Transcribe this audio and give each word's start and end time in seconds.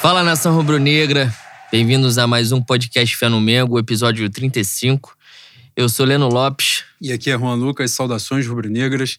Fala 0.00 0.22
nação 0.22 0.54
rubro-negra, 0.54 1.34
bem-vindos 1.72 2.18
a 2.18 2.26
mais 2.26 2.52
um 2.52 2.62
podcast 2.62 3.16
Fé 3.16 3.28
no 3.28 3.40
Mengo, 3.40 3.80
episódio 3.80 4.30
35. 4.30 5.16
Eu 5.76 5.88
sou 5.88 6.06
Leno 6.06 6.28
Lopes. 6.28 6.84
E 7.00 7.12
aqui 7.12 7.30
é 7.30 7.36
Juan 7.36 7.56
Lucas, 7.56 7.90
saudações 7.90 8.46
rubro-negras. 8.46 9.18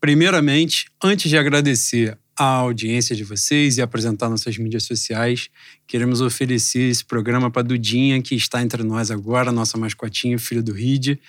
Primeiramente, 0.00 0.86
antes 1.02 1.28
de 1.28 1.36
agradecer 1.36 2.16
a 2.38 2.44
audiência 2.44 3.16
de 3.16 3.24
vocês 3.24 3.78
e 3.78 3.82
apresentar 3.82 4.30
nossas 4.30 4.56
mídias 4.56 4.84
sociais, 4.84 5.50
queremos 5.88 6.20
oferecer 6.20 6.88
esse 6.88 7.04
programa 7.04 7.50
para 7.50 7.62
Dudinha, 7.62 8.22
que 8.22 8.36
está 8.36 8.62
entre 8.62 8.84
nós 8.84 9.10
agora, 9.10 9.50
nossa 9.50 9.76
mascotinha, 9.76 10.38
filho 10.38 10.62
do 10.62 10.72
Ride. 10.72 11.20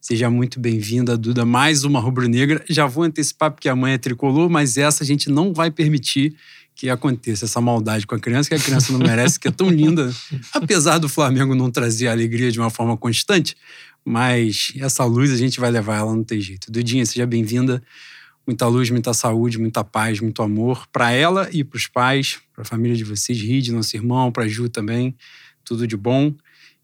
Seja 0.00 0.28
muito 0.28 0.58
bem-vinda, 0.58 1.16
Duda, 1.16 1.44
mais 1.44 1.84
uma 1.84 2.00
rubro-negra. 2.00 2.64
Já 2.68 2.86
vou 2.86 3.04
antecipar 3.04 3.50
porque 3.50 3.68
a 3.68 3.76
mãe 3.76 3.92
é 3.92 3.98
tricolor, 3.98 4.50
mas 4.50 4.76
essa 4.76 5.04
a 5.04 5.06
gente 5.06 5.30
não 5.30 5.52
vai 5.52 5.70
permitir 5.70 6.34
que 6.74 6.88
aconteça 6.88 7.44
essa 7.44 7.60
maldade 7.60 8.06
com 8.06 8.14
a 8.14 8.18
criança, 8.18 8.48
que 8.48 8.54
a 8.54 8.58
criança 8.58 8.92
não 8.92 9.00
merece, 9.00 9.38
que 9.38 9.48
é 9.48 9.50
tão 9.50 9.68
linda. 9.68 10.10
Apesar 10.52 10.98
do 10.98 11.08
Flamengo 11.08 11.54
não 11.54 11.70
trazer 11.70 12.08
alegria 12.08 12.50
de 12.50 12.58
uma 12.58 12.70
forma 12.70 12.96
constante, 12.96 13.56
mas 14.04 14.72
essa 14.78 15.04
luz 15.04 15.30
a 15.30 15.36
gente 15.36 15.60
vai 15.60 15.70
levar 15.70 15.98
ela, 15.98 16.14
não 16.14 16.24
tem 16.24 16.40
jeito. 16.40 16.72
Dudinha, 16.72 17.04
seja 17.04 17.26
bem-vinda. 17.26 17.82
Muita 18.46 18.66
luz, 18.66 18.90
muita 18.90 19.12
saúde, 19.12 19.58
muita 19.58 19.84
paz, 19.84 20.20
muito 20.20 20.42
amor 20.42 20.86
para 20.90 21.12
ela 21.12 21.48
e 21.52 21.62
para 21.62 21.76
os 21.76 21.86
pais, 21.86 22.38
para 22.52 22.62
a 22.62 22.64
família 22.64 22.96
de 22.96 23.04
vocês, 23.04 23.38
Ride, 23.38 23.72
nosso 23.72 23.94
irmão, 23.94 24.32
para 24.32 24.48
Ju 24.48 24.68
também. 24.68 25.14
Tudo 25.64 25.86
de 25.86 25.96
bom. 25.96 26.34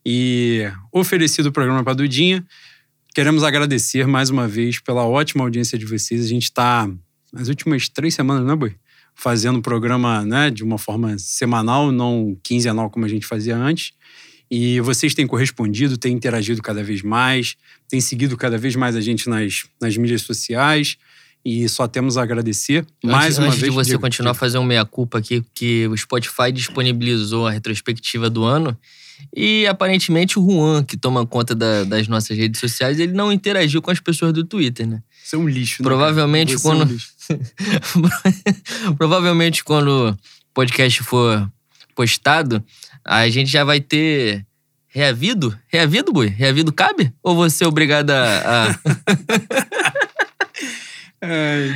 E 0.05 0.71
oferecido 0.91 1.47
o 1.47 1.51
programa 1.51 1.83
para 1.83 1.93
Dudinha, 1.93 2.45
queremos 3.13 3.43
agradecer 3.43 4.07
mais 4.07 4.29
uma 4.29 4.47
vez 4.47 4.79
pela 4.79 5.05
ótima 5.05 5.43
audiência 5.43 5.77
de 5.77 5.85
vocês. 5.85 6.23
A 6.23 6.27
gente 6.27 6.43
está 6.43 6.89
nas 7.33 7.49
últimas 7.49 7.89
três 7.89 8.13
semanas, 8.13 8.45
né, 8.45 8.55
Boi? 8.55 8.75
Fazendo 9.19 9.57
o 9.57 9.61
programa 9.61 10.23
né, 10.23 10.51
de 10.51 10.63
uma 10.63 10.77
forma 10.77 11.17
semanal, 11.17 11.91
não 11.91 12.37
quinzenal 12.43 12.89
como 12.89 13.03
a 13.05 13.07
gente 13.09 13.25
fazia 13.25 13.57
antes. 13.57 13.91
E 14.49 14.79
vocês 14.81 15.13
têm 15.15 15.25
correspondido, 15.27 15.97
têm 15.97 16.13
interagido 16.13 16.61
cada 16.61 16.83
vez 16.83 17.01
mais, 17.01 17.55
têm 17.89 17.99
seguido 17.99 18.37
cada 18.37 18.57
vez 18.57 18.75
mais 18.75 18.95
a 18.95 19.01
gente 19.01 19.27
nas, 19.27 19.63
nas 19.81 19.97
mídias 19.97 20.21
sociais. 20.21 20.97
E 21.43 21.67
só 21.69 21.87
temos 21.87 22.17
a 22.17 22.23
agradecer. 22.23 22.85
Mais 23.03 23.25
antes, 23.25 23.37
uma 23.39 23.47
antes 23.47 23.59
vez. 23.59 23.71
de 23.71 23.75
você 23.75 23.89
Diego, 23.91 24.01
continuar 24.01 24.33
que- 24.33 24.39
fazer 24.39 24.57
um 24.57 24.63
meia-culpa 24.65 25.17
aqui, 25.17 25.43
que 25.53 25.87
o 25.87 25.95
Spotify 25.97 26.51
disponibilizou 26.51 27.47
a 27.47 27.51
retrospectiva 27.51 28.29
do 28.29 28.43
ano. 28.43 28.77
E 29.35 29.65
aparentemente 29.65 30.37
o 30.37 30.45
Juan, 30.45 30.83
que 30.83 30.95
toma 30.95 31.25
conta 31.25 31.55
da- 31.55 31.83
das 31.85 32.07
nossas 32.07 32.37
redes 32.37 32.59
sociais, 32.59 32.99
ele 32.99 33.13
não 33.13 33.31
interagiu 33.31 33.81
com 33.81 33.89
as 33.89 33.99
pessoas 33.99 34.31
do 34.33 34.43
Twitter, 34.43 34.85
né? 34.87 35.01
Você 35.23 35.35
é 35.35 35.39
um 35.39 35.47
lixo, 35.47 35.81
né? 35.81 35.87
Provavelmente? 35.89 36.51
Você 36.57 36.67
é 36.67 36.69
um 36.71 36.77
quando- 36.77 36.91
lixo. 36.91 37.09
Provavelmente 38.97 39.63
quando 39.63 40.11
o 40.11 40.17
podcast 40.53 41.03
for 41.03 41.49
postado, 41.95 42.63
a 43.05 43.27
gente 43.29 43.49
já 43.49 43.63
vai 43.63 43.79
ter 43.81 44.45
reavido. 44.87 45.57
Reavido, 45.67 46.11
Bui? 46.11 46.27
Reavido 46.27 46.71
cabe? 46.71 47.13
Ou 47.23 47.35
você 47.35 47.63
é 47.63 47.67
obrigado 47.67 48.11
a- 48.11 48.67
a... 48.67 48.79
Ai, 51.21 51.71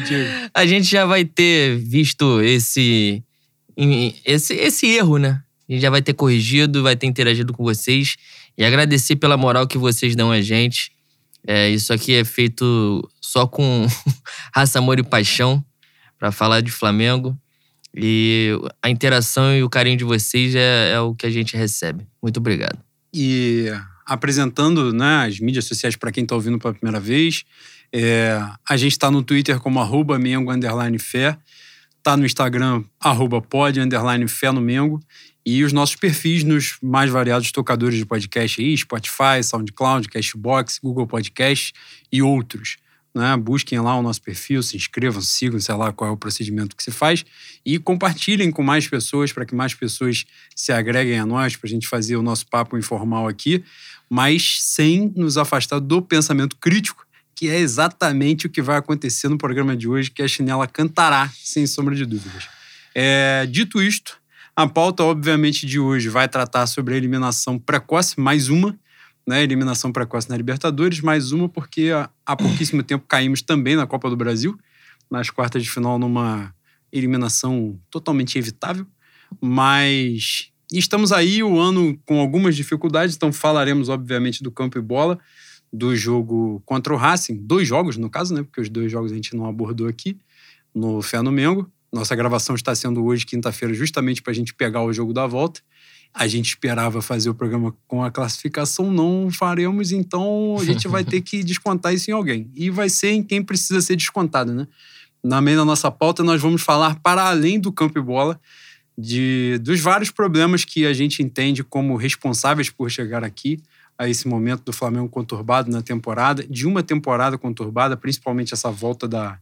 a 0.54 0.66
gente 0.66 0.86
já 0.90 1.06
vai 1.06 1.26
ter 1.26 1.78
visto 1.78 2.42
esse, 2.42 3.24
esse, 4.26 4.54
esse 4.54 4.88
erro, 4.88 5.18
né? 5.18 5.42
A 5.68 5.72
gente 5.74 5.82
já 5.82 5.90
vai 5.90 6.02
ter 6.02 6.14
corrigido, 6.14 6.84
vai 6.84 6.96
ter 6.96 7.08
interagido 7.08 7.54
com 7.54 7.64
vocês 7.64 8.16
e 8.58 8.64
agradecer 8.64 9.16
pela 9.16 9.38
moral 9.38 9.66
que 9.68 9.78
vocês 9.78 10.16
dão 10.16 10.32
a 10.32 10.42
gente. 10.42 10.92
É, 11.48 11.70
isso 11.70 11.92
aqui 11.92 12.14
é 12.14 12.24
feito 12.24 13.02
só 13.32 13.48
com 13.48 13.88
raça, 14.54 14.80
amor 14.80 15.00
e 15.00 15.04
paixão 15.04 15.64
para 16.20 16.32
falar 16.32 16.60
de 16.60 16.70
Flamengo. 16.70 17.38
E 17.96 18.52
a 18.82 18.90
interação 18.90 19.56
e 19.56 19.64
o 19.64 19.70
carinho 19.70 19.98
de 19.98 20.04
vocês 20.04 20.54
é, 20.54 20.92
é 20.92 21.00
o 21.00 21.16
que 21.16 21.26
a 21.26 21.30
gente 21.30 21.56
recebe. 21.56 22.06
Muito 22.22 22.38
obrigado. 22.38 22.80
E 23.14 23.68
apresentando 24.06 24.94
né, 24.94 25.26
as 25.28 25.40
mídias 25.40 25.66
sociais 25.66 25.96
para 25.96 26.12
quem 26.12 26.24
está 26.24 26.36
ouvindo 26.36 26.60
pela 26.60 26.74
primeira 26.74 27.00
vez, 27.00 27.44
é, 27.94 28.38
a 28.68 28.76
gente 28.76 28.92
está 28.92 29.10
no 29.10 29.24
Twitter 29.24 29.60
como 29.60 29.80
arroba 29.80 30.20
Mengo 30.20 30.52
underline 30.52 31.00
fé, 31.00 31.38
está 31.98 32.18
no 32.18 32.26
Instagram 32.26 32.84
arroba 33.00 33.42
pod 33.42 33.80
underline 33.80 34.28
fé 34.28 34.52
no 34.52 34.62
Mengo 34.62 35.00
e 35.46 35.64
os 35.64 35.72
nossos 35.72 35.96
perfis 35.96 36.44
nos 36.44 36.78
mais 36.82 37.10
variados 37.10 37.52
tocadores 37.52 37.98
de 37.98 38.06
podcast 38.06 38.62
aí, 38.62 38.78
Spotify, 38.78 39.42
SoundCloud, 39.44 40.08
Cashbox, 40.10 40.80
Google 40.82 41.08
Podcast 41.08 41.74
e 42.12 42.22
outros. 42.22 42.78
Né? 43.14 43.36
Busquem 43.38 43.80
lá 43.80 43.96
o 43.98 44.02
nosso 44.02 44.22
perfil, 44.22 44.64
se 44.64 44.78
inscrevam, 44.78 45.22
sigam, 45.22 45.60
sei 45.60 45.76
lá 45.76 45.92
qual 45.92 46.10
é 46.10 46.14
o 46.14 46.18
procedimento 46.18 46.76
que 46.76 46.84
se 46.84 46.92
faz 46.92 47.26
e 47.66 47.78
compartilhem 47.78 48.52
com 48.52 48.64
mais 48.64 48.88
pessoas 48.88 49.34
para 49.34 49.46
que 49.46 49.54
mais 49.54 49.74
pessoas 49.74 50.26
se 50.56 50.72
agreguem 50.72 51.20
a 51.20 51.26
nós 51.26 51.56
para 51.56 51.68
a 51.68 51.70
gente 51.70 51.88
fazer 51.88 52.16
o 52.16 52.22
nosso 52.22 52.48
papo 52.48 52.78
informal 52.78 53.28
aqui, 53.28 53.64
mas 54.10 54.62
sem 54.62 55.12
nos 55.16 55.38
afastar 55.38 55.80
do 55.80 56.02
pensamento 56.02 56.56
crítico, 56.56 57.06
que 57.36 57.50
é 57.50 57.60
exatamente 57.60 58.46
o 58.46 58.50
que 58.50 58.62
vai 58.62 58.78
acontecer 58.78 59.28
no 59.28 59.38
programa 59.38 59.76
de 59.76 59.88
hoje, 59.88 60.12
que 60.12 60.22
a 60.22 60.28
Chinela 60.28 60.68
cantará, 60.68 61.30
sem 61.36 61.66
sombra 61.66 61.96
de 61.96 62.06
dúvidas. 62.06 62.48
É, 62.94 63.46
dito 63.50 63.82
isto, 63.82 64.22
a 64.56 64.68
pauta, 64.68 65.04
obviamente, 65.04 65.66
de 65.66 65.80
hoje 65.80 66.10
vai 66.10 66.28
tratar 66.28 66.68
sobre 66.68 66.94
a 66.94 66.98
eliminação 66.98 67.58
precoce, 67.58 68.20
mais 68.20 68.50
uma, 68.50 68.78
né? 69.28 69.44
Eliminação 69.44 69.92
precoce 69.92 70.30
na 70.30 70.38
Libertadores, 70.38 71.00
mais 71.02 71.32
uma, 71.32 71.48
porque 71.50 71.92
há- 72.26 72.36
pouquíssimo 72.36 72.84
tempo 72.84 73.06
caímos 73.08 73.42
também 73.42 73.76
na 73.76 73.86
Copa 73.88 74.10
do 74.10 74.18
Brasil, 74.18 74.58
nas 75.10 75.30
quartas 75.30 75.64
de 75.64 75.70
final, 75.70 76.00
numa 76.00 76.54
eliminação 76.92 77.80
totalmente 77.90 78.38
evitável, 78.38 78.86
mas 79.40 80.50
estamos 80.72 81.12
aí 81.12 81.42
o 81.44 81.60
ano 81.60 81.98
com 82.06 82.20
algumas 82.20 82.56
dificuldades, 82.56 83.16
então 83.16 83.32
falaremos, 83.32 83.90
obviamente, 83.90 84.44
do 84.44 84.52
campo 84.52 84.78
e 84.78 84.82
bola, 84.82 85.20
do 85.72 85.96
jogo 85.96 86.62
contra 86.66 86.94
o 86.94 86.98
Racing, 86.98 87.38
dois 87.46 87.68
jogos, 87.68 87.98
no 87.98 88.10
caso, 88.10 88.34
né? 88.34 88.44
Porque 88.44 88.60
os 88.62 88.70
dois 88.70 88.92
jogos 88.92 89.12
a 89.12 89.16
gente 89.16 89.36
não 89.36 89.46
abordou 89.46 89.88
aqui, 89.88 90.18
no 90.76 91.02
Fé 91.02 91.22
no 91.22 91.32
Mengo. 91.32 91.72
Nossa 91.94 92.16
gravação 92.16 92.56
está 92.56 92.74
sendo 92.76 93.04
hoje, 93.04 93.26
quinta-feira, 93.26 93.74
justamente 93.74 94.22
para 94.22 94.32
a 94.32 94.36
gente 94.36 94.54
pegar 94.54 94.82
o 94.84 94.94
jogo 94.94 95.14
da 95.14 95.28
volta. 95.28 95.62
A 96.14 96.28
gente 96.28 96.48
esperava 96.48 97.02
fazer 97.02 97.30
o 97.30 97.34
programa 97.34 97.74
com 97.88 98.04
a 98.04 98.12
classificação, 98.12 98.92
não 98.92 99.30
faremos, 99.32 99.92
então 99.92 100.58
a 100.60 100.66
gente 100.66 100.88
vai 100.88 101.04
ter 101.04 101.22
que 101.22 101.44
descontar 101.44 101.94
isso 101.94 102.12
em 102.12 102.14
alguém. 102.14 102.52
E 102.54 102.70
vai 102.70 102.90
ser 102.90 103.12
em 103.12 103.24
quem 103.24 103.42
precisa 103.42 103.82
ser 103.82 103.96
descontado, 103.96 104.54
né? 104.54 104.68
Na 105.24 105.40
meio 105.40 105.58
da 105.58 105.66
nossa 105.66 105.90
pauta, 105.90 106.24
nós 106.24 106.42
vamos 106.42 106.62
falar, 106.62 107.00
para 107.00 107.30
além 107.30 107.60
do 107.60 107.72
campo 107.72 107.98
e 107.98 108.02
bola, 108.02 108.40
de, 108.98 109.58
dos 109.62 109.80
vários 109.80 110.12
problemas 110.12 110.66
que 110.66 110.86
a 110.86 110.94
gente 110.94 111.24
entende 111.24 111.64
como 111.64 111.96
responsáveis 111.96 112.70
por 112.70 112.90
chegar 112.90 113.24
aqui, 113.24 113.62
a 114.02 114.10
esse 114.10 114.28
momento 114.28 114.64
do 114.64 114.74
Flamengo 114.74 115.08
conturbado 115.08 115.70
na 115.70 115.82
temporada, 115.84 116.44
de 116.50 116.66
uma 116.66 116.82
temporada 116.82 117.38
conturbada, 117.38 117.96
principalmente 117.96 118.52
essa 118.52 118.72
volta 118.72 119.08
da, 119.08 119.38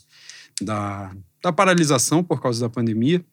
da, 0.62 1.12
da 1.42 1.54
paralisação 1.54 2.22
por 2.22 2.42
causa 2.42 2.60
da 2.60 2.70
pandemia. 2.70 3.24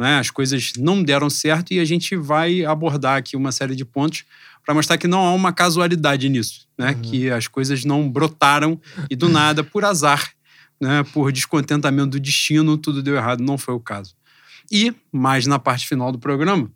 Né? 0.00 0.18
As 0.18 0.30
coisas 0.30 0.72
não 0.78 1.02
deram 1.02 1.28
certo 1.28 1.74
e 1.74 1.78
a 1.78 1.84
gente 1.84 2.16
vai 2.16 2.64
abordar 2.64 3.18
aqui 3.18 3.36
uma 3.36 3.52
série 3.52 3.76
de 3.76 3.84
pontos 3.84 4.24
para 4.64 4.74
mostrar 4.74 4.96
que 4.96 5.06
não 5.06 5.26
há 5.26 5.34
uma 5.34 5.52
casualidade 5.52 6.26
nisso, 6.26 6.66
né? 6.78 6.92
Uhum. 6.92 7.02
que 7.02 7.30
as 7.30 7.46
coisas 7.46 7.84
não 7.84 8.10
brotaram 8.10 8.80
e 9.10 9.14
do 9.14 9.28
nada, 9.28 9.62
por 9.62 9.84
azar, 9.84 10.32
né? 10.80 11.04
por 11.12 11.30
descontentamento 11.30 12.12
do 12.12 12.20
destino, 12.20 12.78
tudo 12.78 13.02
deu 13.02 13.14
errado. 13.14 13.42
Não 13.42 13.58
foi 13.58 13.74
o 13.74 13.80
caso. 13.80 14.16
E, 14.72 14.94
mais 15.12 15.46
na 15.46 15.58
parte 15.58 15.86
final 15.86 16.10
do 16.10 16.18
programa, 16.18 16.70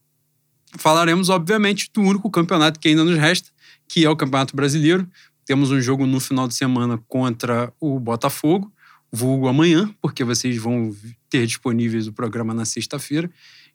falaremos, 0.76 1.30
obviamente, 1.30 1.90
do 1.94 2.02
único 2.02 2.30
campeonato 2.30 2.78
que 2.78 2.88
ainda 2.88 3.04
nos 3.04 3.16
resta, 3.16 3.48
que 3.88 4.04
é 4.04 4.10
o 4.10 4.16
Campeonato 4.16 4.54
Brasileiro. 4.54 5.08
Temos 5.46 5.70
um 5.70 5.80
jogo 5.80 6.06
no 6.06 6.20
final 6.20 6.46
de 6.46 6.54
semana 6.54 7.00
contra 7.08 7.72
o 7.80 7.98
Botafogo, 7.98 8.70
vulgo 9.14 9.46
amanhã, 9.46 9.94
porque 10.02 10.24
vocês 10.24 10.56
vão 10.56 10.94
ter 11.30 11.46
disponíveis 11.46 12.08
o 12.08 12.12
programa 12.12 12.52
na 12.52 12.64
sexta-feira. 12.64 13.30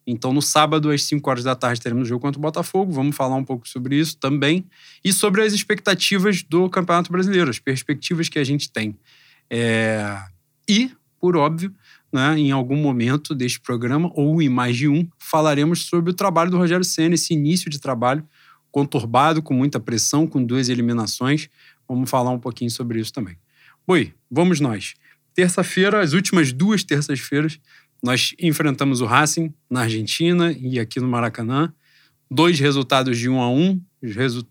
Então, 0.05 0.33
no 0.33 0.41
sábado, 0.41 0.89
às 0.89 1.03
5 1.03 1.29
horas 1.29 1.43
da 1.43 1.55
tarde, 1.55 1.79
teremos 1.79 2.03
o 2.03 2.09
jogo 2.09 2.21
contra 2.21 2.37
o 2.37 2.41
Botafogo. 2.41 2.91
Vamos 2.91 3.15
falar 3.15 3.35
um 3.35 3.43
pouco 3.43 3.67
sobre 3.67 3.95
isso 3.95 4.17
também. 4.17 4.65
E 5.03 5.13
sobre 5.13 5.41
as 5.41 5.53
expectativas 5.53 6.43
do 6.43 6.69
Campeonato 6.69 7.11
Brasileiro, 7.11 7.49
as 7.49 7.59
perspectivas 7.59 8.27
que 8.27 8.39
a 8.39 8.43
gente 8.43 8.71
tem. 8.71 8.97
É, 9.49 10.17
E, 10.67 10.91
por 11.19 11.37
óbvio, 11.37 11.73
né, 12.11 12.37
em 12.37 12.51
algum 12.51 12.75
momento 12.75 13.33
deste 13.33 13.59
programa, 13.59 14.11
ou 14.13 14.41
em 14.41 14.49
mais 14.49 14.75
de 14.75 14.87
um, 14.87 15.07
falaremos 15.17 15.83
sobre 15.85 16.11
o 16.11 16.13
trabalho 16.13 16.51
do 16.51 16.57
Rogério 16.57 16.83
Senna, 16.83 17.15
esse 17.15 17.33
início 17.33 17.69
de 17.69 17.79
trabalho 17.79 18.27
conturbado, 18.71 19.41
com 19.41 19.53
muita 19.53 19.79
pressão, 19.79 20.27
com 20.27 20.43
duas 20.43 20.69
eliminações. 20.69 21.49
Vamos 21.87 22.09
falar 22.09 22.31
um 22.31 22.39
pouquinho 22.39 22.69
sobre 22.69 22.99
isso 22.99 23.11
também. 23.13 23.37
Boi, 23.87 24.13
vamos 24.29 24.59
nós. 24.59 24.93
Terça-feira, 25.39 26.01
as 26.01 26.11
últimas 26.11 26.51
duas 26.51 26.83
terças-feiras, 26.83 27.61
nós 28.03 28.33
enfrentamos 28.37 28.99
o 28.99 29.05
Racing 29.05 29.53
na 29.69 29.83
Argentina 29.83 30.51
e 30.51 30.77
aqui 30.77 30.99
no 30.99 31.07
Maracanã. 31.07 31.71
Dois 32.29 32.59
resultados 32.59 33.17
de 33.17 33.29
um 33.29 33.39
a 33.39 33.49
um, 33.49 33.81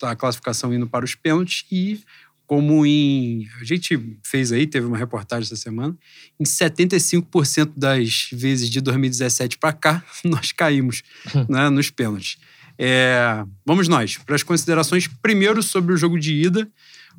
a 0.00 0.16
classificação 0.16 0.72
indo 0.72 0.86
para 0.86 1.04
os 1.04 1.14
pênaltis 1.14 1.66
e 1.70 2.00
como 2.46 2.86
em. 2.86 3.46
A 3.60 3.64
gente 3.64 4.00
fez 4.24 4.50
aí, 4.50 4.66
teve 4.66 4.86
uma 4.86 4.96
reportagem 4.96 5.44
essa 5.44 5.56
semana, 5.56 5.94
em 6.40 6.44
75% 6.44 7.72
das 7.76 8.30
vezes 8.32 8.70
de 8.70 8.80
2017 8.80 9.58
para 9.58 9.74
cá, 9.74 10.02
nós 10.24 10.52
caímos 10.52 11.02
né, 11.50 11.68
nos 11.68 11.90
pênaltis. 11.90 12.38
É, 12.78 13.44
vamos 13.66 13.88
nós, 13.88 14.16
para 14.16 14.36
as 14.36 14.42
considerações, 14.42 15.06
primeiro 15.06 15.62
sobre 15.62 15.92
o 15.92 15.98
jogo 15.98 16.18
de 16.18 16.32
ida, 16.32 16.66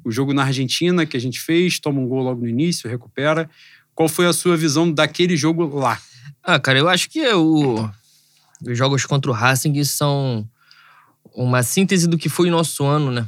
o 0.03 0.11
jogo 0.11 0.33
na 0.33 0.43
Argentina 0.43 1.05
que 1.05 1.17
a 1.17 1.19
gente 1.19 1.39
fez, 1.39 1.79
toma 1.79 1.99
um 1.99 2.07
gol 2.07 2.23
logo 2.23 2.41
no 2.41 2.47
início, 2.47 2.89
recupera. 2.89 3.49
Qual 3.93 4.07
foi 4.07 4.25
a 4.25 4.33
sua 4.33 4.55
visão 4.55 4.91
daquele 4.91 5.35
jogo 5.35 5.77
lá? 5.77 5.99
Ah, 6.43 6.59
cara, 6.59 6.79
eu 6.79 6.87
acho 6.87 7.09
que 7.09 7.27
o, 7.33 7.89
os 8.65 8.77
jogos 8.77 9.05
contra 9.05 9.29
o 9.29 9.33
Racing 9.33 9.83
são 9.83 10.47
uma 11.33 11.63
síntese 11.63 12.07
do 12.07 12.17
que 12.17 12.29
foi 12.29 12.47
o 12.47 12.51
nosso 12.51 12.85
ano, 12.85 13.11
né? 13.11 13.27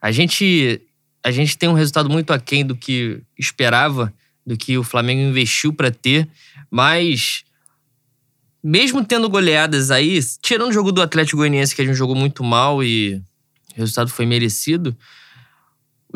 A 0.00 0.10
gente 0.12 0.80
a 1.22 1.30
gente 1.32 1.58
tem 1.58 1.68
um 1.68 1.72
resultado 1.72 2.08
muito 2.08 2.32
aquém 2.32 2.64
do 2.64 2.76
que 2.76 3.20
esperava, 3.36 4.14
do 4.46 4.56
que 4.56 4.78
o 4.78 4.84
Flamengo 4.84 5.20
investiu 5.22 5.72
para 5.72 5.90
ter, 5.90 6.28
mas 6.70 7.42
mesmo 8.62 9.04
tendo 9.04 9.28
goleadas 9.28 9.90
aí, 9.90 10.20
tirando 10.40 10.70
o 10.70 10.72
jogo 10.72 10.92
do 10.92 11.02
Atlético 11.02 11.38
Goianiense, 11.38 11.74
que 11.74 11.82
a 11.82 11.84
gente 11.84 11.96
jogou 11.96 12.14
muito 12.14 12.44
mal 12.44 12.82
e 12.82 13.20
o 13.76 13.80
resultado 13.80 14.08
foi 14.08 14.24
merecido, 14.24 14.96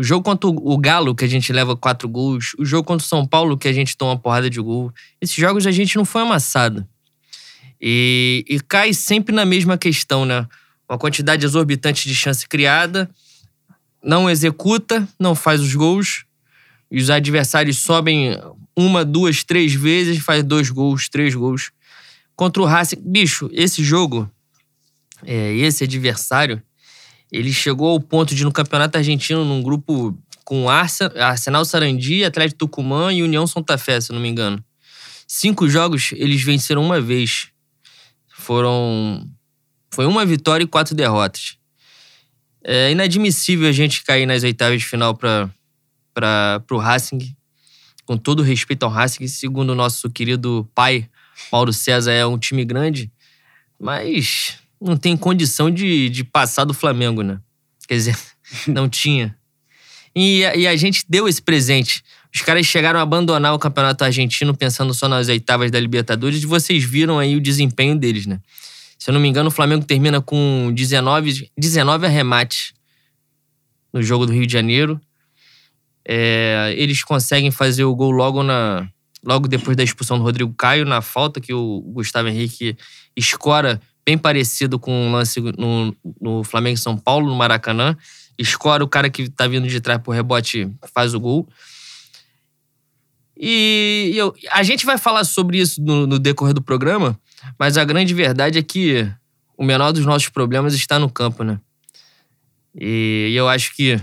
o 0.01 0.03
jogo 0.03 0.25
contra 0.25 0.49
o 0.49 0.79
Galo, 0.79 1.15
que 1.15 1.27
a 1.27 1.29
gente 1.29 1.53
leva 1.53 1.77
quatro 1.77 2.09
gols, 2.09 2.55
o 2.59 2.65
jogo 2.65 2.85
contra 2.85 3.05
o 3.05 3.09
São 3.09 3.27
Paulo, 3.27 3.59
que 3.59 3.69
a 3.69 3.73
gente 3.73 3.95
toma 3.95 4.13
uma 4.13 4.19
porrada 4.19 4.49
de 4.49 4.59
gol, 4.59 4.91
esses 5.21 5.37
jogos 5.37 5.67
a 5.67 5.71
gente 5.71 5.95
não 5.95 6.07
foi 6.07 6.23
amassado. 6.23 6.89
E, 7.79 8.43
e 8.49 8.59
cai 8.61 8.95
sempre 8.95 9.35
na 9.35 9.45
mesma 9.45 9.77
questão, 9.77 10.25
né? 10.25 10.49
Uma 10.89 10.97
quantidade 10.97 11.45
exorbitante 11.45 12.09
de 12.09 12.15
chance 12.15 12.49
criada, 12.49 13.11
não 14.03 14.31
executa, 14.31 15.07
não 15.19 15.35
faz 15.35 15.61
os 15.61 15.75
gols. 15.75 16.25
E 16.91 16.99
os 16.99 17.11
adversários 17.11 17.77
sobem 17.77 18.41
uma, 18.75 19.05
duas, 19.05 19.45
três 19.45 19.75
vezes, 19.75 20.17
faz 20.23 20.43
dois 20.43 20.71
gols, 20.71 21.11
três 21.11 21.35
gols. 21.35 21.73
Contra 22.35 22.63
o 22.63 22.65
Racing, 22.65 23.03
bicho, 23.05 23.51
esse 23.53 23.85
jogo, 23.85 24.31
é, 25.27 25.55
esse 25.57 25.85
adversário, 25.85 26.63
ele 27.33 27.53
chegou 27.53 27.91
ao 27.91 28.01
ponto 28.01 28.35
de, 28.35 28.45
no 28.45 28.53
Campeonato 28.53 28.99
Argentino, 28.99 29.45
num 29.45 29.63
grupo 29.63 30.17
com 30.45 30.69
Arsenal 30.69 31.65
Sarandi, 31.65 32.25
Atlético 32.25 32.59
Tucumã 32.59 33.13
e 33.13 33.23
União 33.23 33.47
Santa 33.47 33.79
Fé, 33.79 34.01
se 34.01 34.13
não 34.13 34.21
me 34.21 34.29
engano. 34.29 34.63
Cinco 35.27 35.69
jogos, 35.69 36.11
eles 36.17 36.43
venceram 36.43 36.83
uma 36.83 37.01
vez. 37.01 37.49
Foram. 38.29 39.25
Foi 39.93 40.07
uma 40.07 40.27
vitória 40.27 40.65
e 40.65 40.67
quatro 40.67 40.93
derrotas. 40.93 41.57
É 42.65 42.91
inadmissível 42.91 43.69
a 43.69 43.73
gente 43.73 44.03
cair 44.03 44.27
nas 44.27 44.43
oitavas 44.43 44.81
de 44.81 44.87
final 44.87 45.17
para 45.17 46.65
o 46.71 46.79
Racing. 46.79 47.35
Com 48.05 48.17
todo 48.17 48.43
respeito 48.43 48.83
ao 48.83 48.91
Racing, 48.91 49.29
segundo 49.29 49.71
o 49.71 49.75
nosso 49.77 50.11
querido 50.11 50.69
pai, 50.75 51.09
Mauro 51.53 51.73
César, 51.73 52.13
é 52.13 52.27
um 52.27 52.37
time 52.37 52.65
grande, 52.65 53.11
mas 53.79 54.59
não 54.81 54.97
tem 54.97 55.17
condição 55.17 55.71
de, 55.71 56.09
de 56.09 56.25
passar 56.25 56.65
do 56.65 56.73
Flamengo, 56.73 57.23
né? 57.23 57.39
Quer 57.87 57.95
dizer, 57.95 58.19
não 58.67 58.89
tinha. 58.89 59.37
E, 60.15 60.41
e 60.41 60.67
a 60.67 60.77
gente 60.77 61.05
deu 61.09 61.29
esse 61.29 61.41
presente. 61.41 62.03
Os 62.35 62.41
caras 62.43 62.67
chegaram 62.67 62.99
a 62.99 63.03
abandonar 63.03 63.55
o 63.55 63.59
campeonato 63.59 64.05
argentino 64.05 64.57
pensando 64.57 64.95
só 64.95 65.09
nas 65.09 65.29
oitavas 65.29 65.71
da 65.71 65.79
Libertadores 65.79 66.43
e 66.43 66.47
vocês 66.47 66.85
viram 66.85 67.19
aí 67.19 67.37
o 67.37 67.41
desempenho 67.41 67.97
deles, 67.97 68.27
né? 68.27 68.41
Se 68.99 69.11
eu 69.11 69.15
não 69.15 69.21
me 69.21 69.29
engano, 69.29 69.49
o 69.49 69.53
Flamengo 69.53 69.85
termina 69.85 70.21
com 70.21 70.71
19, 70.75 71.51
19 71.57 72.07
arremates 72.07 72.73
no 73.93 74.03
jogo 74.03 74.27
do 74.27 74.33
Rio 74.33 74.47
de 74.47 74.53
Janeiro. 74.53 75.01
É, 76.07 76.75
eles 76.77 77.03
conseguem 77.03 77.51
fazer 77.51 77.85
o 77.85 77.95
gol 77.95 78.11
logo, 78.11 78.43
na, 78.43 78.89
logo 79.25 79.49
depois 79.49 79.77
da 79.77 79.83
expulsão 79.83 80.19
do 80.19 80.25
Rodrigo 80.25 80.53
Caio, 80.55 80.85
na 80.85 81.01
falta 81.01 81.41
que 81.41 81.53
o 81.53 81.81
Gustavo 81.93 82.29
Henrique 82.29 82.77
escora, 83.17 83.81
bem 84.05 84.19
parecido 84.19 84.79
com 84.79 85.09
o 85.09 85.13
lance 85.13 85.41
no, 85.41 85.97
no 86.21 86.45
Flamengo 86.45 86.79
São 86.79 86.97
Paulo, 86.97 87.29
no 87.29 87.35
Maracanã. 87.37 87.97
Escora 88.39 88.83
o 88.83 88.89
cara 88.89 89.11
que 89.11 89.29
tá 89.29 89.47
vindo 89.47 89.69
de 89.69 89.81
trás 89.81 90.01
pro 90.01 90.13
rebote, 90.13 90.71
faz 90.95 91.15
o 91.15 91.21
gol. 91.21 91.49
E 93.37 94.13
eu, 94.15 94.35
a 94.51 94.63
gente 94.63 94.85
vai 94.85 94.99
falar 94.99 95.25
sobre 95.25 95.59
isso 95.59 95.81
no, 95.83 96.07
no 96.07 96.19
decorrer 96.19 96.53
do 96.53 96.61
programa, 96.61 97.19
mas 97.59 97.79
a 97.79 97.85
grande 97.85 98.13
verdade 98.13 98.59
é 98.59 98.63
que 98.63 99.11
o 99.57 99.65
menor 99.65 99.93
dos 99.93 100.05
nossos 100.05 100.29
problemas 100.29 100.75
está 100.75 100.99
no 100.99 101.11
campo, 101.11 101.43
né? 101.43 101.59
E, 102.75 103.33
eu 103.35 103.49
acho 103.49 103.75
que. 103.75 104.01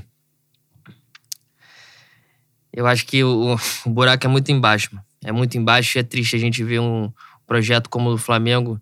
Eu 2.74 2.86
acho 2.86 3.06
que 3.06 3.24
o, 3.24 3.56
o 3.86 3.90
buraco 3.90 4.26
é 4.26 4.30
muito 4.30 4.52
embaixo. 4.52 5.00
É 5.24 5.32
muito 5.32 5.58
embaixo 5.58 5.98
e 5.98 6.00
é 6.00 6.04
triste 6.04 6.36
a 6.36 6.40
gente 6.40 6.64
ver 6.64 6.80
um 6.80 7.12
projeto 7.46 7.90
como 7.90 8.10
o 8.10 8.12
do 8.14 8.18
Flamengo, 8.18 8.80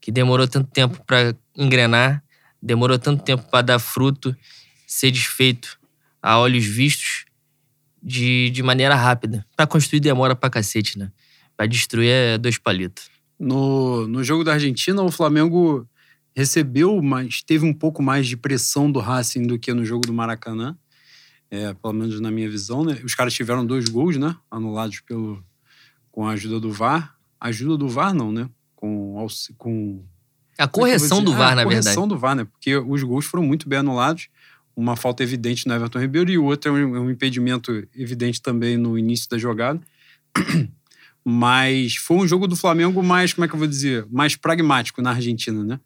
que 0.00 0.10
demorou 0.10 0.48
tanto 0.48 0.70
tempo 0.70 1.04
para 1.04 1.36
engrenar, 1.56 2.22
demorou 2.62 2.98
tanto 2.98 3.22
tempo 3.22 3.48
para 3.50 3.62
dar 3.62 3.78
fruto, 3.78 4.34
ser 4.86 5.10
desfeito 5.10 5.78
a 6.22 6.38
olhos 6.38 6.64
vistos 6.64 7.24
de, 8.02 8.50
de 8.50 8.62
maneira 8.62 8.94
rápida. 8.94 9.46
Para 9.56 9.66
construir 9.66 10.00
demora 10.00 10.34
pra 10.34 10.50
cacete, 10.50 10.98
né? 10.98 11.12
Pra 11.56 11.66
destruir 11.66 12.10
é 12.10 12.38
dois 12.38 12.58
palitos. 12.58 13.10
No, 13.38 14.06
no 14.06 14.24
jogo 14.24 14.44
da 14.44 14.54
Argentina, 14.54 15.02
o 15.02 15.10
Flamengo 15.10 15.88
recebeu, 16.34 17.00
mas 17.02 17.42
teve 17.42 17.64
um 17.64 17.72
pouco 17.72 18.02
mais 18.02 18.26
de 18.26 18.36
pressão 18.36 18.90
do 18.90 18.98
Racing 18.98 19.46
do 19.46 19.58
que 19.58 19.72
no 19.72 19.84
jogo 19.84 20.06
do 20.06 20.12
Maracanã. 20.12 20.76
É, 21.50 21.74
pelo 21.74 21.94
menos 21.94 22.20
na 22.20 22.30
minha 22.30 22.48
visão, 22.48 22.84
né? 22.84 23.00
Os 23.04 23.14
caras 23.14 23.34
tiveram 23.34 23.66
dois 23.66 23.88
gols, 23.88 24.16
né? 24.16 24.36
Anulados 24.50 25.00
pelo, 25.00 25.44
com 26.12 26.26
a 26.26 26.32
ajuda 26.32 26.60
do 26.60 26.72
VAR. 26.72 27.16
Ajuda 27.40 27.76
do 27.76 27.88
VAR, 27.88 28.14
não, 28.14 28.30
né? 28.30 28.48
Com. 28.80 29.28
com 29.58 30.02
a 30.58 30.68
correção 30.68 31.22
do 31.22 31.32
VAR, 31.32 31.52
ah, 31.52 31.56
na 31.56 31.64
verdade. 31.64 31.78
A 31.78 31.82
correção 31.82 32.08
do 32.08 32.18
VAR, 32.18 32.34
né? 32.34 32.44
Porque 32.44 32.76
os 32.76 33.02
gols 33.02 33.24
foram 33.24 33.44
muito 33.44 33.68
bem 33.68 33.78
anulados. 33.78 34.28
Uma 34.76 34.94
falta 34.94 35.22
evidente 35.22 35.66
no 35.66 35.74
Everton 35.74 35.98
Ribeiro 35.98 36.30
e 36.30 36.38
o 36.38 36.44
outro 36.44 36.76
é 36.76 36.84
um, 36.84 36.96
é 36.96 37.00
um 37.00 37.10
impedimento 37.10 37.86
evidente 37.96 38.42
também 38.42 38.76
no 38.76 38.98
início 38.98 39.28
da 39.28 39.38
jogada. 39.38 39.80
Mas 41.24 41.96
foi 41.96 42.18
um 42.18 42.28
jogo 42.28 42.46
do 42.46 42.56
Flamengo 42.56 43.02
mais, 43.02 43.32
como 43.32 43.44
é 43.44 43.48
que 43.48 43.54
eu 43.54 43.58
vou 43.58 43.68
dizer, 43.68 44.06
mais 44.10 44.36
pragmático 44.36 45.02
na 45.02 45.10
Argentina, 45.10 45.62
né? 45.64 45.80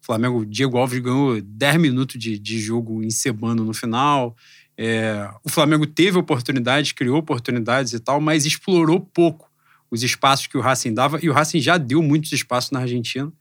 O 0.00 0.06
Flamengo, 0.06 0.46
Diego 0.46 0.76
Alves 0.76 0.98
ganhou 1.00 1.40
10 1.40 1.76
minutos 1.80 2.18
de, 2.20 2.38
de 2.38 2.58
jogo 2.60 3.02
encebando 3.02 3.64
no 3.64 3.74
final. 3.74 4.36
É, 4.76 5.28
o 5.42 5.48
Flamengo 5.48 5.86
teve 5.86 6.18
oportunidades, 6.18 6.92
criou 6.92 7.18
oportunidades 7.18 7.92
e 7.92 7.98
tal, 7.98 8.20
mas 8.20 8.44
explorou 8.44 9.00
pouco 9.00 9.45
os 9.90 10.02
espaços 10.02 10.46
que 10.46 10.56
o 10.56 10.60
Racing 10.60 10.94
dava. 10.94 11.18
E 11.22 11.28
o 11.28 11.32
Racing 11.32 11.60
já 11.60 11.78
deu 11.78 12.02
muitos 12.02 12.32
espaços 12.32 12.70
na 12.70 12.80
Argentina. 12.80 13.32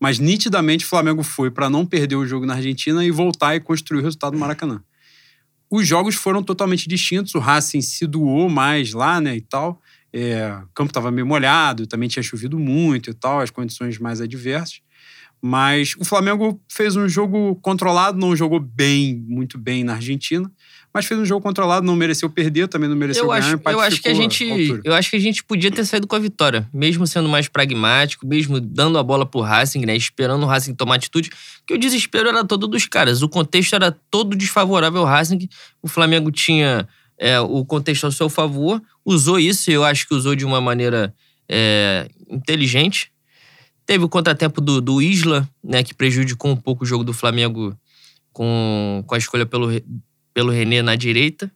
Mas 0.00 0.18
nitidamente 0.18 0.84
o 0.84 0.88
Flamengo 0.88 1.22
foi 1.22 1.50
para 1.50 1.68
não 1.68 1.84
perder 1.84 2.16
o 2.16 2.26
jogo 2.26 2.46
na 2.46 2.54
Argentina 2.54 3.04
e 3.04 3.10
voltar 3.10 3.56
e 3.56 3.60
construir 3.60 4.00
o 4.00 4.02
resultado 4.02 4.34
no 4.34 4.38
Maracanã. 4.38 4.82
Os 5.70 5.86
jogos 5.86 6.14
foram 6.14 6.42
totalmente 6.42 6.88
distintos. 6.88 7.34
O 7.34 7.38
Racing 7.38 7.82
se 7.82 8.06
doou 8.06 8.48
mais 8.48 8.92
lá, 8.92 9.20
né, 9.20 9.36
e 9.36 9.40
tal. 9.40 9.80
É, 10.12 10.50
o 10.64 10.68
campo 10.72 10.90
estava 10.90 11.10
meio 11.10 11.26
molhado, 11.26 11.86
também 11.86 12.08
tinha 12.08 12.22
chovido 12.22 12.58
muito 12.58 13.10
e 13.10 13.14
tal, 13.14 13.40
as 13.40 13.50
condições 13.50 13.98
mais 13.98 14.20
adversas. 14.20 14.80
Mas 15.40 15.94
o 15.98 16.04
Flamengo 16.04 16.60
fez 16.68 16.96
um 16.96 17.08
jogo 17.08 17.54
controlado, 17.56 18.18
não 18.18 18.34
jogou 18.34 18.58
bem, 18.58 19.24
muito 19.28 19.56
bem 19.56 19.84
na 19.84 19.94
Argentina, 19.94 20.50
mas 20.98 21.06
fez 21.06 21.20
um 21.20 21.24
jogo 21.24 21.40
controlado, 21.40 21.86
não 21.86 21.94
mereceu 21.94 22.28
perder, 22.28 22.66
também 22.66 22.88
não 22.88 22.96
mereceu 22.96 23.22
eu 23.22 23.28
ganhar. 23.28 23.54
Acho, 23.54 23.60
eu 23.64 23.80
acho 23.80 24.02
que 24.02 24.08
a 24.08 24.14
gente, 24.14 24.80
eu 24.82 24.92
acho 24.92 25.10
que 25.10 25.16
a 25.16 25.20
gente 25.20 25.44
podia 25.44 25.70
ter 25.70 25.84
saído 25.84 26.08
com 26.08 26.16
a 26.16 26.18
vitória, 26.18 26.68
mesmo 26.74 27.06
sendo 27.06 27.28
mais 27.28 27.46
pragmático, 27.46 28.26
mesmo 28.26 28.58
dando 28.60 28.98
a 28.98 29.02
bola 29.04 29.24
pro 29.24 29.40
Racing, 29.40 29.86
né, 29.86 29.94
esperando 29.94 30.42
o 30.42 30.46
Racing 30.46 30.74
tomar 30.74 30.96
atitude, 30.96 31.30
que 31.64 31.72
o 31.72 31.78
desespero 31.78 32.28
era 32.28 32.44
todo 32.44 32.66
dos 32.66 32.84
caras, 32.86 33.22
o 33.22 33.28
contexto 33.28 33.76
era 33.76 33.92
todo 34.10 34.36
desfavorável 34.36 35.02
ao 35.02 35.06
Racing, 35.06 35.48
o 35.80 35.86
Flamengo 35.86 36.32
tinha 36.32 36.88
é, 37.16 37.38
o 37.38 37.64
contexto 37.64 38.02
ao 38.02 38.10
seu 38.10 38.28
favor, 38.28 38.82
usou 39.04 39.38
isso, 39.38 39.70
e 39.70 39.74
eu 39.74 39.84
acho 39.84 40.08
que 40.08 40.14
usou 40.14 40.34
de 40.34 40.44
uma 40.44 40.60
maneira 40.60 41.14
é, 41.48 42.08
inteligente. 42.28 43.12
Teve 43.86 44.02
o 44.02 44.08
contratempo 44.08 44.60
do, 44.60 44.80
do 44.80 45.00
Isla, 45.00 45.48
né, 45.62 45.84
que 45.84 45.94
prejudicou 45.94 46.50
um 46.50 46.56
pouco 46.56 46.82
o 46.82 46.86
jogo 46.86 47.04
do 47.04 47.12
Flamengo 47.12 47.78
com, 48.32 49.04
com 49.06 49.14
a 49.14 49.18
escolha 49.18 49.46
pelo, 49.46 49.68
pelo 50.38 50.52
René 50.52 50.82
na 50.82 50.94
direita. 50.94 51.50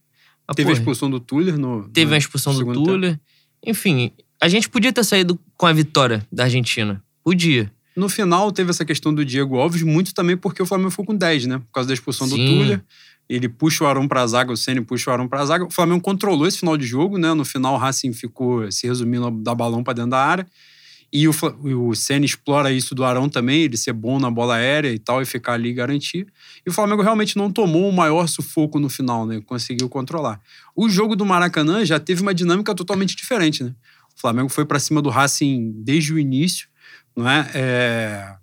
Mas, 0.48 0.56
teve 0.56 0.66
porra, 0.66 0.76
a 0.76 0.80
expulsão 0.80 1.08
do 1.08 1.20
Tuller 1.20 1.56
no. 1.56 1.88
Teve 1.90 2.16
a 2.16 2.18
expulsão 2.18 2.52
do 2.52 2.72
Tuller. 2.72 3.12
Tempo. 3.12 3.22
Enfim, 3.64 4.10
a 4.40 4.48
gente 4.48 4.68
podia 4.68 4.92
ter 4.92 5.04
saído 5.04 5.38
com 5.56 5.66
a 5.66 5.72
vitória 5.72 6.26
da 6.32 6.42
Argentina. 6.44 7.00
Podia. 7.22 7.72
No 7.94 8.08
final, 8.08 8.50
teve 8.50 8.70
essa 8.70 8.84
questão 8.84 9.14
do 9.14 9.24
Diego 9.24 9.56
Alves, 9.56 9.82
muito 9.82 10.12
também 10.12 10.36
porque 10.36 10.60
o 10.60 10.66
Flamengo 10.66 10.90
ficou 10.90 11.04
com 11.04 11.14
10, 11.14 11.46
né? 11.46 11.58
Por 11.58 11.70
causa 11.72 11.86
da 11.86 11.94
expulsão 11.94 12.26
Sim. 12.26 12.36
do 12.36 12.52
Tuller 12.52 12.82
ele 13.28 13.48
puxa 13.48 13.84
o 13.84 13.86
Arão 13.86 14.06
para 14.06 14.22
a 14.22 14.26
zaga, 14.26 14.52
o 14.52 14.56
Ceni 14.56 14.80
puxa 14.80 15.10
o 15.10 15.12
Arão 15.12 15.28
para 15.28 15.40
a 15.40 15.46
zaga. 15.46 15.64
O 15.64 15.70
Flamengo 15.70 16.00
controlou 16.00 16.46
esse 16.46 16.58
final 16.58 16.76
de 16.76 16.84
jogo, 16.84 17.16
né? 17.18 17.32
No 17.32 17.44
final, 17.44 17.74
o 17.74 17.76
Racing 17.78 18.12
ficou 18.12 18.70
se 18.70 18.86
resumindo, 18.86 19.30
dar 19.30 19.54
balão 19.54 19.82
para 19.82 19.94
dentro 19.94 20.10
da 20.10 20.18
área. 20.18 20.46
E 21.12 21.28
o, 21.28 21.32
o 21.62 21.94
Senna 21.94 22.24
explora 22.24 22.72
isso 22.72 22.94
do 22.94 23.04
Arão 23.04 23.28
também, 23.28 23.62
ele 23.62 23.76
ser 23.76 23.92
bom 23.92 24.18
na 24.18 24.30
bola 24.30 24.54
aérea 24.54 24.90
e 24.90 24.98
tal, 24.98 25.20
e 25.20 25.26
ficar 25.26 25.52
ali 25.52 25.68
e 25.68 25.74
garantir. 25.74 26.26
E 26.64 26.70
o 26.70 26.72
Flamengo 26.72 27.02
realmente 27.02 27.36
não 27.36 27.52
tomou 27.52 27.86
o 27.86 27.92
maior 27.92 28.26
sufoco 28.26 28.78
no 28.78 28.88
final, 28.88 29.26
né? 29.26 29.42
Conseguiu 29.44 29.90
controlar. 29.90 30.40
O 30.74 30.88
jogo 30.88 31.14
do 31.14 31.26
Maracanã 31.26 31.84
já 31.84 32.00
teve 32.00 32.22
uma 32.22 32.32
dinâmica 32.32 32.74
totalmente 32.74 33.14
diferente, 33.14 33.62
né? 33.62 33.74
O 34.16 34.20
Flamengo 34.20 34.48
foi 34.48 34.64
para 34.64 34.78
cima 34.78 35.02
do 35.02 35.10
Racing 35.10 35.72
desde 35.84 36.14
o 36.14 36.18
início, 36.18 36.66
não 37.14 37.28
é? 37.28 37.50
é? 37.54 38.36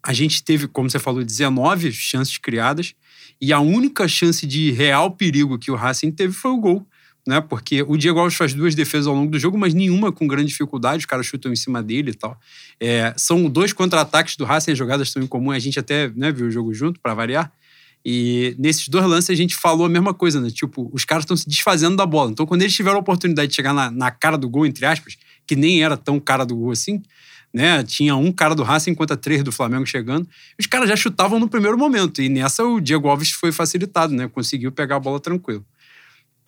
A 0.00 0.12
gente 0.12 0.44
teve, 0.44 0.68
como 0.68 0.88
você 0.88 1.00
falou, 1.00 1.24
19 1.24 1.90
chances 1.90 2.38
criadas, 2.38 2.94
e 3.40 3.52
a 3.52 3.58
única 3.58 4.06
chance 4.06 4.46
de 4.46 4.70
real 4.70 5.10
perigo 5.10 5.58
que 5.58 5.70
o 5.70 5.74
Racing 5.74 6.12
teve 6.12 6.32
foi 6.32 6.52
o 6.52 6.58
gol 6.58 6.86
né? 7.28 7.42
Porque 7.42 7.82
o 7.82 7.94
Diego 7.98 8.18
Alves 8.18 8.34
faz 8.34 8.54
duas 8.54 8.74
defesas 8.74 9.06
ao 9.06 9.14
longo 9.14 9.30
do 9.30 9.38
jogo, 9.38 9.58
mas 9.58 9.74
nenhuma 9.74 10.10
com 10.10 10.26
grande 10.26 10.48
dificuldade, 10.48 11.00
os 11.00 11.04
caras 11.04 11.26
chutam 11.26 11.52
em 11.52 11.56
cima 11.56 11.82
dele 11.82 12.12
e 12.12 12.14
tal. 12.14 12.40
É, 12.80 13.12
são 13.18 13.50
dois 13.50 13.70
contra-ataques 13.74 14.34
do 14.34 14.46
Racing, 14.46 14.72
as 14.72 14.78
jogadas 14.78 15.08
estão 15.08 15.22
em 15.22 15.26
comum, 15.26 15.50
a 15.50 15.58
gente 15.58 15.78
até 15.78 16.08
né, 16.16 16.32
viu 16.32 16.46
o 16.46 16.50
jogo 16.50 16.72
junto, 16.72 16.98
para 16.98 17.12
variar. 17.12 17.52
E 18.02 18.56
nesses 18.58 18.88
dois 18.88 19.04
lances 19.04 19.28
a 19.28 19.34
gente 19.34 19.54
falou 19.54 19.84
a 19.84 19.90
mesma 19.90 20.14
coisa, 20.14 20.40
né? 20.40 20.48
Tipo, 20.48 20.88
os 20.90 21.04
caras 21.04 21.24
estão 21.24 21.36
se 21.36 21.46
desfazendo 21.46 21.96
da 21.96 22.06
bola. 22.06 22.30
Então, 22.30 22.46
quando 22.46 22.62
eles 22.62 22.74
tiveram 22.74 22.96
a 22.96 23.00
oportunidade 23.00 23.50
de 23.50 23.56
chegar 23.56 23.74
na, 23.74 23.90
na 23.90 24.10
cara 24.10 24.38
do 24.38 24.48
gol, 24.48 24.64
entre 24.64 24.86
aspas, 24.86 25.18
que 25.46 25.54
nem 25.54 25.82
era 25.82 25.98
tão 25.98 26.18
cara 26.18 26.46
do 26.46 26.56
gol 26.56 26.70
assim, 26.70 27.02
né? 27.52 27.84
Tinha 27.84 28.16
um 28.16 28.32
cara 28.32 28.54
do 28.54 28.62
Racing 28.62 28.92
enquanto 28.92 29.14
três 29.18 29.42
do 29.42 29.52
Flamengo 29.52 29.84
chegando. 29.84 30.26
Os 30.58 30.64
caras 30.64 30.88
já 30.88 30.96
chutavam 30.96 31.38
no 31.38 31.46
primeiro 31.46 31.76
momento. 31.76 32.22
E 32.22 32.30
nessa 32.30 32.64
o 32.64 32.80
Diego 32.80 33.06
Alves 33.06 33.32
foi 33.32 33.52
facilitado, 33.52 34.14
né? 34.14 34.28
Conseguiu 34.28 34.72
pegar 34.72 34.96
a 34.96 35.00
bola 35.00 35.20
tranquilo 35.20 35.62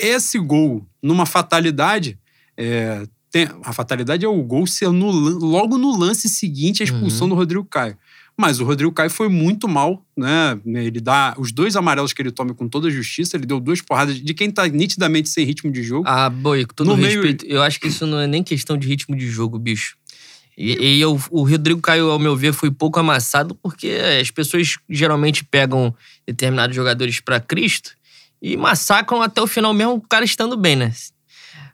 esse 0.00 0.38
gol 0.38 0.86
numa 1.02 1.26
fatalidade. 1.26 2.18
É, 2.56 3.06
tem, 3.30 3.48
a 3.62 3.72
fatalidade 3.72 4.24
é 4.24 4.28
o 4.28 4.42
gol 4.42 4.66
ser 4.66 4.90
no, 4.90 5.10
logo 5.10 5.78
no 5.78 5.96
lance 5.96 6.28
seguinte 6.28 6.82
a 6.82 6.84
expulsão 6.84 7.26
uhum. 7.26 7.30
do 7.30 7.34
Rodrigo 7.36 7.64
Caio. 7.64 7.96
Mas 8.36 8.58
o 8.58 8.64
Rodrigo 8.64 8.90
Caio 8.90 9.10
foi 9.10 9.28
muito 9.28 9.68
mal, 9.68 10.04
né? 10.16 10.58
Ele 10.64 10.98
dá 10.98 11.34
os 11.38 11.52
dois 11.52 11.76
amarelos 11.76 12.12
que 12.12 12.22
ele 12.22 12.30
toma 12.30 12.54
com 12.54 12.66
toda 12.68 12.88
a 12.88 12.90
justiça, 12.90 13.36
ele 13.36 13.44
deu 13.44 13.60
duas 13.60 13.82
porradas 13.82 14.20
de 14.20 14.32
quem 14.34 14.50
tá 14.50 14.66
nitidamente 14.66 15.28
sem 15.28 15.44
ritmo 15.44 15.70
de 15.70 15.82
jogo. 15.82 16.08
Ah, 16.08 16.30
boi, 16.30 16.64
com 16.64 16.74
todo 16.74 16.86
no 16.86 16.94
respeito, 16.94 17.44
meio... 17.44 17.56
eu 17.56 17.62
acho 17.62 17.78
que 17.78 17.88
isso 17.88 18.06
não 18.06 18.18
é 18.18 18.26
nem 18.26 18.42
questão 18.42 18.78
de 18.78 18.88
ritmo 18.88 19.14
de 19.14 19.28
jogo, 19.28 19.58
bicho. 19.58 19.94
E, 20.56 20.96
e 20.96 21.00
eu, 21.00 21.20
o 21.30 21.42
Rodrigo 21.42 21.80
Caio, 21.80 22.10
ao 22.10 22.18
meu 22.18 22.34
ver, 22.34 22.52
foi 22.52 22.70
pouco 22.70 22.98
amassado 22.98 23.54
porque 23.54 23.98
as 24.20 24.30
pessoas 24.30 24.78
geralmente 24.88 25.44
pegam 25.44 25.94
determinados 26.26 26.74
jogadores 26.74 27.20
para 27.20 27.40
Cristo 27.40 27.92
e 28.40 28.56
massacram 28.56 29.20
até 29.22 29.40
o 29.40 29.46
final 29.46 29.72
mesmo 29.74 29.94
o 29.94 30.00
cara 30.00 30.24
estando 30.24 30.56
bem, 30.56 30.76
né? 30.76 30.92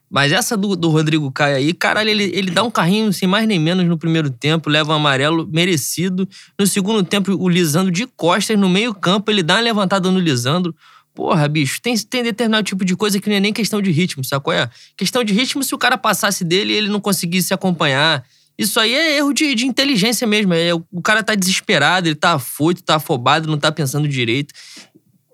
Mas 0.08 0.30
essa 0.30 0.56
do, 0.56 0.76
do 0.76 0.88
Rodrigo 0.88 1.30
Caio 1.32 1.56
aí, 1.56 1.75
caralho, 1.75 2.08
ele, 2.08 2.25
ele 2.32 2.50
dá 2.50 2.62
um 2.62 2.70
carrinho 2.70 3.12
sem 3.12 3.28
mais 3.28 3.46
nem 3.46 3.58
menos 3.58 3.85
no 3.87 3.99
primeiro 3.99 4.30
tempo, 4.30 4.70
leva 4.70 4.92
um 4.92 4.96
amarelo 4.96 5.49
merecido. 5.52 6.28
No 6.58 6.66
segundo 6.66 7.02
tempo, 7.02 7.32
o 7.32 7.49
Lisandro 7.49 7.90
de 7.90 8.06
costas, 8.06 8.58
no 8.58 8.68
meio 8.68 8.94
campo, 8.94 9.30
ele 9.30 9.42
dá 9.42 9.54
uma 9.54 9.61
levantada 9.61 10.11
no 10.11 10.20
Lisandro. 10.20 10.75
Porra, 11.12 11.49
bicho, 11.49 11.80
tem, 11.80 11.96
tem 11.99 12.23
determinado 12.23 12.62
tipo 12.62 12.85
de 12.85 12.94
coisa 12.94 13.18
que 13.18 13.28
não 13.28 13.37
é 13.37 13.40
nem 13.40 13.52
questão 13.52 13.82
de 13.82 13.90
ritmo, 13.90 14.23
sacou? 14.23 14.52
É 14.52 14.70
questão 14.96 15.25
de 15.25 15.32
ritmo, 15.32 15.62
se 15.64 15.75
o 15.75 15.78
cara 15.78 15.99
passasse 15.99 16.44
dele 16.44 16.73
e 16.73 16.76
ele 16.76 16.88
não 16.88 17.00
conseguisse 17.00 17.52
acompanhar. 17.52 18.23
Isso 18.56 18.78
aí 18.78 18.94
é 18.94 19.16
erro 19.16 19.32
de, 19.32 19.54
de 19.54 19.66
inteligência 19.66 20.26
mesmo. 20.26 20.54
É, 20.54 20.73
o 20.75 21.02
cara 21.02 21.23
tá 21.23 21.35
desesperado, 21.35 22.06
ele 22.06 22.14
tá 22.14 22.35
afoito, 22.35 22.82
tá 22.82 22.96
afobado, 22.96 23.49
não 23.49 23.58
tá 23.58 23.73
pensando 23.73 24.06
direito. 24.06 24.54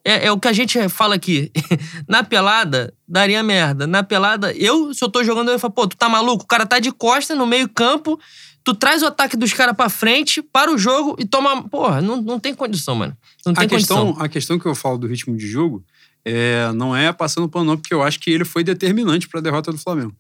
É, 0.04 0.26
é, 0.26 0.32
o 0.32 0.38
que 0.38 0.49
a 0.49 0.52
gente 0.52 0.88
fala 0.88 1.14
aqui. 1.14 1.50
Na 2.09 2.25
pelada, 2.25 2.92
daria 3.06 3.42
merda. 3.42 3.87
Na 3.87 4.02
pelada, 4.02 4.52
eu, 4.52 4.92
se 4.92 5.04
eu 5.04 5.09
tô 5.09 5.23
jogando, 5.23 5.50
eu 5.50 5.59
falo, 5.59 5.73
pô, 5.73 5.87
tu 5.87 5.97
tá 5.97 6.09
maluco? 6.09 6.44
O 6.44 6.47
cara 6.47 6.66
tá 6.66 6.78
de 6.78 6.90
costa 6.90 7.35
no 7.35 7.47
meio-campo, 7.47 8.18
tu 8.64 8.75
traz 8.75 9.02
o 9.02 9.06
ataque 9.06 9.37
dos 9.37 9.52
caras 9.52 9.76
pra 9.76 9.88
frente, 9.88 10.42
para 10.42 10.73
o 10.73 10.78
jogo 10.78 11.16
e 11.18 11.25
toma. 11.25 11.68
Porra, 11.68 12.00
não, 12.00 12.21
não 12.21 12.40
tem 12.40 12.54
condição, 12.54 12.97
mano. 12.97 13.16
Não 13.47 13.54
tem 13.54 13.64
a 13.64 13.68
questão, 13.68 14.06
condição. 14.06 14.25
A 14.25 14.28
questão 14.28 14.59
que 14.59 14.66
eu 14.66 14.75
falo 14.75 14.99
do 14.99 15.06
ritmo 15.06 15.37
de 15.37 15.47
jogo 15.47 15.85
é, 16.25 16.73
não 16.73 16.94
é 16.97 17.12
passando 17.12 17.49
pano, 17.49 17.66
não, 17.66 17.76
porque 17.76 17.94
eu 17.94 18.02
acho 18.02 18.18
que 18.18 18.30
ele 18.30 18.44
foi 18.44 18.64
determinante 18.64 19.28
para 19.28 19.38
a 19.38 19.42
derrota 19.42 19.71
do 19.71 19.78
Flamengo. 19.78 20.14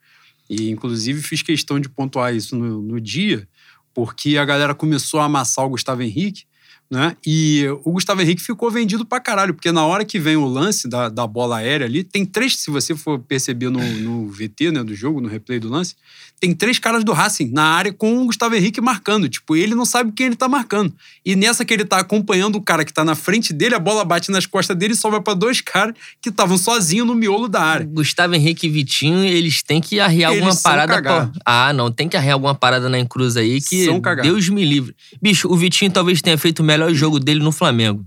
E, 0.48 0.70
inclusive, 0.70 1.22
fiz 1.22 1.42
questão 1.42 1.80
de 1.80 1.88
pontuar 1.88 2.34
isso 2.34 2.54
no, 2.54 2.82
no 2.82 3.00
dia, 3.00 3.48
porque 3.94 4.36
a 4.36 4.44
galera 4.44 4.74
começou 4.74 5.18
a 5.18 5.24
amassar 5.24 5.64
o 5.64 5.70
Gustavo 5.70 6.02
Henrique 6.02 6.44
né? 6.92 7.16
E 7.26 7.66
o 7.84 7.92
Gustavo 7.92 8.20
Henrique 8.20 8.42
ficou 8.42 8.70
vendido 8.70 9.06
pra 9.06 9.18
caralho, 9.18 9.54
porque 9.54 9.72
na 9.72 9.86
hora 9.86 10.04
que 10.04 10.18
vem 10.18 10.36
o 10.36 10.44
lance 10.44 10.86
da, 10.86 11.08
da 11.08 11.26
bola 11.26 11.56
aérea 11.56 11.86
ali, 11.86 12.04
tem 12.04 12.26
três, 12.26 12.58
se 12.58 12.70
você 12.70 12.94
for 12.94 13.18
perceber 13.18 13.70
no, 13.70 13.80
no 13.80 14.28
VT 14.28 14.70
né, 14.70 14.84
do 14.84 14.94
jogo, 14.94 15.18
no 15.18 15.26
replay 15.26 15.58
do 15.58 15.70
lance, 15.70 15.96
tem 16.42 16.52
três 16.52 16.76
caras 16.76 17.04
do 17.04 17.12
Racing 17.12 17.52
na 17.52 17.62
área 17.62 17.92
com 17.92 18.20
o 18.20 18.26
Gustavo 18.26 18.56
Henrique 18.56 18.80
marcando. 18.80 19.28
Tipo, 19.28 19.54
ele 19.54 19.76
não 19.76 19.84
sabe 19.84 20.10
quem 20.10 20.26
ele 20.26 20.34
tá 20.34 20.48
marcando. 20.48 20.92
E 21.24 21.36
nessa 21.36 21.64
que 21.64 21.72
ele 21.72 21.84
tá 21.84 21.98
acompanhando 21.98 22.56
o 22.56 22.60
cara 22.60 22.84
que 22.84 22.92
tá 22.92 23.04
na 23.04 23.14
frente 23.14 23.52
dele, 23.52 23.76
a 23.76 23.78
bola 23.78 24.04
bate 24.04 24.28
nas 24.32 24.44
costas 24.44 24.76
dele 24.76 24.94
e 24.94 24.96
sobra 24.96 25.20
pra 25.20 25.34
dois 25.34 25.60
caras 25.60 25.94
que 26.20 26.30
estavam 26.30 26.58
sozinhos 26.58 27.06
no 27.06 27.14
miolo 27.14 27.46
da 27.46 27.62
área. 27.62 27.86
Gustavo 27.86 28.34
Henrique 28.34 28.66
e 28.66 28.70
Vitinho, 28.70 29.24
eles 29.24 29.62
têm 29.62 29.80
que 29.80 30.00
arriar 30.00 30.32
eles 30.32 30.42
alguma 30.42 30.60
parada. 30.60 31.00
Pra... 31.00 31.30
Ah, 31.46 31.72
não, 31.72 31.92
tem 31.92 32.08
que 32.08 32.16
arriar 32.16 32.32
alguma 32.32 32.56
parada 32.56 32.88
na 32.88 32.98
encruz 32.98 33.36
aí 33.36 33.60
que 33.60 33.86
Deus 34.20 34.48
me 34.48 34.64
livre. 34.64 34.96
Bicho, 35.22 35.46
o 35.48 35.54
Vitinho 35.54 35.92
talvez 35.92 36.20
tenha 36.20 36.36
feito 36.36 36.58
o 36.58 36.64
melhor 36.82 36.94
jogo 36.94 37.20
dele 37.20 37.40
no 37.40 37.52
Flamengo. 37.52 38.04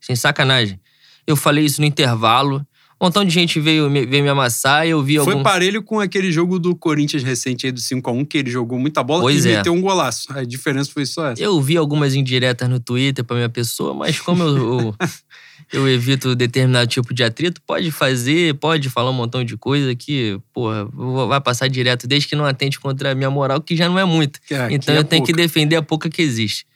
Sem 0.00 0.14
sacanagem. 0.14 0.80
Eu 1.26 1.36
falei 1.36 1.64
isso 1.64 1.80
no 1.80 1.86
intervalo. 1.86 2.66
Um 3.00 3.06
montão 3.06 3.24
de 3.24 3.30
gente 3.30 3.60
veio, 3.60 3.88
veio 3.88 4.24
me 4.24 4.28
amassar 4.28 4.84
eu 4.84 5.00
vi 5.02 5.18
algum... 5.18 5.30
Foi 5.30 5.42
parelho 5.42 5.84
com 5.84 6.00
aquele 6.00 6.32
jogo 6.32 6.58
do 6.58 6.74
Corinthians 6.74 7.22
recente 7.22 7.64
aí 7.64 7.70
do 7.70 7.80
5x1, 7.80 8.26
que 8.26 8.38
ele 8.38 8.50
jogou 8.50 8.76
muita 8.76 9.04
bola 9.04 9.22
pois 9.22 9.44
e 9.44 9.52
é. 9.52 9.56
meteu 9.58 9.72
um 9.72 9.80
golaço. 9.80 10.26
A 10.30 10.42
diferença 10.42 10.90
foi 10.92 11.06
só 11.06 11.28
essa. 11.28 11.40
Eu 11.40 11.60
vi 11.60 11.76
algumas 11.76 12.14
indiretas 12.14 12.68
no 12.68 12.80
Twitter 12.80 13.24
pra 13.24 13.36
minha 13.36 13.48
pessoa, 13.48 13.94
mas 13.94 14.18
como 14.18 14.42
eu, 14.42 14.56
eu, 14.56 14.94
eu, 15.72 15.88
evito 15.88 16.34
determinado 16.34 16.88
tipo 16.88 17.14
de 17.14 17.22
atrito, 17.22 17.62
pode 17.64 17.88
fazer, 17.92 18.54
pode 18.54 18.90
falar 18.90 19.10
um 19.10 19.14
montão 19.14 19.44
de 19.44 19.56
coisa 19.56 19.94
que, 19.94 20.36
porra, 20.52 20.84
vai 21.28 21.40
passar 21.40 21.68
direto, 21.68 22.08
desde 22.08 22.28
que 22.28 22.34
não 22.34 22.44
atente 22.44 22.80
contra 22.80 23.12
a 23.12 23.14
minha 23.14 23.30
moral, 23.30 23.60
que 23.60 23.76
já 23.76 23.88
não 23.88 23.98
é 23.98 24.04
muito. 24.04 24.40
É, 24.50 24.72
então 24.72 24.92
é 24.92 24.98
eu 24.98 25.04
tenho 25.04 25.24
que 25.24 25.32
defender 25.32 25.76
a 25.76 25.82
pouca 25.82 26.10
que 26.10 26.20
existe. 26.20 26.66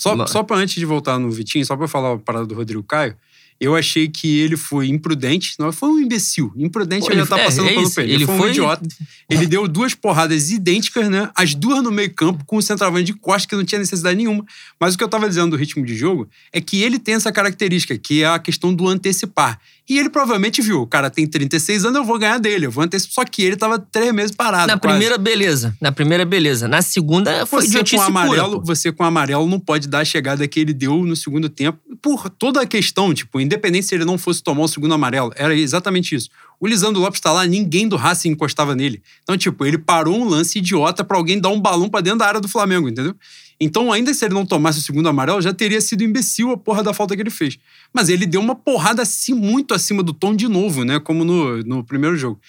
Só, 0.00 0.26
só 0.26 0.42
pra 0.42 0.56
antes 0.56 0.74
de 0.76 0.86
voltar 0.86 1.18
no 1.18 1.30
Vitinho, 1.30 1.64
só 1.64 1.76
pra 1.76 1.86
falar 1.86 2.14
a 2.14 2.18
parada 2.18 2.46
do 2.46 2.54
Rodrigo 2.54 2.82
Caio, 2.82 3.14
eu 3.60 3.76
achei 3.76 4.08
que 4.08 4.38
ele 4.38 4.56
foi 4.56 4.88
imprudente. 4.88 5.54
Não, 5.58 5.70
foi 5.70 5.90
um 5.90 5.98
imbecil. 5.98 6.50
Imprudente 6.56 7.06
Pô, 7.06 7.12
ele, 7.12 7.20
já 7.20 7.26
tá 7.26 7.38
é, 7.38 7.44
passando 7.44 7.68
é, 7.68 7.74
pano 7.74 7.90
pra 7.90 8.02
ele. 8.02 8.12
Ele, 8.14 8.26
foi, 8.26 8.38
foi 8.38 8.48
um 8.48 8.50
idiota. 8.50 8.88
Ele 9.28 9.46
deu 9.46 9.68
duas 9.68 9.94
porradas 9.94 10.50
idênticas, 10.50 11.10
né? 11.10 11.30
As 11.34 11.54
duas 11.54 11.82
no 11.82 11.92
meio-campo, 11.92 12.42
com 12.46 12.56
o 12.56 12.62
centroavante 12.62 13.04
de 13.04 13.14
costa, 13.14 13.46
que 13.46 13.54
não 13.54 13.64
tinha 13.64 13.78
necessidade 13.78 14.16
nenhuma. 14.16 14.46
Mas 14.80 14.94
o 14.94 14.98
que 14.98 15.04
eu 15.04 15.08
tava 15.08 15.28
dizendo 15.28 15.50
do 15.50 15.56
ritmo 15.56 15.84
de 15.84 15.94
jogo 15.94 16.26
é 16.52 16.60
que 16.60 16.82
ele 16.82 16.98
tem 16.98 17.16
essa 17.16 17.30
característica, 17.30 17.98
que 17.98 18.22
é 18.22 18.28
a 18.28 18.38
questão 18.38 18.72
do 18.72 18.88
antecipar. 18.88 19.60
E 19.90 19.98
ele 19.98 20.08
provavelmente 20.08 20.62
viu, 20.62 20.82
o 20.82 20.86
cara 20.86 21.10
tem 21.10 21.26
36 21.26 21.84
anos, 21.84 21.96
eu 21.96 22.04
vou 22.04 22.16
ganhar 22.16 22.38
dele, 22.38 22.64
eu 22.64 22.70
vou 22.70 22.84
antecipar. 22.84 23.12
Só 23.12 23.24
que 23.24 23.42
ele 23.42 23.56
tava 23.56 23.76
três 23.76 24.14
meses 24.14 24.30
parado. 24.30 24.68
Na 24.68 24.78
quase. 24.78 24.96
primeira, 24.96 25.18
beleza. 25.18 25.76
Na 25.80 25.90
primeira, 25.90 26.24
beleza. 26.24 26.68
Na 26.68 26.80
segunda, 26.80 27.44
foi 27.44 27.66
você 27.66 27.82
com 27.96 28.00
amarelo, 28.00 28.60
pura, 28.60 28.66
Você 28.66 28.92
com 28.92 29.02
amarelo 29.02 29.48
não 29.48 29.58
pode 29.58 29.88
dar 29.88 29.98
a 29.98 30.04
chegada 30.04 30.46
que 30.46 30.60
ele 30.60 30.72
deu 30.72 31.04
no 31.04 31.16
segundo 31.16 31.48
tempo. 31.48 31.80
Por 32.00 32.30
toda 32.30 32.60
a 32.62 32.66
questão, 32.66 33.12
tipo, 33.12 33.40
independente 33.50 33.86
se 33.86 33.94
ele 33.94 34.04
não 34.04 34.16
fosse 34.16 34.42
tomar 34.42 34.62
o 34.62 34.68
segundo 34.68 34.94
amarelo, 34.94 35.32
era 35.34 35.54
exatamente 35.54 36.14
isso. 36.14 36.30
O 36.60 36.66
Lisandro 36.68 37.00
Lopes 37.00 37.20
tá 37.20 37.32
lá, 37.32 37.44
ninguém 37.44 37.88
do 37.88 37.96
Racing 37.96 38.30
encostava 38.30 38.76
nele. 38.76 39.02
Então, 39.22 39.36
tipo, 39.36 39.66
ele 39.66 39.76
parou 39.76 40.20
um 40.20 40.24
lance 40.24 40.58
idiota 40.58 41.02
para 41.02 41.16
alguém 41.16 41.40
dar 41.40 41.48
um 41.48 41.60
balão 41.60 41.88
para 41.88 42.00
dentro 42.00 42.20
da 42.20 42.26
área 42.26 42.40
do 42.40 42.48
Flamengo, 42.48 42.88
entendeu? 42.88 43.14
Então, 43.60 43.92
ainda 43.92 44.14
se 44.14 44.24
ele 44.24 44.34
não 44.34 44.46
tomasse 44.46 44.78
o 44.78 44.82
segundo 44.82 45.08
amarelo, 45.08 45.42
já 45.42 45.52
teria 45.52 45.80
sido 45.80 46.04
imbecil 46.04 46.50
a 46.50 46.56
porra 46.56 46.82
da 46.82 46.94
falta 46.94 47.16
que 47.16 47.22
ele 47.22 47.30
fez. 47.30 47.58
Mas 47.92 48.08
ele 48.08 48.24
deu 48.24 48.40
uma 48.40 48.54
porrada 48.54 49.02
assim, 49.02 49.34
muito 49.34 49.74
acima 49.74 50.02
do 50.02 50.14
tom 50.14 50.34
de 50.34 50.48
novo, 50.48 50.84
né? 50.84 51.00
Como 51.00 51.24
no, 51.24 51.58
no 51.64 51.84
primeiro 51.84 52.16
jogo. 52.16 52.40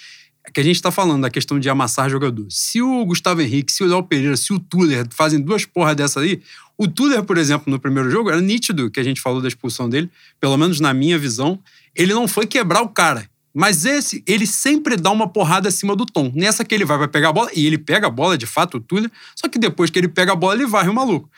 É 0.43 0.51
que 0.51 0.59
a 0.59 0.63
gente 0.63 0.81
tá 0.81 0.89
falando 0.89 1.21
da 1.21 1.29
questão 1.29 1.59
de 1.59 1.69
amassar 1.69 2.09
jogador. 2.09 2.47
Se 2.49 2.81
o 2.81 3.05
Gustavo 3.05 3.41
Henrique, 3.41 3.71
se 3.71 3.83
o 3.83 3.87
Léo 3.87 4.03
Pereira, 4.03 4.37
se 4.37 4.53
o 4.53 4.59
Tuller 4.59 5.05
fazem 5.11 5.39
duas 5.39 5.65
porras 5.65 5.95
dessa 5.95 6.21
aí, 6.21 6.41
o 6.81 6.87
Tuller, 6.87 7.21
por 7.21 7.37
exemplo, 7.37 7.71
no 7.71 7.79
primeiro 7.79 8.09
jogo, 8.09 8.31
era 8.31 8.41
nítido 8.41 8.89
que 8.89 8.99
a 8.99 9.03
gente 9.03 9.21
falou 9.21 9.39
da 9.39 9.47
expulsão 9.47 9.87
dele, 9.87 10.09
pelo 10.39 10.57
menos 10.57 10.79
na 10.79 10.91
minha 10.95 11.15
visão, 11.15 11.59
ele 11.95 12.11
não 12.11 12.27
foi 12.27 12.47
quebrar 12.47 12.81
o 12.81 12.89
cara. 12.89 13.29
Mas 13.53 13.85
esse, 13.85 14.23
ele 14.25 14.47
sempre 14.47 14.97
dá 14.97 15.11
uma 15.11 15.27
porrada 15.27 15.69
acima 15.69 15.95
do 15.95 16.07
tom. 16.07 16.31
Nessa 16.33 16.65
que 16.65 16.73
ele 16.73 16.83
vai, 16.83 16.97
vai 16.97 17.07
pegar 17.07 17.29
a 17.29 17.33
bola, 17.33 17.51
e 17.53 17.67
ele 17.67 17.77
pega 17.77 18.07
a 18.07 18.09
bola, 18.09 18.35
de 18.35 18.47
fato, 18.47 18.77
o 18.77 18.79
Túlio, 18.79 19.11
só 19.35 19.47
que 19.47 19.59
depois 19.59 19.91
que 19.91 19.99
ele 19.99 20.07
pega 20.07 20.31
a 20.31 20.35
bola, 20.35 20.55
ele 20.55 20.65
varre 20.65 20.89
o 20.89 20.93
maluco. 20.93 21.29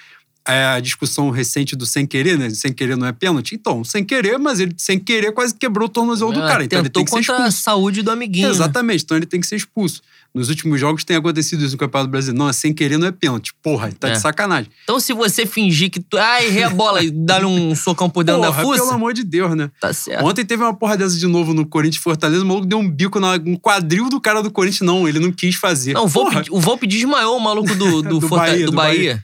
É, 0.47 0.65
a 0.65 0.79
discussão 0.79 1.29
recente 1.29 1.75
do 1.75 1.85
sem 1.85 2.05
querer, 2.05 2.37
né? 2.37 2.49
Sem 2.49 2.73
querer 2.73 2.97
não 2.97 3.07
é 3.07 3.11
pênalti. 3.13 3.53
Então, 3.55 3.83
sem 3.83 4.03
querer, 4.03 4.37
mas 4.37 4.59
ele 4.59 4.73
sem 4.77 4.99
querer 4.99 5.31
quase 5.31 5.53
quebrou 5.55 5.87
o 5.87 5.89
tornozelo 5.89 6.33
do 6.33 6.41
Ah, 6.43 6.47
cara. 6.47 6.63
Então 6.65 6.79
ele 6.79 6.89
tem 6.89 7.05
que 7.05 7.11
ser 7.11 7.19
expulso. 7.21 7.41
a 7.43 7.51
saúde 7.51 8.01
do 8.01 8.11
amiguinho. 8.11 8.47
né? 8.47 8.53
Exatamente, 8.53 9.03
então 9.03 9.15
ele 9.15 9.25
tem 9.25 9.39
que 9.39 9.47
ser 9.47 9.55
expulso. 9.55 10.01
Nos 10.35 10.49
últimos 10.49 10.79
jogos 10.79 11.03
tem 11.03 11.15
acontecido 11.15 11.63
isso 11.63 11.73
no 11.73 11.77
Campeonato 11.77 12.09
Brasileiro. 12.09 12.39
Não, 12.39 12.49
é 12.49 12.53
sem 12.53 12.73
querer, 12.73 12.97
não 12.97 13.05
é 13.07 13.11
pênalti. 13.11 13.53
Porra, 13.61 13.91
tá 13.97 14.09
É. 14.09 14.11
de 14.13 14.19
sacanagem. 14.19 14.69
Então, 14.83 14.99
se 14.99 15.13
você 15.13 15.45
fingir 15.45 15.91
que 15.91 15.99
tu. 15.99 16.17
Ai, 16.17 16.47
errei 16.47 16.63
a 16.63 16.71
bola 16.71 17.03
e 17.03 17.11
dar 17.11 17.45
um 17.45 17.73
socão 17.77 18.09
por 18.09 18.23
dentro 18.23 18.41
Porra, 18.41 18.51
da 18.57 18.63
fuça, 18.63 18.81
pelo 18.81 18.91
amor 18.95 19.13
de 19.13 19.23
Deus, 19.23 19.55
né? 19.55 19.69
tá 19.79 19.93
certo. 19.93 20.25
Ontem 20.25 20.43
teve 20.43 20.63
uma 20.63 20.73
porra 20.73 20.97
dessa 20.97 21.15
de 21.17 21.27
novo 21.27 21.53
no 21.53 21.65
Corinthians 21.67 22.03
Fortaleza. 22.03 22.43
O 22.43 22.47
maluco 22.47 22.65
deu 22.65 22.79
um 22.79 22.89
bico 22.89 23.19
no 23.19 23.59
quadril 23.59 24.09
do 24.09 24.19
cara 24.19 24.41
do 24.41 24.49
Corinthians. 24.49 24.81
Não, 24.81 25.07
ele 25.07 25.19
não 25.19 25.31
quis 25.31 25.53
fazer. 25.55 25.93
Não, 25.93 26.05
o 26.05 26.07
Volpe, 26.07 26.35
o 26.49 26.59
Volpe 26.59 26.87
desmaiou 26.87 27.37
o 27.37 27.39
maluco 27.39 27.73
do, 27.75 28.01
do, 28.03 28.19
Do 28.19 28.27
Forta- 28.27 28.47
Bahia, 28.47 28.65
do 28.65 28.71
do 28.71 28.75
Bahia. 28.75 29.23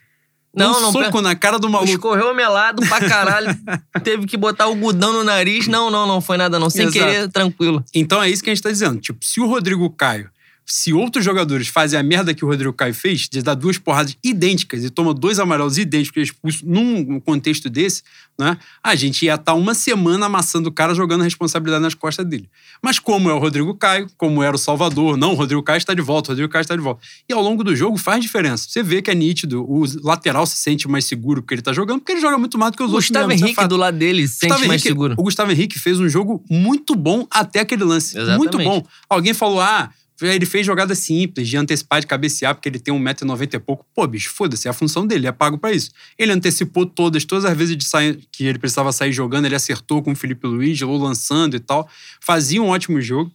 Não, 0.60 0.78
um 0.78 0.82
não. 0.82 0.92
soco 0.92 1.22
na 1.22 1.36
cara 1.36 1.58
do 1.58 1.70
maluco. 1.70 1.92
Escorreu 1.92 2.34
melado 2.34 2.82
pra 2.88 3.00
caralho. 3.00 3.48
teve 4.04 4.26
que 4.26 4.38
botar 4.38 4.68
o 4.68 4.76
gudão 4.76 5.14
no 5.14 5.24
nariz. 5.24 5.68
Não, 5.68 5.90
não, 5.90 6.08
não 6.08 6.22
foi 6.22 6.38
nada, 6.38 6.60
não. 6.60 6.70
Sem 6.70 6.88
Exato. 6.88 6.98
querer, 7.00 7.30
tranquilo. 7.30 7.84
Então 7.94 8.22
é 8.22 8.30
isso 8.30 8.44
que 8.44 8.50
a 8.50 8.54
gente 8.54 8.64
tá 8.64 8.70
dizendo. 8.70 9.00
Tipo, 9.00 9.24
se 9.24 9.40
o 9.40 9.48
Rodrigo 9.48 9.90
Caio, 9.90 10.30
se 10.72 10.94
outros 10.94 11.26
jogadores 11.26 11.68
fazem 11.68 12.00
a 12.00 12.04
merda 12.04 12.34
que 12.34 12.46
o 12.46 12.48
Rodrigo 12.48 12.72
Caio 12.74 12.94
fez, 12.94 13.28
de 13.28 13.42
dar 13.42 13.56
duas 13.56 13.78
porradas 13.80 14.16
idênticas 14.24 14.84
e 14.84 14.90
toma 14.90 15.14
dois 15.14 15.40
amarelos 15.40 15.78
idênticos 15.78 16.24
expulso 16.24 16.64
num 16.64 17.20
contexto 17.20 17.70
desse, 17.70 18.04
né? 18.38 18.56
A 18.84 18.96
gente 18.96 19.26
ia 19.26 19.34
estar 19.36 19.56
uma 19.56 19.74
semana 19.74 20.28
amassando 20.28 20.70
o 20.70 20.72
cara 20.72 20.94
jogando 20.94 21.22
a 21.22 21.24
responsabilidade 21.24 21.82
nas 21.82 21.94
costas 21.96 22.26
dele. 22.26 22.48
Mas 22.82 23.00
como 23.00 23.30
é 23.30 23.34
o 23.34 23.40
Rodrigo 23.40 23.74
Caio, 23.76 24.08
como 24.16 24.44
era 24.44 24.56
o 24.56 24.60
Salvador, 24.60 25.18
não, 25.18 25.32
o 25.32 25.36
Rodrigo 25.36 25.64
Caio 25.64 25.78
está 25.78 25.94
de 25.94 26.02
volta, 26.02 26.30
o 26.30 26.32
Rodrigo 26.34 26.52
Caio 26.52 26.62
está 26.62 26.76
de 26.76 26.82
volta. 26.82 27.02
E 27.28 27.34
ao 27.34 27.42
longo 27.42 27.64
do 27.64 27.76
jogo 27.76 27.98
faz 27.98 28.22
diferença. 28.22 28.68
Você 28.70 28.84
vê 28.84 29.02
que 29.02 29.10
é 29.10 29.16
nítido, 29.16 29.64
o 29.70 29.84
lateral 30.04 30.46
se 30.46 30.56
sente 30.56 30.88
mais 30.88 31.06
seguro 31.06 31.42
porque 31.42 31.56
ele 31.56 31.62
tá 31.62 31.74
jogando, 31.74 32.00
porque 32.00 32.12
ele 32.14 32.22
joga 32.22 32.38
muito 32.38 32.58
mais 32.58 32.72
do 32.72 32.78
que 32.78 32.84
os 32.84 32.92
Gustavo 32.92 33.24
outros 33.24 33.36
isso 33.38 33.46
é 33.46 33.48
Henrique 33.50 33.68
do 33.68 33.76
lado 33.76 33.98
dele 33.98 34.28
se 34.28 34.36
sente 34.36 34.50
Gustavo 34.52 34.68
mais 34.68 34.82
Henrique- 34.82 34.88
seguro. 34.88 35.16
O 35.18 35.24
Gustavo 35.24 35.52
Henrique 35.52 35.80
fez 35.80 36.00
um 36.00 36.08
jogo 36.08 36.44
muito 36.50 36.96
bom 36.96 37.28
até 37.32 37.62
aquele 37.62 37.84
lance. 37.84 38.18
Exatamente. 38.18 38.38
Muito 38.38 38.58
bom. 38.60 38.86
Alguém 39.10 39.34
falou, 39.34 39.60
ah, 39.60 39.90
ele 40.22 40.46
fez 40.46 40.66
jogada 40.66 40.96
simples, 40.96 41.48
de 41.48 41.58
antecipar, 41.58 42.02
de 42.02 42.08
cabecear, 42.08 42.54
porque 42.56 42.68
ele 42.68 42.80
tem 42.80 42.94
1,90m 42.94 43.54
e 43.54 43.60
pouco. 43.60 43.86
Pô, 43.94 44.06
bicho, 44.08 44.30
foda-se, 44.30 44.68
é 44.68 44.72
a 44.72 44.74
função 44.74 45.06
dele, 45.06 45.28
é 45.28 45.32
pago 45.32 45.58
pra 45.58 45.72
isso. 45.72 45.92
Ele 46.18 46.32
antecipou 46.32 46.86
todas, 46.86 47.26
todas 47.26 47.46
as 47.46 47.58
vezes 47.58 47.78
de 47.78 47.86
sair, 47.86 48.20
que 48.32 48.46
ele 48.46 48.60
precisava 48.60 48.92
sair 48.92 49.12
jogando, 49.12 49.46
ele 49.46 49.56
acertou 49.56 50.02
com 50.02 50.12
o 50.12 50.16
Felipe 50.16 50.48
Luiz, 50.48 50.82
ou 50.82 50.98
lançando 50.98 51.56
e 51.56 51.60
tal. 51.60 51.90
Fazia 52.20 52.62
um 52.62 52.68
ótimo 52.68 53.00
jogo. 53.02 53.32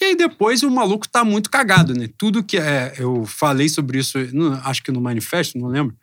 E 0.00 0.04
aí 0.04 0.16
depois 0.16 0.62
o 0.62 0.70
maluco 0.70 1.08
tá 1.08 1.24
muito 1.24 1.50
cagado, 1.50 1.94
né? 1.94 2.08
Tudo 2.18 2.42
que 2.42 2.56
é, 2.56 2.94
eu 2.98 3.24
falei 3.24 3.68
sobre 3.68 3.98
isso, 3.98 4.18
acho 4.64 4.82
que 4.82 4.90
no 4.90 5.00
manifesto, 5.00 5.58
não 5.58 5.68
lembro, 5.68 5.94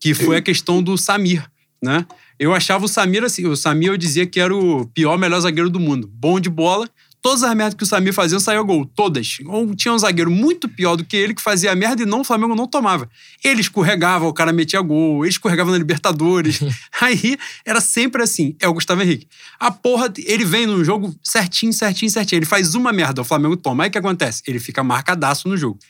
que 0.00 0.14
foi 0.14 0.38
a 0.38 0.42
questão 0.42 0.82
do 0.82 0.96
Samir, 0.98 1.48
né? 1.82 2.04
Eu 2.38 2.52
achava 2.52 2.84
o 2.84 2.88
Samir 2.88 3.24
assim, 3.24 3.46
o 3.46 3.56
Samir 3.56 3.88
eu 3.88 3.96
dizia 3.96 4.26
que 4.26 4.40
era 4.40 4.54
o 4.54 4.86
pior, 4.86 5.16
melhor 5.16 5.40
zagueiro 5.40 5.70
do 5.70 5.80
mundo. 5.80 6.10
Bom 6.12 6.38
de 6.40 6.50
bola, 6.50 6.88
todas 7.26 7.42
as 7.42 7.56
merdas 7.56 7.74
que 7.74 7.82
o 7.82 7.86
Samir 7.86 8.12
fazia 8.12 8.38
saía 8.38 8.62
gol, 8.62 8.86
todas. 8.86 9.38
Ou 9.46 9.74
tinha 9.74 9.92
um 9.92 9.98
zagueiro 9.98 10.30
muito 10.30 10.68
pior 10.68 10.94
do 10.94 11.04
que 11.04 11.16
ele 11.16 11.34
que 11.34 11.42
fazia 11.42 11.74
merda 11.74 12.04
e 12.04 12.06
não, 12.06 12.20
o 12.20 12.24
Flamengo 12.24 12.54
não 12.54 12.68
tomava. 12.68 13.10
Ele 13.42 13.60
escorregava, 13.60 14.28
o 14.28 14.32
cara 14.32 14.52
metia 14.52 14.80
gol, 14.80 15.24
ele 15.24 15.32
escorregava 15.32 15.72
na 15.72 15.76
Libertadores. 15.76 16.60
Aí 17.00 17.36
era 17.64 17.80
sempre 17.80 18.22
assim, 18.22 18.54
é 18.60 18.68
o 18.68 18.72
Gustavo 18.72 19.02
Henrique. 19.02 19.26
A 19.58 19.72
porra, 19.72 20.08
ele 20.24 20.44
vem 20.44 20.66
num 20.68 20.84
jogo 20.84 21.12
certinho, 21.20 21.72
certinho, 21.72 22.12
certinho. 22.12 22.38
Ele 22.38 22.46
faz 22.46 22.76
uma 22.76 22.92
merda, 22.92 23.22
o 23.22 23.24
Flamengo 23.24 23.56
toma. 23.56 23.82
Aí 23.82 23.88
o 23.88 23.92
que 23.92 23.98
acontece? 23.98 24.44
Ele 24.46 24.60
fica 24.60 24.84
marcadaço 24.84 25.48
no 25.48 25.56
jogo. 25.56 25.80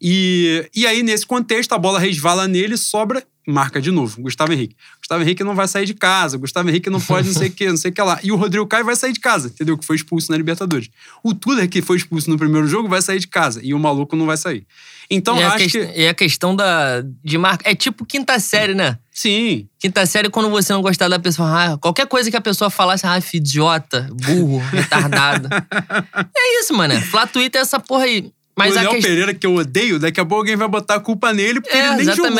E, 0.00 0.70
e 0.72 0.86
aí, 0.86 1.02
nesse 1.02 1.26
contexto, 1.26 1.72
a 1.72 1.78
bola 1.78 1.98
resvala 1.98 2.46
nele, 2.46 2.76
sobra, 2.76 3.26
marca 3.46 3.80
de 3.80 3.90
novo. 3.90 4.20
Gustavo 4.22 4.52
Henrique. 4.52 4.76
Gustavo 4.98 5.22
Henrique 5.22 5.44
não 5.44 5.54
vai 5.54 5.68
sair 5.68 5.84
de 5.84 5.94
casa. 5.94 6.38
Gustavo 6.38 6.68
Henrique 6.68 6.88
não 6.88 7.00
pode 7.00 7.28
não 7.28 7.34
sei 7.34 7.48
o 7.48 7.52
que, 7.52 7.68
não 7.68 7.76
sei 7.76 7.90
o 7.90 7.94
que 7.94 8.02
lá. 8.02 8.18
E 8.22 8.32
o 8.32 8.36
Rodrigo 8.36 8.66
Caio 8.66 8.84
vai 8.84 8.96
sair 8.96 9.12
de 9.12 9.20
casa, 9.20 9.48
entendeu? 9.48 9.76
Que 9.76 9.84
foi 9.84 9.96
expulso 9.96 10.30
na 10.30 10.36
Libertadores. 10.36 10.88
O 11.22 11.34
Tuller, 11.34 11.68
que 11.68 11.82
foi 11.82 11.96
expulso 11.96 12.30
no 12.30 12.38
primeiro 12.38 12.66
jogo, 12.66 12.88
vai 12.88 13.02
sair 13.02 13.18
de 13.18 13.28
casa. 13.28 13.60
E 13.62 13.74
o 13.74 13.78
maluco 13.78 14.16
não 14.16 14.26
vai 14.26 14.36
sair. 14.36 14.66
Então, 15.10 15.38
e, 15.38 15.42
acho 15.42 15.68
que. 15.68 15.92
e 15.94 16.08
a 16.08 16.14
questão 16.14 16.56
da, 16.56 17.02
de 17.22 17.36
marca. 17.36 17.68
É 17.68 17.74
tipo 17.74 18.06
quinta 18.06 18.38
série, 18.40 18.74
né? 18.74 18.98
Sim. 19.12 19.68
Quinta 19.78 20.06
série, 20.06 20.30
quando 20.30 20.48
você 20.50 20.72
não 20.72 20.80
gostar 20.80 21.08
da 21.08 21.18
pessoa, 21.18 21.74
ah, 21.74 21.78
qualquer 21.78 22.06
coisa 22.06 22.30
que 22.30 22.36
a 22.36 22.40
pessoa 22.40 22.70
falasse, 22.70 23.06
ah, 23.06 23.20
idiota, 23.32 24.08
burro, 24.12 24.58
retardado. 24.72 25.48
é 25.52 26.60
isso, 26.60 26.74
mano. 26.74 26.98
Flá 27.02 27.26
Twitter 27.26 27.60
é 27.60 27.62
essa 27.62 27.78
porra 27.78 28.04
aí. 28.04 28.32
Mas 28.56 28.72
o 28.72 28.74
Léo 28.76 28.90
questão. 28.90 29.10
Pereira, 29.10 29.34
que 29.34 29.46
eu 29.46 29.54
odeio, 29.54 29.98
daqui 29.98 30.20
a 30.20 30.24
pouco 30.24 30.42
alguém 30.42 30.56
vai 30.56 30.68
botar 30.68 30.94
a 30.94 31.00
culpa 31.00 31.32
nele 31.32 31.60
porque 31.60 31.76
É, 31.76 31.86
ele 31.88 32.04
nem 32.04 32.14
jogou. 32.14 32.30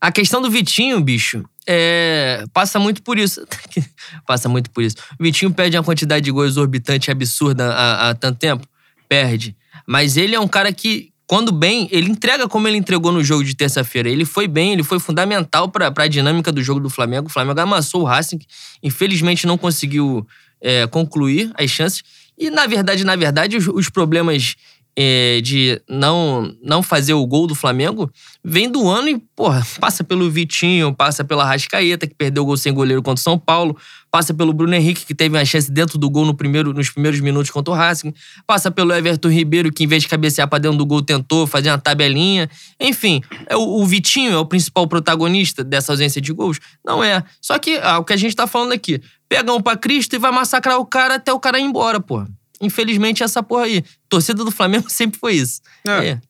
A 0.00 0.12
questão 0.12 0.40
do 0.40 0.50
Vitinho, 0.50 1.00
bicho, 1.00 1.44
é, 1.66 2.44
passa 2.52 2.78
muito 2.78 3.02
por 3.02 3.18
isso. 3.18 3.44
passa 4.26 4.48
muito 4.48 4.70
por 4.70 4.82
isso. 4.82 4.96
O 5.18 5.22
Vitinho 5.22 5.52
perde 5.52 5.76
uma 5.76 5.84
quantidade 5.84 6.24
de 6.24 6.30
gols 6.30 6.50
exorbitante, 6.50 7.10
absurda 7.10 7.72
há, 7.72 8.10
há 8.10 8.14
tanto 8.14 8.38
tempo. 8.38 8.66
Perde. 9.08 9.56
Mas 9.86 10.16
ele 10.16 10.34
é 10.34 10.40
um 10.40 10.46
cara 10.46 10.72
que, 10.72 11.10
quando 11.26 11.50
bem, 11.50 11.88
ele 11.90 12.10
entrega 12.10 12.48
como 12.48 12.68
ele 12.68 12.76
entregou 12.76 13.10
no 13.10 13.24
jogo 13.24 13.42
de 13.42 13.54
terça-feira. 13.54 14.08
Ele 14.08 14.24
foi 14.24 14.46
bem, 14.46 14.72
ele 14.72 14.82
foi 14.82 14.98
fundamental 14.98 15.68
para 15.68 15.92
a 15.94 16.08
dinâmica 16.08 16.52
do 16.52 16.62
jogo 16.62 16.80
do 16.80 16.88
Flamengo. 16.88 17.26
O 17.26 17.30
Flamengo 17.30 17.60
amassou 17.60 18.02
o 18.02 18.04
Racing, 18.04 18.38
infelizmente 18.82 19.46
não 19.46 19.58
conseguiu 19.58 20.26
é, 20.60 20.86
concluir 20.86 21.50
as 21.54 21.70
chances. 21.70 22.02
E, 22.38 22.50
na 22.50 22.66
verdade, 22.66 23.02
na 23.02 23.16
verdade, 23.16 23.56
os, 23.56 23.66
os 23.66 23.90
problemas 23.90 24.54
é, 25.00 25.40
de 25.40 25.80
não, 25.88 26.52
não 26.60 26.82
fazer 26.82 27.14
o 27.14 27.24
gol 27.24 27.46
do 27.46 27.54
Flamengo 27.54 28.10
vem 28.42 28.68
do 28.68 28.88
ano 28.88 29.08
e, 29.08 29.22
porra, 29.36 29.64
passa 29.78 30.02
pelo 30.02 30.28
Vitinho, 30.28 30.92
passa 30.92 31.22
pela 31.22 31.44
Rascaeta, 31.44 32.04
que 32.04 32.16
perdeu 32.16 32.42
o 32.42 32.46
gol 32.46 32.56
sem 32.56 32.72
goleiro 32.74 33.00
contra 33.00 33.20
o 33.20 33.22
São 33.22 33.38
Paulo, 33.38 33.76
passa 34.10 34.34
pelo 34.34 34.52
Bruno 34.52 34.74
Henrique, 34.74 35.06
que 35.06 35.14
teve 35.14 35.36
uma 35.36 35.44
chance 35.44 35.70
dentro 35.70 35.98
do 35.98 36.10
gol 36.10 36.26
no 36.26 36.34
primeiro, 36.34 36.72
nos 36.72 36.90
primeiros 36.90 37.20
minutos 37.20 37.48
contra 37.52 37.72
o 37.72 37.76
Racing, 37.76 38.12
passa 38.44 38.72
pelo 38.72 38.92
Everton 38.92 39.28
Ribeiro, 39.28 39.72
que 39.72 39.84
em 39.84 39.86
vez 39.86 40.02
de 40.02 40.08
cabecear 40.08 40.48
pra 40.48 40.58
dentro 40.58 40.76
do 40.76 40.84
gol 40.84 41.00
tentou 41.00 41.46
fazer 41.46 41.70
uma 41.70 41.78
tabelinha. 41.78 42.50
Enfim, 42.80 43.22
é 43.46 43.56
o, 43.56 43.60
o 43.60 43.86
Vitinho 43.86 44.32
é 44.32 44.38
o 44.38 44.46
principal 44.46 44.88
protagonista 44.88 45.62
dessa 45.62 45.92
ausência 45.92 46.20
de 46.20 46.32
gols? 46.32 46.58
Não 46.84 47.04
é. 47.04 47.22
Só 47.40 47.56
que 47.60 47.78
ah, 47.80 48.00
o 48.00 48.04
que 48.04 48.14
a 48.14 48.16
gente 48.16 48.34
tá 48.34 48.48
falando 48.48 48.72
aqui, 48.72 49.00
pega 49.28 49.52
um 49.52 49.62
pra 49.62 49.76
Cristo 49.76 50.16
e 50.16 50.18
vai 50.18 50.32
massacrar 50.32 50.76
o 50.80 50.84
cara 50.84 51.14
até 51.14 51.32
o 51.32 51.38
cara 51.38 51.60
ir 51.60 51.62
embora, 51.62 52.00
porra. 52.00 52.26
Infelizmente, 52.60 53.22
essa 53.22 53.42
porra 53.42 53.64
aí. 53.64 53.84
Torcida 54.08 54.44
do 54.44 54.50
Flamengo 54.50 54.88
sempre 54.90 55.18
foi 55.18 55.34
isso. 55.34 55.60
É. 55.86 56.08
É. 56.08 56.20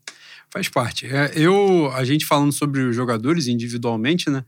Faz 0.51 0.69
parte. 0.69 1.07
É, 1.07 1.33
eu, 1.35 1.93
a 1.95 2.05
gente 2.05 2.25
falando 2.25 2.53
sobre 2.53 2.81
os 2.81 2.97
jogadores 2.97 3.47
individualmente, 3.47 4.31
né? 4.31 4.45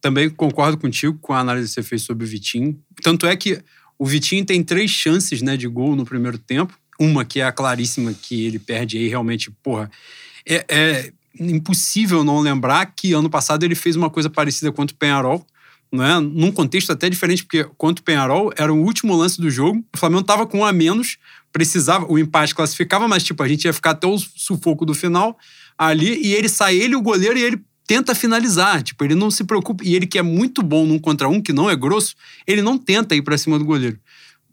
Também 0.00 0.28
concordo 0.30 0.78
contigo 0.78 1.16
com 1.20 1.32
a 1.32 1.40
análise 1.40 1.68
que 1.68 1.74
você 1.74 1.82
fez 1.82 2.02
sobre 2.02 2.24
o 2.24 2.28
Vitinho. 2.28 2.78
Tanto 3.02 3.26
é 3.26 3.36
que 3.36 3.62
o 3.98 4.06
Vitinho 4.06 4.44
tem 4.44 4.62
três 4.62 4.90
chances 4.90 5.42
né, 5.42 5.56
de 5.56 5.68
gol 5.68 5.94
no 5.94 6.04
primeiro 6.04 6.38
tempo. 6.38 6.76
Uma 6.98 7.24
que 7.24 7.40
é 7.40 7.44
a 7.44 7.52
claríssima 7.52 8.12
que 8.12 8.44
ele 8.44 8.58
perde 8.58 8.98
aí, 8.98 9.08
realmente, 9.08 9.50
porra. 9.62 9.90
É, 10.46 10.64
é 10.68 11.12
impossível 11.38 12.24
não 12.24 12.40
lembrar 12.40 12.86
que 12.86 13.12
ano 13.12 13.30
passado 13.30 13.62
ele 13.64 13.74
fez 13.74 13.96
uma 13.96 14.10
coisa 14.10 14.28
parecida 14.28 14.72
contra 14.72 14.94
o 14.94 14.98
Penharol. 14.98 15.46
Né? 15.92 16.20
Num 16.20 16.50
contexto 16.50 16.90
até 16.90 17.10
diferente, 17.10 17.44
porque 17.44 17.64
contra 17.76 18.00
o 18.00 18.04
Penharol 18.04 18.50
era 18.56 18.72
o 18.72 18.82
último 18.82 19.14
lance 19.14 19.40
do 19.40 19.50
jogo. 19.50 19.84
O 19.94 19.98
Flamengo 19.98 20.22
tava 20.22 20.46
com 20.46 20.60
um 20.60 20.64
a 20.64 20.72
menos, 20.72 21.18
precisava, 21.52 22.10
o 22.10 22.18
empate 22.18 22.54
classificava, 22.54 23.06
mas 23.06 23.22
tipo, 23.22 23.42
a 23.42 23.48
gente 23.48 23.66
ia 23.66 23.72
ficar 23.72 23.90
até 23.90 24.06
o 24.06 24.18
sufoco 24.18 24.86
do 24.86 24.94
final 24.94 25.36
ali, 25.76 26.18
e 26.22 26.32
ele 26.32 26.48
sai, 26.48 26.76
ele, 26.76 26.96
o 26.96 27.02
goleiro, 27.02 27.38
e 27.38 27.42
ele 27.42 27.60
tenta 27.86 28.14
finalizar. 28.14 28.82
Tipo, 28.82 29.04
ele 29.04 29.14
não 29.14 29.30
se 29.30 29.44
preocupa. 29.44 29.84
E 29.84 29.94
ele 29.94 30.06
que 30.06 30.18
é 30.18 30.22
muito 30.22 30.62
bom 30.62 30.86
num 30.86 30.98
contra 30.98 31.28
um, 31.28 31.40
que 31.40 31.52
não 31.52 31.68
é 31.68 31.76
grosso, 31.76 32.14
ele 32.46 32.62
não 32.62 32.78
tenta 32.78 33.14
ir 33.14 33.22
pra 33.22 33.36
cima 33.36 33.58
do 33.58 33.64
goleiro. 33.64 33.98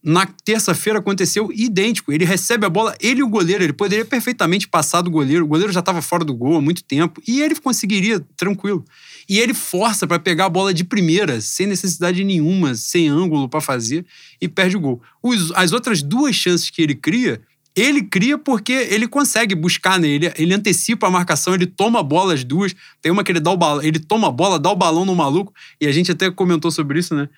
Na 0.01 0.25
terça-feira 0.25 0.99
aconteceu 0.99 1.51
idêntico. 1.53 2.11
Ele 2.11 2.23
recebe 2.23 2.65
a 2.65 2.69
bola, 2.69 2.95
ele 3.01 3.19
e 3.19 3.23
o 3.23 3.27
goleiro. 3.27 3.63
Ele 3.63 3.73
poderia 3.73 4.05
perfeitamente 4.05 4.67
passar 4.67 5.01
do 5.01 5.11
goleiro. 5.11 5.43
O 5.43 5.47
goleiro 5.47 5.73
já 5.73 5.81
estava 5.81 6.01
fora 6.01 6.23
do 6.23 6.33
gol 6.33 6.57
há 6.57 6.61
muito 6.61 6.83
tempo. 6.83 7.21
E 7.27 7.41
ele 7.41 7.55
conseguiria, 7.55 8.19
tranquilo. 8.37 8.85
E 9.29 9.39
ele 9.39 9.53
força 9.53 10.07
para 10.07 10.17
pegar 10.17 10.45
a 10.45 10.49
bola 10.49 10.73
de 10.73 10.83
primeira, 10.83 11.39
sem 11.39 11.67
necessidade 11.67 12.23
nenhuma, 12.23 12.73
sem 12.73 13.07
ângulo 13.07 13.47
para 13.47 13.61
fazer, 13.61 14.03
e 14.41 14.47
perde 14.47 14.75
o 14.75 14.79
gol. 14.79 15.01
Os- 15.21 15.51
as 15.51 15.71
outras 15.71 16.01
duas 16.01 16.35
chances 16.35 16.69
que 16.71 16.81
ele 16.81 16.95
cria, 16.95 17.39
ele 17.75 18.01
cria 18.01 18.37
porque 18.39 18.73
ele 18.73 19.07
consegue 19.07 19.53
buscar, 19.53 19.99
né? 19.99 20.07
Ele, 20.07 20.33
ele 20.35 20.53
antecipa 20.53 21.07
a 21.07 21.11
marcação, 21.11 21.53
ele 21.53 21.67
toma 21.67 21.99
a 21.99 22.03
bola 22.03 22.33
as 22.33 22.43
duas. 22.43 22.75
Tem 23.01 23.11
uma 23.11 23.23
que 23.23 23.31
ele 23.31 23.39
dá 23.39 23.51
o 23.51 23.57
balão, 23.57 23.83
ele 23.83 23.99
toma 23.99 24.27
a 24.29 24.31
bola, 24.31 24.57
dá 24.59 24.71
o 24.71 24.75
balão 24.75 25.05
no 25.05 25.15
maluco, 25.15 25.53
e 25.79 25.85
a 25.85 25.91
gente 25.91 26.11
até 26.11 26.31
comentou 26.31 26.71
sobre 26.71 26.97
isso, 26.99 27.13
né? 27.15 27.29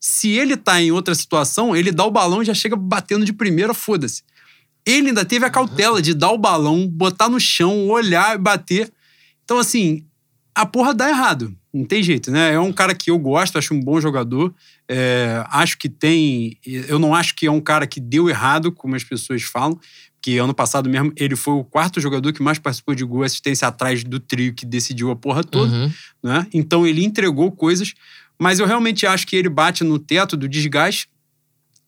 Se 0.00 0.30
ele 0.30 0.56
tá 0.56 0.80
em 0.80 0.92
outra 0.92 1.14
situação, 1.14 1.74
ele 1.76 1.90
dá 1.92 2.04
o 2.04 2.10
balão 2.10 2.40
e 2.42 2.44
já 2.44 2.54
chega 2.54 2.76
batendo 2.76 3.24
de 3.24 3.32
primeira, 3.32 3.74
foda-se. 3.74 4.22
Ele 4.86 5.08
ainda 5.08 5.24
teve 5.24 5.44
a 5.44 5.50
cautela 5.50 6.00
de 6.00 6.14
dar 6.14 6.30
o 6.32 6.38
balão, 6.38 6.88
botar 6.88 7.28
no 7.28 7.38
chão, 7.38 7.88
olhar 7.88 8.34
e 8.34 8.38
bater. 8.38 8.92
Então, 9.44 9.58
assim, 9.58 10.04
a 10.54 10.66
porra 10.66 10.94
dá 10.94 11.08
errado. 11.08 11.54
Não 11.72 11.84
tem 11.84 12.02
jeito, 12.02 12.30
né? 12.30 12.52
É 12.52 12.60
um 12.60 12.72
cara 12.72 12.94
que 12.94 13.10
eu 13.10 13.18
gosto, 13.18 13.56
acho 13.56 13.72
um 13.72 13.80
bom 13.80 14.00
jogador. 14.00 14.54
É, 14.88 15.42
acho 15.48 15.78
que 15.78 15.88
tem. 15.88 16.58
Eu 16.64 16.98
não 16.98 17.14
acho 17.14 17.34
que 17.34 17.46
é 17.46 17.50
um 17.50 17.60
cara 17.60 17.86
que 17.86 17.98
deu 17.98 18.28
errado, 18.28 18.70
como 18.70 18.94
as 18.94 19.02
pessoas 19.02 19.42
falam, 19.42 19.80
que 20.20 20.36
ano 20.36 20.52
passado 20.52 20.88
mesmo 20.88 21.12
ele 21.16 21.34
foi 21.34 21.54
o 21.54 21.64
quarto 21.64 22.00
jogador 22.00 22.32
que 22.32 22.42
mais 22.42 22.58
participou 22.58 22.94
de 22.94 23.04
gol 23.04 23.22
assistência 23.22 23.66
atrás 23.66 24.04
do 24.04 24.20
trio 24.20 24.52
que 24.54 24.66
decidiu 24.66 25.10
a 25.10 25.16
porra 25.16 25.42
toda, 25.42 25.74
uhum. 25.74 25.92
né? 26.22 26.46
Então 26.52 26.86
ele 26.86 27.04
entregou 27.04 27.50
coisas, 27.50 27.94
mas 28.38 28.60
eu 28.60 28.66
realmente 28.66 29.06
acho 29.06 29.26
que 29.26 29.34
ele 29.34 29.48
bate 29.48 29.82
no 29.82 29.98
teto 29.98 30.36
do 30.36 30.48
desgaste 30.48 31.08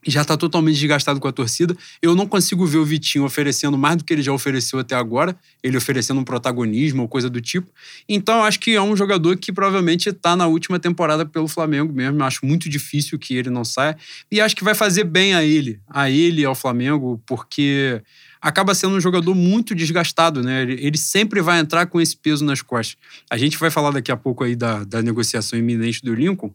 já 0.07 0.23
está 0.23 0.37
totalmente 0.37 0.75
desgastado 0.75 1.21
com 1.21 1.29
a 1.29 1.33
torcida. 1.33 1.77
Eu 2.01 2.15
não 2.15 2.27
consigo 2.27 2.67
ver 2.67 2.79
o 2.79 2.85
Vitinho 2.85 3.25
oferecendo 3.25 3.77
mais 3.77 3.97
do 3.97 4.05
que 4.05 4.13
ele 4.13 4.23
já 4.23 4.33
ofereceu 4.33 4.79
até 4.79 4.95
agora, 4.95 5.37
ele 5.63 5.77
oferecendo 5.77 6.21
um 6.21 6.25
protagonismo 6.25 7.03
ou 7.03 7.09
coisa 7.09 7.31
do 7.31 7.41
tipo. 7.41 7.69
Então, 8.09 8.45
acho 8.45 8.61
que 8.61 8.75
é 8.75 8.83
um 8.83 8.97
jogador 8.97 9.37
que 9.37 9.53
provavelmente 9.53 10.09
está 10.09 10.37
na 10.37 10.47
última 10.47 10.79
temporada 10.79 11.25
pelo 11.25 11.49
Flamengo 11.49 11.93
mesmo. 11.93 12.23
Acho 12.23 12.45
muito 12.45 12.69
difícil 12.69 13.19
que 13.19 13.35
ele 13.35 13.51
não 13.51 13.65
saia. 13.65 13.97
E 14.31 14.41
acho 14.41 14.55
que 14.57 14.65
vai 14.65 14.75
fazer 14.75 15.05
bem 15.05 15.35
a 15.35 15.45
ele, 15.45 15.81
a 15.89 16.11
ele 16.11 16.45
ao 16.45 16.55
Flamengo, 16.55 17.21
porque 17.27 18.03
acaba 18.45 18.75
sendo 18.75 18.95
um 18.95 19.01
jogador 19.01 19.35
muito 19.35 19.75
desgastado, 19.75 20.43
né? 20.43 20.63
Ele, 20.63 20.99
sempre 20.99 21.41
vai 21.41 21.59
entrar 21.59 21.87
com 21.87 21.99
esse 21.99 22.15
peso 22.15 22.45
nas 22.45 22.61
costas. 22.61 22.99
A 23.31 23.39
gente 23.39 23.57
vai 23.57 23.71
falar 23.71 23.91
daqui 23.91 24.13
a 24.13 24.17
pouco 24.19 24.45
aí 24.45 24.55
da, 24.55 24.85
da 24.85 25.01
negociação 25.01 25.59
iminente 25.59 26.03
do 26.03 26.15
Lincoln. 26.15 26.53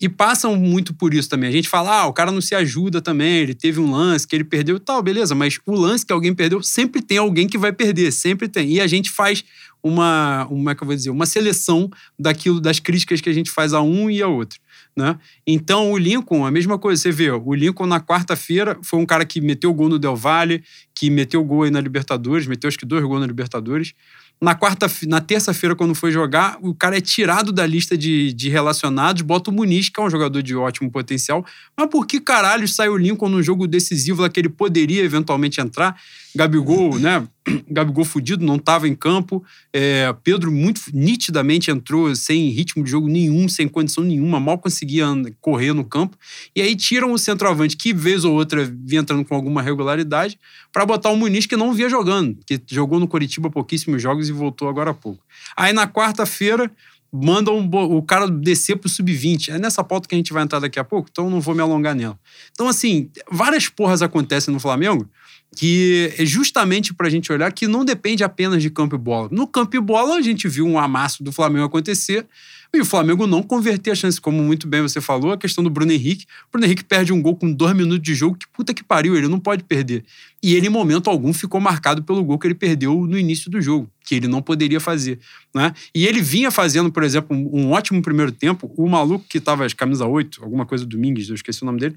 E 0.00 0.08
passam 0.08 0.56
muito 0.56 0.92
por 0.92 1.14
isso 1.14 1.28
também. 1.28 1.48
A 1.48 1.52
gente 1.52 1.68
fala, 1.68 2.02
ah, 2.02 2.06
o 2.06 2.12
cara 2.12 2.30
não 2.30 2.40
se 2.40 2.54
ajuda 2.54 3.00
também, 3.00 3.38
ele 3.38 3.54
teve 3.54 3.80
um 3.80 3.90
lance 3.90 4.26
que 4.26 4.36
ele 4.36 4.44
perdeu 4.44 4.78
tal, 4.78 5.02
beleza, 5.02 5.34
mas 5.34 5.58
o 5.64 5.74
lance 5.74 6.04
que 6.04 6.12
alguém 6.12 6.34
perdeu, 6.34 6.62
sempre 6.62 7.00
tem 7.00 7.18
alguém 7.18 7.48
que 7.48 7.56
vai 7.56 7.72
perder, 7.72 8.12
sempre 8.12 8.46
tem. 8.46 8.72
E 8.72 8.80
a 8.80 8.86
gente 8.86 9.10
faz 9.10 9.42
uma, 9.82 10.46
uma 10.50 10.72
é 10.72 10.74
que 10.74 10.82
eu 10.82 10.86
vou 10.86 10.96
dizer, 10.96 11.10
uma 11.10 11.26
seleção 11.26 11.88
daquilo, 12.18 12.60
das 12.60 12.80
críticas 12.80 13.20
que 13.20 13.28
a 13.28 13.32
gente 13.32 13.50
faz 13.50 13.72
a 13.72 13.80
um 13.80 14.10
e 14.10 14.20
a 14.20 14.28
outro. 14.28 14.58
Né? 14.96 15.18
Então, 15.46 15.92
o 15.92 15.98
Lincoln, 15.98 16.44
a 16.44 16.50
mesma 16.50 16.78
coisa, 16.78 17.00
você 17.00 17.12
vê, 17.12 17.30
o 17.30 17.54
Lincoln 17.54 17.86
na 17.86 18.00
quarta-feira 18.00 18.78
foi 18.82 18.98
um 18.98 19.06
cara 19.06 19.24
que 19.24 19.40
meteu 19.40 19.72
gol 19.72 19.88
no 19.88 19.98
Del 19.98 20.16
Valle, 20.16 20.64
que 20.94 21.10
meteu 21.10 21.44
gol 21.44 21.64
aí 21.64 21.70
na 21.70 21.80
Libertadores, 21.80 22.46
meteu 22.46 22.68
acho 22.68 22.78
que 22.78 22.86
dois 22.86 23.04
gols 23.04 23.20
na 23.20 23.26
Libertadores. 23.26 23.92
Na 24.38 24.54
quarta, 24.54 24.86
na 25.06 25.18
terça-feira, 25.20 25.74
quando 25.74 25.94
foi 25.94 26.12
jogar, 26.12 26.58
o 26.60 26.74
cara 26.74 26.98
é 26.98 27.00
tirado 27.00 27.50
da 27.50 27.64
lista 27.64 27.96
de, 27.96 28.34
de 28.34 28.50
relacionados, 28.50 29.22
bota 29.22 29.50
o 29.50 29.54
Muniz, 29.54 29.88
que 29.88 29.98
é 29.98 30.04
um 30.04 30.10
jogador 30.10 30.42
de 30.42 30.54
ótimo 30.54 30.90
potencial. 30.90 31.44
Mas 31.74 31.88
por 31.88 32.06
que 32.06 32.20
caralho 32.20 32.68
saiu 32.68 32.92
o 32.92 32.98
Lincoln 32.98 33.30
num 33.30 33.42
jogo 33.42 33.66
decisivo 33.66 34.20
lá 34.20 34.28
que 34.28 34.38
ele 34.38 34.50
poderia 34.50 35.02
eventualmente 35.02 35.58
entrar? 35.58 35.96
Gabigol, 36.36 36.98
né? 36.98 37.26
Gabigol 37.68 38.04
fudido, 38.04 38.44
não 38.44 38.56
estava 38.56 38.86
em 38.86 38.94
campo. 38.94 39.42
É, 39.72 40.14
Pedro 40.22 40.52
muito 40.52 40.82
nitidamente 40.92 41.70
entrou 41.70 42.14
sem 42.14 42.50
ritmo 42.50 42.84
de 42.84 42.90
jogo 42.90 43.08
nenhum, 43.08 43.48
sem 43.48 43.66
condição 43.66 44.04
nenhuma, 44.04 44.38
mal 44.38 44.58
conseguia 44.58 45.06
correr 45.40 45.72
no 45.72 45.84
campo. 45.84 46.16
E 46.54 46.60
aí 46.60 46.76
tiram 46.76 47.12
o 47.12 47.18
centroavante, 47.18 47.76
que 47.76 47.92
vez 47.94 48.24
ou 48.24 48.34
outra 48.34 48.70
vinha 48.84 49.00
entrando 49.00 49.24
com 49.24 49.34
alguma 49.34 49.62
regularidade, 49.62 50.38
para 50.72 50.84
botar 50.84 51.10
o 51.10 51.16
Muniz, 51.16 51.46
que 51.46 51.56
não 51.56 51.72
via 51.72 51.88
jogando, 51.88 52.38
que 52.46 52.60
jogou 52.68 53.00
no 53.00 53.08
Coritiba 53.08 53.50
pouquíssimos 53.50 54.02
jogos 54.02 54.25
e 54.28 54.32
voltou 54.32 54.68
agora 54.68 54.90
há 54.90 54.94
pouco. 54.94 55.22
Aí 55.56 55.72
na 55.72 55.86
quarta-feira 55.86 56.70
mandam 57.12 57.58
o 57.58 58.02
cara 58.02 58.28
descer 58.28 58.76
pro 58.76 58.88
sub-20. 58.88 59.50
É 59.50 59.58
nessa 59.58 59.82
pauta 59.82 60.08
que 60.08 60.14
a 60.14 60.18
gente 60.18 60.32
vai 60.32 60.42
entrar 60.42 60.58
daqui 60.58 60.78
a 60.78 60.84
pouco, 60.84 61.08
então 61.10 61.30
não 61.30 61.40
vou 61.40 61.54
me 61.54 61.62
alongar 61.62 61.94
nela. 61.94 62.18
Então, 62.52 62.68
assim, 62.68 63.10
várias 63.30 63.68
porras 63.68 64.02
acontecem 64.02 64.52
no 64.52 64.60
Flamengo 64.60 65.08
que 65.56 66.12
é 66.18 66.26
justamente 66.26 66.92
para 66.92 67.06
a 67.06 67.10
gente 67.10 67.32
olhar 67.32 67.50
que 67.50 67.66
não 67.66 67.82
depende 67.82 68.22
apenas 68.22 68.62
de 68.62 68.68
campo 68.68 68.94
e 68.94 68.98
bola. 68.98 69.28
No 69.32 69.46
campo 69.46 69.74
e 69.74 69.80
bola, 69.80 70.16
a 70.16 70.20
gente 70.20 70.46
viu 70.46 70.66
um 70.66 70.78
amasso 70.78 71.24
do 71.24 71.32
Flamengo 71.32 71.64
acontecer 71.64 72.26
e 72.74 72.80
o 72.80 72.84
Flamengo 72.84 73.26
não 73.26 73.42
converter 73.42 73.90
a 73.90 73.94
chance, 73.94 74.20
como 74.20 74.42
muito 74.42 74.68
bem 74.68 74.82
você 74.82 75.00
falou, 75.00 75.32
a 75.32 75.38
questão 75.38 75.64
do 75.64 75.70
Bruno 75.70 75.92
Henrique. 75.92 76.26
O 76.48 76.52
Bruno 76.52 76.66
Henrique 76.66 76.84
perde 76.84 77.10
um 77.10 77.22
gol 77.22 77.34
com 77.34 77.50
dois 77.50 77.74
minutos 77.74 78.02
de 78.02 78.14
jogo, 78.14 78.36
que 78.36 78.46
puta 78.48 78.74
que 78.74 78.84
pariu, 78.84 79.16
ele 79.16 79.28
não 79.28 79.40
pode 79.40 79.64
perder. 79.64 80.04
E 80.42 80.54
ele, 80.54 80.66
em 80.66 80.70
momento 80.70 81.08
algum, 81.08 81.32
ficou 81.32 81.58
marcado 81.58 82.02
pelo 82.02 82.22
gol 82.22 82.38
que 82.38 82.46
ele 82.46 82.54
perdeu 82.54 83.06
no 83.06 83.18
início 83.18 83.50
do 83.50 83.58
jogo, 83.62 83.90
que 84.04 84.14
ele 84.14 84.28
não 84.28 84.42
poderia 84.42 84.78
fazer. 84.78 85.18
Né? 85.54 85.72
E 85.94 86.06
ele 86.06 86.20
vinha 86.20 86.50
fazendo, 86.50 86.92
por 86.92 87.02
exemplo, 87.02 87.34
um, 87.34 87.70
ótimo 87.70 88.02
primeiro 88.02 88.30
tempo. 88.30 88.70
O 88.76 88.86
maluco 88.86 89.24
que 89.26 89.38
estava 89.38 89.66
camisa 89.70 90.04
8, 90.04 90.44
alguma 90.44 90.66
coisa 90.66 90.84
Domingues, 90.84 91.30
eu 91.30 91.34
esqueci 91.34 91.62
o 91.62 91.66
nome 91.66 91.80
dele 91.80 91.96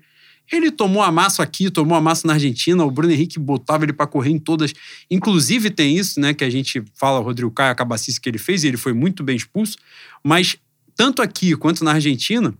ele 0.51 0.71
tomou 0.71 1.01
amasso 1.01 1.41
aqui, 1.41 1.69
tomou 1.69 1.97
amasso 1.97 2.25
na 2.25 2.33
Argentina, 2.33 2.83
o 2.83 2.91
Bruno 2.91 3.13
Henrique 3.13 3.39
botava 3.39 3.85
ele 3.85 3.93
para 3.93 4.07
correr 4.07 4.31
em 4.31 4.39
todas. 4.39 4.73
Inclusive 5.09 5.69
tem 5.69 5.97
isso, 5.97 6.19
né, 6.19 6.33
que 6.33 6.43
a 6.43 6.49
gente 6.49 6.83
fala, 6.95 7.19
o 7.19 7.23
Rodrigo 7.23 7.51
Caio, 7.51 7.71
a 7.71 7.75
cabacice 7.75 8.19
que 8.19 8.29
ele 8.29 8.37
fez, 8.37 8.63
e 8.63 8.67
ele 8.67 8.77
foi 8.77 8.93
muito 8.93 9.23
bem 9.23 9.35
expulso, 9.35 9.77
mas 10.23 10.57
tanto 10.95 11.21
aqui 11.21 11.55
quanto 11.55 11.83
na 11.83 11.93
Argentina, 11.93 12.53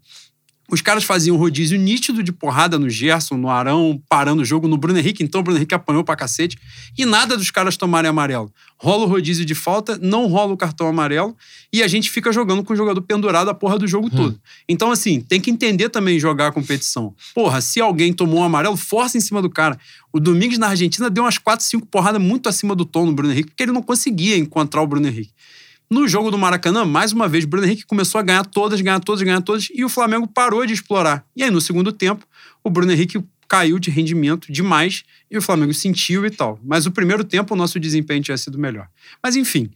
os 0.72 0.82
caras 0.82 1.04
faziam 1.04 1.36
um 1.36 1.40
rodízio 1.40 1.80
nítido 1.80 2.22
de 2.22 2.32
porrada 2.32 2.78
no 2.78 2.90
Gerson, 2.90 3.38
no 3.38 3.50
Arão, 3.50 4.02
parando 4.08 4.42
o 4.42 4.46
jogo 4.46 4.68
no 4.68 4.78
Bruno 4.78 5.00
Henrique. 5.00 5.24
Então 5.24 5.42
o 5.42 5.44
Bruno 5.44 5.58
Henrique 5.58 5.74
apanhou 5.74 6.04
pra 6.04 6.16
cacete. 6.16 6.58
E 6.98 7.06
nada 7.06 7.36
dos 7.36 7.52
caras 7.52 7.76
tomarem 7.76 8.10
amarelo. 8.10 8.52
Rola 8.78 9.06
o 9.06 9.08
rodízio 9.08 9.44
de 9.44 9.56
falta, 9.56 9.98
não 10.02 10.28
rola 10.28 10.54
o 10.54 10.58
cartão 10.58 10.88
amarelo. 10.88 11.36
E 11.72 11.84
a 11.84 11.88
gente 11.88 12.10
fica 12.10 12.32
jogando 12.32 12.64
com 12.64 12.74
o 12.74 12.76
jogador 12.76 13.02
pendurado 13.02 13.50
a 13.50 13.54
porra 13.54 13.78
do 13.78 13.88
jogo 13.88 14.08
hum. 14.08 14.16
todo. 14.16 14.42
Então, 14.68 14.92
assim, 14.92 15.20
tem 15.20 15.42
que 15.42 15.52
entender 15.52 15.90
também 15.90 16.20
jogar 16.20 16.48
a 16.48 16.52
competição. 16.52 17.14
Porra, 17.34 17.62
se 17.62 17.82
alguém 17.82 18.14
tomou 18.14 18.40
um 18.40 18.44
amarelo, 18.44 18.78
força 18.78 19.18
em 19.18 19.22
cima 19.22 19.42
do 19.42 19.50
cara. 19.50 19.78
O 20.12 20.20
Domingos 20.20 20.58
na 20.58 20.68
Argentina 20.68 21.10
deu 21.10 21.24
umas 21.24 21.38
4, 21.38 21.66
5 21.66 21.86
porradas 21.88 22.22
muito 22.22 22.48
acima 22.50 22.76
do 22.76 22.86
tom 22.86 23.06
no 23.06 23.14
Bruno 23.14 23.34
Henrique, 23.34 23.50
porque 23.50 23.64
ele 23.64 23.72
não 23.72 23.84
conseguia 23.84 24.38
encontrar 24.38 24.82
o 24.82 24.88
Bruno 24.88 25.08
Henrique. 25.08 25.34
No 25.90 26.08
jogo 26.08 26.30
do 26.30 26.38
Maracanã, 26.38 26.86
mais 26.86 27.12
uma 27.12 27.28
vez, 27.28 27.46
o 27.46 27.48
Bruno 27.48 27.66
Henrique 27.66 27.86
começou 27.86 28.20
a 28.20 28.22
ganhar 28.22 28.46
todas, 28.46 28.80
ganhar 28.80 29.00
todas, 29.00 29.24
ganhar 29.24 29.42
todas, 29.42 29.70
e 29.74 29.84
o 29.84 29.90
Flamengo 29.90 30.28
parou 30.28 30.64
de 30.66 30.74
explorar. 30.74 31.26
E 31.36 31.44
aí, 31.44 31.50
no 31.50 31.60
segundo 31.60 31.92
tempo, 31.92 32.28
o 32.64 32.70
Bruno 32.70 32.92
Henrique 32.92 33.24
caiu 33.48 33.80
de 33.80 33.90
rendimento 33.90 34.52
demais 34.52 35.04
e 35.32 35.36
o 35.36 35.42
Flamengo 35.42 35.74
sentiu 35.74 36.26
e 36.26 36.30
tal. 36.30 36.60
Mas 36.64 36.86
o 36.86 36.92
primeiro 36.92 37.24
tempo, 37.24 37.56
o 37.56 37.58
nosso 37.58 37.80
desempenho 37.80 38.22
tinha 38.22 38.38
sido 38.38 38.60
melhor. 38.60 38.88
Mas 39.24 39.36
enfim, 39.36 39.72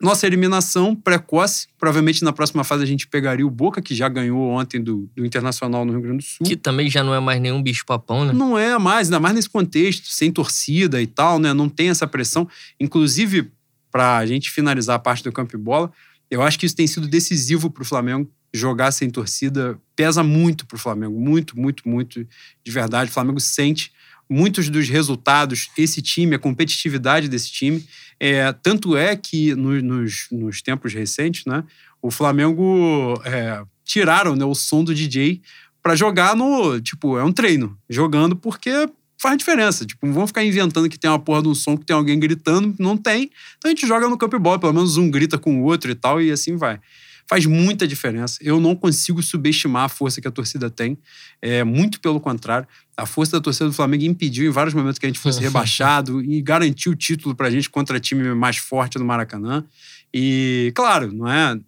nossa 0.00 0.26
eliminação 0.26 0.96
precoce. 0.96 1.68
Provavelmente 1.78 2.24
na 2.24 2.32
próxima 2.32 2.64
fase 2.64 2.82
a 2.82 2.86
gente 2.86 3.06
pegaria 3.06 3.46
o 3.46 3.50
Boca, 3.50 3.80
que 3.80 3.94
já 3.94 4.08
ganhou 4.08 4.50
ontem 4.50 4.82
do, 4.82 5.08
do 5.14 5.24
Internacional 5.24 5.84
no 5.84 5.92
Rio 5.92 6.02
Grande 6.02 6.18
do 6.18 6.24
Sul. 6.24 6.46
Que 6.46 6.56
também 6.56 6.90
já 6.90 7.04
não 7.04 7.14
é 7.14 7.20
mais 7.20 7.40
nenhum 7.40 7.62
bicho-papão, 7.62 8.24
né? 8.24 8.32
Não 8.32 8.58
é 8.58 8.76
mais, 8.78 9.06
ainda 9.06 9.20
mais 9.20 9.34
nesse 9.34 9.48
contexto, 9.48 10.08
sem 10.08 10.32
torcida 10.32 11.00
e 11.00 11.06
tal, 11.06 11.38
né? 11.38 11.52
Não 11.54 11.68
tem 11.68 11.90
essa 11.90 12.08
pressão. 12.08 12.48
Inclusive, 12.80 13.52
para 13.94 14.16
a 14.16 14.26
gente 14.26 14.50
finalizar 14.50 14.96
a 14.96 14.98
parte 14.98 15.22
do 15.22 15.30
campo 15.30 15.54
e 15.54 15.56
bola, 15.56 15.92
eu 16.28 16.42
acho 16.42 16.58
que 16.58 16.66
isso 16.66 16.74
tem 16.74 16.84
sido 16.84 17.06
decisivo 17.06 17.70
para 17.70 17.84
o 17.84 17.86
Flamengo. 17.86 18.28
Jogar 18.52 18.90
sem 18.90 19.08
torcida 19.08 19.78
pesa 19.94 20.20
muito 20.20 20.66
para 20.66 20.74
o 20.74 20.78
Flamengo, 20.80 21.20
muito, 21.20 21.56
muito, 21.56 21.88
muito 21.88 22.26
de 22.64 22.72
verdade. 22.72 23.12
O 23.12 23.14
Flamengo 23.14 23.38
sente 23.38 23.92
muitos 24.28 24.68
dos 24.68 24.88
resultados, 24.88 25.70
esse 25.78 26.02
time, 26.02 26.34
a 26.34 26.40
competitividade 26.40 27.28
desse 27.28 27.52
time. 27.52 27.86
É, 28.18 28.52
tanto 28.52 28.96
é 28.96 29.14
que 29.14 29.54
no, 29.54 29.80
nos, 29.80 30.26
nos 30.32 30.60
tempos 30.60 30.92
recentes, 30.92 31.44
né, 31.44 31.62
o 32.02 32.10
Flamengo 32.10 33.14
é, 33.24 33.62
tiraram 33.84 34.34
né, 34.34 34.44
o 34.44 34.56
som 34.56 34.82
do 34.82 34.92
DJ 34.92 35.40
para 35.80 35.94
jogar 35.94 36.34
no. 36.34 36.80
Tipo, 36.80 37.16
é 37.16 37.22
um 37.22 37.32
treino, 37.32 37.78
jogando 37.88 38.34
porque 38.34 38.88
faz 39.24 39.38
diferença. 39.38 39.86
Tipo, 39.86 40.06
não 40.06 40.12
vão 40.12 40.26
ficar 40.26 40.44
inventando 40.44 40.86
que 40.86 40.98
tem 40.98 41.10
uma 41.10 41.18
porra 41.18 41.40
de 41.40 41.48
um 41.48 41.54
som 41.54 41.78
que 41.78 41.86
tem 41.86 41.96
alguém 41.96 42.20
gritando. 42.20 42.74
Não 42.78 42.94
tem. 42.94 43.30
Então 43.56 43.70
a 43.70 43.74
gente 43.74 43.86
joga 43.86 44.06
no 44.06 44.18
campo 44.18 44.38
bola, 44.38 44.58
pelo 44.58 44.74
menos 44.74 44.98
um 44.98 45.10
grita 45.10 45.38
com 45.38 45.62
o 45.62 45.64
outro 45.64 45.90
e 45.90 45.94
tal, 45.94 46.20
e 46.20 46.30
assim 46.30 46.56
vai. 46.56 46.78
Faz 47.26 47.46
muita 47.46 47.88
diferença. 47.88 48.38
Eu 48.42 48.60
não 48.60 48.76
consigo 48.76 49.22
subestimar 49.22 49.84
a 49.84 49.88
força 49.88 50.20
que 50.20 50.28
a 50.28 50.30
torcida 50.30 50.68
tem. 50.68 50.98
É, 51.40 51.64
muito 51.64 51.98
pelo 52.00 52.20
contrário. 52.20 52.68
A 52.94 53.06
força 53.06 53.32
da 53.32 53.40
torcida 53.40 53.64
do 53.64 53.72
Flamengo 53.72 54.04
impediu 54.04 54.46
em 54.46 54.50
vários 54.50 54.74
momentos 54.74 54.98
que 54.98 55.06
a 55.06 55.08
gente 55.08 55.18
fosse 55.18 55.40
rebaixado 55.40 56.20
e 56.30 56.42
garantiu 56.42 56.92
o 56.92 56.94
título 56.94 57.34
pra 57.34 57.50
gente 57.50 57.70
contra 57.70 57.98
time 57.98 58.34
mais 58.34 58.58
forte 58.58 58.98
do 58.98 59.06
Maracanã. 59.06 59.64
E, 60.12 60.70
claro, 60.74 61.10
não 61.10 61.26
é. 61.26 61.58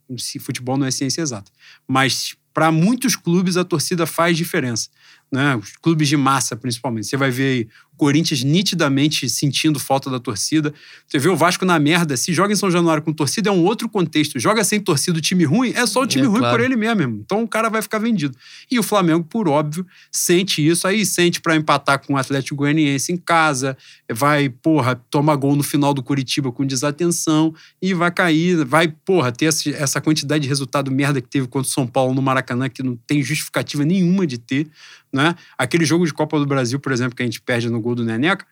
Futebol 0.40 0.76
não 0.76 0.86
é 0.86 0.90
ciência 0.90 1.22
exata. 1.22 1.50
Mas 1.88 2.36
para 2.52 2.70
muitos 2.70 3.16
clubes 3.16 3.56
a 3.56 3.64
torcida 3.64 4.04
faz 4.04 4.36
diferença 4.36 4.90
né? 5.30 5.56
Os 5.56 5.76
clubes 5.76 6.08
de 6.08 6.16
massa, 6.16 6.56
principalmente. 6.56 7.06
Você 7.06 7.16
vai 7.16 7.30
ver 7.30 7.44
aí 7.44 7.68
Corinthians 7.96 8.42
nitidamente 8.42 9.28
sentindo 9.28 9.78
falta 9.78 10.10
da 10.10 10.20
torcida. 10.20 10.72
Você 11.06 11.18
vê 11.18 11.28
o 11.28 11.36
Vasco 11.36 11.64
na 11.64 11.78
merda. 11.78 12.16
Se 12.16 12.32
joga 12.32 12.52
em 12.52 12.56
São 12.56 12.70
Januário 12.70 13.02
com 13.02 13.12
torcida, 13.12 13.48
é 13.48 13.52
um 13.52 13.64
outro 13.64 13.88
contexto. 13.88 14.38
Joga 14.38 14.62
sem 14.64 14.80
torcida 14.80 15.18
o 15.18 15.20
time 15.20 15.44
ruim, 15.44 15.72
é 15.74 15.86
só 15.86 16.02
o 16.02 16.06
time 16.06 16.24
é, 16.24 16.28
ruim 16.28 16.40
claro. 16.40 16.56
por 16.56 16.64
ele 16.64 16.76
mesmo, 16.76 17.00
irmão. 17.00 17.20
Então 17.24 17.42
o 17.42 17.48
cara 17.48 17.68
vai 17.68 17.80
ficar 17.80 17.98
vendido. 17.98 18.36
E 18.70 18.78
o 18.78 18.82
Flamengo, 18.82 19.24
por 19.24 19.48
óbvio, 19.48 19.86
sente 20.12 20.66
isso. 20.66 20.86
Aí 20.86 21.04
sente 21.06 21.40
para 21.40 21.56
empatar 21.56 22.04
com 22.04 22.14
o 22.14 22.16
Atlético 22.16 22.56
Goianiense 22.56 23.12
em 23.12 23.16
casa. 23.16 23.76
Vai, 24.10 24.48
porra, 24.48 24.94
toma 25.10 25.34
gol 25.34 25.56
no 25.56 25.62
final 25.62 25.94
do 25.94 26.02
Curitiba 26.02 26.52
com 26.52 26.66
desatenção 26.66 27.54
e 27.80 27.94
vai 27.94 28.10
cair. 28.10 28.64
Vai, 28.64 28.88
porra, 28.88 29.32
ter 29.32 29.46
essa 29.46 30.00
quantidade 30.00 30.42
de 30.42 30.48
resultado 30.48 30.90
merda 30.90 31.20
que 31.20 31.28
teve 31.28 31.46
contra 31.46 31.68
o 31.68 31.72
São 31.72 31.86
Paulo 31.86 32.14
no 32.14 32.22
Maracanã, 32.22 32.68
que 32.68 32.82
não 32.82 32.96
tem 33.06 33.22
justificativa 33.22 33.84
nenhuma 33.84 34.26
de 34.26 34.38
ter. 34.38 34.68
Né? 35.12 35.34
Aquele 35.56 35.84
jogo 35.84 36.04
de 36.04 36.12
Copa 36.12 36.38
do 36.38 36.46
Brasil, 36.46 36.78
por 36.78 36.92
exemplo, 36.92 37.16
que 37.16 37.22
a 37.22 37.26
gente 37.26 37.40
perde 37.40 37.70
no 37.70 37.80
gol 37.86 37.94
do 37.94 38.04
Neneca, 38.04 38.46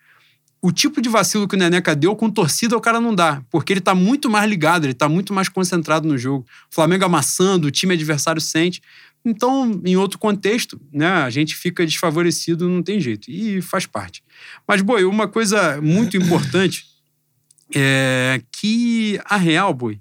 o 0.63 0.73
tipo 0.73 1.03
de 1.03 1.09
vacilo 1.09 1.47
que 1.47 1.55
o 1.55 1.59
Neneca 1.59 1.95
deu 1.95 2.17
com 2.17 2.31
torcida 2.31 2.77
o 2.77 2.81
cara 2.81 2.99
não 2.99 3.15
dá, 3.15 3.43
porque 3.51 3.73
ele 3.73 3.81
tá 3.81 3.95
muito 3.95 4.31
mais 4.31 4.49
ligado, 4.49 4.85
ele 4.85 4.95
tá 4.95 5.09
muito 5.09 5.35
mais 5.35 5.49
concentrado 5.49 6.09
no 6.09 6.17
jogo. 6.17 6.47
O 6.71 6.75
Flamengo 6.75 7.05
amassando, 7.05 7.69
o 7.69 7.71
time 7.71 7.93
adversário 7.93 8.41
sente. 8.41 8.81
Então, 9.23 9.81
em 9.85 9.97
outro 9.97 10.19
contexto, 10.19 10.81
né, 10.93 11.07
a 11.07 11.29
gente 11.29 11.55
fica 11.55 11.85
desfavorecido, 11.85 12.69
não 12.69 12.83
tem 12.83 12.99
jeito. 12.99 13.31
E 13.31 13.61
faz 13.61 13.85
parte. 13.85 14.23
Mas, 14.67 14.81
boi, 14.81 15.05
uma 15.05 15.29
coisa 15.29 15.81
muito 15.83 16.17
importante 16.17 16.87
é 17.75 18.41
que 18.53 19.21
a 19.25 19.37
Real, 19.37 19.75
boi, 19.75 20.01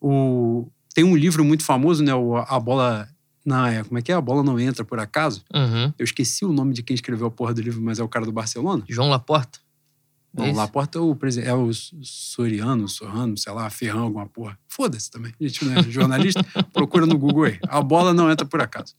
o, 0.00 0.70
tem 0.94 1.04
um 1.04 1.16
livro 1.16 1.44
muito 1.44 1.64
famoso, 1.64 2.02
né? 2.02 2.14
O, 2.14 2.36
a 2.36 2.58
bola. 2.58 3.08
Não, 3.44 3.66
é, 3.66 3.82
como 3.82 3.98
é 3.98 4.02
que 4.02 4.12
é? 4.12 4.14
A 4.14 4.20
bola 4.20 4.42
não 4.42 4.58
entra 4.58 4.84
por 4.84 4.98
acaso. 4.98 5.42
Uhum. 5.52 5.92
Eu 5.98 6.04
esqueci 6.04 6.44
o 6.44 6.52
nome 6.52 6.74
de 6.74 6.82
quem 6.82 6.94
escreveu 6.94 7.26
a 7.26 7.30
porra 7.30 7.52
do 7.52 7.60
livro, 7.60 7.82
mas 7.82 7.98
é 7.98 8.02
o 8.02 8.08
cara 8.08 8.24
do 8.24 8.32
Barcelona. 8.32 8.84
João 8.88 9.08
Laporta? 9.08 9.58
Não, 10.32 10.46
Esse? 10.46 10.56
Laporta 10.56 10.98
é 10.98 11.00
o, 11.00 11.18
é 11.44 11.54
o 11.54 11.70
Soriano, 12.02 12.88
Sorrano, 12.88 13.36
sei 13.36 13.52
lá, 13.52 13.68
Ferrão, 13.68 14.04
alguma 14.04 14.26
porra. 14.26 14.58
Foda-se 14.66 15.10
também. 15.10 15.32
A 15.38 15.44
gente 15.44 15.64
não 15.64 15.78
é 15.78 15.82
jornalista. 15.90 16.42
procura 16.72 17.04
no 17.04 17.18
Google 17.18 17.44
aí. 17.44 17.58
A 17.68 17.82
bola 17.82 18.14
não 18.14 18.30
entra 18.30 18.46
por 18.46 18.60
acaso. 18.62 18.94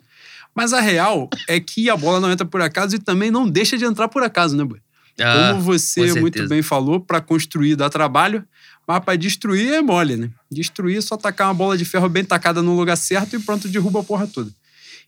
Mas 0.53 0.73
a 0.73 0.79
real 0.79 1.27
é 1.47 1.59
que 1.59 1.89
a 1.89 1.97
bola 1.97 2.19
não 2.19 2.31
entra 2.31 2.45
por 2.45 2.61
acaso 2.61 2.95
e 2.95 2.99
também 2.99 3.31
não 3.31 3.49
deixa 3.49 3.77
de 3.77 3.85
entrar 3.85 4.07
por 4.07 4.21
acaso, 4.21 4.55
né, 4.55 4.63
Boi? 4.63 4.79
Ah, 5.19 5.49
Como 5.51 5.61
você 5.61 6.19
muito 6.19 6.47
bem 6.47 6.61
falou, 6.61 6.99
para 6.99 7.21
construir 7.21 7.75
dá 7.75 7.89
trabalho, 7.89 8.45
mas 8.87 9.03
para 9.03 9.15
destruir 9.15 9.73
é 9.73 9.81
mole, 9.81 10.17
né? 10.17 10.29
Destruir 10.51 10.97
é 10.97 11.01
só 11.01 11.15
tacar 11.17 11.47
uma 11.47 11.53
bola 11.53 11.77
de 11.77 11.85
ferro 11.85 12.09
bem 12.09 12.23
tacada 12.23 12.61
no 12.61 12.75
lugar 12.75 12.97
certo 12.97 13.35
e 13.35 13.39
pronto, 13.39 13.67
derruba 13.67 14.01
a 14.01 14.03
porra 14.03 14.27
toda. 14.27 14.51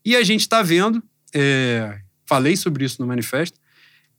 E 0.04 0.16
a 0.16 0.24
gente 0.24 0.42
está 0.42 0.62
vendo, 0.62 1.04
é, 1.34 2.00
falei 2.26 2.56
sobre 2.56 2.86
isso 2.86 3.02
no 3.02 3.08
manifesto, 3.08 3.60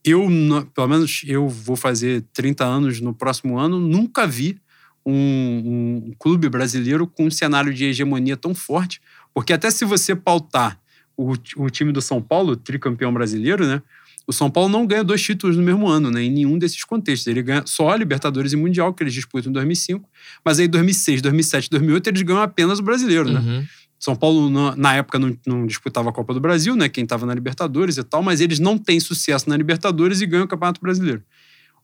eu, 0.04 0.26
pelo 0.74 0.88
menos 0.88 1.22
eu 1.26 1.48
vou 1.48 1.74
fazer 1.74 2.24
30 2.32 2.64
anos 2.64 3.00
no 3.00 3.12
próximo 3.12 3.58
ano, 3.58 3.80
nunca 3.80 4.26
vi 4.26 4.60
um, 5.04 6.04
um 6.08 6.14
clube 6.18 6.48
brasileiro 6.48 7.06
com 7.06 7.26
um 7.26 7.30
cenário 7.30 7.72
de 7.72 7.84
hegemonia 7.84 8.36
tão 8.36 8.54
forte, 8.54 9.00
porque 9.34 9.52
até 9.52 9.70
se 9.70 9.84
você 9.84 10.14
pautar 10.14 10.78
o, 11.16 11.32
o 11.56 11.70
time 11.70 11.92
do 11.92 12.02
São 12.02 12.20
Paulo, 12.20 12.56
tricampeão 12.56 13.12
brasileiro, 13.12 13.66
né? 13.66 13.82
O 14.26 14.32
São 14.32 14.50
Paulo 14.50 14.68
não 14.68 14.84
ganha 14.86 15.04
dois 15.04 15.22
títulos 15.22 15.56
no 15.56 15.62
mesmo 15.62 15.86
ano, 15.86 16.10
né? 16.10 16.22
Em 16.24 16.30
nenhum 16.30 16.58
desses 16.58 16.82
contextos. 16.84 17.26
Ele 17.28 17.42
ganha 17.42 17.62
só 17.64 17.90
a 17.90 17.96
Libertadores 17.96 18.52
e 18.52 18.56
Mundial, 18.56 18.92
que 18.92 19.02
eles 19.02 19.14
disputam 19.14 19.50
em 19.50 19.52
2005. 19.52 20.08
Mas 20.44 20.58
aí, 20.58 20.66
2006, 20.66 21.22
2007, 21.22 21.70
2008, 21.70 22.06
eles 22.08 22.22
ganham 22.22 22.42
apenas 22.42 22.80
o 22.80 22.82
brasileiro, 22.82 23.30
né? 23.30 23.40
Uhum. 23.40 23.66
São 23.98 24.14
Paulo, 24.14 24.50
na, 24.50 24.76
na 24.76 24.94
época, 24.96 25.18
não, 25.18 25.36
não 25.46 25.66
disputava 25.66 26.10
a 26.10 26.12
Copa 26.12 26.34
do 26.34 26.40
Brasil, 26.40 26.76
né? 26.76 26.88
Quem 26.88 27.04
estava 27.04 27.24
na 27.24 27.32
Libertadores 27.32 27.96
e 27.96 28.02
tal, 28.02 28.22
mas 28.22 28.40
eles 28.40 28.58
não 28.58 28.76
têm 28.76 29.00
sucesso 29.00 29.48
na 29.48 29.56
Libertadores 29.56 30.20
e 30.20 30.26
ganham 30.26 30.44
o 30.44 30.48
Campeonato 30.48 30.80
Brasileiro. 30.80 31.22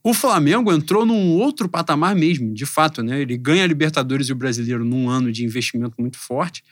O 0.04 0.12
Flamengo 0.12 0.72
entrou 0.72 1.06
num 1.06 1.36
outro 1.36 1.68
patamar 1.68 2.16
mesmo, 2.16 2.52
de 2.52 2.66
fato, 2.66 3.04
né? 3.04 3.20
Ele 3.20 3.36
ganha 3.36 3.62
a 3.62 3.66
Libertadores 3.66 4.28
e 4.28 4.32
o 4.32 4.36
Brasileiro 4.36 4.84
num 4.84 5.08
ano 5.08 5.30
de 5.30 5.44
investimento 5.44 5.94
muito 5.96 6.18
forte. 6.18 6.64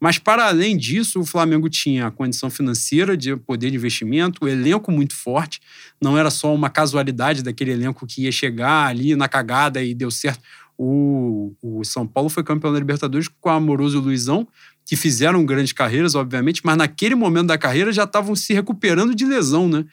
Mas, 0.00 0.18
para 0.18 0.46
além 0.46 0.74
disso, 0.74 1.20
o 1.20 1.26
Flamengo 1.26 1.68
tinha 1.68 2.06
a 2.06 2.10
condição 2.10 2.48
financeira 2.48 3.14
de 3.14 3.36
poder 3.36 3.70
de 3.70 3.76
investimento, 3.76 4.42
o 4.42 4.48
elenco 4.48 4.90
muito 4.90 5.14
forte. 5.14 5.60
Não 6.00 6.16
era 6.16 6.30
só 6.30 6.54
uma 6.54 6.70
casualidade 6.70 7.42
daquele 7.42 7.72
elenco 7.72 8.06
que 8.06 8.22
ia 8.22 8.32
chegar 8.32 8.86
ali 8.86 9.14
na 9.14 9.28
cagada 9.28 9.82
e 9.82 9.92
deu 9.92 10.10
certo. 10.10 10.40
O, 10.78 11.52
o 11.60 11.84
São 11.84 12.06
Paulo 12.06 12.30
foi 12.30 12.42
campeão 12.42 12.72
da 12.72 12.78
Libertadores 12.78 13.28
com 13.28 13.50
o 13.50 13.52
Amoroso 13.52 14.00
Luizão, 14.00 14.48
que 14.86 14.96
fizeram 14.96 15.44
grandes 15.44 15.74
carreiras, 15.74 16.14
obviamente, 16.14 16.62
mas 16.64 16.78
naquele 16.78 17.14
momento 17.14 17.48
da 17.48 17.58
carreira 17.58 17.92
já 17.92 18.04
estavam 18.04 18.34
se 18.34 18.54
recuperando 18.54 19.14
de 19.14 19.26
lesão, 19.26 19.68
né? 19.68 19.84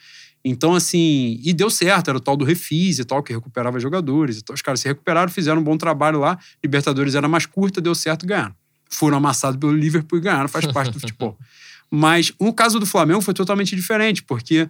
Então, 0.48 0.76
assim, 0.76 1.40
e 1.42 1.52
deu 1.52 1.68
certo, 1.68 2.08
era 2.08 2.18
o 2.18 2.20
tal 2.20 2.36
do 2.36 2.44
Refis 2.44 3.00
e 3.00 3.04
tal, 3.04 3.20
que 3.20 3.32
recuperava 3.32 3.80
jogadores. 3.80 4.38
Então, 4.38 4.54
os 4.54 4.62
caras 4.62 4.78
se 4.78 4.86
recuperaram, 4.86 5.28
fizeram 5.28 5.60
um 5.60 5.64
bom 5.64 5.76
trabalho 5.76 6.20
lá. 6.20 6.38
Libertadores 6.62 7.16
era 7.16 7.26
mais 7.26 7.46
curta, 7.46 7.80
deu 7.80 7.96
certo, 7.96 8.24
ganharam. 8.24 8.54
Foram 8.88 9.16
amassados 9.16 9.58
pelo 9.58 9.72
Liverpool 9.72 10.20
e 10.20 10.22
ganharam, 10.22 10.48
faz 10.48 10.64
parte 10.66 10.92
do 10.92 11.00
futebol. 11.00 11.36
Mas 11.90 12.32
o 12.38 12.52
caso 12.52 12.78
do 12.78 12.86
Flamengo 12.86 13.20
foi 13.22 13.34
totalmente 13.34 13.74
diferente, 13.74 14.22
porque 14.22 14.68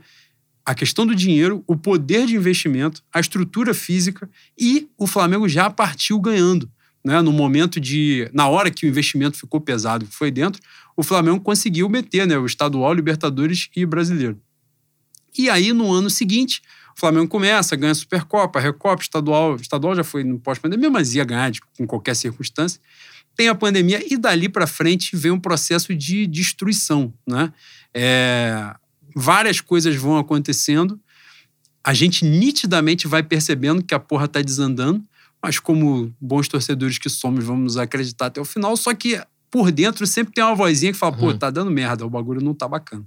a 0.64 0.74
questão 0.74 1.06
do 1.06 1.14
dinheiro, 1.14 1.62
o 1.66 1.76
poder 1.76 2.26
de 2.26 2.34
investimento, 2.34 3.02
a 3.12 3.20
estrutura 3.20 3.74
física 3.74 4.30
e 4.58 4.88
o 4.96 5.06
Flamengo 5.06 5.46
já 5.46 5.68
partiu 5.68 6.18
ganhando. 6.18 6.70
Né? 7.04 7.20
No 7.20 7.32
momento 7.32 7.78
de. 7.78 8.30
Na 8.32 8.48
hora 8.48 8.70
que 8.70 8.86
o 8.86 8.88
investimento 8.88 9.36
ficou 9.36 9.60
pesado, 9.60 10.06
que 10.06 10.14
foi 10.14 10.30
dentro, 10.30 10.58
o 10.96 11.02
Flamengo 11.02 11.38
conseguiu 11.38 11.86
meter 11.86 12.26
né? 12.26 12.38
o 12.38 12.46
estadual, 12.46 12.94
Libertadores 12.94 13.68
e 13.76 13.84
brasileiro. 13.84 14.40
E 15.38 15.50
aí, 15.50 15.72
no 15.72 15.92
ano 15.92 16.08
seguinte, 16.10 16.62
o 16.96 17.00
Flamengo 17.00 17.28
começa, 17.28 17.76
ganha 17.76 17.92
a 17.92 17.94
Supercopa, 17.94 18.58
Recopa, 18.60 19.02
estadual. 19.02 19.56
Estadual 19.56 19.94
já 19.94 20.04
foi 20.04 20.24
no 20.24 20.38
pós-pandemia, 20.38 20.90
mas 20.90 21.14
ia 21.14 21.24
ganhar 21.24 21.50
de, 21.50 21.60
com 21.76 21.86
qualquer 21.86 22.14
circunstância. 22.16 22.80
Tem 23.34 23.48
a 23.48 23.54
pandemia 23.54 24.02
e 24.10 24.16
dali 24.16 24.48
para 24.48 24.66
frente 24.66 25.14
vem 25.14 25.30
um 25.30 25.38
processo 25.38 25.94
de 25.94 26.26
destruição. 26.26 27.12
Né? 27.26 27.52
É, 27.92 28.74
várias 29.14 29.60
coisas 29.60 29.94
vão 29.94 30.16
acontecendo. 30.16 30.98
A 31.84 31.92
gente 31.92 32.24
nitidamente 32.24 33.06
vai 33.06 33.22
percebendo 33.22 33.82
que 33.82 33.94
a 33.94 34.00
porra 34.00 34.26
tá 34.26 34.40
desandando, 34.40 35.04
mas 35.42 35.58
como 35.58 36.12
bons 36.20 36.48
torcedores 36.48 36.96
que 36.98 37.08
somos, 37.10 37.44
vamos 37.44 37.76
acreditar 37.76 38.26
até 38.26 38.40
o 38.40 38.44
final. 38.44 38.74
Só 38.76 38.94
que 38.94 39.20
por 39.50 39.70
dentro 39.70 40.06
sempre 40.06 40.32
tem 40.32 40.42
uma 40.42 40.54
vozinha 40.54 40.92
que 40.92 40.98
fala: 40.98 41.12
pô, 41.16 41.26
Uhum. 41.26 41.38
tá 41.38 41.50
dando 41.50 41.70
merda, 41.70 42.04
o 42.06 42.10
bagulho 42.10 42.40
não 42.40 42.54
tá 42.54 42.66
bacana. 42.66 43.04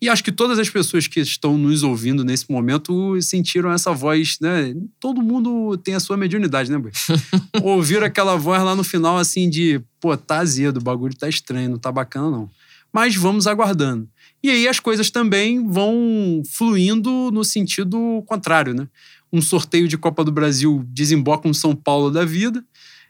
E 0.00 0.08
acho 0.08 0.22
que 0.24 0.32
todas 0.32 0.58
as 0.58 0.68
pessoas 0.68 1.06
que 1.06 1.20
estão 1.20 1.56
nos 1.56 1.82
ouvindo 1.82 2.24
nesse 2.24 2.50
momento 2.50 3.20
sentiram 3.20 3.70
essa 3.72 3.92
voz, 3.92 4.38
né? 4.40 4.74
Todo 4.98 5.22
mundo 5.22 5.76
tem 5.78 5.94
a 5.94 6.00
sua 6.00 6.16
mediunidade, 6.16 6.70
né, 6.70 6.78
Boi? 6.78 6.92
Ouviram 7.62 8.06
aquela 8.06 8.36
voz 8.36 8.62
lá 8.62 8.74
no 8.74 8.84
final, 8.84 9.18
assim, 9.18 9.48
de 9.48 9.80
pô, 10.00 10.16
tá 10.16 10.38
azedo, 10.38 10.78
o 10.78 10.82
bagulho 10.82 11.16
tá 11.16 11.28
estranho, 11.28 11.70
não 11.70 11.78
tá 11.78 11.90
bacana, 11.90 12.30
não. 12.30 12.50
Mas 12.92 13.16
vamos 13.16 13.46
aguardando. 13.46 14.08
E 14.42 14.50
aí 14.50 14.68
as 14.68 14.78
coisas 14.78 15.10
também 15.10 15.66
vão 15.66 16.42
fluindo 16.48 17.30
no 17.32 17.42
sentido 17.42 18.22
contrário, 18.26 18.74
né? 18.74 18.86
Um 19.32 19.42
sorteio 19.42 19.88
de 19.88 19.98
Copa 19.98 20.22
do 20.22 20.30
Brasil 20.30 20.84
desemboca 20.88 21.48
um 21.48 21.54
São 21.54 21.74
Paulo 21.74 22.08
da 22.10 22.24
vida. 22.24 22.64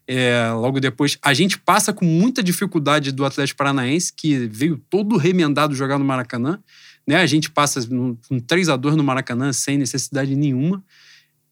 É, 0.06 0.50
logo 0.50 0.80
depois, 0.80 1.18
a 1.22 1.32
gente 1.32 1.58
passa 1.58 1.92
com 1.92 2.04
muita 2.04 2.42
dificuldade 2.42 3.10
do 3.10 3.24
Atlético 3.24 3.58
Paranaense, 3.58 4.12
que 4.12 4.46
veio 4.48 4.76
todo 4.90 5.16
remendado 5.16 5.74
jogar 5.74 5.98
no 5.98 6.04
Maracanã. 6.04 6.58
Né? 7.06 7.16
A 7.16 7.26
gente 7.26 7.50
passa 7.50 7.80
com 7.86 8.40
3 8.40 8.68
a 8.68 8.76
2 8.76 8.96
no 8.96 9.04
Maracanã 9.04 9.52
sem 9.52 9.78
necessidade 9.78 10.34
nenhuma. 10.34 10.82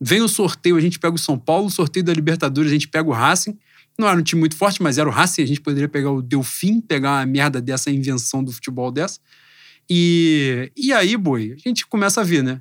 Vem 0.01 0.21
o 0.21 0.29
sorteio, 0.29 0.77
a 0.77 0.81
gente 0.81 0.99
pega 0.99 1.15
o 1.15 1.19
São 1.19 1.38
Paulo, 1.38 1.67
o 1.67 1.71
sorteio 1.71 2.05
da 2.05 2.12
Libertadores, 2.12 2.71
a 2.71 2.75
gente 2.75 2.88
pega 2.88 3.09
o 3.09 3.12
Racing. 3.12 3.57
Não 3.99 4.09
era 4.09 4.19
um 4.19 4.23
time 4.23 4.41
muito 4.41 4.57
forte, 4.57 4.83
mas 4.83 4.99
era 4.99 5.09
o 5.09 5.12
Racing, 5.12 5.43
a 5.43 5.47
gente 5.47 5.61
poderia 5.61 5.88
pegar 5.88 6.11
o 6.11 6.21
Delfim, 6.21 6.81
pegar 6.81 7.21
uma 7.21 7.27
merda 7.27 7.61
dessa 7.61 7.91
invenção 7.91 8.43
do 8.43 8.51
futebol 8.51 8.91
dessa. 8.91 9.21
E, 9.88 10.73
e 10.77 10.93
aí, 10.93 11.17
boi, 11.17 11.55
a 11.55 11.69
gente 11.69 11.87
começa 11.87 12.21
a 12.21 12.25
ver, 12.25 12.43
né? 12.43 12.61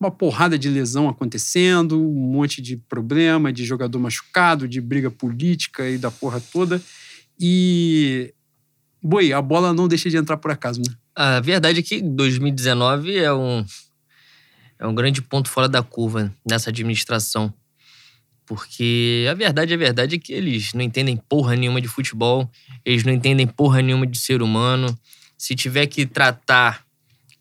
Uma 0.00 0.10
porrada 0.10 0.58
de 0.58 0.66
lesão 0.70 1.10
acontecendo, 1.10 2.00
um 2.00 2.32
monte 2.32 2.62
de 2.62 2.78
problema, 2.78 3.52
de 3.52 3.66
jogador 3.66 3.98
machucado, 3.98 4.66
de 4.66 4.80
briga 4.80 5.10
política 5.10 5.86
e 5.90 5.98
da 5.98 6.10
porra 6.10 6.40
toda. 6.40 6.80
E, 7.38 8.32
boi, 9.02 9.30
a 9.30 9.42
bola 9.42 9.74
não 9.74 9.86
deixa 9.86 10.08
de 10.08 10.16
entrar 10.16 10.38
por 10.38 10.50
acaso, 10.50 10.80
né? 10.80 10.94
A 11.14 11.38
verdade 11.40 11.80
é 11.80 11.82
que 11.82 12.00
2019 12.00 13.14
é 13.18 13.30
um, 13.30 13.62
é 14.78 14.86
um 14.86 14.94
grande 14.94 15.20
ponto 15.20 15.50
fora 15.50 15.68
da 15.68 15.82
curva 15.82 16.34
nessa 16.48 16.70
administração. 16.70 17.52
Porque 18.46 19.26
a 19.30 19.34
verdade, 19.34 19.74
a 19.74 19.76
verdade 19.76 20.16
é 20.16 20.18
que 20.18 20.32
eles 20.32 20.72
não 20.72 20.80
entendem 20.80 21.16
porra 21.16 21.54
nenhuma 21.54 21.80
de 21.80 21.88
futebol, 21.88 22.50
eles 22.84 23.04
não 23.04 23.12
entendem 23.12 23.46
porra 23.46 23.82
nenhuma 23.82 24.06
de 24.06 24.18
ser 24.18 24.40
humano. 24.40 24.98
Se 25.36 25.54
tiver 25.54 25.86
que 25.86 26.06
tratar 26.06 26.84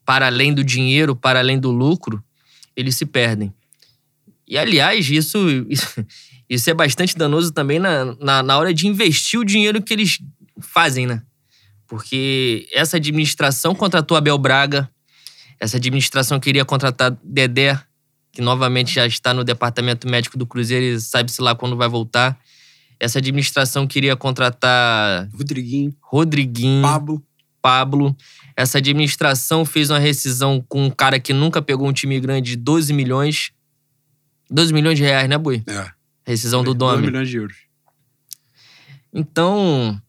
para 0.06 0.28
além 0.28 0.54
do 0.54 0.64
dinheiro, 0.64 1.16
para 1.16 1.40
além 1.40 1.58
do 1.58 1.72
lucro, 1.72 2.24
eles 2.80 2.96
se 2.96 3.06
perdem. 3.06 3.54
E, 4.48 4.58
aliás, 4.58 5.10
isso, 5.10 5.38
isso, 6.50 6.70
é 6.70 6.74
bastante 6.74 7.18
danoso 7.18 7.52
também 7.52 7.78
na, 7.78 8.06
na, 8.20 8.42
na 8.42 8.58
hora 8.58 8.74
de 8.74 8.88
investir 8.88 9.40
o 9.40 9.46
dinheiro 9.46 9.82
que 9.82 9.94
eles 9.94 10.20
fazem, 10.60 11.06
né? 11.06 11.22
Porque 11.88 12.68
essa 12.72 12.98
administração 12.98 13.76
contratou 13.76 14.16
Abel 14.16 14.38
Braga, 14.38 14.90
essa 15.60 15.78
administração 15.78 16.40
queria 16.40 16.64
contratar 16.64 17.18
Dedé, 17.24 17.80
que 18.32 18.42
novamente 18.42 18.94
já 18.94 19.06
está 19.06 19.34
no 19.34 19.44
departamento 19.44 20.08
médico 20.08 20.38
do 20.38 20.46
Cruzeiro 20.46 20.86
e 20.86 21.02
sabe-se 21.02 21.42
lá 21.42 21.56
quando 21.56 21.76
vai 21.76 21.90
voltar. 21.90 22.40
Essa 23.00 23.20
administração 23.20 23.88
queria 23.88 24.16
contratar 24.16 25.28
Rodriguinho, 25.34 25.96
Rodriguinho, 26.02 26.82
Pablo. 26.82 27.24
Pablo. 27.70 28.18
Essa 28.58 28.80
administração 28.80 29.64
fez 29.64 29.92
uma 29.92 30.00
rescisão 30.00 30.66
com 30.68 30.86
um 30.86 30.90
cara 30.90 31.20
que 31.20 31.32
nunca 31.34 31.62
pegou 31.62 31.88
um 31.88 31.94
time 31.94 32.20
grande 32.20 32.52
de 32.52 32.58
12 32.58 32.92
milhões. 32.94 33.52
12 34.50 34.74
milhões 34.74 34.98
de 34.98 35.04
reais, 35.04 35.30
né, 35.30 35.38
Bui? 35.38 35.64
É. 35.68 35.92
Rescisão 36.26 36.64
do 36.64 36.74
2 36.74 36.94
Domi. 36.94 37.06
milhões 37.06 37.30
de 37.30 37.38
euros. 37.38 37.58
Então, 39.14 40.02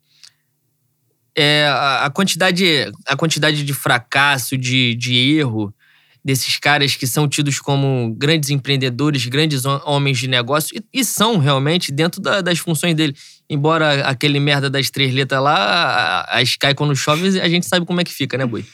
é, 1.36 1.66
a, 1.66 2.06
a 2.06 2.10
quantidade, 2.10 2.90
a 3.06 3.14
quantidade 3.14 3.62
de 3.62 3.74
fracasso, 3.74 4.56
de, 4.56 4.94
de 4.94 5.14
erro, 5.14 5.74
desses 6.24 6.58
caras 6.58 6.94
que 6.94 7.06
são 7.06 7.28
tidos 7.28 7.58
como 7.58 8.14
grandes 8.16 8.50
empreendedores, 8.50 9.24
grandes 9.26 9.64
homens 9.64 10.18
de 10.18 10.28
negócio, 10.28 10.76
e, 10.76 11.00
e 11.00 11.04
são 11.04 11.38
realmente 11.38 11.90
dentro 11.90 12.20
da, 12.20 12.40
das 12.40 12.58
funções 12.58 12.94
dele. 12.94 13.14
Embora 13.48 14.06
aquele 14.06 14.38
merda 14.38 14.70
das 14.70 14.90
três 14.90 15.12
letras 15.12 15.42
lá, 15.42 15.56
a, 15.56 16.36
a 16.36 16.42
Sky 16.42 16.74
quando 16.74 16.94
chove, 16.94 17.40
a 17.40 17.48
gente 17.48 17.66
sabe 17.66 17.86
como 17.86 18.00
é 18.00 18.04
que 18.04 18.12
fica, 18.12 18.36
né, 18.36 18.46
Boi? 18.46 18.64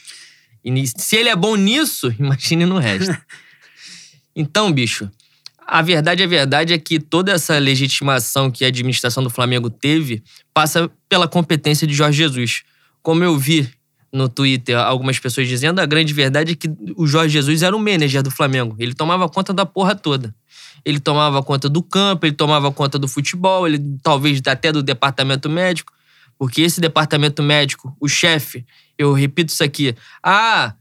E 0.63 0.87
se 0.87 1.15
ele 1.15 1.29
é 1.29 1.35
bom 1.35 1.55
nisso, 1.55 2.13
imagine 2.19 2.65
no 2.65 2.77
resto. 2.77 3.15
Então, 4.35 4.71
bicho, 4.71 5.09
a 5.65 5.81
verdade, 5.81 6.23
a 6.23 6.27
verdade 6.27 6.73
é 6.73 6.77
que 6.77 6.99
toda 6.99 7.31
essa 7.31 7.57
legitimação 7.57 8.51
que 8.51 8.63
a 8.63 8.67
administração 8.67 9.23
do 9.23 9.29
Flamengo 9.29 9.69
teve 9.69 10.23
passa 10.53 10.89
pela 11.09 11.27
competência 11.27 11.87
de 11.87 11.93
Jorge 11.93 12.17
Jesus. 12.17 12.63
Como 13.01 13.23
eu 13.23 13.37
vi 13.37 13.69
no 14.11 14.29
Twitter 14.29 14.77
algumas 14.77 15.19
pessoas 15.19 15.47
dizendo, 15.47 15.79
a 15.79 15.85
grande 15.85 16.13
verdade 16.13 16.53
é 16.53 16.55
que 16.55 16.69
o 16.95 17.05
Jorge 17.05 17.33
Jesus 17.33 17.61
era 17.61 17.75
o 17.75 17.79
manager 17.79 18.23
do 18.23 18.31
Flamengo. 18.31 18.75
Ele 18.79 18.93
tomava 18.93 19.27
conta 19.27 19.53
da 19.53 19.65
porra 19.65 19.95
toda. 19.95 20.33
Ele 20.85 20.99
tomava 20.99 21.43
conta 21.43 21.67
do 21.67 21.83
campo, 21.83 22.25
ele 22.25 22.35
tomava 22.35 22.71
conta 22.71 22.97
do 22.97 23.07
futebol, 23.07 23.67
ele 23.67 23.79
talvez 24.01 24.41
até 24.47 24.71
do 24.71 24.81
departamento 24.81 25.49
médico, 25.49 25.91
porque 26.37 26.61
esse 26.61 26.79
departamento 26.79 27.43
médico, 27.43 27.95
o 27.99 28.07
chefe, 28.07 28.65
eu 28.97 29.11
repito 29.11 29.51
isso 29.51 29.63
aqui, 29.63 29.95
ah, 30.23 30.73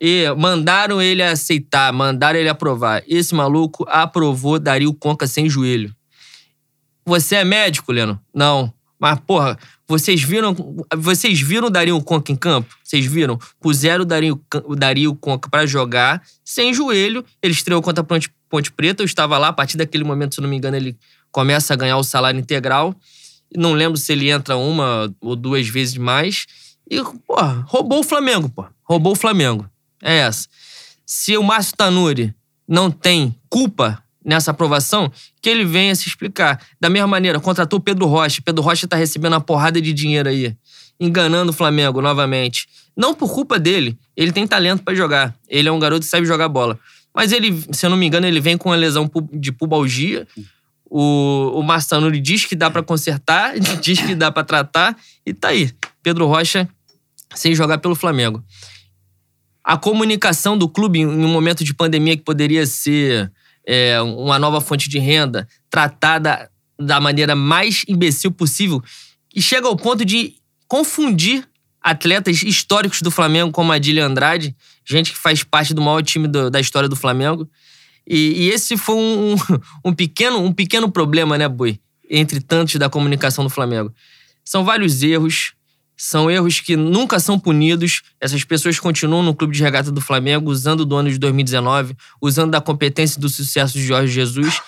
e 0.00 0.24
mandaram 0.38 1.02
ele 1.02 1.22
aceitar, 1.22 1.92
mandaram 1.92 2.38
ele 2.38 2.48
aprovar. 2.48 3.02
Esse 3.06 3.34
maluco 3.34 3.84
aprovou 3.88 4.58
Dario 4.58 4.94
Conca 4.94 5.26
sem 5.26 5.48
joelho. 5.48 5.94
Você 7.04 7.36
é 7.36 7.44
médico, 7.44 7.92
Leno? 7.92 8.18
Não. 8.34 8.72
Mas, 9.00 9.18
porra, 9.20 9.58
vocês 9.88 10.22
viram, 10.22 10.54
vocês 10.98 11.40
viram 11.40 11.68
o 11.68 11.70
Dario 11.70 12.00
Conca 12.02 12.30
em 12.30 12.36
campo? 12.36 12.76
Vocês 12.84 13.06
viram? 13.06 13.38
Puseram 13.58 14.02
o 14.02 14.04
Dario, 14.04 14.40
o 14.66 14.76
Dario 14.76 15.14
Conca 15.14 15.48
para 15.48 15.66
jogar 15.66 16.22
sem 16.44 16.74
joelho. 16.74 17.24
Ele 17.42 17.54
estreou 17.54 17.80
contra 17.80 18.02
a 18.02 18.04
Ponte, 18.04 18.30
Ponte 18.48 18.70
Preta. 18.70 19.02
Eu 19.02 19.06
estava 19.06 19.38
lá. 19.38 19.48
A 19.48 19.52
partir 19.54 19.78
daquele 19.78 20.04
momento, 20.04 20.34
se 20.34 20.40
não 20.42 20.48
me 20.48 20.56
engano, 20.56 20.76
ele 20.76 20.98
começa 21.32 21.72
a 21.72 21.76
ganhar 21.76 21.96
o 21.96 22.04
salário 22.04 22.38
integral. 22.38 22.94
Não 23.56 23.72
lembro 23.72 23.96
se 23.96 24.12
ele 24.12 24.30
entra 24.30 24.56
uma 24.56 25.12
ou 25.18 25.34
duas 25.34 25.66
vezes 25.66 25.96
mais. 25.96 26.46
E, 26.88 27.02
porra, 27.26 27.64
roubou 27.66 28.00
o 28.00 28.04
Flamengo, 28.04 28.50
pô. 28.50 28.66
Roubou 28.84 29.12
o 29.12 29.16
Flamengo. 29.16 29.66
É 30.02 30.18
essa. 30.18 30.46
Se 31.06 31.38
o 31.38 31.42
Márcio 31.42 31.74
Tanuri 31.74 32.34
não 32.68 32.90
tem 32.90 33.34
culpa 33.48 34.02
nessa 34.24 34.50
aprovação, 34.50 35.10
que 35.40 35.48
ele 35.48 35.64
venha 35.64 35.94
se 35.94 36.08
explicar. 36.08 36.60
Da 36.80 36.90
mesma 36.90 37.08
maneira, 37.08 37.40
contratou 37.40 37.78
o 37.78 37.82
Pedro 37.82 38.06
Rocha. 38.06 38.42
Pedro 38.44 38.62
Rocha 38.62 38.86
tá 38.86 38.96
recebendo 38.96 39.32
uma 39.32 39.40
porrada 39.40 39.80
de 39.80 39.92
dinheiro 39.92 40.28
aí, 40.28 40.54
enganando 40.98 41.50
o 41.50 41.54
Flamengo 41.54 42.02
novamente. 42.02 42.68
Não 42.96 43.14
por 43.14 43.32
culpa 43.32 43.58
dele, 43.58 43.98
ele 44.16 44.32
tem 44.32 44.46
talento 44.46 44.82
para 44.82 44.94
jogar. 44.94 45.34
Ele 45.48 45.68
é 45.68 45.72
um 45.72 45.78
garoto 45.78 46.02
que 46.02 46.10
sabe 46.10 46.26
jogar 46.26 46.48
bola. 46.48 46.78
Mas 47.14 47.32
ele, 47.32 47.64
se 47.72 47.86
eu 47.86 47.90
não 47.90 47.96
me 47.96 48.06
engano, 48.06 48.26
ele 48.26 48.40
vem 48.40 48.56
com 48.56 48.68
uma 48.68 48.76
lesão 48.76 49.10
de 49.32 49.50
pubalgia. 49.50 50.26
O, 50.84 51.52
o 51.54 51.62
Marçanuri 51.62 52.20
diz 52.20 52.44
que 52.44 52.54
dá 52.54 52.70
para 52.70 52.82
consertar, 52.82 53.58
diz 53.80 54.00
que 54.00 54.14
dá 54.14 54.30
para 54.30 54.44
tratar, 54.44 54.96
e 55.24 55.32
tá 55.32 55.48
aí. 55.48 55.70
Pedro 56.02 56.26
Rocha 56.26 56.68
sem 57.34 57.54
jogar 57.54 57.78
pelo 57.78 57.94
Flamengo. 57.94 58.42
A 59.62 59.76
comunicação 59.76 60.56
do 60.56 60.68
clube 60.68 61.00
em 61.00 61.06
um 61.06 61.28
momento 61.28 61.62
de 61.62 61.72
pandemia 61.74 62.16
que 62.16 62.24
poderia 62.24 62.66
ser 62.66 63.30
é, 63.72 64.02
uma 64.02 64.36
nova 64.36 64.60
fonte 64.60 64.88
de 64.88 64.98
renda, 64.98 65.46
tratada 65.70 66.50
da 66.76 67.00
maneira 67.00 67.36
mais 67.36 67.84
imbecil 67.86 68.32
possível, 68.32 68.82
e 69.32 69.40
chega 69.40 69.68
ao 69.68 69.76
ponto 69.76 70.04
de 70.04 70.34
confundir 70.66 71.46
atletas 71.80 72.42
históricos 72.42 73.00
do 73.00 73.12
Flamengo, 73.12 73.52
como 73.52 73.70
Adílio 73.70 74.04
Andrade, 74.04 74.56
gente 74.84 75.12
que 75.12 75.18
faz 75.18 75.44
parte 75.44 75.72
do 75.72 75.80
maior 75.80 76.02
time 76.02 76.26
do, 76.26 76.50
da 76.50 76.58
história 76.58 76.88
do 76.88 76.96
Flamengo. 76.96 77.48
E, 78.04 78.42
e 78.42 78.48
esse 78.50 78.76
foi 78.76 78.96
um, 78.96 79.36
um, 79.84 79.94
pequeno, 79.94 80.38
um 80.38 80.52
pequeno 80.52 80.90
problema, 80.90 81.38
né, 81.38 81.48
Boi? 81.48 81.78
Entre 82.10 82.40
tantos 82.40 82.74
da 82.74 82.90
comunicação 82.90 83.44
do 83.44 83.50
Flamengo. 83.50 83.94
São 84.44 84.64
vários 84.64 85.00
erros, 85.04 85.52
são 86.02 86.30
erros 86.30 86.60
que 86.60 86.76
nunca 86.76 87.20
são 87.20 87.38
punidos. 87.38 88.00
Essas 88.18 88.42
pessoas 88.42 88.80
continuam 88.80 89.22
no 89.22 89.34
clube 89.34 89.54
de 89.54 89.62
regata 89.62 89.92
do 89.92 90.00
Flamengo, 90.00 90.50
usando 90.50 90.86
do 90.86 90.96
ano 90.96 91.10
de 91.10 91.18
2019, 91.18 91.94
usando 92.22 92.52
da 92.52 92.60
competência 92.60 93.18
e 93.18 93.20
do 93.20 93.28
sucesso 93.28 93.74
de 93.74 93.84
Jorge 93.84 94.10
Jesus 94.10 94.62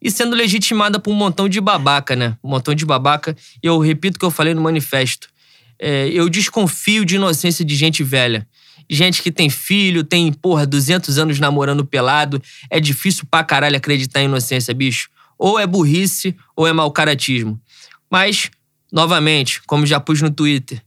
e 0.00 0.12
sendo 0.12 0.36
legitimada 0.36 1.00
por 1.00 1.10
um 1.10 1.16
montão 1.16 1.48
de 1.48 1.60
babaca, 1.60 2.14
né? 2.14 2.36
Um 2.40 2.50
montão 2.50 2.72
de 2.72 2.86
babaca. 2.86 3.36
E 3.60 3.66
eu 3.66 3.80
repito 3.80 4.14
o 4.14 4.20
que 4.20 4.24
eu 4.24 4.30
falei 4.30 4.54
no 4.54 4.60
manifesto. 4.60 5.28
É, 5.76 6.06
eu 6.08 6.28
desconfio 6.28 7.04
de 7.04 7.16
inocência 7.16 7.64
de 7.64 7.74
gente 7.74 8.04
velha. 8.04 8.46
Gente 8.88 9.20
que 9.20 9.32
tem 9.32 9.50
filho, 9.50 10.04
tem, 10.04 10.32
porra, 10.32 10.64
200 10.64 11.18
anos 11.18 11.40
namorando 11.40 11.84
pelado. 11.84 12.40
É 12.70 12.78
difícil 12.78 13.24
pra 13.28 13.42
caralho 13.42 13.76
acreditar 13.76 14.22
em 14.22 14.26
inocência, 14.26 14.72
bicho. 14.72 15.08
Ou 15.36 15.58
é 15.58 15.66
burrice 15.66 16.36
ou 16.54 16.64
é 16.64 16.72
mau 16.72 16.92
caratismo. 16.92 17.60
Mas 18.08 18.50
Novamente, 18.92 19.62
como 19.66 19.86
já 19.86 19.98
pus 19.98 20.22
no 20.22 20.30
Twitter, 20.30 20.82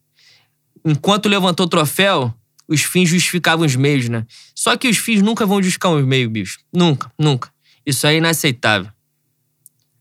enquanto 0.85 1.29
levantou 1.29 1.65
o 1.65 1.69
troféu, 1.69 2.33
os 2.67 2.81
fins 2.81 3.09
justificavam 3.09 3.65
os 3.65 3.75
meios, 3.75 4.07
né? 4.09 4.25
Só 4.55 4.77
que 4.77 4.88
os 4.88 4.97
fins 4.97 5.21
nunca 5.21 5.45
vão 5.45 5.62
justificar 5.62 5.91
os 5.91 6.05
meios, 6.05 6.31
bicho. 6.31 6.59
Nunca, 6.71 7.12
nunca. 7.17 7.51
Isso 7.85 8.05
é 8.05 8.15
inaceitável. 8.15 8.91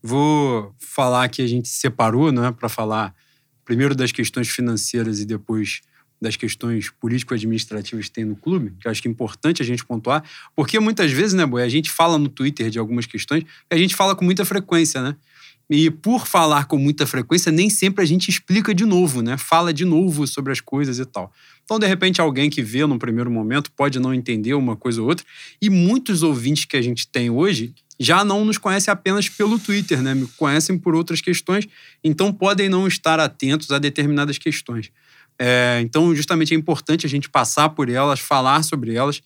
Vou 0.01 0.73
falar 0.79 1.27
que 1.29 1.41
a 1.41 1.47
gente 1.47 1.67
separou, 1.67 2.31
né, 2.31 2.51
para 2.51 2.69
falar 2.69 3.13
primeiro 3.65 3.93
das 3.93 4.11
questões 4.11 4.47
financeiras 4.47 5.19
e 5.19 5.25
depois 5.25 5.81
das 6.21 6.35
questões 6.35 6.89
político-administrativas 6.89 8.05
que 8.05 8.11
tem 8.11 8.25
no 8.25 8.35
clube, 8.35 8.73
que 8.79 8.87
eu 8.87 8.91
acho 8.91 9.01
que 9.01 9.07
é 9.07 9.11
importante 9.11 9.61
a 9.61 9.65
gente 9.65 9.85
pontuar, 9.85 10.23
porque 10.55 10.79
muitas 10.79 11.11
vezes, 11.11 11.33
né, 11.33 11.45
Boi, 11.45 11.63
a 11.63 11.69
gente 11.69 11.89
fala 11.89 12.17
no 12.17 12.27
Twitter 12.27 12.69
de 12.69 12.77
algumas 12.77 13.05
questões, 13.05 13.43
que 13.43 13.75
a 13.75 13.77
gente 13.77 13.95
fala 13.95 14.15
com 14.15 14.25
muita 14.25 14.43
frequência, 14.43 15.01
né? 15.01 15.15
E 15.69 15.91
por 15.91 16.25
falar 16.25 16.65
com 16.65 16.77
muita 16.79 17.05
frequência, 17.05 17.51
nem 17.51 17.69
sempre 17.69 18.03
a 18.03 18.07
gente 18.07 18.29
explica 18.29 18.73
de 18.73 18.85
novo, 18.85 19.21
né? 19.21 19.37
Fala 19.37 19.71
de 19.71 19.85
novo 19.85 20.25
sobre 20.25 20.51
as 20.51 20.59
coisas 20.59 20.97
e 20.97 21.05
tal. 21.05 21.31
Então, 21.63 21.77
de 21.77 21.85
repente, 21.85 22.19
alguém 22.19 22.49
que 22.49 22.63
vê 22.63 22.83
num 22.87 22.97
primeiro 22.97 23.29
momento 23.29 23.71
pode 23.71 23.99
não 23.99 24.11
entender 24.11 24.55
uma 24.55 24.75
coisa 24.75 24.99
ou 24.99 25.07
outra. 25.07 25.23
E 25.61 25.69
muitos 25.69 26.23
ouvintes 26.23 26.65
que 26.65 26.75
a 26.75 26.81
gente 26.81 27.07
tem 27.07 27.29
hoje 27.29 27.75
já 27.99 28.25
não 28.25 28.43
nos 28.43 28.57
conhecem 28.57 28.91
apenas 28.91 29.29
pelo 29.29 29.59
Twitter, 29.59 30.01
né? 30.01 30.15
Me 30.15 30.25
conhecem 30.37 30.75
por 30.77 30.95
outras 30.95 31.21
questões, 31.21 31.67
então 32.03 32.33
podem 32.33 32.69
não 32.69 32.87
estar 32.87 33.19
atentos 33.19 33.69
a 33.71 33.77
determinadas 33.77 34.39
questões. 34.39 34.89
É, 35.37 35.79
então, 35.83 36.15
justamente 36.15 36.53
é 36.53 36.57
importante 36.57 37.05
a 37.05 37.09
gente 37.09 37.29
passar 37.29 37.69
por 37.69 37.89
elas, 37.89 38.19
falar 38.19 38.63
sobre 38.63 38.95
elas, 38.95 39.21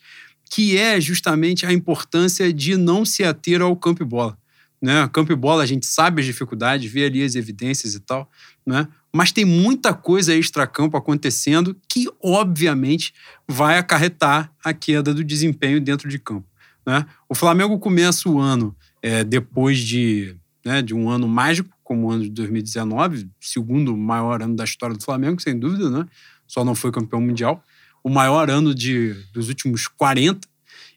que 0.49 0.77
é 0.77 0.99
justamente 0.99 1.65
a 1.65 1.71
importância 1.71 2.51
de 2.51 2.75
não 2.75 3.05
se 3.05 3.23
ater 3.23 3.61
ao 3.61 3.75
campo 3.75 4.03
e 4.03 4.05
bola. 4.05 4.37
Né? 4.83 5.09
Campo 5.13 5.31
e 5.31 5.35
bola, 5.35 5.63
a 5.63 5.65
gente 5.65 5.85
sabe 5.85 6.19
as 6.19 6.25
dificuldades, 6.25 6.91
vê 6.91 7.05
ali 7.05 7.23
as 7.23 7.35
evidências 7.35 7.95
e 7.95 8.01
tal, 8.01 8.29
né? 8.65 8.85
mas 9.13 9.31
tem 9.31 9.45
muita 9.45 9.93
coisa 9.93 10.35
extra-campo 10.35 10.97
acontecendo 10.97 11.73
que, 11.87 12.09
obviamente, 12.21 13.13
vai 13.47 13.77
acarretar 13.77 14.51
a 14.61 14.73
queda 14.73 15.13
do 15.13 15.23
desempenho 15.23 15.79
dentro 15.79 16.09
de 16.09 16.19
campo. 16.19 16.45
Né? 16.85 17.05
O 17.29 17.33
Flamengo 17.33 17.79
começa 17.79 18.27
o 18.27 18.41
ano 18.41 18.75
é, 19.01 19.23
depois 19.23 19.79
de, 19.79 20.35
né, 20.65 20.81
de 20.81 20.93
um 20.93 21.09
ano 21.09 21.29
mágico, 21.29 21.69
como 21.81 22.07
o 22.07 22.11
ano 22.11 22.23
de 22.23 22.31
2019, 22.31 23.29
segundo 23.39 23.95
maior 23.95 24.41
ano 24.41 24.53
da 24.53 24.65
história 24.65 24.97
do 24.97 25.03
Flamengo, 25.03 25.41
sem 25.41 25.57
dúvida, 25.57 25.89
né? 25.89 26.05
só 26.45 26.65
não 26.65 26.75
foi 26.75 26.91
campeão 26.91 27.21
mundial. 27.21 27.63
O 28.03 28.09
maior 28.09 28.49
ano 28.49 28.75
de, 28.75 29.13
dos 29.31 29.47
últimos 29.47 29.87
40, 29.87 30.45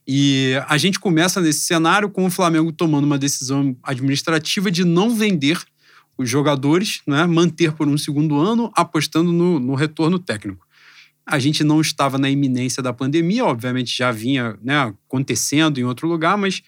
e 0.06 0.52
a 0.68 0.78
gente 0.78 1.00
começa 1.00 1.40
nesse 1.40 1.60
cenário 1.60 2.08
com 2.08 2.24
o 2.24 2.30
Flamengo 2.30 2.70
tomando 2.70 3.04
uma 3.04 3.18
decisão 3.18 3.76
administrativa 3.82 4.70
de 4.70 4.84
não 4.84 5.14
vender 5.14 5.58
os 6.16 6.30
jogadores, 6.30 7.02
né, 7.06 7.26
manter 7.26 7.72
por 7.72 7.88
um 7.88 7.98
segundo 7.98 8.38
ano, 8.38 8.70
apostando 8.74 9.32
no, 9.32 9.58
no 9.58 9.74
retorno 9.74 10.18
técnico. 10.18 10.64
A 11.26 11.38
gente 11.40 11.64
não 11.64 11.80
estava 11.80 12.18
na 12.18 12.30
iminência 12.30 12.82
da 12.82 12.92
pandemia, 12.92 13.44
obviamente 13.44 13.96
já 13.96 14.12
vinha 14.12 14.56
né, 14.62 14.94
acontecendo 15.08 15.78
em 15.78 15.84
outro 15.84 16.06
lugar, 16.06 16.38
mas 16.38 16.62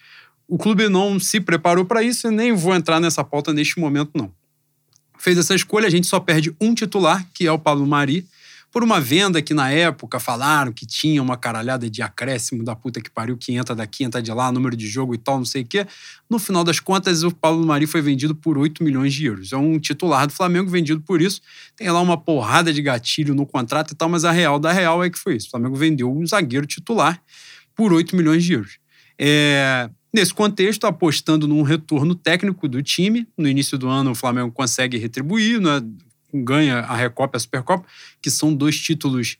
o 0.45 0.57
clube 0.57 0.89
não 0.89 1.17
se 1.19 1.39
preparou 1.39 1.85
para 1.85 2.03
isso 2.03 2.27
e 2.27 2.31
nem 2.31 2.51
vou 2.51 2.75
entrar 2.75 2.99
nessa 2.99 3.23
pauta 3.23 3.53
neste 3.53 3.79
momento, 3.79 4.11
não. 4.15 4.31
Fez 5.17 5.37
essa 5.37 5.55
escolha, 5.55 5.87
a 5.87 5.91
gente 5.91 6.07
só 6.07 6.19
perde 6.19 6.53
um 6.59 6.73
titular, 6.73 7.25
que 7.33 7.47
é 7.47 7.51
o 7.51 7.59
Pablo 7.59 7.87
Mari, 7.87 8.27
por 8.71 8.83
uma 8.83 9.01
venda 9.01 9.41
que 9.41 9.53
na 9.53 9.71
época 9.71 10.19
falaram 10.19 10.71
que 10.71 10.85
tinha 10.85 11.21
uma 11.21 11.35
caralhada 11.35 11.89
de 11.89 12.01
acréscimo 12.01 12.63
da 12.63 12.75
puta 12.75 13.01
que 13.01 13.09
pariu, 13.09 13.35
que 13.35 13.53
entra 13.53 13.75
daqui, 13.75 14.03
entra 14.03 14.21
de 14.21 14.31
lá, 14.31 14.51
número 14.51 14.75
de 14.75 14.87
jogo 14.87 15.15
e 15.15 15.17
tal, 15.17 15.37
não 15.37 15.45
sei 15.45 15.63
o 15.63 15.65
quê. 15.65 15.87
No 16.29 16.37
final 16.37 16.63
das 16.63 16.79
contas, 16.79 17.23
o 17.23 17.31
Paulo 17.31 17.65
Mari 17.65 17.87
foi 17.87 18.01
vendido 18.01 18.35
por 18.35 18.57
8 18.57 18.83
milhões 18.83 19.13
de 19.13 19.25
euros. 19.25 19.51
É 19.51 19.57
um 19.57 19.79
titular 19.79 20.27
do 20.27 20.33
Flamengo 20.33 20.69
vendido 20.69 21.01
por 21.01 21.21
isso. 21.21 21.41
Tem 21.75 21.89
lá 21.89 21.99
uma 22.01 22.17
porrada 22.17 22.71
de 22.71 22.81
gatilho 22.81 23.33
no 23.33 23.45
contrato 23.45 23.91
e 23.93 23.95
tal, 23.95 24.07
mas 24.07 24.23
a 24.23 24.31
real 24.31 24.59
da 24.59 24.71
real 24.71 25.03
é 25.03 25.09
que 25.09 25.17
foi 25.17 25.35
isso. 25.35 25.47
O 25.47 25.51
Flamengo 25.51 25.75
vendeu 25.75 26.11
um 26.11 26.25
zagueiro 26.25 26.67
titular 26.67 27.21
por 27.75 27.91
8 27.91 28.15
milhões 28.15 28.43
de 28.43 28.53
euros. 28.53 28.77
É, 29.17 29.89
Nesse 30.11 30.33
contexto, 30.33 30.87
apostando 30.87 31.47
num 31.47 31.61
retorno 31.61 32.15
técnico 32.15 32.67
do 32.67 32.81
time, 32.81 33.27
no 33.37 33.47
início 33.47 33.77
do 33.77 33.87
ano 33.87 34.11
o 34.11 34.15
Flamengo 34.15 34.51
consegue 34.51 34.97
retribuir, 34.97 35.61
né? 35.61 35.83
Ganha 36.33 36.79
a 36.79 36.95
Recopa 36.95 37.35
e 37.35 37.37
a 37.37 37.39
Supercopa, 37.39 37.85
que 38.21 38.29
são 38.29 38.53
dois 38.53 38.79
títulos 38.79 39.37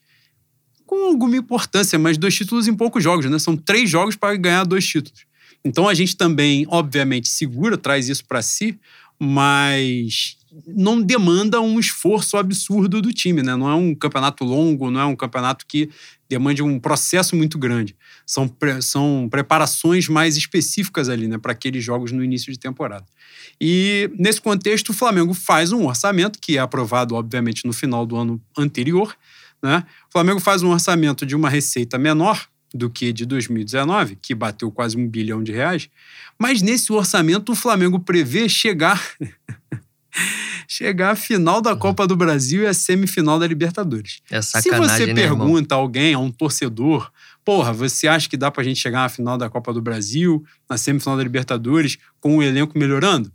com 0.85 1.05
alguma 1.05 1.37
importância, 1.37 1.99
mas 1.99 2.17
dois 2.17 2.35
títulos 2.35 2.67
em 2.67 2.73
poucos 2.73 3.03
jogos, 3.03 3.25
né? 3.25 3.37
São 3.37 3.55
três 3.55 3.89
jogos 3.89 4.15
para 4.15 4.35
ganhar 4.35 4.63
dois 4.63 4.87
títulos. 4.87 5.25
Então 5.63 5.87
a 5.87 5.93
gente 5.93 6.17
também, 6.17 6.65
obviamente, 6.67 7.27
segura, 7.27 7.77
traz 7.77 8.09
isso 8.09 8.25
para 8.25 8.41
si, 8.41 8.79
mas 9.19 10.37
não 10.65 11.01
demanda 11.01 11.61
um 11.61 11.79
esforço 11.79 12.37
absurdo 12.37 13.01
do 13.01 13.13
time, 13.13 13.43
né? 13.43 13.55
Não 13.55 13.69
é 13.69 13.75
um 13.75 13.93
campeonato 13.93 14.43
longo, 14.43 14.89
não 14.89 14.99
é 14.99 15.05
um 15.05 15.15
campeonato 15.15 15.65
que 15.67 15.89
demande 16.27 16.63
um 16.63 16.79
processo 16.79 17.35
muito 17.35 17.57
grande. 17.57 17.95
São, 18.25 18.47
pre 18.47 18.81
são 18.81 19.27
preparações 19.29 20.07
mais 20.07 20.37
específicas 20.37 21.09
ali, 21.09 21.27
né, 21.27 21.37
para 21.37 21.51
aqueles 21.51 21.83
jogos 21.83 22.11
no 22.11 22.23
início 22.23 22.51
de 22.51 22.59
temporada. 22.59 23.05
E 23.61 24.09
nesse 24.17 24.39
contexto, 24.39 24.89
o 24.89 24.93
Flamengo 24.93 25.33
faz 25.33 25.71
um 25.71 25.85
orçamento 25.85 26.39
que 26.39 26.57
é 26.57 26.61
aprovado, 26.61 27.15
obviamente, 27.15 27.65
no 27.65 27.73
final 27.73 28.05
do 28.05 28.15
ano 28.15 28.41
anterior. 28.57 29.15
Né? 29.61 29.83
O 30.07 30.11
Flamengo 30.11 30.39
faz 30.39 30.63
um 30.63 30.69
orçamento 30.69 31.25
de 31.25 31.35
uma 31.35 31.49
receita 31.49 31.97
menor 31.97 32.47
do 32.73 32.89
que 32.89 33.11
de 33.11 33.25
2019, 33.25 34.17
que 34.21 34.33
bateu 34.33 34.71
quase 34.71 34.95
um 34.95 35.07
bilhão 35.07 35.43
de 35.43 35.51
reais. 35.51 35.89
Mas 36.37 36.61
nesse 36.61 36.93
orçamento, 36.93 37.51
o 37.51 37.55
Flamengo 37.55 37.99
prevê 37.99 38.47
chegar. 38.47 39.03
chegar 40.67 41.11
à 41.11 41.15
final 41.15 41.61
da 41.61 41.75
Copa 41.75 42.05
do 42.05 42.15
Brasil 42.15 42.61
e 42.61 42.67
à 42.67 42.73
semifinal 42.73 43.39
da 43.39 43.47
Libertadores. 43.47 44.21
É 44.29 44.41
Se 44.41 44.69
você 44.71 45.07
né, 45.07 45.13
pergunta 45.13 45.73
a 45.73 45.77
alguém, 45.77 46.13
a 46.13 46.19
um 46.19 46.31
torcedor, 46.31 47.11
porra, 47.43 47.73
você 47.73 48.07
acha 48.07 48.29
que 48.29 48.37
dá 48.37 48.51
pra 48.51 48.63
gente 48.63 48.79
chegar 48.79 49.05
à 49.05 49.09
final 49.09 49.37
da 49.37 49.49
Copa 49.49 49.73
do 49.73 49.81
Brasil, 49.81 50.45
na 50.69 50.77
semifinal 50.77 51.17
da 51.17 51.23
Libertadores, 51.23 51.97
com 52.19 52.37
o 52.37 52.43
elenco 52.43 52.77
melhorando? 52.77 53.31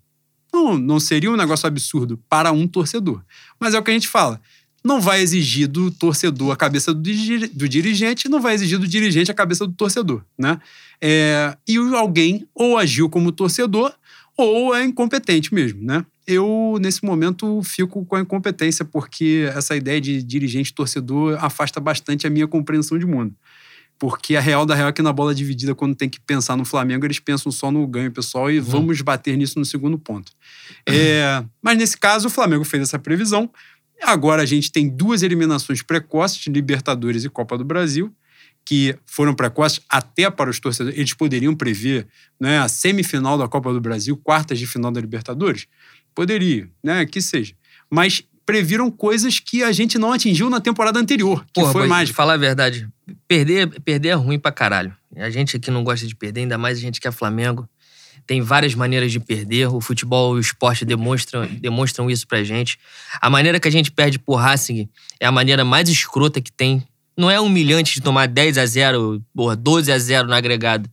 Não, 0.54 0.78
não 0.78 1.00
seria 1.00 1.28
um 1.28 1.36
negócio 1.36 1.66
absurdo 1.66 2.16
para 2.28 2.52
um 2.52 2.68
torcedor. 2.68 3.20
Mas 3.58 3.74
é 3.74 3.78
o 3.78 3.82
que 3.82 3.90
a 3.90 3.94
gente 3.94 4.06
fala. 4.06 4.40
Não 4.84 5.00
vai 5.00 5.20
exigir 5.20 5.66
do 5.66 5.90
torcedor 5.90 6.52
a 6.52 6.56
cabeça 6.56 6.94
do, 6.94 7.00
do 7.52 7.68
dirigente, 7.68 8.28
não 8.28 8.40
vai 8.40 8.54
exigir 8.54 8.78
do 8.78 8.86
dirigente 8.86 9.32
a 9.32 9.34
cabeça 9.34 9.66
do 9.66 9.72
torcedor, 9.72 10.22
né? 10.38 10.60
É, 11.00 11.56
e 11.66 11.76
alguém 11.96 12.46
ou 12.54 12.78
agiu 12.78 13.10
como 13.10 13.32
torcedor 13.32 13.92
ou 14.36 14.72
é 14.72 14.84
incompetente 14.84 15.52
mesmo, 15.52 15.82
né? 15.82 16.06
Eu, 16.24 16.78
nesse 16.80 17.04
momento, 17.04 17.60
fico 17.64 18.04
com 18.04 18.14
a 18.14 18.20
incompetência, 18.20 18.84
porque 18.84 19.50
essa 19.56 19.74
ideia 19.74 20.00
de 20.00 20.22
dirigente 20.22 20.72
torcedor 20.72 21.36
afasta 21.42 21.80
bastante 21.80 22.28
a 22.28 22.30
minha 22.30 22.46
compreensão 22.46 22.96
de 22.96 23.06
mundo. 23.06 23.34
Porque 23.98 24.36
a 24.36 24.40
real 24.40 24.66
da 24.66 24.74
real 24.74 24.88
é 24.88 24.92
que 24.92 25.02
na 25.02 25.12
bola 25.12 25.34
dividida, 25.34 25.74
quando 25.74 25.94
tem 25.94 26.08
que 26.08 26.20
pensar 26.20 26.56
no 26.56 26.64
Flamengo, 26.64 27.06
eles 27.06 27.20
pensam 27.20 27.50
só 27.52 27.70
no 27.70 27.86
ganho 27.86 28.10
pessoal 28.10 28.50
e 28.50 28.58
uhum. 28.58 28.64
vamos 28.64 29.00
bater 29.00 29.36
nisso 29.36 29.58
no 29.58 29.64
segundo 29.64 29.98
ponto. 29.98 30.32
Uhum. 30.88 30.94
É, 30.94 31.44
mas 31.62 31.78
nesse 31.78 31.96
caso, 31.96 32.26
o 32.26 32.30
Flamengo 32.30 32.64
fez 32.64 32.82
essa 32.82 32.98
previsão. 32.98 33.50
Agora 34.02 34.42
a 34.42 34.46
gente 34.46 34.70
tem 34.70 34.88
duas 34.88 35.22
eliminações 35.22 35.80
precoces 35.80 36.38
de 36.38 36.50
Libertadores 36.50 37.24
e 37.24 37.28
Copa 37.28 37.56
do 37.56 37.64
Brasil 37.64 38.14
que 38.64 38.96
foram 39.04 39.34
precoces 39.34 39.80
até 39.88 40.30
para 40.30 40.48
os 40.48 40.58
torcedores. 40.58 40.98
Eles 40.98 41.12
poderiam 41.12 41.54
prever 41.54 42.06
né, 42.40 42.58
a 42.58 42.68
semifinal 42.68 43.36
da 43.36 43.46
Copa 43.46 43.72
do 43.72 43.80
Brasil, 43.80 44.16
quartas 44.16 44.58
de 44.58 44.66
final 44.66 44.90
da 44.90 45.00
Libertadores? 45.00 45.66
Poderia, 46.14 46.70
né? 46.82 47.04
Que 47.04 47.20
seja. 47.20 47.54
Mas 47.90 48.24
previram 48.46 48.90
coisas 48.90 49.38
que 49.38 49.62
a 49.62 49.72
gente 49.72 49.98
não 49.98 50.12
atingiu 50.12 50.50
na 50.50 50.60
temporada 50.60 50.98
anterior, 50.98 51.44
que 51.46 51.60
Porra, 51.60 51.72
foi 51.72 51.86
mais. 51.86 52.10
Falar 52.10 52.34
a 52.34 52.36
verdade, 52.36 52.88
perder, 53.26 53.68
perder 53.80 54.08
é 54.10 54.14
ruim 54.14 54.38
pra 54.38 54.52
caralho. 54.52 54.94
A 55.16 55.30
gente 55.30 55.56
aqui 55.56 55.70
não 55.70 55.84
gosta 55.84 56.06
de 56.06 56.14
perder, 56.14 56.40
ainda 56.40 56.58
mais 56.58 56.78
a 56.78 56.80
gente 56.80 57.00
que 57.00 57.08
é 57.08 57.12
Flamengo. 57.12 57.68
Tem 58.26 58.40
várias 58.40 58.74
maneiras 58.74 59.12
de 59.12 59.20
perder. 59.20 59.68
O 59.68 59.80
futebol 59.80 60.36
e 60.36 60.38
o 60.38 60.40
esporte 60.40 60.84
demonstram, 60.84 61.46
demonstram 61.46 62.10
isso 62.10 62.26
pra 62.26 62.42
gente. 62.42 62.78
A 63.20 63.28
maneira 63.28 63.60
que 63.60 63.68
a 63.68 63.70
gente 63.70 63.90
perde 63.90 64.18
por 64.18 64.36
Racing 64.36 64.88
é 65.20 65.26
a 65.26 65.32
maneira 65.32 65.64
mais 65.64 65.88
escrota 65.88 66.40
que 66.40 66.50
tem. 66.50 66.82
Não 67.16 67.30
é 67.30 67.38
humilhante 67.38 67.94
de 67.94 68.00
tomar 68.00 68.26
10 68.26 68.58
a 68.58 68.66
0 68.66 69.22
porra, 69.34 69.54
12 69.54 69.92
a 69.92 69.98
0 69.98 70.26
no 70.26 70.34
agregado. 70.34 70.88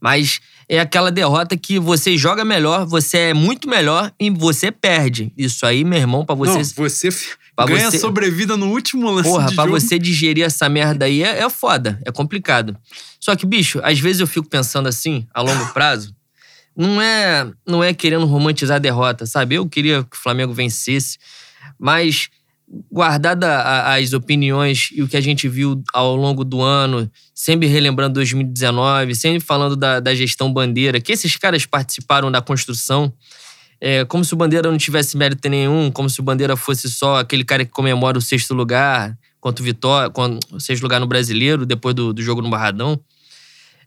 Mas 0.00 0.40
é 0.68 0.80
aquela 0.80 1.10
derrota 1.10 1.56
que 1.56 1.78
você 1.78 2.16
joga 2.16 2.44
melhor, 2.44 2.86
você 2.86 3.18
é 3.18 3.34
muito 3.34 3.68
melhor 3.68 4.12
e 4.18 4.30
você 4.30 4.72
perde. 4.72 5.32
Isso 5.36 5.64
aí, 5.64 5.84
meu 5.84 5.98
irmão, 5.98 6.24
para 6.24 6.34
você. 6.34 6.58
Não, 6.58 6.88
você 6.88 7.08
pra 7.54 7.66
ganha 7.66 7.90
você... 7.90 7.98
sobrevida 7.98 8.56
no 8.56 8.70
último 8.70 9.10
lance. 9.10 9.28
Porra, 9.28 9.52
pra 9.52 9.64
jogo. 9.64 9.78
você 9.78 9.98
digerir 9.98 10.44
essa 10.44 10.68
merda 10.68 11.04
aí 11.04 11.22
é, 11.22 11.38
é 11.38 11.50
foda, 11.50 12.00
é 12.04 12.10
complicado. 12.10 12.76
Só 13.20 13.36
que, 13.36 13.46
bicho, 13.46 13.80
às 13.82 13.98
vezes 13.98 14.20
eu 14.20 14.26
fico 14.26 14.48
pensando 14.48 14.88
assim, 14.88 15.26
a 15.32 15.40
longo 15.40 15.66
prazo, 15.72 16.14
não 16.76 17.00
é, 17.00 17.50
não 17.66 17.82
é 17.82 17.94
querendo 17.94 18.26
romantizar 18.26 18.76
a 18.76 18.80
derrota, 18.80 19.24
sabe? 19.24 19.54
Eu 19.54 19.68
queria 19.68 20.02
que 20.02 20.16
o 20.16 20.20
Flamengo 20.20 20.52
vencesse, 20.52 21.16
mas 21.78 22.28
guardada 22.90 23.62
as 23.94 24.12
opiniões 24.12 24.88
e 24.92 25.02
o 25.02 25.08
que 25.08 25.16
a 25.16 25.20
gente 25.20 25.48
viu 25.48 25.82
ao 25.92 26.16
longo 26.16 26.44
do 26.44 26.60
ano, 26.60 27.10
sempre 27.34 27.68
relembrando 27.68 28.14
2019, 28.14 29.14
sempre 29.14 29.40
falando 29.40 29.76
da, 29.76 30.00
da 30.00 30.14
gestão 30.14 30.52
Bandeira, 30.52 31.00
que 31.00 31.12
esses 31.12 31.36
caras 31.36 31.64
participaram 31.64 32.30
da 32.30 32.42
construção, 32.42 33.12
é, 33.80 34.04
como 34.04 34.24
se 34.24 34.34
o 34.34 34.36
Bandeira 34.36 34.70
não 34.70 34.78
tivesse 34.78 35.16
mérito 35.16 35.48
nenhum, 35.48 35.90
como 35.90 36.10
se 36.10 36.18
o 36.20 36.22
Bandeira 36.22 36.56
fosse 36.56 36.90
só 36.90 37.18
aquele 37.18 37.44
cara 37.44 37.64
que 37.64 37.70
comemora 37.70 38.18
o 38.18 38.22
sexto 38.22 38.52
lugar 38.54 39.16
contra 39.40 39.62
o 39.62 39.64
Vitória, 39.64 40.12
o 40.50 40.58
sexto 40.58 40.82
lugar 40.82 40.98
no 40.98 41.06
Brasileiro, 41.06 41.64
depois 41.64 41.94
do, 41.94 42.12
do 42.12 42.22
jogo 42.22 42.42
no 42.42 42.50
Barradão. 42.50 42.98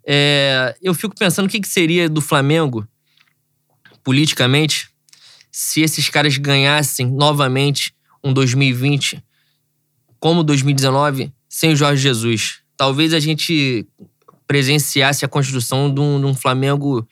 É, 0.08 0.76
eu 0.82 0.94
fico 0.94 1.16
pensando 1.16 1.48
o 1.48 1.50
que, 1.50 1.60
que 1.60 1.68
seria 1.68 2.08
do 2.08 2.22
Flamengo, 2.22 2.88
politicamente, 4.04 4.90
se 5.52 5.82
esses 5.82 6.08
caras 6.08 6.38
ganhassem 6.38 7.08
novamente 7.08 7.94
um 8.24 8.34
2020 8.34 9.24
como 10.20 10.44
2019 10.44 11.32
sem 11.48 11.72
o 11.72 11.76
Jorge 11.76 12.02
Jesus. 12.02 12.60
Talvez 12.78 13.14
a 13.14 13.20
gente 13.20 13.88
presenciasse 14.48 15.24
a 15.24 15.28
construção 15.28 15.94
de 15.94 16.00
um, 16.00 16.20
de 16.20 16.26
um 16.26 16.36
Flamengo 16.36 17.08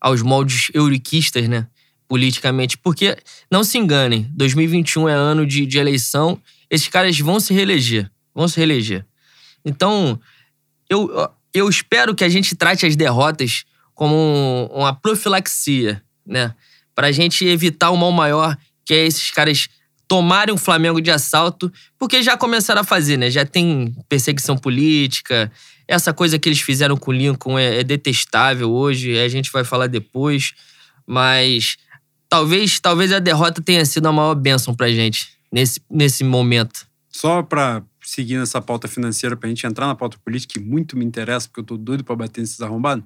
aos 0.00 0.22
moldes 0.22 0.68
euriquistas, 0.74 1.48
né? 1.48 1.66
Politicamente. 2.06 2.76
Porque, 2.76 3.16
não 3.50 3.64
se 3.64 3.78
enganem, 3.78 4.28
2021 4.34 5.08
é 5.08 5.14
ano 5.14 5.46
de, 5.46 5.66
de 5.66 5.78
eleição, 5.78 6.40
esses 6.70 6.88
caras 6.88 7.18
vão 7.18 7.40
se 7.40 7.54
reeleger. 7.54 8.10
Vão 8.34 8.46
se 8.46 8.56
reeleger. 8.56 9.06
Então, 9.64 10.20
eu, 10.88 11.10
eu 11.52 11.68
espero 11.68 12.14
que 12.14 12.24
a 12.24 12.28
gente 12.28 12.54
trate 12.54 12.84
as 12.84 12.96
derrotas 12.96 13.64
como 13.94 14.68
uma 14.72 14.92
profilaxia, 14.94 16.02
né? 16.26 16.54
Pra 16.94 17.12
gente 17.12 17.46
evitar 17.46 17.90
o 17.90 17.96
mal 17.96 18.12
maior, 18.12 18.56
que 18.84 18.92
é 18.92 19.06
esses 19.06 19.30
caras 19.30 19.68
tomarem 20.06 20.54
o 20.54 20.58
Flamengo 20.58 21.00
de 21.00 21.10
assalto, 21.10 21.72
porque 21.98 22.22
já 22.22 22.36
começaram 22.36 22.80
a 22.80 22.84
fazer, 22.84 23.16
né? 23.16 23.30
Já 23.30 23.44
tem 23.44 23.94
perseguição 24.08 24.56
política. 24.56 25.50
Essa 25.86 26.12
coisa 26.12 26.38
que 26.38 26.48
eles 26.48 26.60
fizeram 26.60 26.96
com 26.96 27.10
o 27.10 27.14
Lincoln 27.14 27.58
é, 27.58 27.80
é 27.80 27.84
detestável 27.84 28.70
hoje, 28.70 29.18
a 29.18 29.28
gente 29.28 29.50
vai 29.50 29.64
falar 29.64 29.86
depois. 29.86 30.52
Mas 31.06 31.76
talvez, 32.28 32.80
talvez 32.80 33.12
a 33.12 33.18
derrota 33.18 33.62
tenha 33.62 33.84
sido 33.84 34.06
a 34.06 34.12
maior 34.12 34.34
bênção 34.34 34.74
pra 34.74 34.90
gente 34.90 35.28
nesse, 35.52 35.80
nesse 35.90 36.24
momento. 36.24 36.86
Só 37.08 37.42
pra 37.42 37.82
seguir 38.02 38.36
nessa 38.36 38.60
pauta 38.60 38.88
financeira, 38.88 39.36
pra 39.36 39.48
gente 39.48 39.66
entrar 39.66 39.86
na 39.86 39.94
pauta 39.94 40.18
política, 40.24 40.54
que 40.54 40.60
muito 40.60 40.96
me 40.96 41.04
interessa, 41.04 41.48
porque 41.48 41.60
eu 41.60 41.64
tô 41.64 41.76
doido 41.76 42.04
pra 42.04 42.16
bater 42.16 42.40
nesses 42.40 42.60
arrombados. 42.60 43.04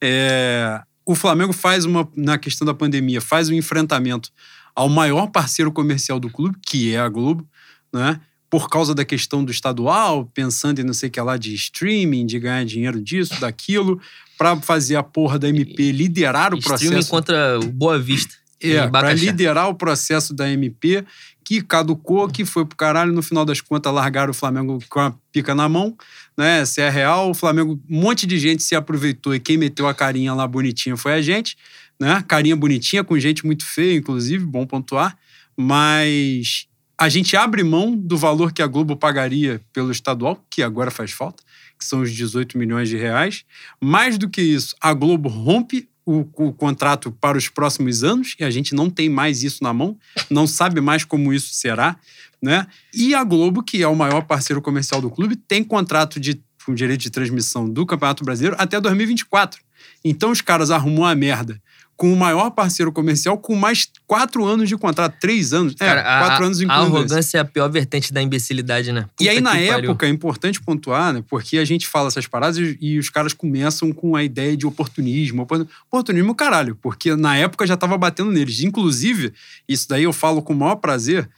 É, 0.00 0.80
o 1.04 1.14
Flamengo 1.14 1.52
faz 1.52 1.84
uma, 1.84 2.08
na 2.14 2.38
questão 2.38 2.66
da 2.66 2.74
pandemia, 2.74 3.20
faz 3.20 3.48
um 3.48 3.54
enfrentamento 3.54 4.30
ao 4.78 4.88
maior 4.88 5.26
parceiro 5.26 5.72
comercial 5.72 6.20
do 6.20 6.30
clube, 6.30 6.56
que 6.64 6.94
é 6.94 7.00
a 7.00 7.08
Globo, 7.08 7.44
né? 7.92 8.20
Por 8.48 8.70
causa 8.70 8.94
da 8.94 9.04
questão 9.04 9.44
do 9.44 9.50
estadual, 9.50 10.24
pensando 10.32 10.80
em 10.80 10.84
não 10.84 10.94
sei 10.94 11.08
o 11.08 11.12
que 11.12 11.20
lá 11.20 11.36
de 11.36 11.52
streaming, 11.52 12.24
de 12.24 12.38
ganhar 12.38 12.64
dinheiro 12.64 13.00
disso, 13.00 13.40
daquilo, 13.40 14.00
para 14.38 14.56
fazer 14.60 14.94
a 14.94 15.02
porra 15.02 15.36
da 15.36 15.48
MP 15.48 15.90
liderar 15.90 16.54
o 16.54 16.60
processo. 16.60 16.84
Streaming 16.84 17.06
contra 17.06 17.58
o 17.58 17.66
Boa 17.72 17.98
Vista. 17.98 18.36
É, 18.62 18.86
para 18.86 19.12
liderar 19.12 19.68
o 19.68 19.74
processo 19.74 20.32
da 20.32 20.48
MP, 20.48 21.04
que 21.44 21.60
caducou, 21.60 22.28
que 22.28 22.44
foi 22.44 22.64
pro 22.64 22.76
caralho, 22.76 23.12
no 23.12 23.22
final 23.22 23.44
das 23.44 23.60
contas 23.60 23.92
largaram 23.92 24.30
o 24.30 24.34
Flamengo 24.34 24.78
com 24.88 25.00
a 25.00 25.12
pica 25.32 25.56
na 25.56 25.68
mão, 25.68 25.96
né? 26.36 26.64
Se 26.64 26.80
é 26.80 26.88
real, 26.88 27.30
o 27.30 27.34
Flamengo, 27.34 27.80
um 27.90 28.00
monte 28.00 28.28
de 28.28 28.38
gente 28.38 28.62
se 28.62 28.76
aproveitou 28.76 29.34
e 29.34 29.40
quem 29.40 29.56
meteu 29.56 29.88
a 29.88 29.94
carinha 29.94 30.34
lá 30.34 30.46
bonitinha 30.46 30.96
foi 30.96 31.14
a 31.14 31.20
gente 31.20 31.56
né? 31.98 32.22
Carinha 32.26 32.56
bonitinha, 32.56 33.02
com 33.02 33.18
gente 33.18 33.44
muito 33.44 33.64
feia, 33.64 33.96
inclusive, 33.96 34.44
bom 34.44 34.66
pontuar. 34.66 35.16
Mas 35.56 36.68
a 36.96 37.08
gente 37.08 37.36
abre 37.36 37.62
mão 37.62 37.96
do 37.96 38.16
valor 38.16 38.52
que 38.52 38.62
a 38.62 38.66
Globo 38.66 38.96
pagaria 38.96 39.60
pelo 39.72 39.90
estadual, 39.90 40.44
que 40.50 40.62
agora 40.62 40.90
faz 40.90 41.12
falta, 41.12 41.42
que 41.78 41.84
são 41.84 42.00
os 42.00 42.12
18 42.12 42.56
milhões 42.56 42.88
de 42.88 42.96
reais. 42.96 43.44
Mais 43.80 44.18
do 44.18 44.28
que 44.28 44.40
isso, 44.40 44.74
a 44.80 44.92
Globo 44.92 45.28
rompe 45.28 45.88
o, 46.04 46.20
o, 46.36 46.52
contrato 46.52 47.12
para 47.12 47.36
os 47.36 47.48
próximos 47.48 48.02
anos 48.02 48.34
e 48.40 48.44
a 48.44 48.50
gente 48.50 48.74
não 48.74 48.88
tem 48.88 49.10
mais 49.10 49.42
isso 49.42 49.62
na 49.62 49.74
mão, 49.74 49.96
não 50.30 50.46
sabe 50.46 50.80
mais 50.80 51.04
como 51.04 51.34
isso 51.34 51.52
será, 51.52 51.96
né? 52.40 52.66
E 52.94 53.14
a 53.14 53.22
Globo, 53.22 53.62
que 53.62 53.82
é 53.82 53.86
o 53.86 53.94
maior 53.94 54.22
parceiro 54.22 54.62
comercial 54.62 55.02
do 55.02 55.10
clube, 55.10 55.36
tem 55.36 55.62
contrato 55.62 56.18
de 56.18 56.42
com 56.64 56.74
direito 56.74 57.00
de 57.00 57.10
transmissão 57.10 57.68
do 57.68 57.86
Campeonato 57.86 58.24
Brasileiro 58.24 58.54
até 58.58 58.78
2024. 58.78 59.62
Então 60.04 60.30
os 60.30 60.42
caras 60.42 60.70
arrumam 60.70 61.04
a 61.04 61.14
merda 61.14 61.60
com 61.98 62.12
o 62.12 62.16
maior 62.16 62.50
parceiro 62.50 62.92
comercial 62.92 63.36
com 63.36 63.56
mais 63.56 63.88
quatro 64.06 64.44
anos 64.46 64.68
de 64.68 64.76
contrato, 64.76 65.16
três 65.20 65.52
anos. 65.52 65.74
É, 65.80 65.84
Cara, 65.84 66.00
a- 66.02 66.26
quatro 66.28 66.44
anos 66.46 66.60
A 66.60 66.62
incluindo 66.64 66.86
esse. 66.86 66.96
arrogância 66.96 67.38
é 67.38 67.40
a 67.40 67.44
pior 67.44 67.68
vertente 67.68 68.12
da 68.12 68.22
imbecilidade, 68.22 68.92
né? 68.92 69.04
E 69.20 69.28
aí, 69.28 69.38
Puta 69.38 69.50
na 69.50 69.58
que 69.58 69.68
pariu. 69.68 69.90
época, 69.90 70.06
é 70.06 70.08
importante 70.08 70.62
pontuar, 70.62 71.12
né? 71.12 71.24
Porque 71.28 71.58
a 71.58 71.64
gente 71.64 71.88
fala 71.88 72.06
essas 72.06 72.24
paradas 72.28 72.56
e, 72.56 72.78
e 72.80 72.98
os 73.00 73.10
caras 73.10 73.32
começam 73.32 73.90
com 73.92 74.14
a 74.14 74.22
ideia 74.22 74.56
de 74.56 74.64
oportunismo. 74.64 75.42
Opor- 75.42 75.66
Oportunismo, 75.88 76.34
caralho, 76.36 76.76
porque 76.80 77.16
na 77.16 77.36
época 77.36 77.66
já 77.66 77.76
tava 77.76 77.98
batendo 77.98 78.30
neles. 78.30 78.60
Inclusive, 78.60 79.32
isso 79.68 79.88
daí 79.88 80.04
eu 80.04 80.12
falo 80.12 80.40
com 80.40 80.52
o 80.52 80.56
maior 80.56 80.76
prazer. 80.76 81.28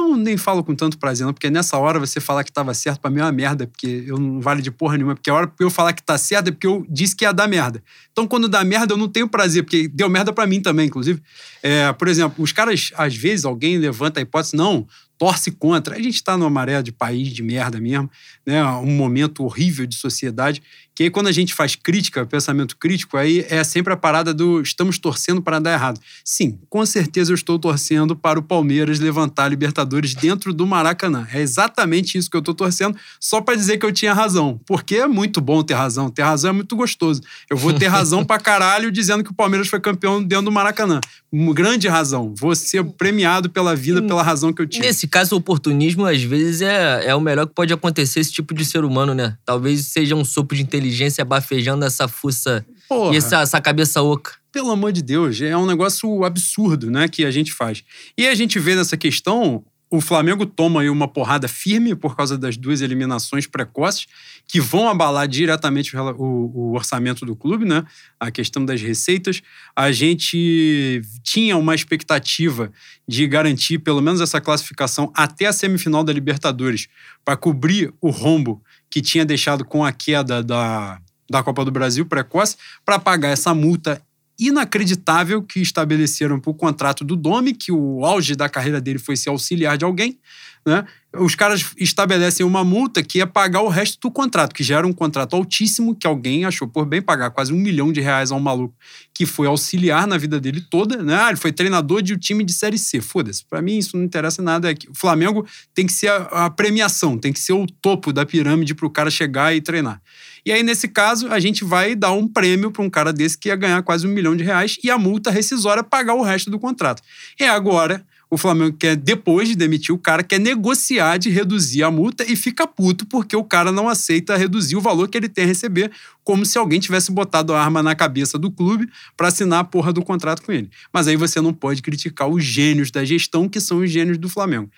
Não, 0.00 0.16
nem 0.16 0.36
falo 0.38 0.64
com 0.64 0.74
tanto 0.74 0.98
prazer, 0.98 1.26
não, 1.26 1.32
porque 1.34 1.50
nessa 1.50 1.76
hora 1.76 1.98
você 1.98 2.20
falar 2.20 2.42
que 2.42 2.50
tava 2.50 2.72
certo 2.72 3.00
pra 3.00 3.10
mim 3.10 3.20
é 3.20 3.24
uma 3.24 3.32
merda, 3.32 3.66
porque 3.66 4.04
eu 4.06 4.18
não 4.18 4.40
vale 4.40 4.62
de 4.62 4.70
porra 4.70 4.96
nenhuma. 4.96 5.14
Porque 5.14 5.28
a 5.28 5.34
hora 5.34 5.46
que 5.46 5.62
eu 5.62 5.68
falar 5.68 5.92
que 5.92 6.02
tá 6.02 6.16
certo 6.16 6.48
é 6.48 6.50
porque 6.50 6.66
eu 6.66 6.86
disse 6.88 7.14
que 7.14 7.24
ia 7.24 7.32
dar 7.32 7.46
merda. 7.46 7.82
Então, 8.10 8.26
quando 8.26 8.48
dá 8.48 8.64
merda, 8.64 8.94
eu 8.94 8.96
não 8.96 9.08
tenho 9.08 9.28
prazer, 9.28 9.62
porque 9.62 9.88
deu 9.88 10.08
merda 10.08 10.32
pra 10.32 10.46
mim 10.46 10.60
também, 10.60 10.86
inclusive. 10.86 11.22
É, 11.62 11.92
por 11.92 12.08
exemplo, 12.08 12.42
os 12.42 12.50
caras, 12.50 12.92
às 12.96 13.14
vezes, 13.14 13.44
alguém 13.44 13.76
levanta 13.76 14.20
a 14.20 14.22
hipótese, 14.22 14.56
não, 14.56 14.86
torce 15.18 15.50
contra. 15.50 15.96
A 15.96 16.00
gente 16.00 16.24
tá 16.24 16.34
numa 16.34 16.48
maré 16.48 16.80
de 16.80 16.92
país 16.92 17.28
de 17.28 17.42
merda 17.42 17.78
mesmo, 17.78 18.10
né? 18.46 18.64
Um 18.64 18.96
momento 18.96 19.44
horrível 19.44 19.86
de 19.86 19.96
sociedade. 19.96 20.62
Que 20.94 21.04
aí, 21.04 21.10
quando 21.10 21.28
a 21.28 21.32
gente 21.32 21.54
faz 21.54 21.74
crítica, 21.74 22.26
pensamento 22.26 22.76
crítico, 22.76 23.16
aí 23.16 23.46
é 23.48 23.64
sempre 23.64 23.92
a 23.92 23.96
parada 23.96 24.34
do 24.34 24.60
estamos 24.60 24.98
torcendo 24.98 25.40
para 25.40 25.58
dar 25.58 25.72
errado. 25.72 25.98
Sim, 26.22 26.58
com 26.68 26.84
certeza 26.84 27.32
eu 27.32 27.34
estou 27.34 27.58
torcendo 27.58 28.14
para 28.14 28.38
o 28.38 28.42
Palmeiras 28.42 28.98
levantar 28.98 29.44
a 29.44 29.48
Libertadores 29.48 30.14
dentro 30.14 30.52
do 30.52 30.66
Maracanã. 30.66 31.26
É 31.32 31.40
exatamente 31.40 32.18
isso 32.18 32.28
que 32.28 32.36
eu 32.36 32.40
estou 32.40 32.54
torcendo, 32.54 32.98
só 33.18 33.40
para 33.40 33.54
dizer 33.54 33.78
que 33.78 33.86
eu 33.86 33.92
tinha 33.92 34.12
razão. 34.12 34.60
Porque 34.66 34.96
é 34.96 35.06
muito 35.06 35.40
bom 35.40 35.62
ter 35.62 35.74
razão. 35.74 36.10
Ter 36.10 36.22
razão 36.22 36.50
é 36.50 36.52
muito 36.52 36.76
gostoso. 36.76 37.22
Eu 37.48 37.56
vou 37.56 37.72
ter 37.72 37.86
razão 37.86 38.22
pra 38.22 38.38
caralho 38.38 38.92
dizendo 38.92 39.24
que 39.24 39.30
o 39.30 39.34
Palmeiras 39.34 39.68
foi 39.68 39.80
campeão 39.80 40.22
dentro 40.22 40.46
do 40.46 40.52
Maracanã. 40.52 41.00
Uma 41.32 41.54
grande 41.54 41.88
razão. 41.88 42.34
Vou 42.38 42.54
ser 42.54 42.84
premiado 42.84 43.48
pela 43.48 43.74
vida 43.74 44.02
pela 44.02 44.22
razão 44.22 44.52
que 44.52 44.60
eu 44.60 44.66
tive. 44.66 44.84
Nesse 44.84 45.06
caso, 45.06 45.34
o 45.34 45.38
oportunismo, 45.38 46.04
às 46.04 46.22
vezes, 46.22 46.60
é, 46.60 47.06
é 47.06 47.14
o 47.14 47.20
melhor 47.20 47.46
que 47.46 47.54
pode 47.54 47.72
acontecer 47.72 48.20
esse 48.20 48.32
tipo 48.32 48.52
de 48.52 48.64
ser 48.64 48.84
humano, 48.84 49.14
né? 49.14 49.36
Talvez 49.44 49.86
seja 49.86 50.14
um 50.14 50.24
sopro 50.24 50.56
de 50.56 50.62
inteligência 50.62 50.79
bafejando 51.24 51.84
essa 51.84 52.08
fuça 52.08 52.64
Porra. 52.88 53.14
e 53.14 53.16
essa, 53.18 53.40
essa 53.40 53.60
cabeça 53.60 54.02
oca. 54.02 54.32
Pelo 54.52 54.70
amor 54.70 54.92
de 54.92 55.02
Deus, 55.02 55.40
é 55.40 55.56
um 55.56 55.66
negócio 55.66 56.24
absurdo, 56.24 56.90
né, 56.90 57.08
que 57.08 57.24
a 57.24 57.30
gente 57.30 57.52
faz. 57.52 57.84
E 58.18 58.26
a 58.26 58.34
gente 58.34 58.58
vê 58.58 58.74
nessa 58.74 58.96
questão, 58.96 59.64
o 59.88 60.00
Flamengo 60.00 60.44
toma 60.46 60.80
aí 60.82 60.88
uma 60.90 61.06
porrada 61.08 61.46
firme 61.48 61.94
por 61.94 62.16
causa 62.16 62.36
das 62.38 62.56
duas 62.56 62.80
eliminações 62.80 63.46
precoces, 63.46 64.06
que 64.46 64.60
vão 64.60 64.88
abalar 64.88 65.28
diretamente 65.28 65.96
o- 65.96 66.50
o 66.52 66.72
orçamento 66.74 67.24
do 67.24 67.36
clube, 67.36 67.64
né? 67.64 67.84
A 68.18 68.30
questão 68.32 68.64
das 68.64 68.80
receitas. 68.82 69.40
A 69.76 69.92
gente 69.92 71.00
tinha 71.22 71.56
uma 71.56 71.74
expectativa 71.74 72.72
de 73.06 73.26
garantir 73.28 73.78
pelo 73.78 74.00
menos 74.00 74.20
essa 74.20 74.40
classificação 74.40 75.12
até 75.14 75.46
a 75.46 75.52
semifinal 75.52 76.02
da 76.02 76.12
Libertadores, 76.12 76.88
para 77.24 77.36
cobrir 77.36 77.92
o 78.00 78.10
rombo 78.10 78.60
que 78.90 79.00
tinha 79.00 79.24
deixado 79.24 79.64
com 79.64 79.84
a 79.84 79.92
queda 79.92 80.42
da, 80.42 81.00
da 81.30 81.42
Copa 81.42 81.64
do 81.64 81.70
Brasil 81.70 82.04
precoce, 82.04 82.56
para 82.84 82.98
pagar 82.98 83.28
essa 83.28 83.54
multa 83.54 84.02
inacreditável 84.40 85.42
que 85.42 85.60
estabeleceram 85.60 86.40
para 86.40 86.50
o 86.50 86.54
contrato 86.54 87.04
do 87.04 87.14
Domi, 87.14 87.52
que 87.52 87.70
o 87.70 88.04
auge 88.04 88.34
da 88.34 88.48
carreira 88.48 88.80
dele 88.80 88.98
foi 88.98 89.16
ser 89.16 89.28
auxiliar 89.28 89.76
de 89.76 89.84
alguém. 89.84 90.18
Né? 90.66 90.84
Os 91.18 91.34
caras 91.34 91.72
estabelecem 91.76 92.44
uma 92.44 92.62
multa 92.62 93.02
que 93.02 93.20
é 93.20 93.26
pagar 93.26 93.62
o 93.62 93.68
resto 93.68 93.98
do 94.00 94.10
contrato, 94.10 94.54
que 94.54 94.62
já 94.62 94.78
era 94.78 94.86
um 94.86 94.92
contrato 94.92 95.34
altíssimo, 95.34 95.94
que 95.94 96.06
alguém 96.06 96.44
achou 96.44 96.68
por 96.68 96.86
bem 96.86 97.02
pagar 97.02 97.30
quase 97.30 97.52
um 97.52 97.56
milhão 97.56 97.92
de 97.92 98.00
reais 98.00 98.30
a 98.30 98.36
um 98.36 98.40
maluco 98.40 98.74
que 99.12 99.26
foi 99.26 99.46
auxiliar 99.46 100.06
na 100.06 100.16
vida 100.16 100.38
dele 100.38 100.60
toda. 100.70 101.02
Né? 101.02 101.14
Ah, 101.14 101.28
ele 101.28 101.36
foi 101.36 101.52
treinador 101.52 102.02
de 102.02 102.14
um 102.14 102.18
time 102.18 102.44
de 102.44 102.52
Série 102.52 102.78
C. 102.78 103.00
Foda-se. 103.00 103.44
Para 103.44 103.60
mim, 103.60 103.78
isso 103.78 103.96
não 103.96 104.04
interessa 104.04 104.40
nada. 104.40 104.70
É 104.70 104.74
o 104.88 104.94
Flamengo 104.94 105.46
tem 105.74 105.86
que 105.86 105.92
ser 105.92 106.08
a, 106.08 106.46
a 106.46 106.50
premiação, 106.50 107.18
tem 107.18 107.32
que 107.32 107.40
ser 107.40 107.54
o 107.54 107.66
topo 107.66 108.12
da 108.12 108.24
pirâmide 108.24 108.74
para 108.74 108.86
o 108.86 108.90
cara 108.90 109.10
chegar 109.10 109.54
e 109.54 109.60
treinar. 109.60 110.00
E 110.44 110.52
aí, 110.52 110.62
nesse 110.62 110.88
caso, 110.88 111.28
a 111.28 111.38
gente 111.38 111.64
vai 111.64 111.94
dar 111.94 112.12
um 112.12 112.26
prêmio 112.26 112.70
para 112.70 112.82
um 112.82 112.90
cara 112.90 113.12
desse 113.12 113.38
que 113.38 113.48
ia 113.48 113.56
ganhar 113.56 113.82
quase 113.82 114.06
um 114.06 114.10
milhão 114.10 114.36
de 114.36 114.44
reais 114.44 114.78
e 114.82 114.90
a 114.90 114.98
multa 114.98 115.30
rescisória 115.30 115.82
pagar 115.82 116.14
o 116.14 116.22
resto 116.22 116.50
do 116.50 116.58
contrato. 116.58 117.02
E 117.38 117.44
agora, 117.44 118.04
o 118.30 118.38
Flamengo 118.38 118.76
quer, 118.78 118.94
depois 118.94 119.48
de 119.48 119.56
demitir 119.56 119.92
o 119.92 119.98
cara, 119.98 120.22
quer 120.22 120.38
negociar 120.38 121.18
de 121.18 121.28
reduzir 121.28 121.82
a 121.82 121.90
multa 121.90 122.24
e 122.24 122.36
fica 122.36 122.64
puto 122.64 123.04
porque 123.04 123.34
o 123.34 123.42
cara 123.42 123.72
não 123.72 123.88
aceita 123.88 124.36
reduzir 124.36 124.76
o 124.76 124.80
valor 124.80 125.08
que 125.08 125.18
ele 125.18 125.28
tem 125.28 125.42
a 125.42 125.46
receber, 125.48 125.90
como 126.22 126.46
se 126.46 126.56
alguém 126.56 126.78
tivesse 126.78 127.10
botado 127.10 127.52
a 127.52 127.60
arma 127.60 127.82
na 127.82 127.92
cabeça 127.92 128.38
do 128.38 128.48
clube 128.48 128.88
para 129.16 129.26
assinar 129.28 129.58
a 129.58 129.64
porra 129.64 129.92
do 129.92 130.00
contrato 130.02 130.42
com 130.42 130.52
ele. 130.52 130.70
Mas 130.92 131.08
aí 131.08 131.16
você 131.16 131.40
não 131.40 131.52
pode 131.52 131.82
criticar 131.82 132.28
os 132.28 132.44
gênios 132.44 132.92
da 132.92 133.04
gestão, 133.04 133.48
que 133.48 133.60
são 133.60 133.78
os 133.78 133.90
gênios 133.90 134.16
do 134.16 134.28
Flamengo. 134.28 134.70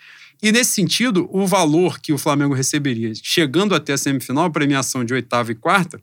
E 0.43 0.51
nesse 0.51 0.71
sentido, 0.71 1.29
o 1.31 1.47
valor 1.47 2.01
que 2.01 2.11
o 2.11 2.17
Flamengo 2.17 2.53
receberia, 2.53 3.13
chegando 3.23 3.73
até 3.73 3.93
a 3.93 3.97
semifinal, 3.97 4.43
a 4.43 4.49
premiação 4.49 5.05
de 5.05 5.13
oitava 5.13 5.53
e 5.53 5.55
quarta, 5.55 6.01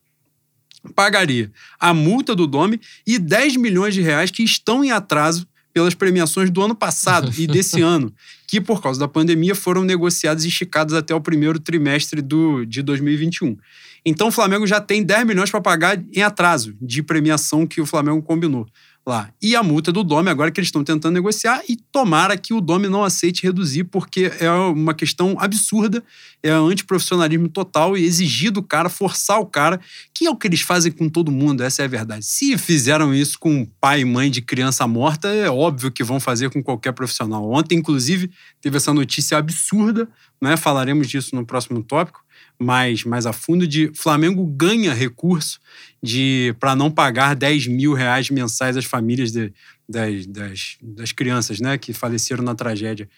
pagaria 0.94 1.52
a 1.78 1.92
multa 1.92 2.34
do 2.34 2.46
Domi 2.46 2.80
e 3.06 3.18
10 3.18 3.56
milhões 3.56 3.92
de 3.92 4.00
reais 4.00 4.30
que 4.30 4.42
estão 4.42 4.82
em 4.82 4.90
atraso 4.90 5.46
pelas 5.74 5.94
premiações 5.94 6.50
do 6.50 6.62
ano 6.62 6.74
passado 6.74 7.30
e 7.36 7.46
desse 7.46 7.82
ano, 7.84 8.10
que 8.48 8.62
por 8.62 8.82
causa 8.82 8.98
da 8.98 9.06
pandemia 9.06 9.54
foram 9.54 9.84
negociadas 9.84 10.42
e 10.46 10.48
esticadas 10.48 10.94
até 10.94 11.14
o 11.14 11.20
primeiro 11.20 11.60
trimestre 11.60 12.22
do, 12.22 12.64
de 12.64 12.80
2021. 12.80 13.58
Então 14.06 14.28
o 14.28 14.32
Flamengo 14.32 14.66
já 14.66 14.80
tem 14.80 15.02
10 15.02 15.26
milhões 15.26 15.50
para 15.50 15.60
pagar 15.60 16.02
em 16.14 16.22
atraso 16.22 16.74
de 16.80 17.02
premiação 17.02 17.66
que 17.66 17.78
o 17.78 17.84
Flamengo 17.84 18.22
combinou 18.22 18.66
lá. 19.10 19.30
E 19.42 19.54
a 19.54 19.62
multa 19.62 19.92
do 19.92 20.02
Dome, 20.02 20.30
agora 20.30 20.50
que 20.50 20.60
eles 20.60 20.68
estão 20.68 20.82
tentando 20.84 21.14
negociar, 21.14 21.62
e 21.68 21.76
tomara 21.76 22.36
que 22.36 22.54
o 22.54 22.60
Dome 22.60 22.88
não 22.88 23.04
aceite 23.04 23.42
reduzir, 23.42 23.84
porque 23.84 24.32
é 24.38 24.50
uma 24.50 24.94
questão 24.94 25.36
absurda, 25.38 26.02
é 26.42 26.50
antiprofissionalismo 26.50 27.48
total 27.48 27.96
e 27.96 28.04
exigir 28.04 28.50
do 28.50 28.62
cara, 28.62 28.88
forçar 28.88 29.40
o 29.40 29.46
cara, 29.46 29.80
que 30.14 30.26
é 30.26 30.30
o 30.30 30.36
que 30.36 30.46
eles 30.46 30.60
fazem 30.60 30.90
com 30.92 31.08
todo 31.08 31.30
mundo, 31.30 31.62
essa 31.62 31.82
é 31.82 31.84
a 31.84 31.88
verdade. 31.88 32.24
Se 32.24 32.56
fizeram 32.56 33.12
isso 33.12 33.38
com 33.38 33.66
pai 33.80 34.00
e 34.00 34.04
mãe 34.04 34.30
de 34.30 34.40
criança 34.40 34.86
morta, 34.86 35.28
é 35.28 35.50
óbvio 35.50 35.90
que 35.90 36.04
vão 36.04 36.20
fazer 36.20 36.50
com 36.50 36.62
qualquer 36.62 36.92
profissional. 36.92 37.50
Ontem, 37.50 37.76
inclusive, 37.78 38.30
teve 38.60 38.76
essa 38.76 38.94
notícia 38.94 39.36
absurda, 39.36 40.08
né? 40.40 40.56
falaremos 40.56 41.08
disso 41.08 41.34
no 41.34 41.44
próximo 41.44 41.82
tópico, 41.82 42.22
mais, 42.60 43.04
mais 43.04 43.24
a 43.24 43.32
fundo, 43.32 43.66
de 43.66 43.90
Flamengo 43.94 44.44
ganha 44.46 44.92
recurso 44.92 45.58
de 46.02 46.54
para 46.60 46.76
não 46.76 46.90
pagar 46.90 47.34
10 47.34 47.66
mil 47.68 47.94
reais 47.94 48.28
mensais 48.30 48.76
às 48.76 48.84
famílias 48.84 49.32
de, 49.32 49.52
das, 49.88 50.26
das, 50.26 50.76
das 50.82 51.12
crianças 51.12 51.58
né, 51.60 51.78
que 51.78 51.92
faleceram 51.92 52.44
na 52.44 52.54
tragédia. 52.54 53.08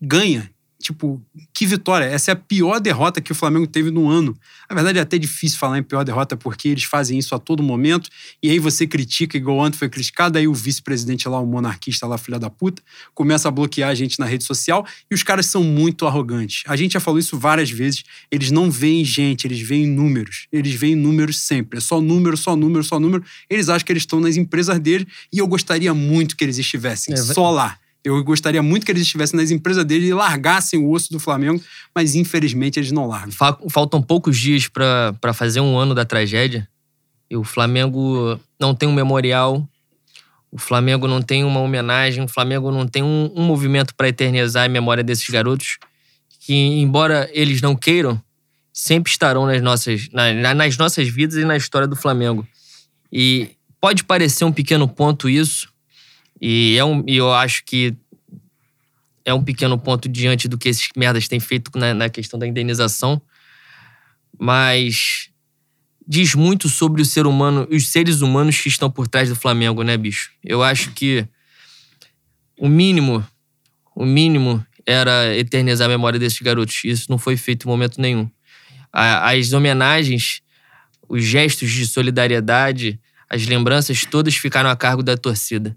Ganha. 0.00 0.50
Tipo, 0.82 1.22
que 1.54 1.64
vitória. 1.64 2.04
Essa 2.04 2.30
é 2.30 2.34
a 2.34 2.36
pior 2.36 2.80
derrota 2.80 3.20
que 3.20 3.30
o 3.30 3.34
Flamengo 3.34 3.66
teve 3.66 3.90
no 3.90 4.08
ano. 4.08 4.36
Na 4.68 4.74
verdade, 4.74 4.98
é 4.98 5.02
até 5.02 5.16
difícil 5.16 5.58
falar 5.58 5.78
em 5.78 5.82
pior 5.82 6.04
derrota 6.04 6.36
porque 6.36 6.68
eles 6.68 6.84
fazem 6.84 7.18
isso 7.18 7.34
a 7.34 7.38
todo 7.38 7.62
momento. 7.62 8.10
E 8.42 8.50
aí 8.50 8.58
você 8.58 8.86
critica, 8.86 9.36
igual 9.36 9.58
ontem 9.58 9.78
foi 9.78 9.88
criticado. 9.88 10.38
Aí 10.38 10.48
o 10.48 10.52
vice-presidente 10.52 11.28
lá, 11.28 11.38
o 11.38 11.46
monarquista 11.46 12.06
lá, 12.06 12.18
filha 12.18 12.38
da 12.38 12.50
puta, 12.50 12.82
começa 13.14 13.46
a 13.46 13.50
bloquear 13.50 13.90
a 13.90 13.94
gente 13.94 14.18
na 14.18 14.26
rede 14.26 14.44
social. 14.44 14.84
E 15.10 15.14
os 15.14 15.22
caras 15.22 15.46
são 15.46 15.62
muito 15.62 16.06
arrogantes. 16.06 16.64
A 16.66 16.74
gente 16.74 16.92
já 16.92 17.00
falou 17.00 17.20
isso 17.20 17.38
várias 17.38 17.70
vezes. 17.70 18.02
Eles 18.30 18.50
não 18.50 18.70
veem 18.70 19.04
gente, 19.04 19.46
eles 19.46 19.60
veem 19.60 19.86
números. 19.86 20.48
Eles 20.52 20.74
veem 20.74 20.96
números 20.96 21.40
sempre. 21.40 21.78
É 21.78 21.80
só 21.80 22.00
número, 22.00 22.36
só 22.36 22.56
número, 22.56 22.82
só 22.82 22.98
número. 22.98 23.24
Eles 23.48 23.68
acham 23.68 23.84
que 23.86 23.92
eles 23.92 24.02
estão 24.02 24.20
nas 24.20 24.36
empresas 24.36 24.78
deles. 24.80 25.06
E 25.32 25.38
eu 25.38 25.46
gostaria 25.46 25.94
muito 25.94 26.36
que 26.36 26.42
eles 26.42 26.58
estivessem 26.58 27.14
É, 27.14 27.16
só 27.16 27.50
lá. 27.50 27.78
Eu 28.04 28.22
gostaria 28.24 28.62
muito 28.62 28.84
que 28.84 28.90
eles 28.90 29.02
estivessem 29.02 29.38
nas 29.38 29.50
empresas 29.52 29.84
deles 29.84 30.08
e 30.08 30.12
largassem 30.14 30.80
o 30.80 30.90
osso 30.90 31.12
do 31.12 31.20
Flamengo, 31.20 31.62
mas 31.94 32.14
infelizmente 32.16 32.78
eles 32.80 32.90
não 32.90 33.06
largam. 33.06 33.30
Fa- 33.30 33.56
Faltam 33.70 34.02
poucos 34.02 34.36
dias 34.38 34.66
pra 34.66 35.32
fazer 35.32 35.60
um 35.60 35.78
ano 35.78 35.94
da 35.94 36.04
tragédia. 36.04 36.68
E 37.30 37.36
o 37.36 37.44
Flamengo 37.44 38.38
não 38.60 38.74
tem 38.74 38.88
um 38.88 38.92
memorial. 38.92 39.66
O 40.50 40.58
Flamengo 40.58 41.06
não 41.06 41.22
tem 41.22 41.44
uma 41.44 41.60
homenagem. 41.60 42.24
O 42.24 42.28
Flamengo 42.28 42.70
não 42.72 42.86
tem 42.86 43.02
um, 43.02 43.32
um 43.36 43.42
movimento 43.44 43.94
pra 43.94 44.08
eternizar 44.08 44.64
a 44.66 44.68
memória 44.68 45.02
desses 45.04 45.28
garotos. 45.30 45.78
Que, 46.40 46.52
embora 46.54 47.30
eles 47.32 47.62
não 47.62 47.76
queiram, 47.76 48.20
sempre 48.72 49.12
estarão 49.12 49.46
nas 49.46 49.62
nossas, 49.62 50.08
na- 50.12 50.52
nas 50.54 50.76
nossas 50.76 51.08
vidas 51.08 51.36
e 51.36 51.44
na 51.44 51.56
história 51.56 51.86
do 51.86 51.94
Flamengo. 51.96 52.44
E 53.12 53.50
pode 53.80 54.02
parecer 54.04 54.44
um 54.44 54.52
pequeno 54.52 54.88
ponto 54.88 55.28
isso. 55.28 55.71
E, 56.42 56.76
é 56.76 56.84
um, 56.84 57.04
eu 57.06 57.32
acho 57.32 57.64
que 57.64 57.94
é 59.24 59.32
um 59.32 59.44
pequeno 59.44 59.78
ponto 59.78 60.08
diante 60.08 60.48
do 60.48 60.58
que 60.58 60.68
esses 60.68 60.88
merdas 60.96 61.28
têm 61.28 61.38
feito 61.38 61.70
na, 61.78 61.94
na 61.94 62.08
questão 62.08 62.36
da 62.36 62.46
indenização. 62.48 63.22
Mas 64.36 65.30
diz 66.04 66.34
muito 66.34 66.68
sobre 66.68 67.00
o 67.00 67.04
ser 67.04 67.28
humano, 67.28 67.68
os 67.70 67.88
seres 67.88 68.22
humanos 68.22 68.60
que 68.60 68.68
estão 68.68 68.90
por 68.90 69.06
trás 69.06 69.28
do 69.28 69.36
Flamengo, 69.36 69.84
né, 69.84 69.96
bicho? 69.96 70.32
Eu 70.42 70.64
acho 70.64 70.90
que 70.90 71.24
o 72.58 72.68
mínimo, 72.68 73.24
o 73.94 74.04
mínimo 74.04 74.66
era 74.84 75.36
eternizar 75.36 75.86
a 75.86 75.90
memória 75.90 76.18
desses 76.18 76.40
garotos. 76.40 76.82
Isso 76.84 77.06
não 77.08 77.18
foi 77.18 77.36
feito 77.36 77.68
em 77.68 77.70
momento 77.70 78.00
nenhum. 78.00 78.28
As 78.92 79.52
homenagens, 79.52 80.42
os 81.08 81.22
gestos 81.22 81.70
de 81.70 81.86
solidariedade, 81.86 83.00
as 83.30 83.46
lembranças 83.46 84.04
todas 84.04 84.34
ficaram 84.34 84.68
a 84.68 84.76
cargo 84.76 85.04
da 85.04 85.16
torcida. 85.16 85.76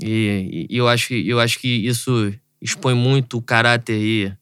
E, 0.00 0.66
e 0.70 0.76
eu, 0.76 0.88
acho, 0.88 1.14
eu 1.14 1.40
acho 1.40 1.58
que 1.58 1.68
isso 1.68 2.32
expõe 2.60 2.94
muito 2.94 3.38
o 3.38 3.42
caráter 3.42 4.00
e 4.00 4.32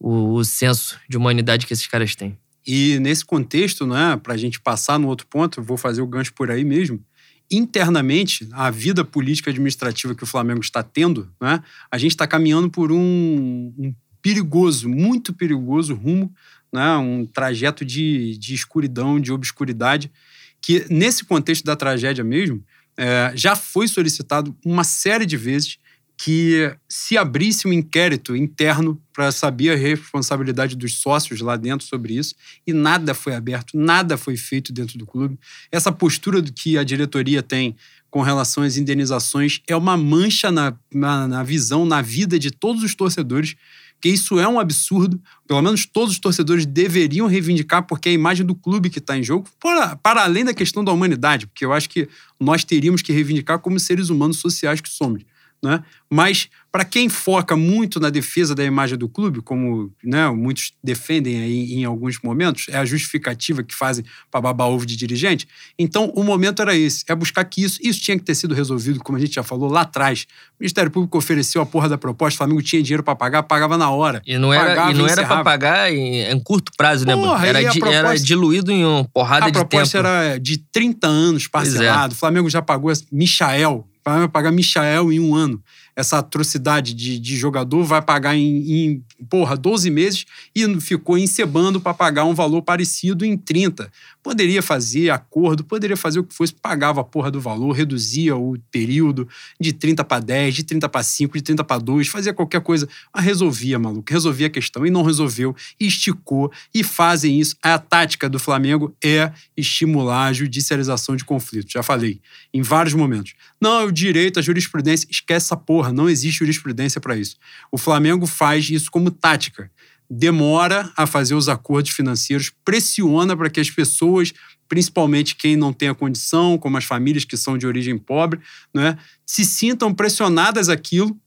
o, 0.00 0.34
o 0.34 0.44
senso 0.44 0.98
de 1.08 1.16
humanidade 1.16 1.66
que 1.66 1.72
esses 1.72 1.86
caras 1.86 2.14
têm. 2.14 2.36
E 2.66 2.98
nesse 3.00 3.24
contexto, 3.24 3.86
né, 3.86 4.18
para 4.22 4.34
a 4.34 4.36
gente 4.36 4.60
passar 4.60 4.98
no 4.98 5.08
outro 5.08 5.26
ponto, 5.26 5.62
vou 5.62 5.76
fazer 5.76 6.02
o 6.02 6.06
gancho 6.06 6.32
por 6.34 6.50
aí 6.50 6.64
mesmo. 6.64 7.02
Internamente, 7.50 8.46
a 8.52 8.70
vida 8.70 9.04
política 9.04 9.50
administrativa 9.50 10.14
que 10.14 10.22
o 10.22 10.26
Flamengo 10.26 10.60
está 10.60 10.82
tendo, 10.82 11.32
né, 11.40 11.62
a 11.90 11.96
gente 11.96 12.10
está 12.10 12.26
caminhando 12.26 12.68
por 12.68 12.92
um, 12.92 13.72
um, 13.78 13.94
perigoso, 14.20 14.88
muito 14.88 15.32
perigoso 15.32 15.94
rumo, 15.94 16.30
né, 16.70 16.96
um 16.98 17.24
trajeto 17.24 17.84
de, 17.86 18.36
de 18.36 18.54
escuridão, 18.54 19.18
de 19.18 19.32
obscuridade, 19.32 20.12
que 20.60 20.84
nesse 20.90 21.24
contexto 21.24 21.64
da 21.64 21.74
tragédia 21.74 22.22
mesmo, 22.22 22.62
é, 22.98 23.32
já 23.36 23.54
foi 23.54 23.86
solicitado 23.86 24.54
uma 24.64 24.82
série 24.82 25.24
de 25.24 25.36
vezes 25.36 25.78
que 26.20 26.76
se 26.88 27.16
abrisse 27.16 27.68
um 27.68 27.72
inquérito 27.72 28.34
interno 28.34 29.00
para 29.12 29.30
saber 29.30 29.70
a 29.70 29.76
responsabilidade 29.76 30.74
dos 30.74 30.98
sócios 30.98 31.40
lá 31.40 31.56
dentro 31.56 31.86
sobre 31.86 32.14
isso, 32.14 32.34
e 32.66 32.72
nada 32.72 33.14
foi 33.14 33.36
aberto, 33.36 33.78
nada 33.78 34.18
foi 34.18 34.36
feito 34.36 34.72
dentro 34.72 34.98
do 34.98 35.06
clube. 35.06 35.38
Essa 35.70 35.92
postura 35.92 36.42
que 36.42 36.76
a 36.76 36.82
diretoria 36.82 37.40
tem 37.40 37.76
com 38.10 38.20
relação 38.20 38.64
às 38.64 38.76
indenizações 38.76 39.60
é 39.68 39.76
uma 39.76 39.96
mancha 39.96 40.50
na, 40.50 40.74
na, 40.92 41.28
na 41.28 41.42
visão, 41.44 41.86
na 41.86 42.02
vida 42.02 42.36
de 42.36 42.50
todos 42.50 42.82
os 42.82 42.96
torcedores, 42.96 43.54
que 44.00 44.08
isso 44.08 44.38
é 44.38 44.48
um 44.48 44.58
absurdo. 44.58 45.20
Pelo 45.46 45.62
menos 45.62 45.86
todos 45.86 46.12
os 46.12 46.18
torcedores 46.18 46.64
deveriam 46.66 47.26
reivindicar, 47.26 47.86
porque 47.86 48.08
é 48.08 48.12
a 48.12 48.14
imagem 48.14 48.44
do 48.44 48.54
clube 48.54 48.90
que 48.90 48.98
está 48.98 49.16
em 49.16 49.22
jogo, 49.22 49.48
para, 49.60 49.96
para 49.96 50.22
além 50.22 50.44
da 50.44 50.54
questão 50.54 50.84
da 50.84 50.92
humanidade, 50.92 51.46
porque 51.46 51.64
eu 51.64 51.72
acho 51.72 51.88
que 51.88 52.08
nós 52.38 52.64
teríamos 52.64 53.02
que 53.02 53.12
reivindicar 53.12 53.58
como 53.58 53.78
seres 53.80 54.08
humanos 54.08 54.38
sociais 54.38 54.80
que 54.80 54.88
somos. 54.88 55.22
Né? 55.62 55.82
Mas 56.08 56.48
para 56.70 56.84
quem 56.84 57.08
foca 57.08 57.56
muito 57.56 57.98
na 57.98 58.10
defesa 58.10 58.54
da 58.54 58.64
imagem 58.64 58.96
do 58.96 59.08
clube, 59.08 59.40
como 59.40 59.92
né, 60.04 60.28
muitos 60.30 60.72
defendem 60.84 61.40
aí 61.40 61.74
em 61.74 61.84
alguns 61.84 62.20
momentos, 62.22 62.66
é 62.68 62.76
a 62.76 62.84
justificativa 62.84 63.62
que 63.64 63.74
fazem 63.74 64.04
para 64.30 64.40
babar 64.40 64.68
ovo 64.68 64.86
de 64.86 64.96
dirigente. 64.96 65.48
Então, 65.76 66.12
o 66.14 66.22
momento 66.22 66.62
era 66.62 66.76
esse: 66.76 67.04
é 67.08 67.14
buscar 67.14 67.44
que 67.44 67.64
isso, 67.64 67.80
isso 67.82 68.00
tinha 68.00 68.16
que 68.16 68.24
ter 68.24 68.34
sido 68.34 68.54
resolvido, 68.54 69.00
como 69.00 69.18
a 69.18 69.20
gente 69.20 69.34
já 69.34 69.42
falou 69.42 69.68
lá 69.68 69.80
atrás. 69.80 70.26
O 70.52 70.62
Ministério 70.62 70.90
Público 70.90 71.18
ofereceu 71.18 71.60
a 71.60 71.66
porra 71.66 71.88
da 71.88 71.98
proposta, 71.98 72.36
o 72.36 72.38
Flamengo 72.38 72.62
tinha 72.62 72.82
dinheiro 72.82 73.02
para 73.02 73.16
pagar, 73.16 73.42
pagava 73.42 73.76
na 73.76 73.90
hora. 73.90 74.22
E 74.24 74.38
não 74.38 74.52
era, 74.52 74.66
pagava, 74.66 74.90
e 74.92 74.94
não 74.94 75.08
era 75.08 75.26
para 75.26 75.42
pagar 75.42 75.92
em, 75.92 76.30
em, 76.30 76.40
curto 76.40 76.70
prazo, 76.76 77.04
né, 77.04 77.14
porra, 77.14 77.46
Era, 77.46 77.60
di, 77.60 77.80
proposta, 77.80 77.96
era 77.96 78.18
diluído 78.18 78.70
em 78.70 78.84
uma 78.84 79.04
porrada 79.04 79.46
de 79.46 79.52
tempo. 79.52 79.58
A 79.58 79.66
proposta 79.66 79.98
era 79.98 80.38
de 80.38 80.58
30 80.58 81.06
anos 81.06 81.48
parcelado. 81.48 82.12
É. 82.12 82.14
O 82.14 82.18
Flamengo 82.18 82.48
já 82.48 82.62
pagou 82.62 82.92
Michael, 83.10 83.87
vai 84.16 84.28
pagar 84.28 84.52
Michael 84.52 85.12
em 85.12 85.20
um 85.20 85.34
ano 85.34 85.62
essa 85.98 86.18
atrocidade 86.18 86.94
de, 86.94 87.18
de 87.18 87.36
jogador, 87.36 87.82
vai 87.82 88.00
pagar 88.00 88.36
em, 88.36 88.72
em, 88.72 89.04
porra, 89.28 89.56
12 89.56 89.90
meses 89.90 90.26
e 90.54 90.80
ficou 90.80 91.18
encebando 91.18 91.80
para 91.80 91.92
pagar 91.92 92.24
um 92.24 92.34
valor 92.34 92.62
parecido 92.62 93.24
em 93.24 93.36
30. 93.36 93.90
Poderia 94.22 94.62
fazer 94.62 95.10
acordo, 95.10 95.64
poderia 95.64 95.96
fazer 95.96 96.20
o 96.20 96.24
que 96.24 96.32
fosse, 96.32 96.54
pagava 96.54 97.00
a 97.00 97.04
porra 97.04 97.32
do 97.32 97.40
valor, 97.40 97.72
reduzia 97.72 98.36
o 98.36 98.56
período 98.70 99.26
de 99.60 99.72
30 99.72 100.04
para 100.04 100.22
10, 100.22 100.54
de 100.54 100.62
30 100.62 100.88
para 100.88 101.02
5, 101.02 101.36
de 101.36 101.42
30 101.42 101.64
para 101.64 101.80
2, 101.80 102.06
fazia 102.06 102.32
qualquer 102.32 102.60
coisa, 102.60 102.88
mas 103.12 103.24
resolvia, 103.24 103.76
maluco, 103.76 104.12
resolvia 104.12 104.46
a 104.46 104.50
questão 104.50 104.86
e 104.86 104.90
não 104.90 105.02
resolveu, 105.02 105.56
esticou 105.80 106.52
e 106.72 106.84
fazem 106.84 107.40
isso. 107.40 107.56
A 107.60 107.76
tática 107.76 108.28
do 108.28 108.38
Flamengo 108.38 108.94
é 109.02 109.32
estimular 109.56 110.26
a 110.26 110.32
judicialização 110.32 111.16
de 111.16 111.24
conflitos. 111.24 111.72
Já 111.72 111.82
falei 111.82 112.20
em 112.54 112.62
vários 112.62 112.94
momentos. 112.94 113.34
Não, 113.60 113.86
o 113.86 113.92
direito, 113.92 114.38
a 114.38 114.42
jurisprudência, 114.42 115.08
esquece 115.10 115.46
essa 115.46 115.56
porra, 115.56 115.87
não 115.92 116.08
existe 116.08 116.38
jurisprudência 116.38 117.00
para 117.00 117.16
isso. 117.16 117.36
O 117.70 117.78
Flamengo 117.78 118.26
faz 118.26 118.68
isso 118.70 118.90
como 118.90 119.10
tática. 119.10 119.70
Demora 120.10 120.90
a 120.96 121.06
fazer 121.06 121.34
os 121.34 121.48
acordos 121.48 121.92
financeiros, 121.92 122.50
pressiona 122.64 123.36
para 123.36 123.50
que 123.50 123.60
as 123.60 123.70
pessoas, 123.70 124.32
principalmente 124.68 125.36
quem 125.36 125.56
não 125.56 125.72
tem 125.72 125.88
a 125.88 125.94
condição, 125.94 126.56
como 126.56 126.78
as 126.78 126.84
famílias 126.84 127.24
que 127.24 127.36
são 127.36 127.58
de 127.58 127.66
origem 127.66 127.98
pobre, 127.98 128.40
né, 128.72 128.96
se 129.26 129.44
sintam 129.44 129.92
pressionadas 129.92 130.68
aquilo 130.68 131.18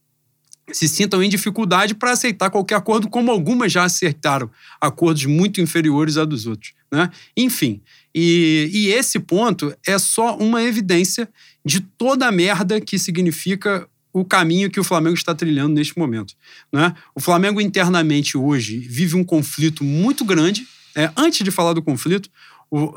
se 0.73 0.87
sintam 0.87 1.21
em 1.21 1.29
dificuldade 1.29 1.93
para 1.93 2.11
aceitar 2.11 2.49
qualquer 2.49 2.75
acordo, 2.75 3.09
como 3.09 3.31
algumas 3.31 3.71
já 3.71 3.83
acertaram 3.83 4.49
acordos 4.79 5.25
muito 5.25 5.61
inferiores 5.61 6.17
a 6.17 6.25
dos 6.25 6.47
outros. 6.47 6.73
Né? 6.91 7.09
Enfim, 7.35 7.81
e, 8.13 8.69
e 8.71 8.87
esse 8.89 9.19
ponto 9.19 9.73
é 9.85 9.97
só 9.97 10.37
uma 10.37 10.63
evidência 10.63 11.29
de 11.65 11.81
toda 11.81 12.27
a 12.27 12.31
merda 12.31 12.81
que 12.81 12.97
significa 12.97 13.87
o 14.13 14.25
caminho 14.25 14.69
que 14.69 14.79
o 14.79 14.83
Flamengo 14.83 15.15
está 15.15 15.33
trilhando 15.33 15.73
neste 15.73 15.97
momento. 15.97 16.33
Né? 16.71 16.93
O 17.15 17.19
Flamengo 17.19 17.61
internamente 17.61 18.37
hoje 18.37 18.79
vive 18.79 19.15
um 19.15 19.23
conflito 19.23 19.83
muito 19.83 20.25
grande. 20.25 20.65
É, 20.95 21.11
antes 21.15 21.43
de 21.43 21.51
falar 21.51 21.73
do 21.73 21.81
conflito, 21.81 22.29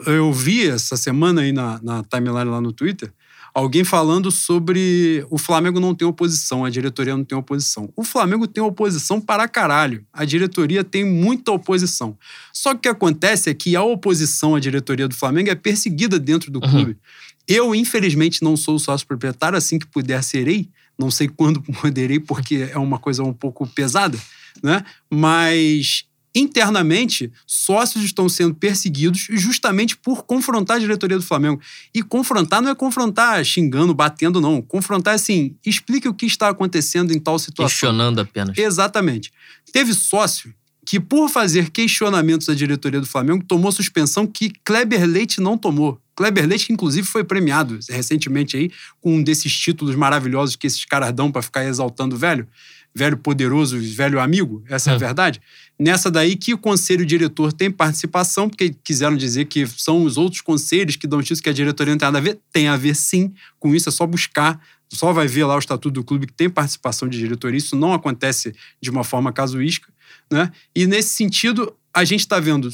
eu 0.07 0.33
vi 0.33 0.69
essa 0.69 0.97
semana 0.97 1.43
aí 1.43 1.53
na, 1.53 1.81
na 1.83 2.03
timeline 2.05 2.51
lá 2.51 2.61
no 2.61 2.73
Twitter 2.73 3.13
alguém 3.55 3.85
falando 3.85 4.33
sobre 4.33 5.25
o 5.31 5.39
Flamengo 5.39 5.79
não 5.79 5.95
tem 5.95 6.07
oposição, 6.07 6.65
a 6.65 6.71
diretoria 6.71 7.17
não 7.17 7.25
tem 7.25 7.39
oposição. 7.39 7.89
O 7.95 8.03
Flamengo 8.03 8.49
tem 8.49 8.63
oposição 8.63 9.21
para 9.21 9.47
caralho. 9.47 10.05
A 10.13 10.25
diretoria 10.25 10.83
tem 10.83 11.05
muita 11.05 11.53
oposição. 11.53 12.19
Só 12.53 12.73
que 12.73 12.79
o 12.79 12.81
que 12.81 12.89
acontece 12.89 13.49
é 13.49 13.55
que 13.55 13.77
a 13.77 13.83
oposição 13.83 14.57
à 14.57 14.61
diretoria 14.61 15.07
do 15.07 15.15
Flamengo 15.15 15.51
é 15.51 15.55
perseguida 15.55 16.19
dentro 16.19 16.51
do 16.51 16.61
uhum. 16.61 16.69
clube. 16.69 16.99
Eu, 17.47 17.75
infelizmente, 17.75 18.43
não 18.43 18.57
sou 18.57 18.79
sócio 18.79 19.07
proprietário, 19.07 19.57
assim 19.57 19.79
que 19.79 19.87
puder 19.87 20.23
serei. 20.25 20.69
Não 20.99 21.11
sei 21.11 21.29
quando 21.29 21.61
poderei, 21.81 22.21
porque 22.21 22.69
é 22.71 22.79
uma 22.79 22.99
coisa 22.99 23.23
um 23.23 23.33
pouco 23.33 23.67
pesada, 23.67 24.19
né? 24.63 24.85
Mas 25.11 26.05
internamente, 26.35 27.33
sócios 27.47 28.03
estão 28.03 28.29
sendo 28.29 28.55
perseguidos 28.55 29.29
justamente 29.31 29.97
por 29.97 30.25
confrontar 30.25 30.77
a 30.77 30.81
diretoria 30.81 31.17
do 31.17 31.23
Flamengo. 31.23 31.61
E 31.95 32.03
confrontar 32.03 32.61
não 32.61 32.71
é 32.71 32.75
confrontar 32.75 33.45
xingando, 33.45 33.95
batendo, 33.95 34.41
não. 34.41 34.61
Confrontar 34.61 35.13
é 35.13 35.15
assim, 35.15 35.55
explique 35.65 36.09
o 36.09 36.15
que 36.15 36.27
está 36.27 36.49
acontecendo 36.49 37.13
em 37.13 37.21
tal 37.21 37.39
situação. 37.39 37.69
Questionando 37.69 38.21
apenas. 38.21 38.59
Exatamente. 38.59 39.33
Teve 39.73 39.95
sócio 39.95 40.53
que, 40.85 40.99
por 40.99 41.29
fazer 41.29 41.71
questionamentos 41.71 42.49
à 42.49 42.55
diretoria 42.55 43.01
do 43.01 43.07
Flamengo, 43.07 43.45
tomou 43.45 43.71
suspensão 43.71 44.27
que 44.27 44.53
Kleber 44.65 45.07
Leite 45.07 45.41
não 45.41 45.57
tomou. 45.57 46.01
Kleber 46.17 46.47
Leite, 46.47 46.73
inclusive, 46.73 47.07
foi 47.07 47.25
premiado 47.25 47.79
recentemente 47.89 48.57
aí 48.57 48.71
com 49.01 49.17
um 49.17 49.23
desses 49.23 49.53
títulos 49.53 49.95
maravilhosos 49.97 50.57
que 50.57 50.67
esses 50.67 50.85
caras 50.85 51.13
dão 51.13 51.31
para 51.31 51.43
ficar 51.43 51.65
exaltando 51.65 52.17
o 52.17 52.19
velho 52.19 52.47
velho 52.95 53.17
poderoso, 53.17 53.77
velho 53.79 54.21
amigo, 54.21 54.63
essa 54.69 54.91
é, 54.91 54.93
é 54.93 54.95
a 54.95 54.99
verdade. 54.99 55.41
Nessa 55.79 56.11
daí 56.11 56.37
que 56.37 56.55
o 56.55 56.59
conselho 56.59 57.05
diretor 57.05 57.53
tem 57.53 57.71
participação, 57.71 58.49
porque 58.49 58.73
quiseram 58.85 59.17
dizer 59.17 59.47
que 59.47 59.67
são 59.67 60.05
os 60.05 60.17
outros 60.17 60.41
conselhos 60.41 60.95
que 60.95 61.07
dão 61.07 61.21
título 61.21 61.43
que 61.43 61.49
a 61.49 61.53
diretoria 61.53 61.93
não 61.93 61.99
tem 61.99 62.07
nada 62.07 62.19
a 62.19 62.21
ver. 62.21 62.39
Tem 62.53 62.69
a 62.69 62.77
ver 62.77 62.95
sim 62.95 63.35
com 63.59 63.75
isso, 63.75 63.89
é 63.89 63.93
só 63.93 64.07
buscar. 64.07 64.61
Só 64.89 65.13
vai 65.13 65.27
ver 65.27 65.45
lá 65.45 65.57
o 65.57 65.59
estatuto 65.59 65.91
do 65.91 66.05
clube 66.05 66.29
que 66.29 66.33
tem 66.33 66.49
participação 66.49 67.09
de 67.09 67.19
diretoria. 67.19 67.59
Isso 67.59 67.75
não 67.75 67.93
acontece 67.93 68.55
de 68.81 68.91
uma 68.91 69.03
forma 69.03 69.33
casuística. 69.33 69.93
Né? 70.31 70.53
E 70.75 70.87
nesse 70.87 71.15
sentido, 71.15 71.75
a 71.93 72.05
gente 72.05 72.21
está 72.21 72.39
vendo 72.39 72.69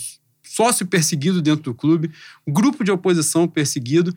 sócio 0.60 0.86
perseguido 0.86 1.40
dentro 1.40 1.62
do 1.62 1.74
clube, 1.74 2.10
grupo 2.46 2.84
de 2.84 2.90
oposição 2.90 3.48
perseguido, 3.48 4.14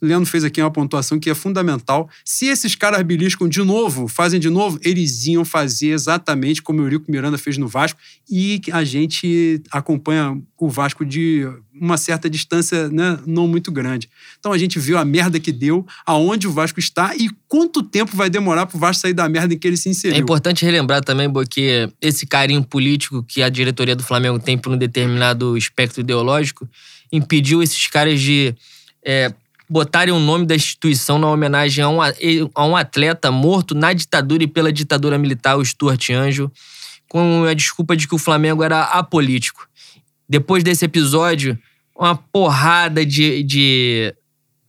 Leandro 0.00 0.28
fez 0.28 0.44
aqui 0.44 0.60
uma 0.60 0.70
pontuação 0.70 1.18
que 1.18 1.28
é 1.28 1.34
fundamental. 1.34 2.08
Se 2.24 2.46
esses 2.46 2.74
caras 2.74 3.02
beliscam 3.02 3.48
de 3.48 3.62
novo, 3.62 4.08
fazem 4.08 4.40
de 4.40 4.48
novo, 4.48 4.78
eles 4.82 5.26
iam 5.26 5.44
fazer 5.44 5.88
exatamente 5.88 6.62
como 6.62 6.80
o 6.80 6.84
Eurico 6.84 7.10
Miranda 7.10 7.36
fez 7.36 7.58
no 7.58 7.68
Vasco 7.68 7.98
e 8.30 8.60
a 8.72 8.82
gente 8.84 9.62
acompanha 9.70 10.40
o 10.58 10.68
Vasco 10.68 11.04
de 11.04 11.46
uma 11.80 11.96
certa 11.96 12.28
distância 12.28 12.88
né, 12.88 13.18
não 13.26 13.48
muito 13.48 13.72
grande. 13.72 14.08
Então 14.38 14.52
a 14.52 14.58
gente 14.58 14.78
viu 14.78 14.98
a 14.98 15.04
merda 15.04 15.40
que 15.40 15.50
deu, 15.50 15.86
aonde 16.04 16.46
o 16.46 16.52
Vasco 16.52 16.78
está 16.78 17.14
e 17.16 17.30
quanto 17.48 17.82
tempo 17.82 18.16
vai 18.16 18.28
demorar 18.28 18.66
para 18.66 18.76
o 18.76 18.80
Vasco 18.80 19.02
sair 19.02 19.14
da 19.14 19.28
merda 19.28 19.54
em 19.54 19.58
que 19.58 19.66
ele 19.66 19.76
se 19.76 19.88
inseriu. 19.88 20.16
É 20.16 20.20
importante 20.20 20.64
relembrar 20.64 21.02
também, 21.02 21.28
Bo, 21.28 21.42
que 21.46 21.88
esse 22.00 22.26
carinho 22.26 22.62
político 22.62 23.22
que 23.22 23.42
a 23.42 23.48
diretoria 23.48 23.96
do 23.96 24.02
Flamengo 24.02 24.38
tem 24.38 24.58
por 24.58 24.72
um 24.72 24.76
determinado 24.76 25.56
espectro 25.56 26.00
ideológico 26.00 26.68
impediu 27.12 27.62
esses 27.62 27.86
caras 27.86 28.20
de 28.20 28.54
é, 29.04 29.32
botarem 29.70 30.12
o 30.12 30.18
nome 30.18 30.44
da 30.44 30.56
instituição 30.56 31.16
na 31.16 31.28
homenagem 31.28 31.84
a 31.84 31.88
um, 31.88 32.00
a 32.02 32.66
um 32.66 32.74
atleta 32.74 33.30
morto 33.30 33.72
na 33.72 33.92
ditadura 33.92 34.42
e 34.42 34.48
pela 34.48 34.72
ditadura 34.72 35.16
militar, 35.16 35.56
o 35.56 35.64
Stuart 35.64 36.10
Anjo, 36.10 36.50
com 37.08 37.44
a 37.44 37.54
desculpa 37.54 37.96
de 37.96 38.08
que 38.08 38.14
o 38.14 38.18
Flamengo 38.18 38.64
era 38.64 38.82
apolítico. 38.82 39.68
Depois 40.28 40.64
desse 40.64 40.84
episódio, 40.84 41.56
uma 41.96 42.16
porrada 42.16 43.06
de, 43.06 43.44
de 43.44 44.12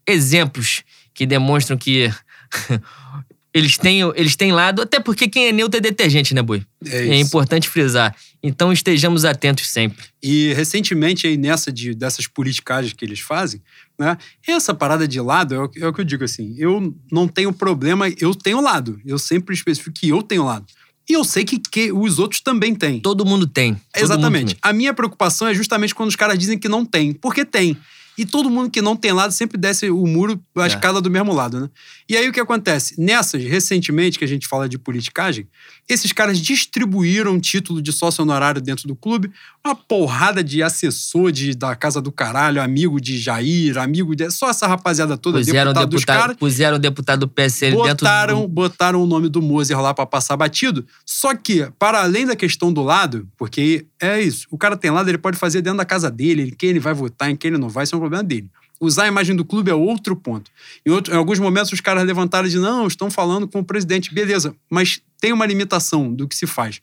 exemplos 0.08 0.84
que 1.16 1.26
demonstram 1.26 1.78
que 1.78 2.14
eles 3.52 3.80
têm, 3.80 4.02
eles 4.16 4.36
têm 4.36 4.52
lado, 4.52 4.84
até 4.84 5.00
porque 5.00 5.28
quem 5.28 5.48
é 5.48 5.52
neutro 5.52 5.80
é 5.80 5.82
detergente, 5.82 6.36
né, 6.36 6.44
Boi? 6.44 6.64
É, 6.86 7.08
É 7.08 7.20
importante 7.20 7.68
frisar. 7.68 8.16
Então 8.44 8.74
estejamos 8.74 9.24
atentos 9.24 9.68
sempre. 9.68 10.06
E 10.22 10.52
recentemente, 10.54 11.28
aí 11.28 11.38
nessa 11.38 11.72
de, 11.72 11.94
dessas 11.94 12.26
politicagens 12.26 12.94
que 12.94 13.06
eles 13.06 13.20
fazem, 13.20 13.62
né? 14.00 14.18
Essa 14.48 14.74
parada 14.74 15.08
de 15.08 15.20
lado 15.22 15.54
é 15.54 15.60
o, 15.60 15.72
é 15.78 15.88
o 15.88 15.94
que 15.94 16.02
eu 16.02 16.06
digo 16.06 16.24
assim. 16.24 16.56
Eu 16.58 16.96
não 17.12 17.28
tenho 17.28 17.54
problema, 17.54 18.10
eu 18.20 18.34
tenho 18.34 18.60
lado. 18.60 19.00
Eu 19.06 19.20
sempre 19.20 19.54
especifico 19.54 20.00
que 20.00 20.10
eu 20.10 20.24
tenho 20.24 20.44
lado. 20.44 20.66
E 21.08 21.14
eu 21.14 21.24
sei 21.24 21.44
que, 21.44 21.60
que 21.60 21.92
os 21.92 22.20
outros 22.20 22.42
também 22.42 22.74
têm. 22.74 23.00
Todo 23.00 23.26
mundo 23.26 23.46
tem. 23.46 23.74
Todo 23.74 24.04
Exatamente. 24.04 24.42
mundo 24.42 24.48
tem. 24.54 24.60
A 24.62 24.74
minha 24.74 24.94
preocupação 24.94 25.48
é 25.48 25.54
justamente 25.54 25.94
quando 25.94 26.10
os 26.10 26.16
caras 26.16 26.38
dizem 26.38 26.58
que 26.58 26.70
não 26.70 26.86
tem. 26.86 27.14
Porque 27.14 27.44
tem. 27.46 27.78
E 28.18 28.26
todo 28.26 28.50
mundo 28.50 28.70
que 28.70 28.82
não 28.82 28.96
tem 28.96 29.12
lado 29.12 29.32
sempre 29.32 29.58
desce 29.58 29.90
o 29.90 30.06
muro, 30.06 30.40
a 30.58 30.64
É. 30.64 30.68
escada 30.68 31.00
do 31.02 31.10
mesmo 31.10 31.34
lado, 31.34 31.60
né? 31.60 31.70
E 32.10 32.18
aí 32.18 32.28
o 32.28 32.34
que 32.34 32.40
acontece? 32.40 33.00
Nessas, 33.00 33.44
recentemente, 33.44 34.20
que 34.20 34.26
a 34.26 34.28
gente 34.28 34.48
fala 34.48 34.68
de 34.68 34.78
politicagem, 34.78 35.48
esses 35.88 36.12
caras 36.12 36.40
distribuíram 36.40 37.40
título 37.40 37.82
de 37.82 37.92
sócio 37.92 38.22
honorário 38.24 38.62
dentro 38.62 38.88
do 38.88 38.96
clube, 38.96 39.32
uma 39.66 39.76
porrada 39.76 40.44
de 40.44 40.62
assessor 40.62 41.32
de, 41.32 41.56
da 41.56 41.76
Casa 41.76 42.02
do 42.02 42.12
Caralho, 42.12 42.62
amigo 42.62 43.00
de 43.00 43.18
Jair, 43.18 43.78
amigo 43.78 44.16
de. 44.16 44.30
Só 44.32 44.50
essa 44.50 44.68
rapaziada 44.68 45.18
toda, 45.18 45.38
Puseram 45.40 45.72
o 45.72 45.74
deputado 45.74 45.90
dos 45.90 46.02
deputado, 46.02 46.20
caras 46.22 46.38
puseram 46.38 46.76
o 46.78 46.80
deputado 46.80 47.20
do 47.22 47.28
PSL 47.28 47.76
botaram, 47.76 48.36
dentro 48.36 48.48
do... 48.50 48.54
botaram 48.54 49.04
o 49.04 49.06
nome 49.08 49.30
do 49.30 49.42
Moser 49.42 49.80
lá 49.80 49.94
pra 49.94 50.06
passar 50.06 50.36
batido. 50.38 50.86
Só 51.06 51.34
que, 51.36 51.68
para 51.80 52.02
além 52.02 52.26
da 52.26 52.36
questão 52.36 52.72
do 52.74 52.82
lado, 52.84 53.28
porque 53.38 53.86
é 54.02 54.20
isso, 54.22 54.48
o 54.52 54.58
cara 54.58 54.76
tem 54.76 54.92
lado, 54.92 55.08
ele 55.10 55.18
pode 55.18 55.38
fazer 55.38 55.62
dentro 55.62 55.78
da 55.78 55.86
casa 55.86 56.10
dele, 56.12 56.44
em 56.44 56.50
quem 56.50 56.70
ele 56.72 56.80
vai 56.80 56.94
votar, 56.94 57.30
em 57.30 57.36
quem 57.36 57.50
ele 57.52 57.58
não 57.58 57.70
vai, 57.70 57.84
isso 57.84 57.96
é 57.96 57.98
um 57.98 58.02
problema 58.02 58.24
dele. 58.24 58.50
Usar 58.80 59.04
a 59.04 59.08
imagem 59.08 59.36
do 59.36 59.46
clube 59.46 59.70
é 59.70 59.76
outro 59.76 60.16
ponto. 60.16 60.50
Em, 60.84 60.90
outro- 60.90 61.14
em 61.14 61.16
alguns 61.18 61.38
momentos, 61.38 61.72
os 61.72 61.80
caras 61.80 62.04
levantaram 62.04 62.50
de 62.50 62.58
não, 62.58 62.88
estão 62.88 63.12
falando 63.12 63.48
com 63.48 63.60
o 63.60 63.64
presidente. 63.64 64.12
Beleza, 64.12 64.56
mas 64.68 65.00
tem 65.20 65.32
uma 65.32 65.46
limitação 65.46 66.12
do 66.12 66.28
que 66.28 66.36
se 66.36 66.48
faz. 66.48 66.82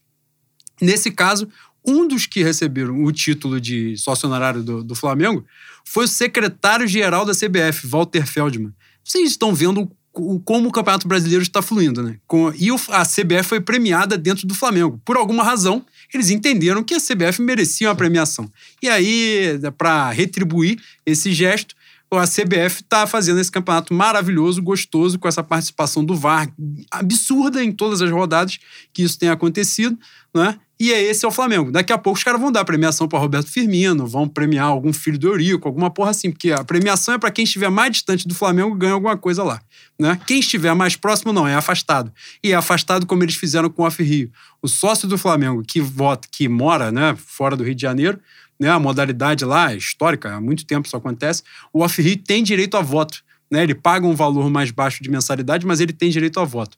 Nesse 0.80 1.10
caso, 1.10 1.48
um 1.84 2.06
dos 2.06 2.24
que 2.24 2.40
receberam 2.42 3.02
o 3.02 3.10
título 3.10 3.60
de 3.60 3.96
sócio 3.96 4.28
honorário 4.28 4.62
do, 4.62 4.84
do 4.84 4.94
Flamengo 4.94 5.44
foi 5.84 6.04
o 6.04 6.08
secretário-geral 6.08 7.24
da 7.24 7.32
CBF, 7.32 7.86
Walter 7.88 8.24
Feldman. 8.26 8.72
Vocês 9.02 9.30
estão 9.30 9.52
vendo 9.52 9.90
como 10.44 10.68
o 10.68 10.72
Campeonato 10.72 11.06
Brasileiro 11.06 11.42
está 11.42 11.62
fluindo, 11.62 12.02
né? 12.02 12.16
Com- 12.26 12.52
e 12.58 12.68
a 12.90 13.04
CBF 13.04 13.44
foi 13.48 13.60
premiada 13.60 14.16
dentro 14.18 14.46
do 14.46 14.54
Flamengo. 14.54 15.00
Por 15.04 15.16
alguma 15.16 15.42
razão, 15.42 15.84
eles 16.12 16.30
entenderam 16.30 16.82
que 16.82 16.94
a 16.94 17.00
CBF 17.00 17.40
merecia 17.42 17.88
uma 17.88 17.94
premiação. 17.94 18.50
E 18.82 18.88
aí, 18.88 19.58
para 19.76 20.10
retribuir 20.10 20.78
esse 21.06 21.32
gesto, 21.32 21.74
a 22.16 22.26
CBF 22.26 22.82
está 22.82 23.06
fazendo 23.06 23.38
esse 23.40 23.50
campeonato 23.50 23.92
maravilhoso, 23.92 24.62
gostoso, 24.62 25.18
com 25.18 25.28
essa 25.28 25.42
participação 25.42 26.04
do 26.04 26.14
VAR 26.14 26.50
absurda 26.90 27.62
em 27.62 27.70
todas 27.70 28.00
as 28.00 28.10
rodadas 28.10 28.58
que 28.92 29.02
isso 29.02 29.18
tem 29.18 29.28
acontecido, 29.28 29.98
né? 30.34 30.58
E 30.80 30.92
é 30.92 31.02
esse 31.02 31.24
é 31.24 31.28
o 31.28 31.32
Flamengo. 31.32 31.72
Daqui 31.72 31.92
a 31.92 31.98
pouco 31.98 32.16
os 32.16 32.22
caras 32.22 32.40
vão 32.40 32.52
dar 32.52 32.64
premiação 32.64 33.08
para 33.08 33.18
Roberto 33.18 33.50
Firmino, 33.50 34.06
vão 34.06 34.28
premiar 34.28 34.66
algum 34.66 34.92
filho 34.92 35.18
do 35.18 35.26
Eurico, 35.26 35.66
alguma 35.66 35.90
porra 35.90 36.10
assim, 36.10 36.30
porque 36.30 36.52
a 36.52 36.62
premiação 36.62 37.14
é 37.14 37.18
para 37.18 37.32
quem 37.32 37.44
estiver 37.44 37.68
mais 37.68 37.90
distante 37.90 38.28
do 38.28 38.34
Flamengo 38.34 38.76
ganha 38.76 38.92
alguma 38.92 39.16
coisa 39.16 39.42
lá, 39.42 39.60
né? 39.98 40.18
Quem 40.24 40.38
estiver 40.38 40.72
mais 40.74 40.94
próximo 40.94 41.32
não, 41.32 41.48
é 41.48 41.54
afastado. 41.54 42.12
E 42.44 42.52
é 42.52 42.54
afastado 42.54 43.06
como 43.06 43.24
eles 43.24 43.34
fizeram 43.34 43.68
com 43.68 43.82
o 43.82 43.86
Off 43.86 44.00
Rio. 44.00 44.30
O 44.62 44.68
sócio 44.68 45.08
do 45.08 45.18
Flamengo 45.18 45.64
que 45.66 45.80
vota, 45.80 46.28
que 46.30 46.48
mora, 46.48 46.92
né, 46.92 47.16
fora 47.18 47.56
do 47.56 47.64
Rio 47.64 47.74
de 47.74 47.82
Janeiro, 47.82 48.20
né, 48.58 48.70
a 48.70 48.78
modalidade 48.78 49.44
lá 49.44 49.74
histórica, 49.74 50.34
há 50.34 50.40
muito 50.40 50.66
tempo 50.66 50.86
isso 50.86 50.96
acontece, 50.96 51.42
o 51.72 51.82
Off 51.82 52.00
Rio 52.00 52.16
tem 52.16 52.42
direito 52.42 52.76
a 52.76 52.82
voto, 52.82 53.22
né? 53.50 53.62
Ele 53.62 53.74
paga 53.74 54.06
um 54.06 54.14
valor 54.14 54.50
mais 54.50 54.70
baixo 54.70 55.02
de 55.02 55.10
mensalidade, 55.10 55.66
mas 55.66 55.80
ele 55.80 55.92
tem 55.92 56.10
direito 56.10 56.38
a 56.40 56.44
voto. 56.44 56.76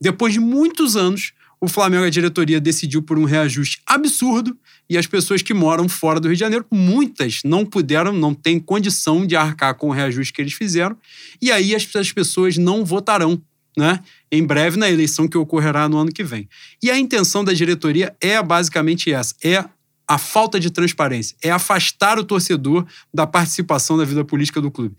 Depois 0.00 0.32
de 0.32 0.40
muitos 0.40 0.96
anos, 0.96 1.32
o 1.60 1.68
Flamengo, 1.68 2.04
a 2.04 2.10
diretoria, 2.10 2.58
decidiu 2.58 3.02
por 3.02 3.18
um 3.18 3.24
reajuste 3.24 3.82
absurdo 3.86 4.56
e 4.88 4.96
as 4.96 5.06
pessoas 5.06 5.42
que 5.42 5.52
moram 5.52 5.88
fora 5.88 6.18
do 6.18 6.26
Rio 6.26 6.34
de 6.34 6.40
Janeiro, 6.40 6.64
muitas 6.70 7.40
não 7.44 7.66
puderam, 7.66 8.12
não 8.12 8.34
têm 8.34 8.58
condição 8.58 9.26
de 9.26 9.36
arcar 9.36 9.74
com 9.74 9.88
o 9.88 9.92
reajuste 9.92 10.32
que 10.32 10.40
eles 10.40 10.54
fizeram. 10.54 10.96
E 11.40 11.52
aí 11.52 11.74
as, 11.74 11.86
as 11.94 12.10
pessoas 12.10 12.56
não 12.56 12.84
votarão, 12.84 13.40
né? 13.76 14.00
Em 14.32 14.42
breve, 14.42 14.78
na 14.78 14.90
eleição 14.90 15.28
que 15.28 15.36
ocorrerá 15.36 15.88
no 15.88 15.98
ano 15.98 16.10
que 16.10 16.24
vem. 16.24 16.48
E 16.82 16.90
a 16.90 16.98
intenção 16.98 17.44
da 17.44 17.52
diretoria 17.52 18.16
é 18.20 18.42
basicamente 18.42 19.12
essa: 19.12 19.34
é 19.44 19.64
a 20.10 20.18
falta 20.18 20.58
de 20.58 20.72
transparência, 20.72 21.36
é 21.40 21.52
afastar 21.52 22.18
o 22.18 22.24
torcedor 22.24 22.84
da 23.14 23.28
participação 23.28 23.96
da 23.96 24.04
vida 24.04 24.24
política 24.24 24.60
do 24.60 24.68
clube. 24.68 24.96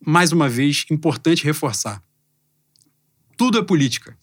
Mais 0.00 0.32
uma 0.32 0.48
vez, 0.48 0.86
importante 0.90 1.44
reforçar: 1.44 2.02
tudo 3.36 3.58
é 3.58 3.62
política 3.62 4.16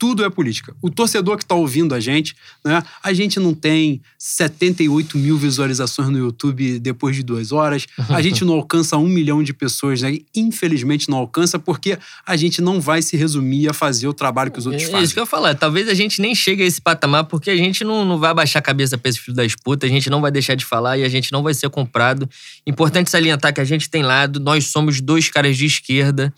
tudo 0.00 0.24
é 0.24 0.30
política. 0.30 0.74
O 0.80 0.88
torcedor 0.88 1.36
que 1.36 1.44
está 1.44 1.54
ouvindo 1.54 1.94
a 1.94 2.00
gente, 2.00 2.34
né? 2.64 2.82
A 3.02 3.12
gente 3.12 3.38
não 3.38 3.52
tem 3.52 4.00
78 4.18 5.18
mil 5.18 5.36
visualizações 5.36 6.08
no 6.08 6.16
YouTube 6.16 6.78
depois 6.78 7.14
de 7.14 7.22
duas 7.22 7.52
horas. 7.52 7.86
A 8.08 8.20
gente 8.22 8.42
não 8.42 8.54
alcança 8.54 8.96
um 8.96 9.06
milhão 9.06 9.42
de 9.42 9.52
pessoas, 9.52 10.00
né? 10.00 10.16
Infelizmente 10.34 11.10
não 11.10 11.18
alcança, 11.18 11.58
porque 11.58 11.98
a 12.26 12.34
gente 12.34 12.62
não 12.62 12.80
vai 12.80 13.02
se 13.02 13.14
resumir 13.14 13.68
a 13.68 13.74
fazer 13.74 14.08
o 14.08 14.14
trabalho 14.14 14.50
que 14.50 14.58
os 14.58 14.64
outros 14.64 14.84
É 14.84 14.86
fazem. 14.86 15.04
isso 15.04 15.12
que 15.12 15.20
eu 15.20 15.24
ia 15.24 15.26
falar. 15.26 15.54
Talvez 15.54 15.86
a 15.86 15.92
gente 15.92 16.22
nem 16.22 16.34
chegue 16.34 16.62
a 16.62 16.66
esse 16.66 16.80
patamar, 16.80 17.24
porque 17.24 17.50
a 17.50 17.56
gente 17.56 17.84
não, 17.84 18.02
não 18.02 18.18
vai 18.18 18.30
abaixar 18.30 18.60
a 18.60 18.62
cabeça 18.62 18.96
pra 18.96 19.10
esse 19.10 19.20
filho 19.20 19.36
da 19.36 19.44
disputa, 19.44 19.84
a 19.84 19.88
gente 19.90 20.08
não 20.08 20.22
vai 20.22 20.30
deixar 20.30 20.54
de 20.54 20.64
falar 20.64 20.96
e 20.96 21.04
a 21.04 21.08
gente 21.10 21.30
não 21.30 21.42
vai 21.42 21.52
ser 21.52 21.68
comprado. 21.68 22.26
Importante 22.66 23.10
salientar 23.10 23.52
que 23.52 23.60
a 23.60 23.64
gente 23.64 23.90
tem 23.90 24.02
lado, 24.02 24.40
nós 24.40 24.68
somos 24.68 24.98
dois 25.02 25.28
caras 25.28 25.58
de 25.58 25.66
esquerda. 25.66 26.32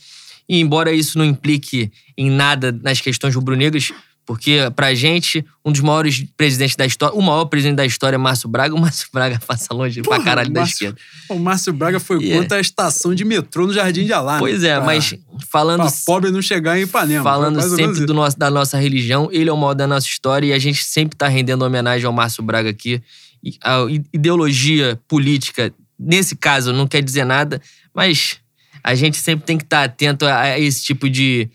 E 0.49 0.61
embora 0.61 0.93
isso 0.93 1.17
não 1.19 1.25
implique 1.25 1.91
em 2.17 2.31
nada 2.31 2.73
nas 2.83 3.01
questões 3.01 3.35
rubro-negras, 3.35 3.93
porque 4.25 4.59
pra 4.77 4.95
gente, 4.95 5.45
um 5.65 5.73
dos 5.73 5.81
maiores 5.81 6.25
presidentes 6.37 6.77
da 6.77 6.87
história, 6.87 7.15
o 7.17 7.21
maior 7.23 7.45
presidente 7.47 7.77
da 7.77 7.85
história 7.85 8.15
é 8.15 8.19
Márcio 8.19 8.49
Braga, 8.49 8.73
o 8.75 8.79
Márcio 8.81 9.09
Braga 9.13 9.41
passa 9.45 9.75
longe 9.75 10.01
pra 10.01 10.13
Porra, 10.17 10.25
caralho 10.25 10.51
da 10.51 10.61
Márcio- 10.61 10.75
esquerda. 10.91 10.99
O 11.29 11.39
Márcio 11.41 11.73
Braga 11.73 11.99
foi 11.99 12.23
E 12.23 12.33
é- 12.33 12.39
contra 12.39 12.59
a 12.59 12.61
estação 12.61 13.15
de 13.15 13.25
metrô 13.25 13.67
no 13.67 13.73
Jardim 13.73 14.05
de 14.05 14.13
Alá. 14.13 14.39
Pois 14.39 14.63
é, 14.63 14.77
Pra- 14.77 14.85
mas 14.85 15.15
falando 15.51 15.81
Pra 15.81 15.93
pobre 16.07 16.31
não 16.31 16.41
chegar 16.41 16.79
em 16.79 16.83
Ipanema. 16.83 17.25
Falando 17.25 17.61
sempre 17.63 18.07
do 18.07 18.15
nosso, 18.15 18.39
da 18.39 18.49
nossa 18.51 18.79
religião, 18.79 19.29
ele 19.33 19.51
é 19.51 19.53
o 19.53 19.57
maior 19.57 19.75
da 19.75 19.87
nossa 19.89 20.07
história 20.07 20.47
e 20.47 20.53
a 20.53 20.59
gente 20.59 20.85
sempre 20.85 21.17
tá 21.17 21.27
rendendo 21.27 21.63
homenagem 21.65 22.07
ao 22.07 22.13
Márcio 22.13 22.45
Braga 22.45 22.71
aqui. 22.71 23.03
E 23.43 23.57
a 23.65 23.79
ideologia 24.13 25.01
política, 25.09 25.75
nesse 25.99 26.37
caso, 26.37 26.73
não 26.73 26.87
quer 26.87 27.03
dizer 27.03 27.25
nada, 27.25 27.61
mas 27.93 28.37
a 28.83 28.95
gente 28.95 29.17
sempre 29.17 29.45
tem 29.45 29.57
que 29.59 29.65
estar 29.65 29.85
atento 29.85 30.25
a, 30.27 30.59
esse 30.59 30.83
tipo 30.83 31.09
de. 31.09 31.49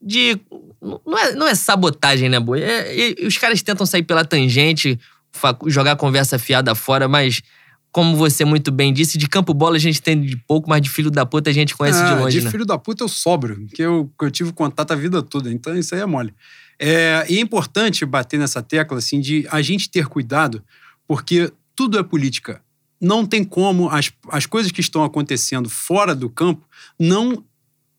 de 0.00 0.38
não, 0.80 1.18
é, 1.18 1.32
não 1.32 1.46
é 1.48 1.54
sabotagem, 1.54 2.28
né, 2.28 2.38
Boi? 2.40 2.60
É- 2.62 3.14
os 3.26 3.36
caras 3.36 3.62
tentam 3.62 3.84
sair 3.86 4.02
pela 4.02 4.24
tangente, 4.24 4.98
jogar 5.66 5.92
a 5.92 5.96
conversa 5.96 6.38
fiada 6.38 6.74
fora, 6.74 7.08
mas. 7.08 7.42
Como 7.90 8.16
você 8.16 8.44
muito 8.44 8.70
bem 8.70 8.92
disse, 8.92 9.16
de 9.16 9.26
campo 9.26 9.54
bola 9.54 9.76
a 9.76 9.78
gente 9.78 10.00
tem 10.02 10.20
de 10.20 10.36
pouco, 10.36 10.68
mas 10.68 10.82
de 10.82 10.90
filho 10.90 11.10
da 11.10 11.24
puta 11.24 11.48
a 11.48 11.52
gente 11.54 11.74
conhece 11.74 11.98
Ah, 12.02 12.14
de 12.14 12.20
longe, 12.20 12.38
de 12.38 12.44
né? 12.44 12.50
filho 12.50 12.66
da 12.66 12.76
puta 12.76 13.02
eu 13.02 13.08
sobro, 13.08 13.66
que 13.74 13.80
eu, 13.80 14.12
que 14.16 14.26
eu 14.26 14.30
tive 14.30 14.52
contato 14.52 14.92
a 14.92 14.94
vida 14.94 15.22
toda, 15.22 15.50
então 15.50 15.74
isso 15.74 15.94
aí 15.94 16.02
é 16.02 16.06
mole. 16.06 16.34
É, 16.78 17.24
e 17.30 17.38
é 17.38 17.40
importante 17.40 18.04
bater 18.04 18.38
nessa 18.38 18.62
tecla, 18.62 18.98
assim, 18.98 19.20
de 19.20 19.48
a 19.50 19.62
gente 19.62 19.90
ter 19.90 20.06
cuidado, 20.06 20.62
porque 21.08 21.50
tudo 21.74 21.98
é 21.98 22.02
política. 22.02 22.60
Não 23.00 23.24
tem 23.24 23.44
como 23.44 23.88
as, 23.88 24.12
as 24.30 24.46
coisas 24.46 24.72
que 24.72 24.80
estão 24.80 25.04
acontecendo 25.04 25.68
fora 25.68 26.14
do 26.14 26.28
campo 26.28 26.66
não 26.98 27.44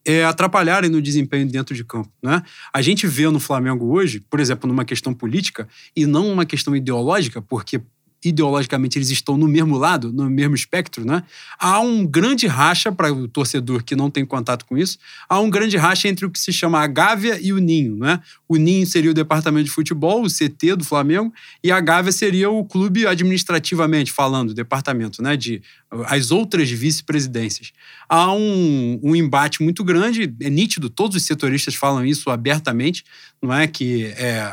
é, 0.04 0.24
atrapalharem 0.24 0.90
no 0.90 1.00
desempenho 1.00 1.46
dentro 1.46 1.74
de 1.74 1.84
campo. 1.84 2.10
Né? 2.22 2.42
A 2.72 2.82
gente 2.82 3.06
vê 3.06 3.28
no 3.28 3.40
Flamengo 3.40 3.86
hoje, 3.86 4.20
por 4.30 4.40
exemplo, 4.40 4.68
numa 4.68 4.84
questão 4.84 5.12
política 5.14 5.68
e 5.94 6.06
não 6.06 6.30
uma 6.30 6.44
questão 6.44 6.74
ideológica, 6.74 7.40
porque 7.40 7.80
ideologicamente 8.24 8.98
eles 8.98 9.10
estão 9.10 9.36
no 9.36 9.48
mesmo 9.48 9.78
lado, 9.78 10.12
no 10.12 10.28
mesmo 10.28 10.54
espectro, 10.54 11.04
né? 11.04 11.22
Há 11.58 11.80
um 11.80 12.06
grande 12.06 12.46
racha 12.46 12.92
para 12.92 13.12
o 13.12 13.26
torcedor 13.26 13.82
que 13.82 13.96
não 13.96 14.10
tem 14.10 14.24
contato 14.26 14.66
com 14.66 14.76
isso. 14.76 14.98
Há 15.28 15.40
um 15.40 15.48
grande 15.48 15.76
racha 15.76 16.06
entre 16.08 16.26
o 16.26 16.30
que 16.30 16.38
se 16.38 16.52
chama 16.52 16.80
a 16.80 16.86
Gávea 16.86 17.38
e 17.40 17.52
o 17.52 17.58
Ninho, 17.58 17.96
né? 17.96 18.20
O 18.48 18.56
Ninho 18.56 18.86
seria 18.86 19.10
o 19.10 19.14
departamento 19.14 19.64
de 19.64 19.70
futebol, 19.70 20.22
o 20.22 20.28
CT 20.28 20.76
do 20.76 20.84
Flamengo, 20.84 21.32
e 21.64 21.72
a 21.72 21.80
Gávea 21.80 22.12
seria 22.12 22.50
o 22.50 22.64
clube 22.64 23.06
administrativamente 23.06 24.12
falando, 24.12 24.52
departamento, 24.52 25.22
né? 25.22 25.36
De 25.36 25.62
as 26.06 26.30
outras 26.30 26.70
vice-presidências. 26.70 27.72
Há 28.08 28.32
um, 28.32 29.00
um 29.02 29.16
embate 29.16 29.62
muito 29.62 29.82
grande, 29.82 30.34
é 30.40 30.50
nítido, 30.50 30.90
todos 30.90 31.16
os 31.16 31.24
setoristas 31.24 31.74
falam 31.74 32.04
isso 32.04 32.30
abertamente, 32.30 33.04
não 33.42 33.52
é 33.52 33.66
que 33.66 34.04
é, 34.16 34.52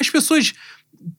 as 0.00 0.10
pessoas 0.10 0.54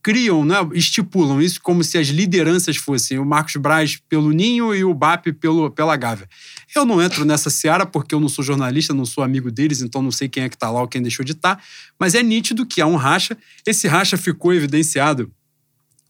criam, 0.04 0.46
né, 0.46 0.56
estipulam 0.74 1.42
isso 1.42 1.60
como 1.62 1.84
se 1.84 1.98
as 1.98 2.08
lideranças 2.08 2.78
fossem 2.78 3.20
o 3.20 3.26
Marcos 3.26 3.56
Braz 3.56 3.98
pelo 4.10 4.32
Ninho 4.32 4.74
e 4.74 4.84
o 4.84 4.94
BAP 4.94 5.28
pelo, 5.40 5.72
pela 5.72 5.96
Gávea. 5.96 6.28
Eu 6.76 6.86
não 6.86 7.02
entro 7.02 7.26
nessa 7.26 7.50
seara 7.50 7.86
porque 7.86 8.14
eu 8.14 8.20
não 8.20 8.30
sou 8.30 8.44
jornalista, 8.44 8.94
não 8.94 9.06
sou 9.06 9.24
amigo 9.24 9.52
deles, 9.52 9.82
então 9.82 10.02
não 10.02 10.12
sei 10.12 10.28
quem 10.28 10.44
é 10.44 10.50
que 10.50 10.56
está 10.56 10.70
lá 10.70 10.82
ou 10.82 10.88
quem 10.88 11.02
deixou 11.02 11.26
de 11.26 11.32
estar, 11.32 11.62
mas 11.98 12.16
é 12.16 12.22
nítido 12.22 12.66
que 12.66 12.82
há 12.82 12.88
um 12.88 12.96
racha. 12.96 13.38
Esse 13.66 13.88
racha 13.88 14.18
ficou 14.18 14.54
evidenciado 14.54 15.32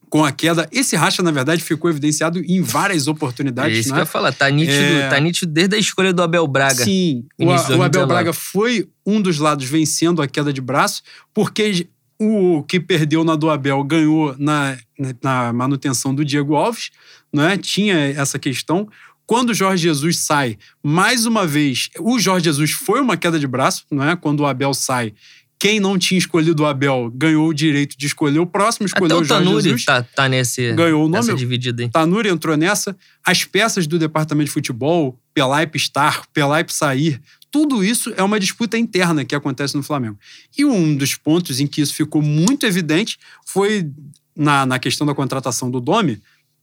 com 0.09 0.25
a 0.25 0.31
queda. 0.31 0.67
Esse 0.71 0.95
racha, 0.95 1.21
na 1.21 1.31
verdade, 1.31 1.63
ficou 1.63 1.89
evidenciado 1.89 2.39
em 2.39 2.61
várias 2.61 3.07
oportunidades. 3.07 3.77
É 3.77 3.79
isso 3.79 3.89
né? 3.89 3.95
que 3.95 3.99
eu 3.99 4.03
ia 4.03 4.05
falar. 4.07 4.33
Tá 4.33 4.49
nítido, 4.49 4.77
É. 4.77 5.09
tá 5.09 5.19
nítido 5.19 5.51
desde 5.51 5.75
a 5.75 5.79
escolha 5.79 6.11
do 6.11 6.23
Abel 6.23 6.47
Braga. 6.47 6.83
Sim, 6.83 7.25
o, 7.37 7.45
o 7.45 7.51
Abel 7.51 7.77
2019. 7.77 8.07
Braga 8.07 8.33
foi 8.33 8.89
um 9.05 9.21
dos 9.21 9.37
lados 9.37 9.65
vencendo 9.65 10.21
a 10.21 10.27
queda 10.27 10.51
de 10.51 10.61
braço, 10.61 11.03
porque 11.33 11.87
o 12.19 12.63
que 12.63 12.79
perdeu 12.79 13.23
na 13.23 13.35
do 13.35 13.49
Abel 13.49 13.83
ganhou 13.83 14.35
na, 14.37 14.77
na- 15.23 15.53
manutenção 15.53 16.13
do 16.13 16.25
Diego 16.25 16.55
Alves, 16.55 16.89
né? 17.33 17.57
tinha 17.57 17.95
essa 17.97 18.37
questão. 18.37 18.87
Quando 19.25 19.51
o 19.51 19.53
Jorge 19.53 19.83
Jesus 19.83 20.17
sai, 20.19 20.57
mais 20.83 21.25
uma 21.25 21.45
vez, 21.45 21.89
o 21.99 22.19
Jorge 22.19 22.45
Jesus 22.45 22.71
foi 22.71 22.99
uma 22.99 23.15
queda 23.15 23.39
de 23.39 23.47
braço, 23.47 23.85
não 23.91 24.03
é? 24.03 24.15
Quando 24.15 24.39
o 24.41 24.45
Abel 24.47 24.73
sai, 24.73 25.13
quem 25.59 25.79
não 25.79 25.99
tinha 25.99 26.17
escolhido 26.17 26.63
o 26.63 26.65
Abel 26.65 27.11
ganhou 27.13 27.47
o 27.47 27.53
direito 27.53 27.95
de 27.97 28.07
escolher 28.07 28.39
o 28.39 28.45
próximo, 28.47 28.87
Até 28.87 28.95
escolheu 28.95 29.17
o 29.17 29.21
o 29.21 29.23
Jorge 29.23 29.43
Tanuri 29.45 29.63
Jesus. 29.63 29.85
tá, 29.85 30.01
tá 30.01 30.27
nesse, 30.27 30.73
Ganhou 30.73 31.01
o 31.01 31.03
nome. 31.09 31.17
nessa 31.17 31.33
dividida 31.35 31.83
aí. 31.83 31.89
Tanuri 31.89 32.27
entrou 32.29 32.57
nessa. 32.57 32.95
As 33.23 33.43
peças 33.43 33.85
do 33.85 33.99
departamento 33.99 34.47
de 34.47 34.51
futebol, 34.53 35.19
Pelaipe 35.33 35.77
estar, 35.77 36.23
Pelaipe 36.33 36.73
sair, 36.73 37.21
tudo 37.51 37.83
isso 37.83 38.13
é 38.15 38.23
uma 38.23 38.39
disputa 38.39 38.77
interna 38.77 39.25
que 39.25 39.35
acontece 39.35 39.75
no 39.75 39.83
Flamengo. 39.83 40.17
E 40.57 40.65
um 40.65 40.95
dos 40.95 41.15
pontos 41.15 41.59
em 41.59 41.67
que 41.67 41.81
isso 41.81 41.93
ficou 41.93 42.21
muito 42.21 42.65
evidente 42.65 43.17
foi 43.45 43.89
na, 44.35 44.65
na 44.65 44.79
questão 44.79 45.05
da 45.05 45.15
contratação 45.15 45.69
do 45.69 45.79
Domi. 45.81 46.21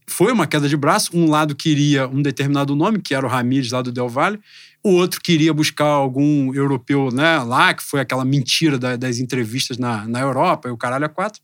Foi 0.08 0.32
uma 0.32 0.46
queda 0.46 0.68
de 0.68 0.76
braço. 0.76 1.10
Um 1.16 1.28
lado 1.28 1.54
queria 1.54 2.06
um 2.08 2.22
determinado 2.22 2.76
nome, 2.76 3.00
que 3.00 3.14
era 3.14 3.26
o 3.26 3.28
Ramires 3.28 3.72
lá 3.72 3.82
do 3.82 3.90
Del 3.90 4.08
Valle. 4.08 4.38
O 4.82 4.90
outro 4.90 5.20
queria 5.20 5.52
buscar 5.52 5.86
algum 5.86 6.54
europeu 6.54 7.10
né, 7.10 7.38
lá, 7.40 7.74
que 7.74 7.82
foi 7.82 7.98
aquela 7.98 8.24
mentira 8.24 8.78
da- 8.78 8.94
das 8.96 9.18
entrevistas 9.18 9.78
na, 9.78 10.06
na 10.06 10.20
Europa, 10.20 10.68
e 10.68 10.72
o 10.72 10.76
caralho 10.76 11.04
a 11.06 11.08
quatro. 11.08 11.42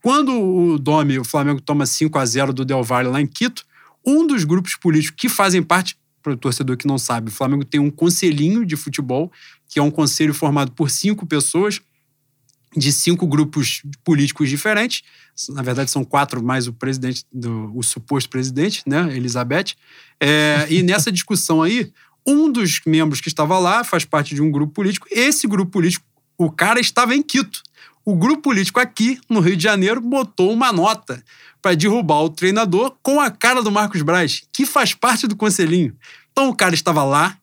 Quando 0.00 0.32
o 0.32 0.78
Domi, 0.78 1.18
o 1.18 1.24
Flamengo 1.24 1.60
toma 1.60 1.84
5 1.84 2.16
a 2.16 2.24
0 2.24 2.52
do 2.52 2.64
Del 2.64 2.84
Valle 2.84 3.08
lá 3.08 3.20
em 3.20 3.26
Quito, 3.26 3.64
um 4.06 4.24
dos 4.24 4.44
grupos 4.44 4.76
políticos 4.76 5.16
que 5.20 5.28
fazem 5.28 5.60
parte, 5.60 5.96
para 6.28 6.34
o 6.34 6.36
torcedor 6.36 6.76
que 6.76 6.86
não 6.86 6.98
sabe, 6.98 7.30
o 7.30 7.32
Flamengo 7.32 7.64
tem 7.64 7.80
um 7.80 7.90
conselhinho 7.90 8.64
de 8.64 8.76
futebol, 8.76 9.32
que 9.68 9.78
é 9.78 9.82
um 9.82 9.90
conselho 9.90 10.34
formado 10.34 10.72
por 10.72 10.90
cinco 10.90 11.26
pessoas, 11.26 11.80
de 12.76 12.92
cinco 12.92 13.26
grupos 13.26 13.82
políticos 14.04 14.48
diferentes. 14.48 15.02
Na 15.48 15.62
verdade, 15.62 15.90
são 15.90 16.04
quatro, 16.04 16.42
mais 16.42 16.66
o 16.66 16.72
presidente, 16.72 17.24
do, 17.32 17.72
o 17.74 17.82
suposto 17.82 18.28
presidente, 18.28 18.82
né, 18.86 19.16
Elizabeth. 19.16 19.74
É, 20.20 20.66
e 20.68 20.82
nessa 20.82 21.10
discussão 21.10 21.62
aí, 21.62 21.90
um 22.26 22.52
dos 22.52 22.80
membros 22.84 23.22
que 23.22 23.28
estava 23.28 23.58
lá 23.58 23.82
faz 23.84 24.04
parte 24.04 24.34
de 24.34 24.42
um 24.42 24.50
grupo 24.50 24.74
político. 24.74 25.06
Esse 25.10 25.46
grupo 25.46 25.70
político, 25.72 26.04
o 26.36 26.50
cara 26.50 26.78
estava 26.78 27.14
em 27.14 27.22
Quito. 27.22 27.62
O 28.04 28.14
grupo 28.14 28.42
político 28.42 28.80
aqui, 28.80 29.18
no 29.30 29.40
Rio 29.40 29.56
de 29.56 29.62
Janeiro, 29.62 30.00
botou 30.00 30.52
uma 30.52 30.72
nota 30.72 31.22
para 31.60 31.74
derrubar 31.74 32.22
o 32.22 32.30
treinador 32.30 32.96
com 33.02 33.20
a 33.20 33.30
cara 33.30 33.62
do 33.62 33.70
Marcos 33.70 34.02
Braz, 34.02 34.42
que 34.52 34.64
faz 34.64 34.94
parte 34.94 35.26
do 35.26 35.36
conselhinho. 35.36 35.96
Então 36.38 36.50
o 36.50 36.54
cara 36.54 36.72
estava 36.72 37.02
lá, 37.02 37.36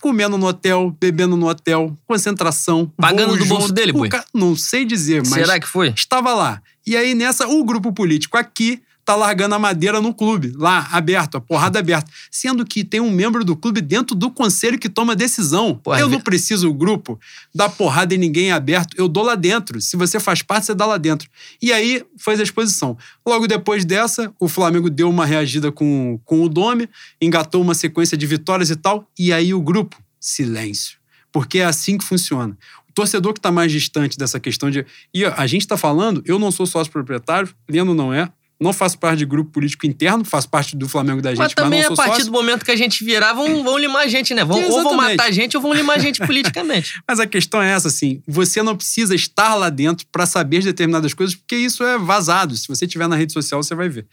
comendo 0.00 0.38
no 0.38 0.46
hotel, 0.46 0.96
bebendo 1.00 1.36
no 1.36 1.48
hotel, 1.48 1.98
concentração. 2.06 2.86
Pagando 2.96 3.36
do 3.36 3.44
bolso 3.44 3.72
dele, 3.72 3.90
boi? 3.92 4.08
ca- 4.08 4.24
Não 4.32 4.54
sei 4.54 4.84
dizer, 4.84 5.20
mas 5.26 5.44
Será 5.44 5.58
que 5.58 5.66
foi? 5.66 5.88
estava 5.88 6.32
lá. 6.32 6.62
E 6.86 6.96
aí, 6.96 7.12
nessa, 7.12 7.48
o 7.48 7.64
grupo 7.64 7.92
político 7.92 8.36
aqui 8.38 8.80
tá 9.06 9.14
largando 9.14 9.54
a 9.54 9.58
madeira 9.58 10.00
no 10.00 10.12
clube, 10.12 10.52
lá, 10.56 10.88
aberto, 10.90 11.36
a 11.36 11.40
porrada 11.40 11.78
aberta. 11.78 12.10
Sendo 12.28 12.66
que 12.66 12.82
tem 12.82 12.98
um 12.98 13.10
membro 13.10 13.44
do 13.44 13.56
clube 13.56 13.80
dentro 13.80 14.16
do 14.16 14.32
conselho 14.32 14.80
que 14.80 14.88
toma 14.88 15.14
decisão. 15.14 15.76
Porra, 15.76 16.00
eu 16.00 16.08
não 16.08 16.20
preciso 16.20 16.68
o 16.68 16.74
grupo 16.74 17.16
dar 17.54 17.68
porrada 17.68 18.16
em 18.16 18.18
ninguém 18.18 18.50
aberto, 18.50 18.96
eu 18.98 19.06
dou 19.06 19.22
lá 19.22 19.36
dentro. 19.36 19.80
Se 19.80 19.96
você 19.96 20.18
faz 20.18 20.42
parte, 20.42 20.66
você 20.66 20.74
dá 20.74 20.84
lá 20.84 20.98
dentro. 20.98 21.30
E 21.62 21.72
aí, 21.72 22.04
fez 22.18 22.40
a 22.40 22.42
exposição. 22.42 22.98
Logo 23.24 23.46
depois 23.46 23.84
dessa, 23.84 24.34
o 24.40 24.48
Flamengo 24.48 24.90
deu 24.90 25.08
uma 25.08 25.24
reagida 25.24 25.70
com, 25.70 26.18
com 26.24 26.42
o 26.42 26.48
Dome, 26.48 26.88
engatou 27.22 27.62
uma 27.62 27.74
sequência 27.74 28.16
de 28.16 28.26
vitórias 28.26 28.70
e 28.70 28.76
tal, 28.76 29.08
e 29.16 29.32
aí 29.32 29.54
o 29.54 29.60
grupo, 29.60 29.96
silêncio. 30.18 30.98
Porque 31.30 31.60
é 31.60 31.64
assim 31.64 31.96
que 31.96 32.04
funciona. 32.04 32.58
O 32.88 32.92
torcedor 32.92 33.32
que 33.32 33.38
está 33.38 33.52
mais 33.52 33.70
distante 33.70 34.18
dessa 34.18 34.40
questão 34.40 34.68
de. 34.68 34.84
E 35.14 35.24
a 35.24 35.46
gente 35.46 35.60
está 35.60 35.76
falando, 35.76 36.24
eu 36.26 36.40
não 36.40 36.50
sou 36.50 36.66
sócio 36.66 36.92
proprietário, 36.92 37.48
Leno 37.68 37.94
não 37.94 38.12
é, 38.12 38.28
não 38.60 38.72
faço 38.72 38.98
parte 38.98 39.18
de 39.18 39.26
grupo 39.26 39.50
político 39.50 39.86
interno, 39.86 40.24
faço 40.24 40.48
parte 40.48 40.76
do 40.76 40.88
Flamengo 40.88 41.20
da 41.20 41.30
gente, 41.30 41.38
Mas 41.38 41.46
mas, 41.46 41.54
também 41.54 41.80
não 41.80 41.92
a 41.92 41.96
sou 41.96 41.96
partir 41.96 42.22
sócio. 42.22 42.26
do 42.26 42.32
momento 42.32 42.64
que 42.64 42.70
a 42.70 42.76
gente 42.76 43.04
virar, 43.04 43.32
vão, 43.32 43.62
vão 43.62 43.78
limar 43.78 44.02
a 44.02 44.08
gente, 44.08 44.34
né? 44.34 44.44
Vão, 44.44 44.62
ou 44.70 44.82
vão 44.82 44.94
matar 44.94 45.26
a 45.26 45.30
gente 45.30 45.56
ou 45.56 45.62
vão 45.62 45.72
limar 45.72 45.96
a 45.96 45.98
gente 45.98 46.24
politicamente. 46.26 47.00
Mas 47.06 47.20
a 47.20 47.26
questão 47.26 47.62
é 47.62 47.70
essa, 47.70 47.88
assim, 47.88 48.22
você 48.26 48.62
não 48.62 48.76
precisa 48.76 49.14
estar 49.14 49.54
lá 49.54 49.68
dentro 49.68 50.06
para 50.10 50.26
saber 50.26 50.60
de 50.60 50.66
determinadas 50.66 51.12
coisas, 51.14 51.34
porque 51.34 51.56
isso 51.56 51.84
é 51.84 51.98
vazado. 51.98 52.56
Se 52.56 52.66
você 52.66 52.86
estiver 52.86 53.08
na 53.08 53.16
rede 53.16 53.32
social, 53.32 53.62
você 53.62 53.74
vai 53.74 53.88
ver. 53.88 54.06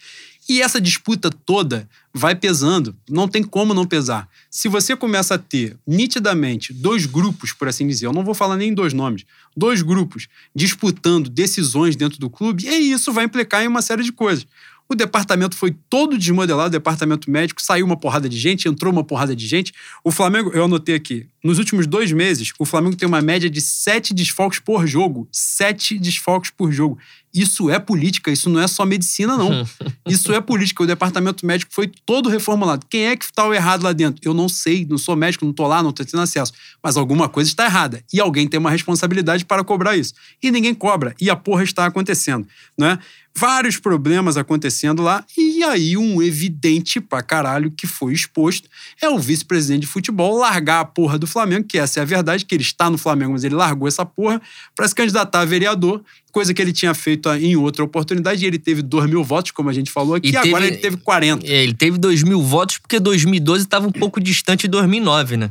E 0.48 0.62
essa 0.62 0.80
disputa 0.80 1.30
toda 1.30 1.88
vai 2.14 2.36
pesando, 2.36 2.96
não 3.10 3.28
tem 3.28 3.44
como 3.44 3.74
não 3.74 3.86
pesar. 3.86 4.28
Se 4.50 4.68
você 4.68 4.96
começa 4.96 5.36
a 5.36 5.38
ter 5.38 5.78
nitidamente 5.88 6.74
dois 6.74 7.06
grupos, 7.06 7.54
por 7.54 7.68
assim 7.68 7.88
dizer, 7.88 8.08
eu 8.08 8.14
não 8.14 8.26
vou 8.26 8.34
falar 8.34 8.58
nem 8.58 8.74
dois 8.74 8.94
nomes, 8.94 9.26
dois 9.56 9.82
grupos 9.82 10.28
disputando 10.54 11.30
decisões 11.30 11.96
dentro 11.96 12.20
do 12.20 12.30
clube, 12.30 12.68
e 12.68 12.92
isso 12.92 13.14
vai 13.14 13.26
implicar 13.26 13.64
em 13.64 13.68
uma 13.68 13.82
série 13.82 14.04
de 14.04 14.12
coisas. 14.12 14.46
O 14.90 14.96
departamento 14.96 15.56
foi 15.56 15.76
todo 15.90 16.18
desmodelado, 16.18 16.68
o 16.68 16.72
departamento 16.72 17.32
médico, 17.32 17.62
saiu 17.62 17.86
uma 17.86 17.98
porrada 17.98 18.28
de 18.28 18.38
gente, 18.38 18.68
entrou 18.68 18.92
uma 18.92 19.04
porrada 19.04 19.36
de 19.36 19.48
gente. 19.48 19.74
O 20.04 20.12
Flamengo, 20.12 20.52
eu 20.54 20.66
anotei 20.66 20.96
aqui, 20.96 21.26
nos 21.44 21.60
últimos 21.60 21.86
dois 21.86 22.12
meses, 22.12 22.54
o 22.58 22.64
Flamengo 22.64 22.96
tem 22.96 23.08
uma 23.08 23.22
média 23.22 23.50
de 23.50 23.60
sete 23.60 24.14
desfalques 24.14 24.60
por 24.60 24.88
jogo. 24.88 25.28
Sete 25.30 26.00
desfalques 26.00 26.52
por 26.52 26.72
jogo. 26.72 26.98
Isso 27.34 27.70
é 27.70 27.80
política, 27.80 28.32
isso 28.32 28.48
não 28.48 28.62
é 28.62 28.68
só 28.68 28.86
medicina, 28.86 29.36
não. 29.36 29.68
Isso 30.08 30.32
é 30.32 30.40
política. 30.40 30.84
O 30.84 30.86
departamento 30.86 31.46
médico 31.46 31.74
foi 31.74 31.90
todo 32.06 32.30
reformulado. 32.30 32.86
Quem 32.88 33.08
é 33.08 33.16
que 33.16 33.26
está 33.26 33.48
errado 33.56 33.82
lá 33.82 33.92
dentro? 33.92 34.22
Eu 34.24 34.34
não 34.34 34.48
sei, 34.48 34.86
não 34.86 34.98
sou 34.98 35.16
médico, 35.16 35.44
não 35.46 35.52
estou 35.52 35.66
lá, 35.66 35.82
não 35.82 35.90
estou 35.90 36.06
tendo 36.06 36.22
acesso. 36.22 36.54
Mas 36.84 36.96
alguma 36.96 37.28
coisa 37.28 37.50
está 37.50 37.66
errada. 37.66 38.04
E 38.14 38.20
alguém 38.20 38.48
tem 38.48 38.60
uma 38.60 38.70
responsabilidade 38.70 39.46
para 39.46 39.64
cobrar 39.64 39.96
isso. 39.98 40.14
E 40.44 40.52
ninguém 40.52 40.76
cobra. 40.76 41.16
E 41.20 41.30
a 41.30 41.36
porra 41.36 41.64
está 41.64 41.86
acontecendo. 41.86 42.48
Né? 42.78 43.00
Vários 43.36 43.78
problemas 43.78 44.38
acontecendo 44.38 45.02
lá. 45.02 45.26
E 45.36 45.64
aí, 45.64 45.98
um 45.98 46.22
evidente 46.22 47.02
pra 47.02 47.24
caralho 47.24 47.72
que 47.72 47.88
foi 47.88 48.14
exposto 48.14 48.70
é 49.02 49.10
o 49.10 49.18
vice-presidente 49.18 49.82
de 49.82 49.88
futebol 49.88 50.38
largar 50.38 50.82
a 50.82 50.86
porra 50.86 51.18
do 51.18 51.26
Flamengo, 51.34 51.66
que 51.68 51.78
essa 51.78 52.00
é 52.00 52.04
a 52.04 52.06
verdade, 52.06 52.46
que 52.46 52.56
ele 52.56 52.62
está 52.64 52.90
no 52.90 52.98
Flamengo, 52.98 53.34
mas 53.34 53.44
ele 53.44 53.56
largou 53.56 53.88
essa 53.88 54.06
porra 54.06 54.42
para 54.76 54.88
se 54.88 54.96
candidatar 54.96 55.42
a 55.42 55.46
vereador, 55.46 56.02
coisa 56.32 56.54
que 56.54 56.62
ele 56.62 56.72
tinha 56.72 56.94
feito 56.94 57.28
em 57.34 57.56
outra 57.56 57.84
oportunidade. 57.84 58.44
E 58.44 58.48
ele 58.48 58.60
teve 58.60 58.82
2 58.82 59.10
mil 59.10 59.24
votos, 59.24 59.52
como 59.52 59.70
a 59.70 59.74
gente 59.74 59.92
falou 59.92 60.16
aqui, 60.16 60.30
E 60.30 60.32
e 60.32 60.38
agora 60.38 60.64
teve- 60.64 60.68
ele 60.68 60.78
teve 60.78 60.98
40. 60.98 61.46
É, 61.46 61.64
ele 61.64 61.74
teve 61.74 61.98
2 61.98 62.24
mil 62.24 62.42
votos 62.42 62.78
porque 62.78 63.00
2012 63.00 63.64
estava 63.66 63.88
um 63.88 63.92
pouco 63.92 64.22
distante 64.22 64.62
de 64.62 64.68
2009, 64.70 65.36
né? 65.38 65.50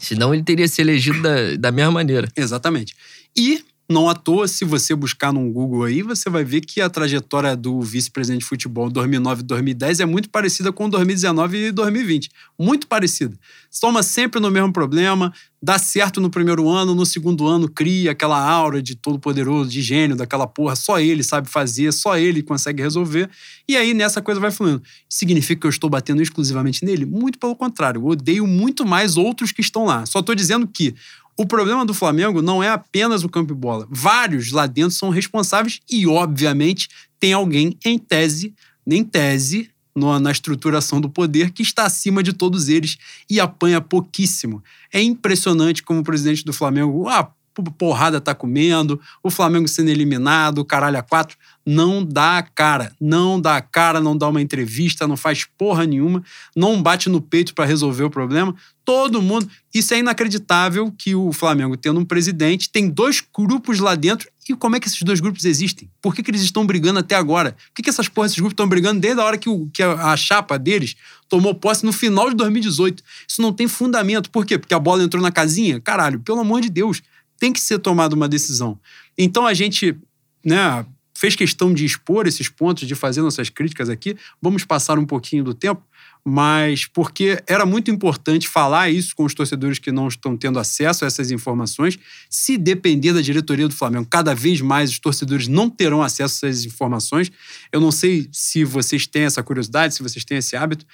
Senão 0.00 0.32
ele 0.34 0.42
teria 0.42 0.66
se 0.66 0.80
elegido 0.80 1.20
da, 1.22 1.56
da 1.58 1.70
mesma 1.72 1.92
maneira. 1.92 2.28
Exatamente. 2.36 2.94
E 3.36 3.62
não 3.92 4.08
à 4.08 4.14
toa, 4.14 4.48
se 4.48 4.64
você 4.64 4.94
buscar 4.94 5.32
no 5.32 5.48
Google 5.52 5.84
aí, 5.84 6.02
você 6.02 6.28
vai 6.28 6.42
ver 6.42 6.62
que 6.62 6.80
a 6.80 6.90
trajetória 6.90 7.54
do 7.54 7.80
vice-presidente 7.80 8.40
de 8.40 8.46
futebol 8.46 8.90
2009 8.90 9.42
e 9.42 9.44
2010 9.44 10.00
é 10.00 10.04
muito 10.04 10.30
parecida 10.30 10.72
com 10.72 10.88
2019 10.88 11.66
e 11.66 11.70
2020. 11.70 12.30
Muito 12.58 12.86
parecida. 12.88 13.38
Toma 13.80 14.02
sempre 14.02 14.40
no 14.40 14.50
mesmo 14.50 14.72
problema, 14.72 15.32
dá 15.62 15.78
certo 15.78 16.20
no 16.20 16.30
primeiro 16.30 16.68
ano, 16.68 16.94
no 16.94 17.06
segundo 17.06 17.46
ano 17.46 17.68
cria 17.68 18.10
aquela 18.10 18.38
aura 18.38 18.82
de 18.82 18.96
todo 18.96 19.18
poderoso, 19.18 19.70
de 19.70 19.80
gênio 19.80 20.16
daquela 20.16 20.46
porra, 20.46 20.74
só 20.74 20.98
ele 20.98 21.22
sabe 21.22 21.48
fazer, 21.48 21.92
só 21.92 22.16
ele 22.16 22.42
consegue 22.42 22.82
resolver. 22.82 23.30
E 23.68 23.76
aí 23.76 23.94
nessa 23.94 24.20
coisa 24.20 24.40
vai 24.40 24.50
fluindo. 24.50 24.82
Significa 25.08 25.60
que 25.60 25.66
eu 25.66 25.70
estou 25.70 25.88
batendo 25.88 26.22
exclusivamente 26.22 26.84
nele? 26.84 27.04
Muito 27.06 27.38
pelo 27.38 27.54
contrário, 27.54 28.00
eu 28.00 28.06
odeio 28.06 28.46
muito 28.46 28.84
mais 28.84 29.16
outros 29.16 29.52
que 29.52 29.60
estão 29.60 29.84
lá. 29.84 30.04
Só 30.06 30.20
estou 30.20 30.34
dizendo 30.34 30.66
que 30.66 30.94
o 31.36 31.46
problema 31.46 31.84
do 31.84 31.94
Flamengo 31.94 32.42
não 32.42 32.62
é 32.62 32.68
apenas 32.68 33.24
o 33.24 33.28
campo 33.28 33.52
e 33.52 33.56
bola. 33.56 33.86
Vários 33.90 34.52
lá 34.52 34.66
dentro 34.66 34.92
são 34.92 35.10
responsáveis 35.10 35.80
e, 35.90 36.06
obviamente, 36.06 36.88
tem 37.18 37.32
alguém 37.32 37.76
em 37.84 37.98
tese, 37.98 38.54
nem 38.86 39.02
tese, 39.04 39.70
no- 39.94 40.18
na 40.18 40.30
estruturação 40.30 41.00
do 41.00 41.08
poder 41.08 41.50
que 41.50 41.62
está 41.62 41.84
acima 41.84 42.22
de 42.22 42.32
todos 42.32 42.68
eles 42.68 42.96
e 43.28 43.38
apanha 43.40 43.80
pouquíssimo. 43.80 44.62
É 44.92 45.02
impressionante 45.02 45.82
como 45.82 46.00
o 46.00 46.04
presidente 46.04 46.44
do 46.44 46.52
Flamengo, 46.52 47.08
ah, 47.08 47.24
p- 47.24 47.70
porrada 47.76 48.20
tá 48.20 48.34
comendo, 48.34 49.00
o 49.22 49.30
Flamengo 49.30 49.68
sendo 49.68 49.88
eliminado, 49.90 50.64
caralho 50.64 50.98
a 50.98 51.02
quatro. 51.02 51.36
Não 51.64 52.04
dá 52.04 52.38
a 52.38 52.42
cara, 52.42 52.92
não 53.00 53.40
dá 53.40 53.56
a 53.56 53.60
cara, 53.60 54.00
não 54.00 54.16
dá 54.16 54.28
uma 54.28 54.42
entrevista, 54.42 55.06
não 55.06 55.16
faz 55.16 55.44
porra 55.44 55.86
nenhuma, 55.86 56.22
não 56.56 56.82
bate 56.82 57.08
no 57.08 57.20
peito 57.20 57.54
para 57.54 57.64
resolver 57.64 58.04
o 58.04 58.10
problema. 58.10 58.54
Todo 58.84 59.22
mundo. 59.22 59.48
Isso 59.72 59.94
é 59.94 59.98
inacreditável 59.98 60.92
que 60.98 61.14
o 61.14 61.32
Flamengo, 61.32 61.76
tendo 61.76 62.00
um 62.00 62.04
presidente, 62.04 62.68
tem 62.68 62.88
dois 62.88 63.22
grupos 63.34 63.78
lá 63.78 63.94
dentro. 63.94 64.28
E 64.48 64.54
como 64.54 64.74
é 64.74 64.80
que 64.80 64.88
esses 64.88 65.00
dois 65.02 65.20
grupos 65.20 65.44
existem? 65.44 65.88
Por 66.00 66.14
que, 66.14 66.22
que 66.22 66.30
eles 66.30 66.42
estão 66.42 66.66
brigando 66.66 66.98
até 66.98 67.14
agora? 67.14 67.52
Por 67.52 67.76
que, 67.76 67.82
que 67.82 67.90
essas 67.90 68.08
porras, 68.08 68.32
esses 68.32 68.40
grupos 68.40 68.54
estão 68.54 68.68
brigando 68.68 69.00
desde 69.00 69.20
a 69.20 69.24
hora 69.24 69.38
que, 69.38 69.48
o, 69.48 69.70
que 69.72 69.82
a, 69.82 70.12
a 70.12 70.16
chapa 70.16 70.58
deles 70.58 70.96
tomou 71.28 71.54
posse 71.54 71.86
no 71.86 71.92
final 71.92 72.28
de 72.28 72.34
2018? 72.34 73.04
Isso 73.28 73.40
não 73.40 73.52
tem 73.52 73.68
fundamento. 73.68 74.30
Por 74.30 74.44
quê? 74.44 74.58
Porque 74.58 74.74
a 74.74 74.80
bola 74.80 75.04
entrou 75.04 75.22
na 75.22 75.30
casinha? 75.30 75.80
Caralho, 75.80 76.18
pelo 76.18 76.40
amor 76.40 76.60
de 76.60 76.68
Deus, 76.68 77.02
tem 77.38 77.52
que 77.52 77.60
ser 77.60 77.78
tomada 77.78 78.14
uma 78.14 78.28
decisão. 78.28 78.78
Então 79.16 79.46
a 79.46 79.54
gente, 79.54 79.96
né, 80.44 80.84
fez 81.22 81.36
questão 81.36 81.72
de 81.72 81.84
expor 81.84 82.26
esses 82.26 82.48
pontos, 82.48 82.88
de 82.88 82.96
fazer 82.96 83.22
nossas 83.22 83.48
críticas 83.48 83.88
aqui. 83.88 84.16
Vamos 84.40 84.64
passar 84.64 84.98
um 84.98 85.06
pouquinho 85.06 85.44
do 85.44 85.54
tempo, 85.54 85.80
mas 86.24 86.84
porque 86.84 87.40
era 87.46 87.64
muito 87.64 87.92
importante 87.92 88.48
falar 88.48 88.90
isso 88.90 89.14
com 89.14 89.22
os 89.24 89.32
torcedores 89.32 89.78
que 89.78 89.92
não 89.92 90.08
estão 90.08 90.36
tendo 90.36 90.58
acesso 90.58 91.04
a 91.04 91.06
essas 91.06 91.30
informações. 91.30 91.96
Se 92.28 92.58
depender 92.58 93.12
da 93.12 93.20
diretoria 93.20 93.68
do 93.68 93.74
Flamengo, 93.74 94.04
cada 94.10 94.34
vez 94.34 94.60
mais 94.60 94.90
os 94.90 94.98
torcedores 94.98 95.46
não 95.46 95.70
terão 95.70 96.02
acesso 96.02 96.44
a 96.44 96.48
essas 96.48 96.64
informações. 96.64 97.30
Eu 97.70 97.80
não 97.80 97.92
sei 97.92 98.28
se 98.32 98.64
vocês 98.64 99.06
têm 99.06 99.22
essa 99.22 99.44
curiosidade, 99.44 99.94
se 99.94 100.02
vocês 100.02 100.24
têm 100.24 100.38
esse 100.38 100.56
hábito. 100.56 100.84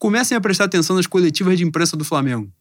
Comecem 0.00 0.36
a 0.36 0.40
prestar 0.40 0.64
atenção 0.64 0.96
nas 0.96 1.06
coletivas 1.06 1.56
de 1.56 1.62
imprensa 1.62 1.96
do 1.96 2.04
Flamengo. 2.04 2.52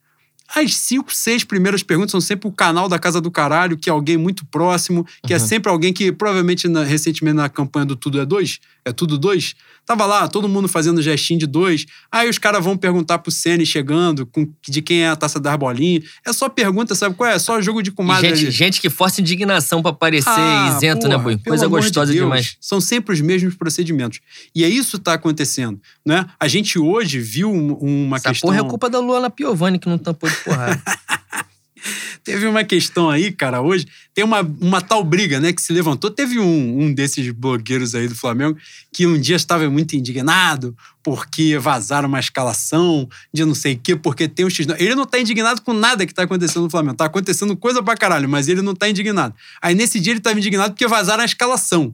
As 0.55 0.75
cinco, 0.75 1.13
seis 1.13 1.43
primeiras 1.43 1.83
perguntas 1.83 2.11
são 2.11 2.19
sempre 2.19 2.47
o 2.47 2.51
canal 2.51 2.89
da 2.89 2.97
Casa 2.97 3.21
do 3.21 3.29
Caralho, 3.29 3.77
que 3.77 3.87
é 3.89 3.91
alguém 3.93 4.17
muito 4.17 4.45
próximo, 4.47 5.05
que 5.25 5.33
é 5.33 5.37
Uhum. 5.37 5.43
é 5.43 5.47
sempre 5.47 5.71
alguém 5.71 5.93
que, 5.93 6.11
provavelmente, 6.11 6.67
na- 6.67 6.83
recentemente 6.83 7.35
na 7.35 7.47
campanha 7.49 7.85
do 7.85 7.95
Tudo 7.95 8.19
é 8.19 8.25
Dois, 8.25 8.59
é 8.83 8.91
Tudo 8.91 9.17
Dois, 9.17 9.55
tava 9.89 10.05
lá, 10.05 10.27
todo 10.27 10.47
mundo 10.47 10.67
fazendo 10.67 11.01
gestinho 11.01 11.39
de 11.39 11.47
dois. 11.47 11.87
Aí 12.11 12.29
os 12.29 12.37
caras 12.37 12.63
vão 12.63 12.77
perguntar 12.77 13.17
pro 13.17 13.31
Ceni 13.31 13.65
chegando, 13.65 14.23
com, 14.23 14.47
de 14.69 14.83
quem 14.83 15.01
é 15.01 15.09
a 15.09 15.15
taça 15.15 15.39
das 15.39 15.55
bolinhas. 15.57 16.03
É 16.23 16.31
só 16.31 16.47
pergunta, 16.47 16.93
sabe 16.93 17.15
qual 17.15 17.27
é? 17.27 17.33
É 17.33 17.39
só 17.39 17.59
jogo 17.59 17.81
de 17.81 17.89
E 17.89 17.93
comadre 17.93 18.29
gente, 18.29 18.41
ali. 18.45 18.51
gente 18.51 18.81
que 18.81 18.87
força 18.89 19.19
indignação 19.19 19.81
pra 19.81 19.91
parecer 19.91 20.29
Ah, 20.29 20.75
isento, 20.77 21.07
né, 21.07 21.15
porra, 21.15 21.23
Boi? 21.23 21.37
pelo 21.37 21.45
Coisa 21.45 21.65
amor 21.65 21.79
de 21.79 21.87
gostosa 21.87 22.13
Deus, 22.13 22.23
demais. 22.23 22.55
São 22.61 22.79
sempre 22.79 23.13
os 23.15 23.21
mesmos 23.21 23.55
procedimentos. 23.55 24.19
E 24.53 24.63
é 24.63 24.69
isso 24.69 24.91
que 24.91 24.97
está 24.97 25.13
acontecendo. 25.13 25.79
Né? 26.05 26.23
A 26.39 26.47
gente 26.47 26.77
hoje 26.77 27.19
viu 27.19 27.51
um- 27.51 27.73
uma 27.73 28.17
Essa 28.17 28.29
questão. 28.29 28.47
porra 28.49 28.59
é 28.61 28.69
culpa 28.69 28.89
da 28.91 28.99
Luana 28.99 29.29
Piovani, 29.31 29.79
que 29.79 29.89
não 29.89 29.97
tampou 29.97 30.29
de 30.29 30.35
porrada. 30.37 30.79
Teve 32.23 32.45
uma 32.47 32.63
questão 32.63 33.09
aí, 33.09 33.31
cara, 33.31 33.61
hoje. 33.61 33.87
Tem 34.13 34.23
uma, 34.23 34.41
uma 34.41 34.81
tal 34.81 35.03
briga, 35.03 35.39
né, 35.39 35.53
que 35.53 35.61
se 35.61 35.71
levantou. 35.71 36.09
Teve 36.11 36.39
um, 36.39 36.81
um 36.81 36.93
desses 36.93 37.31
blogueiros 37.31 37.95
aí 37.95 38.07
do 38.07 38.15
Flamengo 38.15 38.57
que 38.91 39.07
um 39.07 39.19
dia 39.19 39.35
estava 39.35 39.69
muito 39.69 39.95
indignado 39.95 40.75
porque 41.03 41.57
vazaram 41.57 42.07
uma 42.07 42.19
escalação 42.19 43.07
de 43.33 43.45
não 43.45 43.55
sei 43.55 43.73
o 43.73 43.79
quê, 43.79 43.95
porque 43.95 44.27
tem 44.27 44.45
um 44.45 44.49
X. 44.49 44.67
Ele 44.77 44.95
não 44.95 45.05
tá 45.05 45.19
indignado 45.19 45.61
com 45.61 45.73
nada 45.73 46.05
que 46.05 46.13
tá 46.13 46.23
acontecendo 46.23 46.63
no 46.63 46.69
Flamengo. 46.69 46.97
Tá 46.97 47.05
acontecendo 47.05 47.55
coisa 47.55 47.81
pra 47.81 47.95
caralho, 47.95 48.27
mas 48.27 48.47
ele 48.47 48.61
não 48.61 48.75
tá 48.75 48.89
indignado. 48.89 49.33
Aí 49.61 49.73
nesse 49.73 49.99
dia 49.99 50.13
ele 50.13 50.19
tava 50.19 50.37
indignado 50.37 50.73
porque 50.73 50.87
vazaram 50.87 51.21
a 51.21 51.25
escalação. 51.25 51.93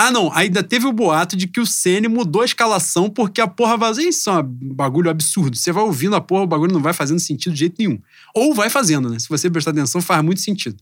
Ah, 0.00 0.12
não. 0.12 0.32
Ainda 0.32 0.62
teve 0.62 0.86
o 0.86 0.92
boato 0.92 1.36
de 1.36 1.48
que 1.48 1.58
o 1.58 1.66
Ceni 1.66 2.06
mudou 2.06 2.42
a 2.42 2.44
escalação 2.44 3.10
porque 3.10 3.40
a 3.40 3.48
porra 3.48 3.76
vazou. 3.76 4.04
Isso 4.04 4.30
é 4.30 4.38
um 4.38 4.44
bagulho 4.44 5.10
absurdo. 5.10 5.56
Você 5.56 5.72
vai 5.72 5.82
ouvindo 5.82 6.14
a 6.14 6.20
porra, 6.20 6.44
o 6.44 6.46
bagulho 6.46 6.72
não 6.72 6.80
vai 6.80 6.92
fazendo 6.92 7.18
sentido 7.18 7.52
de 7.52 7.58
jeito 7.58 7.74
nenhum. 7.80 7.98
Ou 8.32 8.54
vai 8.54 8.70
fazendo, 8.70 9.10
né? 9.10 9.18
Se 9.18 9.28
você 9.28 9.50
prestar 9.50 9.72
atenção, 9.72 10.00
faz 10.00 10.22
muito 10.22 10.40
sentido. 10.40 10.76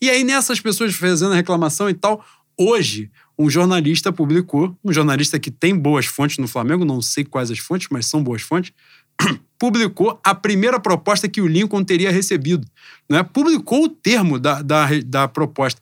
E 0.00 0.08
aí, 0.08 0.22
nessas 0.22 0.60
pessoas 0.60 0.94
fazendo 0.94 1.32
a 1.32 1.34
reclamação 1.34 1.90
e 1.90 1.94
tal, 1.94 2.24
hoje, 2.56 3.10
um 3.36 3.50
jornalista 3.50 4.12
publicou, 4.12 4.78
um 4.84 4.92
jornalista 4.92 5.36
que 5.40 5.50
tem 5.50 5.76
boas 5.76 6.06
fontes 6.06 6.38
no 6.38 6.46
Flamengo, 6.46 6.84
não 6.84 7.02
sei 7.02 7.24
quais 7.24 7.50
as 7.50 7.58
fontes, 7.58 7.88
mas 7.90 8.06
são 8.06 8.22
boas 8.22 8.40
fontes, 8.40 8.72
publicou 9.58 10.20
a 10.22 10.32
primeira 10.32 10.78
proposta 10.78 11.28
que 11.28 11.40
o 11.40 11.48
Lincoln 11.48 11.82
teria 11.82 12.12
recebido. 12.12 12.64
Né? 13.08 13.20
Publicou 13.24 13.86
o 13.86 13.88
termo 13.88 14.38
da, 14.38 14.62
da, 14.62 14.86
da 15.04 15.26
proposta. 15.26 15.80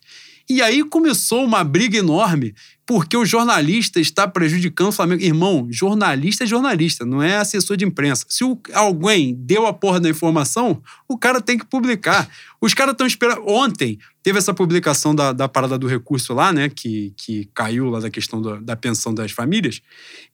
E 0.49 0.63
aí 0.63 0.83
começou 0.83 1.45
uma 1.45 1.63
briga 1.63 1.95
enorme, 1.95 2.55
porque 2.83 3.15
o 3.15 3.23
jornalista 3.23 3.99
está 3.99 4.27
prejudicando 4.27 4.87
o 4.87 4.91
Flamengo. 4.91 5.21
Irmão, 5.21 5.67
jornalista 5.69 6.43
é 6.43 6.47
jornalista, 6.47 7.05
não 7.05 7.21
é 7.21 7.37
assessor 7.37 7.77
de 7.77 7.85
imprensa. 7.85 8.25
Se 8.27 8.43
o, 8.43 8.59
alguém 8.73 9.35
deu 9.35 9.67
a 9.67 9.73
porra 9.73 9.99
da 9.99 10.09
informação, 10.09 10.81
o 11.07 11.15
cara 11.15 11.39
tem 11.39 11.55
que 11.55 11.67
publicar. 11.67 12.27
Os 12.59 12.73
caras 12.73 12.93
estão 12.93 13.05
esperando. 13.05 13.47
Ontem 13.47 13.99
teve 14.23 14.39
essa 14.39 14.51
publicação 14.51 15.13
da, 15.13 15.31
da 15.31 15.47
parada 15.47 15.77
do 15.77 15.85
recurso 15.85 16.33
lá, 16.33 16.51
né? 16.51 16.67
Que, 16.67 17.13
que 17.15 17.47
caiu 17.53 17.87
lá 17.91 17.99
da 17.99 18.09
questão 18.09 18.41
da, 18.41 18.55
da 18.55 18.75
pensão 18.75 19.13
das 19.13 19.31
famílias. 19.31 19.81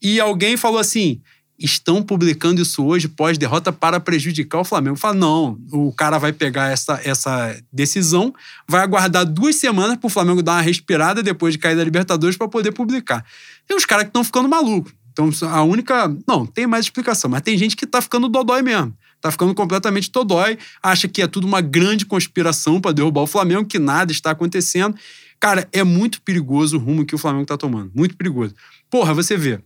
E 0.01 0.17
alguém 0.21 0.55
falou 0.55 0.79
assim: 0.79 1.19
estão 1.57 2.03
publicando 2.03 2.61
isso 2.61 2.83
hoje 2.83 3.07
pós-derrota 3.07 3.71
para 3.71 3.99
prejudicar 3.99 4.59
o 4.59 4.65
Flamengo. 4.65 4.97
Fala, 4.97 5.13
não, 5.15 5.57
o 5.71 5.91
cara 5.91 6.17
vai 6.17 6.33
pegar 6.33 6.71
essa, 6.71 6.99
essa 7.03 7.57
decisão, 7.71 8.33
vai 8.67 8.81
aguardar 8.81 9.25
duas 9.25 9.55
semanas 9.55 9.97
para 9.97 10.07
o 10.07 10.09
Flamengo 10.09 10.43
dar 10.43 10.53
uma 10.53 10.61
respirada 10.61 11.23
depois 11.23 11.53
de 11.53 11.59
cair 11.59 11.75
da 11.75 11.83
Libertadores 11.83 12.37
para 12.37 12.47
poder 12.47 12.71
publicar. 12.71 13.25
Tem 13.67 13.75
uns 13.75 13.85
caras 13.85 14.03
que 14.03 14.09
estão 14.09 14.23
ficando 14.23 14.49
malucos. 14.49 14.93
Então, 15.11 15.29
a 15.49 15.63
única. 15.63 16.13
Não, 16.27 16.45
tem 16.45 16.67
mais 16.67 16.85
explicação, 16.85 17.29
mas 17.29 17.41
tem 17.41 17.57
gente 17.57 17.77
que 17.77 17.87
tá 17.87 18.01
ficando 18.01 18.27
dodói 18.27 18.61
mesmo. 18.61 18.93
Tá 19.21 19.31
ficando 19.31 19.55
completamente 19.55 20.11
dodói, 20.11 20.57
acha 20.83 21.07
que 21.07 21.21
é 21.21 21.27
tudo 21.27 21.47
uma 21.47 21.61
grande 21.61 22.05
conspiração 22.05 22.81
para 22.81 22.91
derrubar 22.91 23.21
o 23.21 23.27
Flamengo, 23.27 23.65
que 23.65 23.79
nada 23.79 24.11
está 24.11 24.31
acontecendo. 24.31 24.95
Cara, 25.39 25.67
é 25.71 25.83
muito 25.83 26.21
perigoso 26.21 26.77
o 26.77 26.79
rumo 26.79 27.05
que 27.05 27.15
o 27.15 27.17
Flamengo 27.17 27.45
tá 27.45 27.57
tomando. 27.57 27.91
Muito 27.95 28.15
perigoso. 28.17 28.53
Porra, 28.89 29.13
você 29.13 29.37
vê 29.37 29.61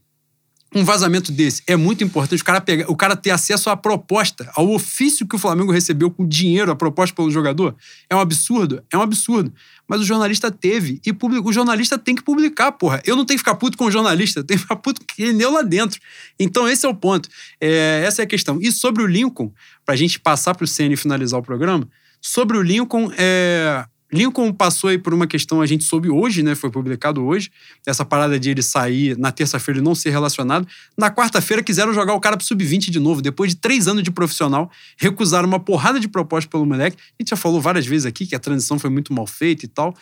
um 0.74 0.84
vazamento 0.84 1.32
desse 1.32 1.64
é 1.66 1.76
muito 1.76 2.04
importante 2.04 2.42
o 2.42 2.46
cara, 2.46 2.62
pegar, 2.62 2.90
o 2.90 2.96
cara 2.96 3.16
ter 3.16 3.32
acesso 3.32 3.70
à 3.70 3.78
proposta, 3.78 4.50
ao 4.56 4.70
ofício 4.70 5.28
que 5.28 5.36
o 5.36 5.40
Flamengo 5.40 5.72
recebeu 5.72 6.12
com 6.12 6.28
dinheiro, 6.28 6.72
a 6.72 6.76
proposta 6.76 7.16
pelo 7.16 7.32
jogador. 7.32 7.76
É 8.10 8.16
um 8.16 8.20
absurdo? 8.20 8.84
É 8.92 8.98
um 8.98 9.02
absurdo. 9.02 9.52
Mas 9.88 10.02
o 10.02 10.04
jornalista 10.04 10.52
teve. 10.52 11.02
E 11.04 11.12
publica, 11.12 11.48
o 11.48 11.52
jornalista 11.52 11.98
tem 11.98 12.14
que 12.14 12.22
publicar, 12.22 12.72
porra. 12.72 13.02
Eu 13.04 13.16
não 13.16 13.26
tenho 13.26 13.38
que 13.38 13.44
ficar 13.44 13.56
puto 13.56 13.78
com 13.78 13.86
o 13.86 13.92
jornalista, 13.92 14.44
tenho 14.44 14.60
que 14.60 14.64
ficar 14.64 14.76
puto 14.76 15.02
com 15.02 15.38
deu 15.38 15.52
lá 15.52 15.64
dentro. 15.64 16.00
Então, 16.40 16.70
esse 16.70 16.86
é 16.86 16.90
o 16.90 16.94
ponto. 16.94 17.28
É, 17.60 18.04
essa 18.06 18.22
é 18.22 18.26
a 18.26 18.28
questão. 18.28 18.60
E 18.62 18.72
sobre 18.72 19.02
o 19.02 19.08
Lincoln, 19.08 19.52
pra 19.84 19.96
gente 19.96 20.20
passar 20.20 20.54
pro 20.54 20.68
CN 20.68 20.94
e 20.94 20.98
finalizar 20.98 21.40
o 21.40 21.44
programa, 21.44 21.88
sobre 22.22 22.58
o 22.58 22.62
Lincoln, 22.62 23.12
é, 23.18 23.86
Lincoln 24.12 24.52
passou 24.52 24.90
aí 24.90 24.98
por 24.98 25.14
uma 25.14 25.28
questão, 25.28 25.62
a 25.62 25.66
gente 25.68 25.84
soube 25.84 26.10
hoje, 26.10 26.42
né? 26.42 26.56
Foi 26.56 26.72
publicado 26.72 27.24
hoje, 27.24 27.52
essa 27.86 28.04
parada 28.04 28.40
de 28.40 28.50
ele 28.50 28.62
sair 28.64 29.18
na 29.18 29.32
terça-feira 29.32 29.80
e 29.80 29.84
não 29.84 29.94
ser 29.94 30.10
relacionado. 30.10 30.68
Na 30.98 31.12
quarta-feira 31.12 31.62
quiseram 31.62 31.94
jogar 31.94 32.14
o 32.16 32.20
cara 32.20 32.36
pro 32.36 32.46
sub-20 32.46 32.90
de 32.90 33.00
novo, 33.00 33.22
depois 33.22 33.52
de 33.52 33.58
três 33.58 33.88
anos 33.88 34.02
de 34.04 34.10
profissional, 34.12 34.72
recusaram 34.98 35.48
uma 35.48 35.60
porrada 35.60 36.00
de 36.00 36.08
proposta 36.08 36.50
pelo 36.50 36.66
moleque. 36.66 36.98
A 36.98 37.22
gente 37.22 37.30
já 37.30 37.36
falou 37.38 37.62
várias 37.62 37.86
vezes 37.86 38.06
aqui 38.08 38.26
que 38.26 38.36
a 38.36 38.40
transição 38.40 38.80
foi 38.80 38.90
muito 38.90 39.14
mal 39.14 39.28
feita 39.28 39.66
e 39.66 39.68
tal. 39.68 39.96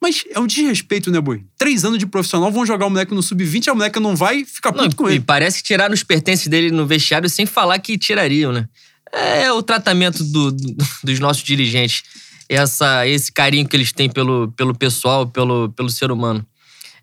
Mas 0.00 0.24
é 0.30 0.38
um 0.38 0.46
desrespeito, 0.46 1.10
né, 1.10 1.20
Boi? 1.20 1.42
Três 1.56 1.84
anos 1.84 1.98
de 1.98 2.06
profissional, 2.06 2.52
vão 2.52 2.64
jogar 2.64 2.86
o 2.86 2.90
moleque 2.90 3.12
no 3.14 3.22
sub-20, 3.22 3.68
a 3.68 3.74
moleque 3.74 3.98
não 3.98 4.14
vai 4.14 4.44
ficar 4.44 4.72
Não, 4.72 4.84
puto 4.84 4.94
com 4.96 5.08
e 5.10 5.14
ele. 5.14 5.20
parece 5.24 5.58
que 5.58 5.64
tiraram 5.64 5.92
os 5.92 6.04
pertences 6.04 6.46
dele 6.46 6.70
no 6.70 6.86
vestiário 6.86 7.28
sem 7.28 7.46
falar 7.46 7.78
que 7.80 7.98
tirariam, 7.98 8.52
né? 8.52 8.68
É 9.12 9.50
o 9.50 9.62
tratamento 9.62 10.22
do- 10.22 10.52
do- 10.52 10.76
dos 11.02 11.18
nossos 11.18 11.42
dirigentes. 11.42 12.02
Essa, 12.48 13.06
esse 13.06 13.30
carinho 13.30 13.68
que 13.68 13.76
eles 13.76 13.92
têm 13.92 14.08
pelo, 14.08 14.50
pelo 14.52 14.74
pessoal, 14.74 15.26
pelo, 15.26 15.68
pelo 15.70 15.90
ser 15.90 16.10
humano. 16.10 16.44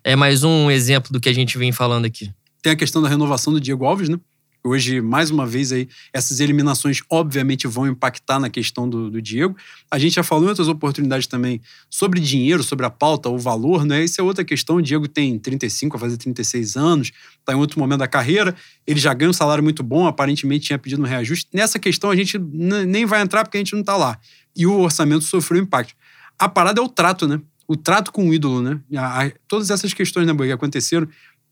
É 0.02 0.16
mais 0.16 0.44
um 0.44 0.70
exemplo 0.70 1.12
do 1.12 1.20
que 1.20 1.28
a 1.28 1.32
gente 1.32 1.56
vem 1.58 1.72
falando 1.72 2.04
aqui. 2.04 2.32
Tem 2.62 2.72
a 2.72 2.76
questão 2.76 3.00
da 3.00 3.08
renovação 3.08 3.52
do 3.52 3.60
Diego 3.60 3.84
Alves, 3.84 4.08
né? 4.08 4.18
Hoje, 4.66 5.00
mais 5.00 5.30
uma 5.30 5.46
vez, 5.46 5.70
aí, 5.70 5.88
essas 6.12 6.40
eliminações 6.40 7.00
obviamente 7.08 7.68
vão 7.68 7.86
impactar 7.86 8.40
na 8.40 8.50
questão 8.50 8.88
do, 8.90 9.08
do 9.08 9.22
Diego. 9.22 9.56
A 9.88 9.96
gente 9.96 10.16
já 10.16 10.24
falou 10.24 10.46
em 10.46 10.48
outras 10.48 10.66
oportunidades 10.66 11.28
também 11.28 11.60
sobre 11.88 12.18
dinheiro, 12.18 12.64
sobre 12.64 12.84
a 12.84 12.90
pauta, 12.90 13.28
o 13.28 13.38
valor, 13.38 13.84
né? 13.84 14.02
Isso 14.02 14.20
é 14.20 14.24
outra 14.24 14.44
questão. 14.44 14.76
O 14.76 14.82
Diego 14.82 15.06
tem 15.06 15.38
35, 15.38 15.96
vai 15.96 16.08
fazer 16.08 16.18
36 16.18 16.76
anos, 16.76 17.12
está 17.38 17.52
em 17.52 17.56
outro 17.56 17.78
momento 17.78 18.00
da 18.00 18.08
carreira. 18.08 18.56
Ele 18.84 18.98
já 18.98 19.14
ganha 19.14 19.30
um 19.30 19.32
salário 19.32 19.62
muito 19.62 19.84
bom, 19.84 20.04
aparentemente 20.04 20.66
tinha 20.66 20.78
pedido 20.78 21.00
um 21.00 21.06
reajuste. 21.06 21.46
Nessa 21.52 21.78
questão 21.78 22.10
a 22.10 22.16
gente 22.16 22.36
nem 22.36 23.06
vai 23.06 23.22
entrar 23.22 23.44
porque 23.44 23.58
a 23.58 23.60
gente 23.60 23.72
não 23.72 23.82
está 23.82 23.96
lá. 23.96 24.18
E 24.56 24.66
o 24.66 24.78
orçamento 24.80 25.24
sofreu 25.24 25.60
impacto. 25.62 25.94
A 26.38 26.48
parada 26.48 26.80
é 26.80 26.84
o 26.84 26.88
trato, 26.88 27.26
né? 27.28 27.40
O 27.68 27.76
trato 27.76 28.10
com 28.12 28.28
o 28.28 28.34
ídolo, 28.34 28.62
né? 28.62 28.80
A- 28.96 29.24
a- 29.26 29.32
todas 29.48 29.70
essas 29.70 29.92
questões 29.92 30.26
né, 30.26 30.32
Boi, 30.32 30.46
que 30.46 30.52
aconteceram, 30.52 31.06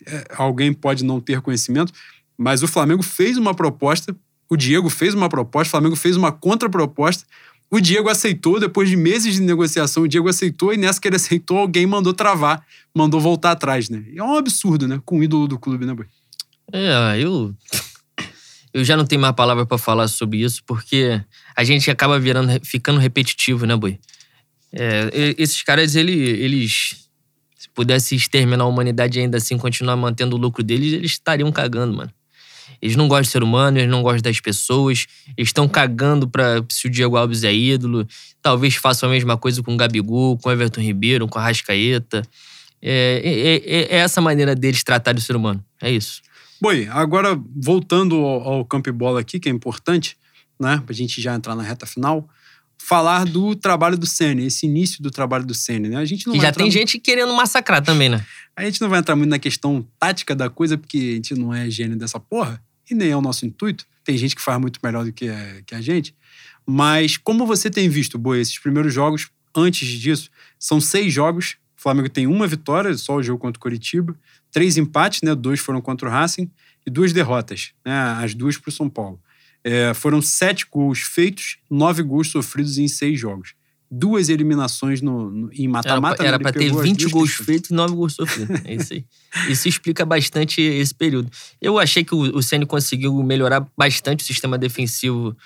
é, 0.07 0.25
alguém 0.37 0.73
pode 0.73 1.05
não 1.05 1.21
ter 1.21 1.41
conhecimento, 1.41 1.93
mas 2.37 2.63
o 2.63 2.69
Flamengo 2.69 3.03
fez 3.03 3.37
uma 3.37 3.55
proposta, 3.55 4.15
o 4.49 4.57
Diego 4.57 4.89
fez 4.91 5.15
uma 5.15 5.29
proposta, 5.29 5.69
o 5.69 5.71
Flamengo 5.73 5.97
fez 5.97 6.17
uma 6.17 6.31
contraproposta. 6.33 7.25
O 7.71 7.81
Diego 7.81 8.09
aceitou, 8.09 8.61
depois 8.61 8.89
de 8.89 8.97
meses 8.97 9.35
de 9.35 9.41
negociação, 9.41 10.03
o 10.05 10.09
Diego 10.09 10.29
aceitou 10.29 10.73
e 10.73 10.77
nessa 10.77 11.01
que 11.01 11.09
ele 11.09 11.17
aceitou, 11.17 11.59
alguém 11.59 11.87
mandou 11.87 12.13
travar, 12.13 12.65
mandou 12.95 13.21
voltar 13.21 13.51
atrás, 13.53 13.89
né? 13.89 14.05
É 14.15 14.23
um 14.23 14.37
absurdo, 14.37 14.87
né? 14.87 15.01
Com 15.05 15.19
o 15.19 15.25
ídolo 15.25 15.49
do 15.49 15.59
clube, 15.59 15.85
né, 15.87 15.95
Boi? 15.95 16.07
É, 16.73 17.19
eu. 17.19 17.55
Eu 18.75 18.85
já 18.85 18.97
não 18.97 19.05
tenho 19.07 19.20
mais 19.20 19.35
palavra 19.37 19.64
pra 19.64 19.79
falar 19.79 20.09
sobre 20.09 20.39
isso, 20.43 20.61
porque 20.66 21.22
a 21.57 21.62
gente 21.62 21.89
acaba 21.91 22.18
virando, 22.18 22.51
ficando 22.64 22.99
repetitivo, 22.99 23.64
né, 23.66 23.77
Boi? 23.77 24.01
É, 24.72 25.35
esses 25.39 25.62
caras, 25.62 25.95
ele, 25.95 26.12
eles. 26.12 27.07
Se 27.57 27.68
pudesse 27.72 28.16
exterminar 28.16 28.64
a 28.64 28.66
humanidade 28.66 29.20
ainda 29.20 29.39
assim 29.39 29.57
continuar 29.57 29.97
mantendo 29.97 30.35
o 30.35 30.39
lucro 30.39 30.62
deles, 30.62 30.93
eles 30.93 31.12
estariam 31.12 31.51
cagando, 31.53 31.97
mano. 31.97 32.11
Eles 32.83 32.97
não 32.97 33.07
gostam 33.07 33.22
de 33.22 33.29
ser 33.29 33.43
humano, 33.45 33.79
eles 33.79 33.89
não 33.91 34.03
gostam 34.03 34.22
das 34.22 34.41
pessoas, 34.41 35.07
eles 35.37 35.49
estão 35.51 35.68
cagando 35.68 36.29
pra 36.29 36.62
se 36.68 36.87
o 36.89 36.91
Diego 36.91 37.16
Alves 37.16 37.45
é 37.45 37.55
ídolo. 37.55 38.07
Talvez 38.43 38.75
façam 38.75 39.09
a 39.09 39.12
mesma 39.12 39.39
coisa 39.39 39.62
com 39.62 39.72
o 39.72 39.77
Gabigol, 39.77 40.37
com 40.37 40.49
o 40.49 40.53
Everton 40.53 40.81
Ribeiro, 40.81 41.29
com 41.29 41.39
a 41.39 41.43
Rascaeta. 41.45 42.22
É, 42.83 43.22
é, 43.25 43.55
é- 43.55 43.97
é 43.97 43.97
essa 43.99 44.20
maneira 44.20 44.55
deles 44.55 44.83
tratarem 44.83 45.18
o 45.18 45.22
ser 45.22 45.37
humano. 45.37 45.64
É 45.81 45.91
isso. 45.91 46.20
Boi, 46.65 46.89
agora 46.91 47.39
voltando 47.55 48.17
ao, 48.17 48.41
ao 48.55 48.65
campo 48.65 48.89
e 48.89 48.93
bola 48.93 49.21
aqui, 49.21 49.39
que 49.39 49.51
é 49.51 49.53
importante, 49.53 50.17
né? 50.59 50.83
Pra 50.87 50.95
gente 50.95 51.21
já 51.21 51.35
entrar 51.35 51.55
na 51.55 51.62
reta 51.62 51.85
final. 51.85 52.27
falar 52.79 53.25
do 53.25 53.55
trabalho 53.55 53.97
do 53.99 54.07
Senna, 54.07 54.43
esse 54.43 54.67
início 54.67 55.03
do 55.03 55.11
trabalho 55.11 55.45
do 55.47 55.55
Senna, 55.55 55.89
né? 55.89 55.97
A 55.97 56.05
gente 56.05 56.27
não 56.27 56.35
E 56.35 56.41
já 56.41 56.51
tem 56.53 56.65
muito- 56.65 56.73
gente 56.73 56.99
querendo 56.99 57.33
massacrar 57.35 57.83
também, 57.83 58.09
né? 58.09 58.25
A 58.57 58.65
gente 58.65 58.81
não 58.81 58.89
vai 58.89 58.99
entrar 59.01 59.15
muito 59.17 59.29
na 59.31 59.39
questão 59.39 59.87
tática 59.99 60.35
da 60.35 60.49
coisa, 60.51 60.77
porque 60.79 60.97
a 60.99 61.15
gente 61.17 61.35
não 61.35 61.53
é 61.55 61.69
gênio 61.71 61.97
dessa 61.99 62.19
porra, 62.21 62.62
e 62.91 62.95
nem 62.95 63.11
é 63.11 63.17
o 63.17 63.23
nosso 63.23 63.45
intuito. 63.47 63.87
Tem 64.03 64.17
gente 64.19 64.35
que 64.37 64.43
faz 64.43 64.61
muito 64.61 64.81
melhor 64.83 65.05
do 65.05 65.12
que 65.12 65.29
a, 65.29 65.62
que 65.67 65.75
a 65.75 65.81
gente. 65.81 66.15
Mas 66.67 67.17
como 67.17 67.47
você 67.47 67.71
tem 67.71 67.89
visto, 67.89 68.19
Boi, 68.19 68.41
esses 68.41 68.59
primeiros 68.59 68.93
jogos, 68.93 69.29
antes 69.55 69.89
disso, 69.89 70.31
são 70.59 70.79
seis 70.81 71.12
jogos. 71.12 71.57
O 71.85 71.87
Flamengo 71.87 72.09
tem 72.09 72.26
uma 72.26 72.47
vitória, 72.47 72.95
só 72.97 73.16
o 73.16 73.22
jogo 73.22 73.39
contra 73.39 73.59
o 73.59 73.61
Curitiba. 73.61 74.16
Três 74.51 74.78
empates, 74.78 75.20
né? 75.22 75.35
Dois 75.35 75.61
foram 75.61 75.82
contra 75.82 76.09
o 76.09 76.11
Racing. 76.11 76.51
E 76.87 76.91
duas 76.91 77.12
derrotas, 77.12 77.72
né? 77.85 77.93
As 78.22 78.35
duas 78.35 78.57
para 78.57 78.70
o 78.70 78.72
São 78.72 78.89
Paulo. 78.89 79.20
É, 79.62 79.93
foram 79.93 80.22
sete 80.22 80.66
gols 80.70 81.01
feitos, 81.01 81.59
nove 81.70 82.03
gols 82.03 82.28
sofridos 82.30 82.78
em 82.78 82.89
seis 82.89 83.20
jogos. 83.20 83.53
Duas 83.91 84.30
eliminações 84.30 85.03
no, 85.03 85.30
no- 85.30 85.51
em 85.53 85.68
mata-mata. 85.68 86.22
né? 86.22 86.28
era 86.28 86.39
pra 86.39 86.53
ter 86.53 86.61
pegou 86.61 86.80
as 86.80 86.85
20 86.89 87.01
duas 87.01 87.12
gols 87.12 87.32
feitos 87.35 87.70
e 87.70 87.74
9 87.74 87.95
gols 87.95 88.14
sofridos. 88.14 88.61
É 88.64 88.74
isso 88.76 88.93
aí. 88.95 89.05
Isso 89.51 89.68
explica 89.68 90.07
bastante 90.07 90.62
esse 90.62 90.95
período. 90.95 91.30
Eu 91.61 91.78
achei 91.78 92.03
que 92.03 92.14
o, 92.14 92.18
o 92.37 92.43
Ceni 92.43 92.64
conseguiu 92.66 93.14
melhorar 93.22 93.66
bastante 93.76 94.24
o 94.24 94.26
sistema 94.26 94.57
defensivo 94.59 95.37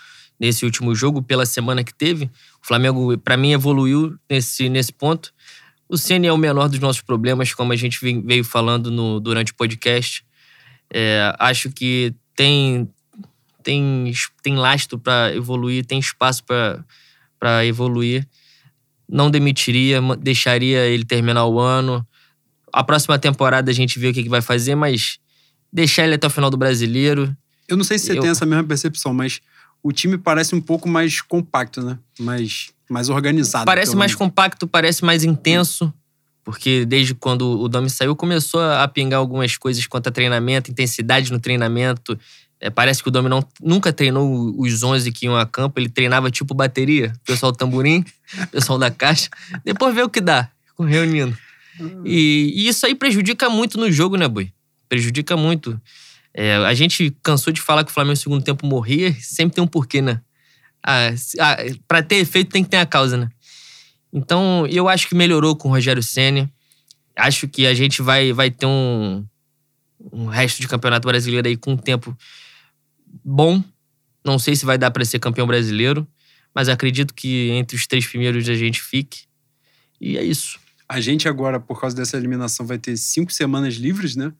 nesse 0.40 0.64
último 0.64 0.94
jogo, 0.94 1.20
pela 1.20 1.44
semana 1.44 1.82
que 1.82 1.92
teve. 1.92 2.26
O 2.62 2.66
Flamengo, 2.66 3.18
pra 3.18 3.36
mim, 3.36 3.50
evoluiu 3.52 4.16
nesse, 4.30 4.68
nesse 4.68 4.92
ponto. 4.92 5.32
O 5.88 5.96
Ceni 5.96 6.26
é 6.26 6.32
o 6.32 6.36
menor 6.36 6.68
dos 6.68 6.78
nossos 6.80 7.00
problemas, 7.02 7.54
como 7.54 7.72
a 7.72 7.76
gente 7.76 7.98
veio 8.24 8.44
falando 8.44 8.90
no- 8.90 9.18
durante 9.20 9.52
o 9.52 9.54
podcast. 9.54 10.24
É, 10.92 11.34
acho 11.38 11.70
que 11.70 12.14
tem, 12.36 12.88
tem, 13.62 14.12
tem 14.42 14.56
lastro 14.56 14.98
para 14.98 15.34
evoluir, 15.34 15.84
tem 15.84 15.98
espaço 15.98 16.44
para 16.44 17.64
evoluir. 17.64 18.26
Não 19.08 19.30
demitiria, 19.30 20.00
deixaria 20.20 20.86
ele 20.86 21.04
terminar 21.04 21.46
o 21.46 21.58
ano. 21.58 22.06
A 22.72 22.84
próxima 22.84 23.18
temporada 23.18 23.70
a 23.70 23.74
gente 23.74 23.98
vê 23.98 24.08
o 24.08 24.12
que, 24.12 24.22
que 24.22 24.28
vai 24.28 24.42
fazer, 24.42 24.74
mas 24.74 25.18
deixar 25.72 26.04
ele 26.04 26.14
até 26.14 26.26
o 26.26 26.30
final 26.30 26.50
do 26.50 26.56
brasileiro. 26.58 27.34
Eu 27.66 27.76
não 27.78 27.84
sei 27.84 27.98
se 27.98 28.06
você 28.06 28.18
Eu- 28.18 28.20
tem 28.20 28.30
essa 28.30 28.44
mesma 28.44 28.64
percepção, 28.64 29.14
mas 29.14 29.40
o 29.82 29.92
time 29.92 30.18
parece 30.18 30.54
um 30.54 30.60
pouco 30.60 30.88
mais 30.88 31.20
compacto, 31.20 31.82
né? 31.82 31.98
Mais, 32.18 32.70
mais 32.88 33.08
organizado. 33.08 33.64
Parece 33.64 33.96
mais 33.96 34.12
menos. 34.12 34.14
compacto, 34.16 34.66
parece 34.66 35.04
mais 35.04 35.24
intenso. 35.24 35.92
Porque 36.44 36.86
desde 36.86 37.14
quando 37.14 37.60
o 37.60 37.68
Domi 37.68 37.90
saiu, 37.90 38.16
começou 38.16 38.62
a 38.62 38.88
pingar 38.88 39.18
algumas 39.18 39.56
coisas 39.58 39.86
quanto 39.86 40.08
a 40.08 40.10
treinamento, 40.10 40.70
intensidade 40.70 41.30
no 41.30 41.38
treinamento. 41.38 42.18
É, 42.58 42.70
parece 42.70 43.02
que 43.02 43.08
o 43.08 43.12
Domi 43.12 43.28
não, 43.28 43.46
nunca 43.60 43.92
treinou 43.92 44.54
os 44.58 44.82
11 44.82 45.12
que 45.12 45.26
iam 45.26 45.36
a 45.36 45.44
campo. 45.44 45.78
Ele 45.78 45.90
treinava 45.90 46.30
tipo 46.30 46.54
bateria. 46.54 47.12
Pessoal 47.24 47.52
do 47.52 47.58
tamborim, 47.58 48.02
pessoal 48.50 48.78
da 48.78 48.90
caixa. 48.90 49.28
Depois 49.64 49.94
vê 49.94 50.02
o 50.02 50.08
que 50.08 50.22
dá, 50.22 50.50
reunindo. 50.78 51.36
E, 52.04 52.52
e 52.56 52.68
isso 52.68 52.86
aí 52.86 52.94
prejudica 52.94 53.48
muito 53.48 53.78
no 53.78 53.92
jogo, 53.92 54.16
né, 54.16 54.26
Boi? 54.26 54.50
Prejudica 54.88 55.36
muito. 55.36 55.80
É, 56.40 56.54
a 56.54 56.72
gente 56.72 57.10
cansou 57.20 57.52
de 57.52 57.60
falar 57.60 57.82
que 57.82 57.90
o 57.90 57.92
Flamengo 57.92 58.12
no 58.12 58.16
segundo 58.16 58.44
tempo 58.44 58.64
morria. 58.64 59.12
Sempre 59.20 59.56
tem 59.56 59.64
um 59.64 59.66
porquê, 59.66 60.00
né? 60.00 60.20
Ah, 60.80 61.08
ah, 61.40 61.56
pra 61.88 62.00
ter 62.00 62.14
efeito 62.14 62.52
tem 62.52 62.62
que 62.62 62.70
ter 62.70 62.76
a 62.76 62.86
causa, 62.86 63.16
né? 63.16 63.28
Então, 64.12 64.64
eu 64.68 64.88
acho 64.88 65.08
que 65.08 65.16
melhorou 65.16 65.56
com 65.56 65.68
o 65.68 65.72
Rogério 65.72 66.00
Ceni. 66.00 66.48
Acho 67.16 67.48
que 67.48 67.66
a 67.66 67.74
gente 67.74 68.00
vai, 68.02 68.32
vai 68.32 68.52
ter 68.52 68.66
um, 68.66 69.26
um 70.12 70.26
resto 70.26 70.60
de 70.60 70.68
campeonato 70.68 71.08
brasileiro 71.08 71.48
aí 71.48 71.56
com 71.56 71.72
um 71.72 71.76
tempo 71.76 72.16
bom. 73.24 73.60
Não 74.24 74.38
sei 74.38 74.54
se 74.54 74.64
vai 74.64 74.78
dar 74.78 74.92
para 74.92 75.04
ser 75.04 75.18
campeão 75.18 75.44
brasileiro, 75.44 76.06
mas 76.54 76.68
acredito 76.68 77.14
que 77.14 77.50
entre 77.50 77.76
os 77.76 77.84
três 77.84 78.06
primeiros 78.06 78.48
a 78.48 78.54
gente 78.54 78.80
fique. 78.80 79.22
E 80.00 80.16
é 80.16 80.22
isso. 80.22 80.56
A 80.88 81.00
gente 81.00 81.26
agora, 81.26 81.58
por 81.58 81.80
causa 81.80 81.96
dessa 81.96 82.16
eliminação, 82.16 82.64
vai 82.64 82.78
ter 82.78 82.96
cinco 82.96 83.32
semanas 83.32 83.74
livres, 83.74 84.14
né? 84.14 84.32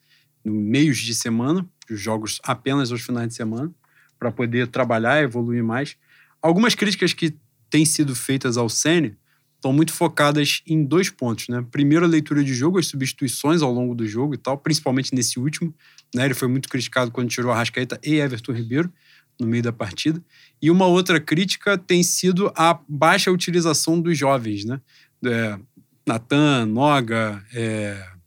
No 0.44 0.54
meios 0.54 0.98
de 0.98 1.12
semana, 1.12 1.68
os 1.94 2.00
jogos 2.00 2.40
apenas 2.42 2.90
aos 2.92 3.02
finais 3.02 3.28
de 3.28 3.34
semana, 3.34 3.70
para 4.18 4.32
poder 4.32 4.66
trabalhar, 4.68 5.22
evoluir 5.22 5.62
mais. 5.62 5.96
Algumas 6.42 6.74
críticas 6.74 7.12
que 7.12 7.34
têm 7.70 7.84
sido 7.84 8.14
feitas 8.14 8.56
ao 8.56 8.68
Sene 8.68 9.16
estão 9.56 9.72
muito 9.72 9.92
focadas 9.92 10.62
em 10.66 10.84
dois 10.84 11.10
pontos, 11.10 11.48
né? 11.48 11.64
Primeiro, 11.70 12.04
a 12.04 12.08
leitura 12.08 12.44
de 12.44 12.54
jogo, 12.54 12.78
as 12.78 12.86
substituições 12.86 13.60
ao 13.60 13.72
longo 13.72 13.94
do 13.94 14.06
jogo 14.06 14.34
e 14.34 14.38
tal, 14.38 14.56
principalmente 14.56 15.14
nesse 15.14 15.38
último. 15.38 15.74
Né? 16.14 16.24
Ele 16.24 16.34
foi 16.34 16.48
muito 16.48 16.68
criticado 16.68 17.10
quando 17.10 17.28
tirou 17.28 17.50
a 17.50 17.56
Rascaeta 17.56 18.00
e 18.04 18.14
Everton 18.16 18.52
Ribeiro 18.52 18.92
no 19.38 19.46
meio 19.46 19.62
da 19.62 19.72
partida. 19.72 20.22
E 20.60 20.70
uma 20.70 20.86
outra 20.86 21.20
crítica 21.20 21.76
tem 21.76 22.02
sido 22.02 22.52
a 22.56 22.78
baixa 22.88 23.30
utilização 23.30 24.00
dos 24.00 24.16
jovens, 24.16 24.64
né? 24.64 24.80
É, 25.24 25.58
Natan, 26.06 26.66
Noga, 26.66 27.44
é... 27.52 28.17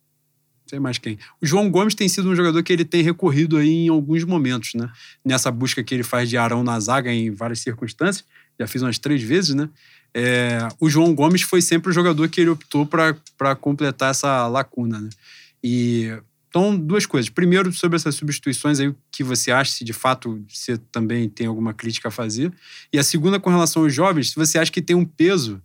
sei 0.72 0.80
mais 0.80 0.98
quem. 0.98 1.18
O 1.42 1.46
João 1.46 1.70
Gomes 1.70 1.94
tem 1.94 2.08
sido 2.08 2.30
um 2.30 2.36
jogador 2.36 2.64
que 2.64 2.72
ele 2.72 2.86
tem 2.86 3.04
recorrido 3.04 3.58
aí 3.58 3.86
em 3.86 3.90
alguns 3.90 4.24
momentos, 4.24 4.74
né? 4.74 4.90
Nessa 5.24 5.52
busca 5.52 5.84
que 5.84 5.94
ele 5.94 6.04
faz 6.04 6.30
de 6.30 6.38
Arão 6.38 6.64
na 6.64 6.80
zaga 6.80 7.12
em 7.12 7.30
várias 7.30 7.60
circunstâncias, 7.60 8.26
já 8.58 8.66
fiz 8.68 8.82
umas 8.82 8.98
três 8.98 9.22
vezes, 9.22 9.54
né? 9.54 9.70
É, 10.14 10.68
o 10.80 10.90
João 10.90 11.14
Gomes 11.14 11.42
foi 11.42 11.62
sempre 11.62 11.90
o 11.90 11.94
jogador 11.94 12.28
que 12.30 12.40
ele 12.40 12.50
optou 12.50 12.86
para 12.86 13.56
completar 13.56 14.12
essa 14.12 14.48
lacuna, 14.48 15.02
né? 15.02 15.10
E 15.62 16.18
então 16.48 16.78
duas 16.78 17.06
coisas. 17.06 17.30
Primeiro 17.30 17.72
sobre 17.74 17.98
essas 17.98 18.16
substituições 18.16 18.80
aí 18.80 18.88
o 18.88 18.96
que 19.12 19.24
você 19.24 19.52
acha 19.52 19.72
se 19.72 19.84
de 19.84 19.94
fato 19.94 20.44
você 20.50 20.78
também 20.92 21.28
tem 21.28 21.48
alguma 21.48 21.74
crítica 21.74 22.08
a 22.08 22.12
fazer. 22.12 22.52
E 22.94 23.00
a 23.00 23.04
segunda 23.04 23.40
com 23.42 23.50
relação 23.50 23.84
aos 23.84 23.94
jovens, 23.94 24.30
se 24.30 24.36
você 24.36 24.58
acha 24.58 24.72
que 24.72 24.82
tem 24.82 24.96
um 24.96 25.06
peso 25.06 25.62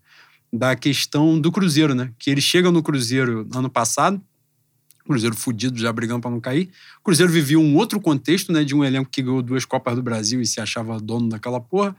da 0.52 0.74
questão 0.74 1.40
do 1.40 1.52
Cruzeiro, 1.52 1.94
né? 1.94 2.12
Que 2.18 2.30
ele 2.30 2.40
chega 2.40 2.72
no 2.72 2.82
Cruzeiro 2.82 3.48
ano 3.54 3.70
passado, 3.70 4.20
Cruzeiro 5.06 5.36
fudido, 5.36 5.78
já 5.78 5.92
brigando 5.92 6.20
para 6.20 6.30
não 6.30 6.40
cair. 6.40 6.70
O 7.00 7.04
Cruzeiro 7.04 7.32
vivia 7.32 7.58
um 7.58 7.76
outro 7.76 8.00
contexto, 8.00 8.52
né? 8.52 8.64
De 8.64 8.74
um 8.74 8.84
elenco 8.84 9.10
que 9.10 9.22
ganhou 9.22 9.42
duas 9.42 9.64
Copas 9.64 9.94
do 9.94 10.02
Brasil 10.02 10.40
e 10.40 10.46
se 10.46 10.60
achava 10.60 10.98
dono 11.00 11.28
daquela 11.28 11.60
porra, 11.60 11.96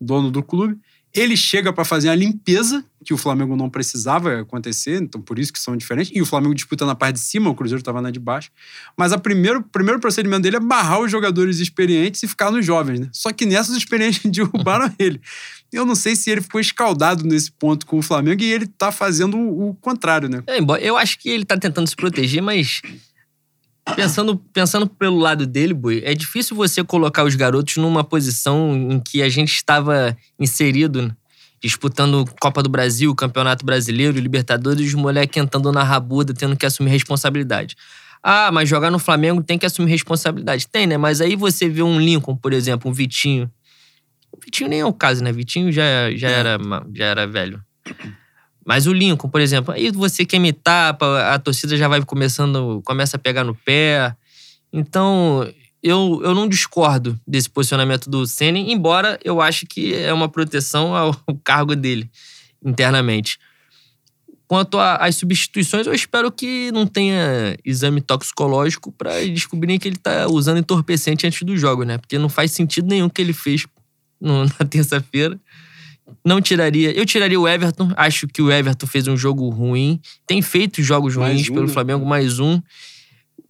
dono 0.00 0.30
do 0.30 0.42
clube. 0.42 0.78
Ele 1.12 1.36
chega 1.36 1.72
para 1.72 1.84
fazer 1.84 2.08
a 2.08 2.14
limpeza, 2.14 2.84
que 3.04 3.12
o 3.12 3.16
Flamengo 3.16 3.56
não 3.56 3.68
precisava 3.68 4.40
acontecer, 4.40 5.02
então 5.02 5.20
por 5.20 5.38
isso 5.38 5.52
que 5.52 5.58
são 5.58 5.76
diferentes. 5.76 6.12
E 6.14 6.22
o 6.22 6.26
Flamengo 6.26 6.54
disputa 6.54 6.86
na 6.86 6.94
parte 6.94 7.14
de 7.14 7.20
cima, 7.20 7.50
o 7.50 7.54
Cruzeiro 7.54 7.80
estava 7.80 8.00
na 8.00 8.10
de 8.10 8.20
baixo. 8.20 8.50
Mas 8.96 9.12
o 9.12 9.18
primeiro, 9.18 9.62
primeiro 9.62 9.98
procedimento 9.98 10.42
dele 10.42 10.56
é 10.56 10.60
barrar 10.60 11.00
os 11.00 11.10
jogadores 11.10 11.58
experientes 11.58 12.22
e 12.22 12.28
ficar 12.28 12.50
nos 12.50 12.64
jovens, 12.64 13.00
né? 13.00 13.08
Só 13.12 13.32
que 13.32 13.44
nessas 13.44 13.70
os 13.70 13.78
experientes 13.78 14.22
derrubaram 14.30 14.92
ele. 14.98 15.20
Eu 15.72 15.84
não 15.84 15.94
sei 15.94 16.14
se 16.14 16.30
ele 16.30 16.40
ficou 16.40 16.60
escaldado 16.60 17.24
nesse 17.24 17.50
ponto 17.50 17.86
com 17.86 17.98
o 17.98 18.02
Flamengo 18.02 18.42
e 18.42 18.52
ele 18.52 18.66
tá 18.66 18.92
fazendo 18.92 19.36
o, 19.36 19.70
o 19.70 19.74
contrário, 19.74 20.28
né? 20.28 20.42
É, 20.46 20.58
eu 20.80 20.96
acho 20.96 21.18
que 21.18 21.28
ele 21.28 21.44
tá 21.44 21.56
tentando 21.56 21.88
se 21.88 21.96
proteger, 21.96 22.42
mas 22.42 22.82
pensando, 23.96 24.36
pensando 24.52 24.86
pelo 24.86 25.18
lado 25.18 25.46
dele, 25.46 25.74
Boi, 25.74 26.02
é 26.04 26.14
difícil 26.14 26.56
você 26.56 26.82
colocar 26.84 27.24
os 27.24 27.34
garotos 27.34 27.76
numa 27.76 28.04
posição 28.04 28.74
em 28.74 29.00
que 29.00 29.22
a 29.22 29.28
gente 29.28 29.52
estava 29.52 30.16
inserido, 30.38 31.02
né? 31.02 31.10
disputando 31.62 32.24
Copa 32.40 32.62
do 32.62 32.70
Brasil, 32.70 33.14
Campeonato 33.14 33.66
Brasileiro, 33.66 34.18
Libertadores, 34.18 34.86
os 34.86 34.94
moleques 34.94 35.42
entrando 35.42 35.70
na 35.70 35.82
rabuda, 35.82 36.32
tendo 36.32 36.56
que 36.56 36.64
assumir 36.64 36.90
responsabilidade. 36.90 37.76
Ah, 38.22 38.50
mas 38.50 38.68
jogar 38.68 38.90
no 38.90 38.98
Flamengo 38.98 39.42
tem 39.42 39.58
que 39.58 39.66
assumir 39.66 39.90
responsabilidade. 39.90 40.66
Tem, 40.66 40.86
né? 40.86 40.96
Mas 40.96 41.20
aí 41.20 41.36
você 41.36 41.68
vê 41.68 41.82
um 41.82 42.00
Lincoln, 42.00 42.34
por 42.36 42.52
exemplo, 42.52 42.90
um 42.90 42.94
Vitinho. 42.94 43.50
O 44.32 44.38
Vitinho 44.42 44.70
nem 44.70 44.80
é 44.80 44.86
o 44.86 44.92
caso, 44.92 45.22
né? 45.22 45.32
Vitinho 45.32 45.70
já, 45.70 46.10
já, 46.14 46.30
É. 46.30 46.32
era, 46.32 46.58
já 46.94 47.04
era 47.04 47.26
velho. 47.26 47.62
Mas 48.64 48.86
o 48.86 48.92
Lincoln, 48.92 49.28
por 49.28 49.40
exemplo, 49.40 49.72
aí 49.72 49.90
você 49.90 50.24
quer 50.24 50.38
me 50.38 50.52
tapa, 50.52 51.32
a 51.32 51.38
torcida 51.38 51.76
já 51.76 51.88
vai 51.88 52.02
começando, 52.04 52.82
começa 52.84 53.16
a 53.16 53.20
pegar 53.20 53.42
no 53.44 53.54
pé. 53.54 54.14
Então, 54.72 55.48
eu, 55.82 56.20
eu 56.22 56.34
não 56.34 56.48
discordo 56.48 57.18
desse 57.26 57.48
posicionamento 57.48 58.08
do 58.08 58.26
Ceni, 58.26 58.70
embora 58.72 59.18
eu 59.24 59.40
ache 59.40 59.66
que 59.66 59.94
é 59.94 60.12
uma 60.12 60.28
proteção 60.28 60.94
ao 60.94 61.14
cargo 61.42 61.74
dele 61.74 62.10
internamente. 62.64 63.38
Quanto 64.46 64.78
às 64.80 65.14
substituições, 65.14 65.86
eu 65.86 65.94
espero 65.94 66.30
que 66.30 66.72
não 66.72 66.84
tenha 66.84 67.56
exame 67.64 68.00
toxicológico 68.00 68.90
para 68.90 69.24
descobrirem 69.28 69.78
que 69.78 69.86
ele 69.86 69.96
tá 69.96 70.26
usando 70.26 70.58
entorpecente 70.58 71.24
antes 71.24 71.42
do 71.42 71.56
jogo, 71.56 71.84
né? 71.84 71.98
Porque 71.98 72.18
não 72.18 72.28
faz 72.28 72.50
sentido 72.50 72.88
nenhum 72.88 73.08
que 73.08 73.22
ele 73.22 73.32
fez 73.32 73.64
no- 74.20 74.44
na 74.58 74.66
terça-feira. 74.68 75.38
Não 76.24 76.40
tiraria. 76.40 76.92
Eu 76.92 77.06
tiraria 77.06 77.40
o 77.40 77.48
Everton. 77.48 77.90
Acho 77.96 78.26
que 78.28 78.42
o 78.42 78.50
Everton 78.52 78.86
fez 78.86 79.06
um 79.08 79.16
jogo 79.16 79.48
ruim. 79.48 80.00
Tem 80.26 80.42
feito 80.42 80.82
jogos 80.82 81.16
Mais 81.16 81.32
ruins 81.34 81.50
um, 81.50 81.54
pelo 81.54 81.66
né? 81.66 81.72
Flamengo, 81.72 82.04
mais 82.06 82.38
um. 82.38 82.60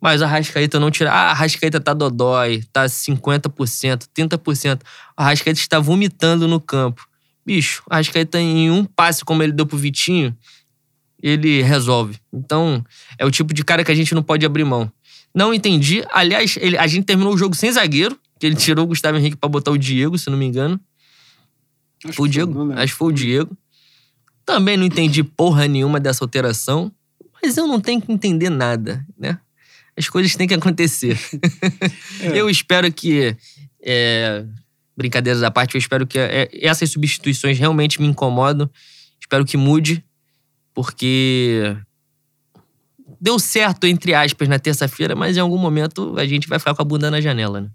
Mas 0.00 0.22
a 0.22 0.26
Rascaeta 0.26 0.78
não 0.80 0.90
tira. 0.90 1.10
Ah, 1.12 1.30
a 1.30 1.34
Rascaeta 1.34 1.78
tá 1.80 1.92
dodói, 1.92 2.62
tá 2.72 2.86
50%, 2.86 4.04
30%. 4.16 4.80
A 5.16 5.24
Rascaeta 5.24 5.58
está 5.60 5.78
vomitando 5.78 6.48
no 6.48 6.60
campo. 6.60 7.06
Bicho, 7.44 7.82
a 7.90 7.96
Rascaeta 7.96 8.38
em 8.40 8.70
um 8.70 8.84
passe 8.84 9.24
como 9.24 9.42
ele 9.42 9.52
deu 9.52 9.66
pro 9.66 9.76
Vitinho, 9.76 10.34
ele 11.22 11.62
resolve. 11.62 12.18
Então, 12.32 12.84
é 13.18 13.26
o 13.26 13.30
tipo 13.30 13.52
de 13.52 13.62
cara 13.64 13.84
que 13.84 13.90
a 13.92 13.94
gente 13.94 14.14
não 14.14 14.22
pode 14.22 14.46
abrir 14.46 14.64
mão. 14.64 14.90
Não 15.34 15.52
entendi. 15.52 16.02
Aliás, 16.12 16.56
ele- 16.60 16.78
a 16.78 16.86
gente 16.86 17.04
terminou 17.04 17.34
o 17.34 17.38
jogo 17.38 17.54
sem 17.54 17.70
zagueiro, 17.70 18.16
que 18.38 18.46
ele 18.46 18.56
tirou 18.56 18.84
o 18.84 18.88
Gustavo 18.88 19.18
Henrique 19.18 19.36
pra 19.36 19.48
botar 19.50 19.70
o 19.70 19.78
Diego, 19.78 20.16
se 20.16 20.30
não 20.30 20.38
me 20.38 20.46
engano. 20.46 20.80
Acho 22.05 22.14
Foi 22.16 22.28
o 22.28 22.30
que 22.30 22.32
Diego? 22.38 22.59
lembro. 22.59 22.78
Acho 22.78 22.92
que 22.92 22.98
foi 22.98 23.09
o 23.09 23.14
Diego. 23.14 23.57
Também 24.44 24.76
não 24.76 24.84
entendi 24.84 25.22
porra 25.22 25.68
nenhuma 25.68 26.01
dessa 26.01 26.24
alteração, 26.24 26.90
mas 27.43 27.56
eu 27.56 27.66
não 27.66 27.81
tenho 27.81 28.01
que 28.01 28.10
entender 28.10 28.51
nada, 28.51 29.05
né? 29.18 29.39
As 29.97 30.09
coisas 30.09 30.35
têm 30.35 30.48
que 30.48 30.55
acontecer. 30.55 31.18
É. 32.20 32.39
Eu 32.39 32.51
espero 32.51 32.93
que. 32.93 33.35
é, 33.82 34.44
brincadeiras 34.97 35.43
à 35.43 35.51
parte, 35.51 35.74
eu 35.74 35.78
espero 35.78 36.06
que 36.06 36.18
é, 36.18 36.51
essas 36.52 36.90
substituições 36.90 37.59
realmente 37.59 38.01
me 38.01 38.06
incomodam. 38.06 38.68
Espero 39.18 39.44
que 39.44 39.56
mude, 39.56 40.05
porque 40.74 41.77
deu 43.18 43.39
certo, 43.39 43.86
entre 43.86 44.12
aspas, 44.12 44.48
na 44.48 44.59
terça-feira, 44.59 45.14
mas 45.14 45.36
em 45.36 45.40
algum 45.40 45.56
momento 45.56 46.14
a 46.18 46.27
gente 46.27 46.47
vai 46.48 46.59
ficar 46.59 46.74
com 46.74 46.82
a 46.82 46.85
bunda 46.85 47.10
na 47.10 47.20
janela, 47.20 47.62
né? 47.62 47.70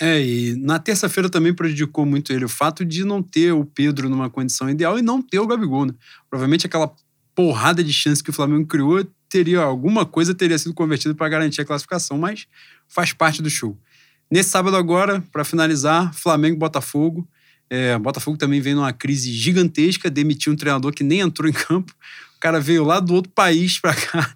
É, 0.00 0.24
e 0.24 0.54
na 0.56 0.78
terça-feira 0.78 1.28
também 1.28 1.52
prejudicou 1.52 2.06
muito 2.06 2.32
ele 2.32 2.44
o 2.44 2.48
fato 2.48 2.84
de 2.84 3.04
não 3.04 3.20
ter 3.20 3.52
o 3.52 3.64
Pedro 3.64 4.08
numa 4.08 4.30
condição 4.30 4.70
ideal 4.70 4.98
e 4.98 5.02
não 5.02 5.20
ter 5.20 5.40
o 5.40 5.46
Gabigol, 5.46 5.86
né? 5.86 5.94
Provavelmente 6.30 6.66
aquela 6.66 6.92
porrada 7.34 7.82
de 7.82 7.92
chance 7.92 8.22
que 8.22 8.30
o 8.30 8.32
Flamengo 8.32 8.66
criou 8.66 9.04
teria 9.28 9.60
alguma 9.60 10.06
coisa 10.06 10.34
teria 10.34 10.58
sido 10.58 10.72
convertida 10.72 11.14
para 11.14 11.28
garantir 11.28 11.60
a 11.60 11.64
classificação, 11.64 12.16
mas 12.16 12.46
faz 12.88 13.12
parte 13.12 13.42
do 13.42 13.50
show. 13.50 13.76
Nesse 14.30 14.50
sábado 14.50 14.76
agora, 14.76 15.22
para 15.32 15.44
finalizar, 15.44 16.14
Flamengo 16.14 16.56
e 16.56 16.58
Botafogo. 16.58 17.28
É, 17.70 17.98
Botafogo 17.98 18.38
também 18.38 18.60
vem 18.60 18.74
numa 18.74 18.92
crise 18.92 19.30
gigantesca, 19.32 20.08
demitiu 20.08 20.52
um 20.52 20.56
treinador 20.56 20.92
que 20.92 21.04
nem 21.04 21.20
entrou 21.20 21.48
em 21.48 21.52
campo. 21.52 21.92
O 22.36 22.40
cara 22.40 22.60
veio 22.60 22.84
lá 22.84 23.00
do 23.00 23.14
outro 23.14 23.30
país 23.32 23.78
para 23.78 23.94
cá. 23.94 24.34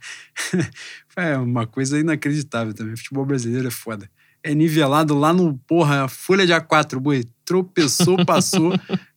é 1.17 1.37
uma 1.39 1.67
coisa 1.67 1.99
inacreditável 1.99 2.75
também. 2.75 2.97
Futebol 2.97 3.25
brasileiro 3.25 3.69
é 3.69 3.71
foda 3.71 4.11
é 4.45 4.55
nivelado 4.55 5.19
lá 5.19 5.33
no, 5.33 5.59
porra, 5.67 6.09
folha 6.09 6.47
de 6.47 6.53
A4, 6.53 6.99
boi. 6.99 7.25
Tropeçou, 7.45 8.23
passou. 8.27 8.73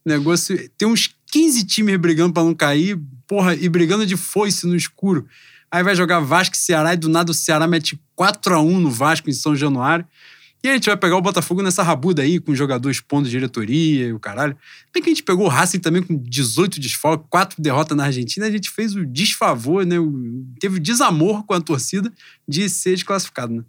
negócio. 0.05 0.57
Tem 0.77 0.87
uns 0.87 1.15
15 1.31 1.65
times 1.65 1.97
brigando 1.97 2.33
pra 2.33 2.43
não 2.43 2.53
cair, 2.53 2.99
porra, 3.27 3.55
e 3.55 3.67
brigando 3.67 4.05
de 4.05 4.15
foice 4.15 4.67
no 4.67 4.75
escuro. 4.75 5.27
Aí 5.71 5.83
vai 5.83 5.95
jogar 5.95 6.19
Vasco 6.19 6.55
e 6.55 6.57
Ceará 6.57 6.93
e 6.93 6.97
do 6.97 7.09
nada 7.09 7.31
o 7.31 7.33
Ceará 7.33 7.67
mete 7.67 7.99
4x1 8.17 8.79
no 8.79 8.89
Vasco 8.89 9.29
em 9.29 9.33
São 9.33 9.55
Januário. 9.55 10.05
E 10.63 10.69
a 10.69 10.73
gente 10.73 10.87
vai 10.87 10.97
pegar 10.97 11.15
o 11.15 11.21
Botafogo 11.21 11.61
nessa 11.61 11.83
rabuda 11.83 12.23
aí, 12.23 12.39
com 12.39 12.55
jogadores 12.55 12.97
expondo 12.97 13.29
diretoria 13.29 14.07
e 14.07 14.13
o 14.13 14.19
caralho. 14.19 14.57
Bem 14.91 15.03
que 15.03 15.09
a 15.09 15.13
gente 15.13 15.21
pegou 15.21 15.45
o 15.45 15.49
Racing 15.49 15.79
também 15.79 16.01
com 16.01 16.17
18 16.17 16.79
desfalques, 16.79 17.27
4 17.29 17.61
derrotas 17.61 17.95
na 17.95 18.05
Argentina, 18.05 18.47
a 18.47 18.49
gente 18.49 18.71
fez 18.71 18.95
o 18.95 19.05
desfavor, 19.05 19.85
né? 19.85 19.99
O, 19.99 20.43
teve 20.59 20.77
o 20.77 20.79
desamor 20.79 21.43
com 21.43 21.53
a 21.53 21.61
torcida 21.61 22.11
de 22.47 22.67
ser 22.67 22.95
desclassificado, 22.95 23.53
né? 23.53 23.63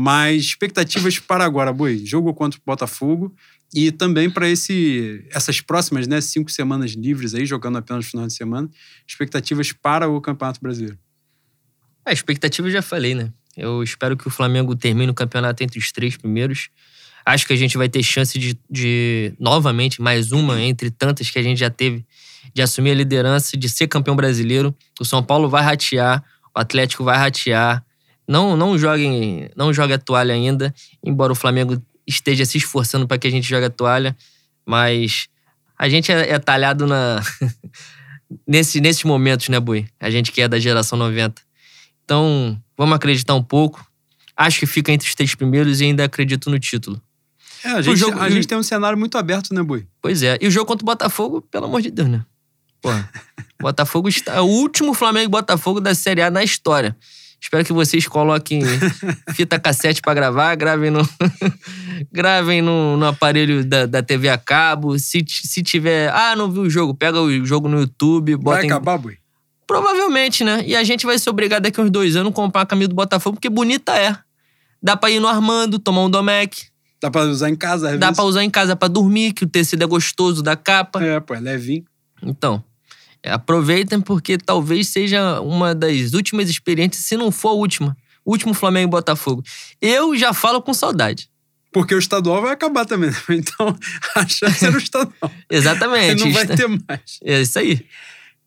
Mas 0.00 0.44
expectativas 0.44 1.18
para 1.18 1.44
agora, 1.44 1.74
Boi. 1.74 2.06
Jogo 2.06 2.32
contra 2.32 2.58
o 2.58 2.62
Botafogo 2.64 3.34
e 3.74 3.92
também 3.92 4.30
para 4.30 4.48
esse 4.48 5.22
essas 5.30 5.60
próximas, 5.60 6.06
né, 6.06 6.22
cinco 6.22 6.50
semanas 6.50 6.92
livres 6.92 7.34
aí, 7.34 7.44
jogando 7.44 7.76
apenas 7.76 8.06
no 8.06 8.10
final 8.10 8.26
de 8.26 8.32
semana. 8.32 8.70
Expectativas 9.06 9.72
para 9.72 10.08
o 10.08 10.18
Campeonato 10.18 10.58
Brasileiro. 10.58 10.98
A 12.02 12.14
expectativa 12.14 12.66
eu 12.66 12.72
já 12.72 12.80
falei, 12.80 13.14
né? 13.14 13.30
Eu 13.54 13.82
espero 13.82 14.16
que 14.16 14.26
o 14.26 14.30
Flamengo 14.30 14.74
termine 14.74 15.10
o 15.10 15.14
campeonato 15.14 15.62
entre 15.62 15.78
os 15.78 15.92
três 15.92 16.16
primeiros. 16.16 16.70
Acho 17.26 17.46
que 17.46 17.52
a 17.52 17.56
gente 17.56 17.76
vai 17.76 17.86
ter 17.86 18.02
chance 18.02 18.38
de, 18.38 18.58
de, 18.70 19.34
novamente, 19.38 20.00
mais 20.00 20.32
uma 20.32 20.62
entre 20.62 20.90
tantas 20.90 21.28
que 21.28 21.38
a 21.38 21.42
gente 21.42 21.58
já 21.58 21.68
teve, 21.68 22.06
de 22.54 22.62
assumir 22.62 22.92
a 22.92 22.94
liderança, 22.94 23.54
de 23.54 23.68
ser 23.68 23.86
campeão 23.86 24.16
brasileiro. 24.16 24.74
O 24.98 25.04
São 25.04 25.22
Paulo 25.22 25.46
vai 25.46 25.62
ratear, 25.62 26.24
o 26.56 26.58
Atlético 26.58 27.04
vai 27.04 27.18
ratear. 27.18 27.84
Não, 28.30 28.56
não 28.56 28.78
joguem, 28.78 29.50
não 29.56 29.72
jogue 29.74 29.92
a 29.92 29.98
toalha 29.98 30.32
ainda, 30.32 30.72
embora 31.04 31.32
o 31.32 31.34
Flamengo 31.34 31.82
esteja 32.06 32.44
se 32.44 32.58
esforçando 32.58 33.04
para 33.08 33.18
que 33.18 33.26
a 33.26 33.30
gente 33.30 33.48
jogue 33.48 33.64
a 33.66 33.70
toalha, 33.70 34.16
mas 34.64 35.26
a 35.76 35.88
gente 35.88 36.12
é, 36.12 36.30
é 36.30 36.38
talhado 36.38 36.86
na 36.86 37.20
nesse, 38.46 38.80
nesses 38.80 39.02
momentos, 39.02 39.48
né, 39.48 39.58
Bui? 39.58 39.88
A 39.98 40.08
gente 40.10 40.30
que 40.30 40.40
é 40.40 40.46
da 40.46 40.60
geração 40.60 40.96
90. 40.96 41.42
Então, 42.04 42.56
vamos 42.78 42.94
acreditar 42.94 43.34
um 43.34 43.42
pouco. 43.42 43.84
Acho 44.36 44.60
que 44.60 44.66
fica 44.66 44.92
entre 44.92 45.08
os 45.08 45.14
três 45.16 45.34
primeiros 45.34 45.80
e 45.80 45.86
ainda 45.86 46.04
acredito 46.04 46.48
no 46.50 46.58
título. 46.60 47.02
É, 47.64 47.70
a 47.70 47.82
gente, 47.82 47.98
jogo- 47.98 48.20
a 48.20 48.30
gente 48.30 48.46
tem 48.46 48.56
um 48.56 48.62
cenário 48.62 48.96
muito 48.96 49.18
aberto, 49.18 49.52
né, 49.52 49.60
Boi? 49.60 49.88
Pois 50.00 50.22
é. 50.22 50.38
E 50.40 50.46
o 50.46 50.50
jogo 50.52 50.66
contra 50.66 50.84
o 50.84 50.86
Botafogo, 50.86 51.42
pelo 51.42 51.66
amor 51.66 51.82
de 51.82 51.90
Deus, 51.90 52.08
né? 52.08 52.24
Porra. 52.80 53.10
Botafogo 53.60 54.08
está. 54.08 54.34
É 54.36 54.40
o 54.40 54.44
último 54.46 54.94
Flamengo 54.94 55.26
e 55.26 55.28
Botafogo 55.28 55.80
da 55.80 55.96
Série 55.96 56.22
A 56.22 56.30
na 56.30 56.44
história. 56.44 56.96
Espero 57.40 57.64
que 57.64 57.72
vocês 57.72 58.06
coloquem 58.06 58.60
fita 59.34 59.58
cassete 59.58 60.02
pra 60.02 60.12
gravar, 60.14 60.54
gravem 60.56 60.90
no. 60.90 61.00
gravem 62.12 62.60
no, 62.62 62.96
no 62.96 63.06
aparelho 63.06 63.64
da, 63.64 63.86
da 63.86 64.02
TV 64.02 64.28
a 64.28 64.38
cabo. 64.38 64.98
Se, 64.98 65.24
se 65.26 65.62
tiver. 65.62 66.10
Ah, 66.12 66.36
não 66.36 66.50
viu 66.50 66.62
o 66.62 66.70
jogo, 66.70 66.94
pega 66.94 67.20
o 67.20 67.44
jogo 67.46 67.68
no 67.68 67.80
YouTube, 67.80 68.34
Vai 68.36 68.42
bota 68.42 68.62
em- 68.66 68.70
acabar, 68.70 68.98
Boi? 68.98 69.16
Provavelmente, 69.66 70.42
né? 70.42 70.62
E 70.66 70.74
a 70.74 70.82
gente 70.82 71.06
vai 71.06 71.18
ser 71.18 71.30
obrigado 71.30 71.62
daqui 71.62 71.80
a 71.80 71.84
uns 71.84 71.90
dois 71.90 72.16
anos 72.16 72.32
a 72.32 72.34
comprar 72.34 72.62
a 72.62 72.66
camisa 72.66 72.88
do 72.88 72.94
Botafogo, 72.94 73.36
porque 73.36 73.48
bonita 73.48 73.96
é. 73.96 74.16
Dá 74.82 74.96
pra 74.96 75.10
ir 75.10 75.20
no 75.20 75.28
Armando, 75.28 75.78
tomar 75.78 76.02
um 76.02 76.10
Domec. 76.10 76.64
Dá 77.00 77.10
pra 77.10 77.22
usar 77.22 77.48
em 77.48 77.54
casa, 77.56 77.92
às 77.92 77.98
Dá 77.98 78.06
vezes. 78.08 78.16
pra 78.16 78.24
usar 78.24 78.42
em 78.44 78.50
casa 78.50 78.74
pra 78.74 78.88
dormir, 78.88 79.32
que 79.32 79.44
o 79.44 79.48
tecido 79.48 79.82
é 79.82 79.86
gostoso 79.86 80.42
da 80.42 80.56
capa. 80.56 81.02
É, 81.02 81.20
pô, 81.20 81.34
é 81.34 81.40
levinho. 81.40 81.84
Então, 82.22 82.62
aproveitem 83.24 84.00
porque 84.00 84.38
talvez 84.38 84.88
seja 84.88 85.40
uma 85.40 85.74
das 85.74 86.12
últimas 86.14 86.48
experiências, 86.48 87.04
se 87.04 87.16
não 87.16 87.30
for 87.30 87.50
a 87.50 87.52
última. 87.52 87.96
Último 88.24 88.52
Flamengo 88.54 88.88
e 88.88 88.90
Botafogo. 88.90 89.42
Eu 89.80 90.16
já 90.16 90.32
falo 90.32 90.60
com 90.62 90.74
saudade. 90.74 91.28
Porque 91.72 91.94
o 91.94 91.98
estadual 91.98 92.42
vai 92.42 92.52
acabar 92.52 92.84
também, 92.84 93.10
né? 93.10 93.16
Então, 93.30 93.76
a 94.14 94.26
chance 94.26 94.64
era 94.64 94.74
o 94.74 94.78
estadual. 94.78 95.30
Exatamente. 95.48 96.24
não 96.24 96.32
vai 96.32 96.46
ter 96.46 96.68
mais. 96.68 97.18
É 97.24 97.40
isso 97.40 97.58
aí. 97.58 97.86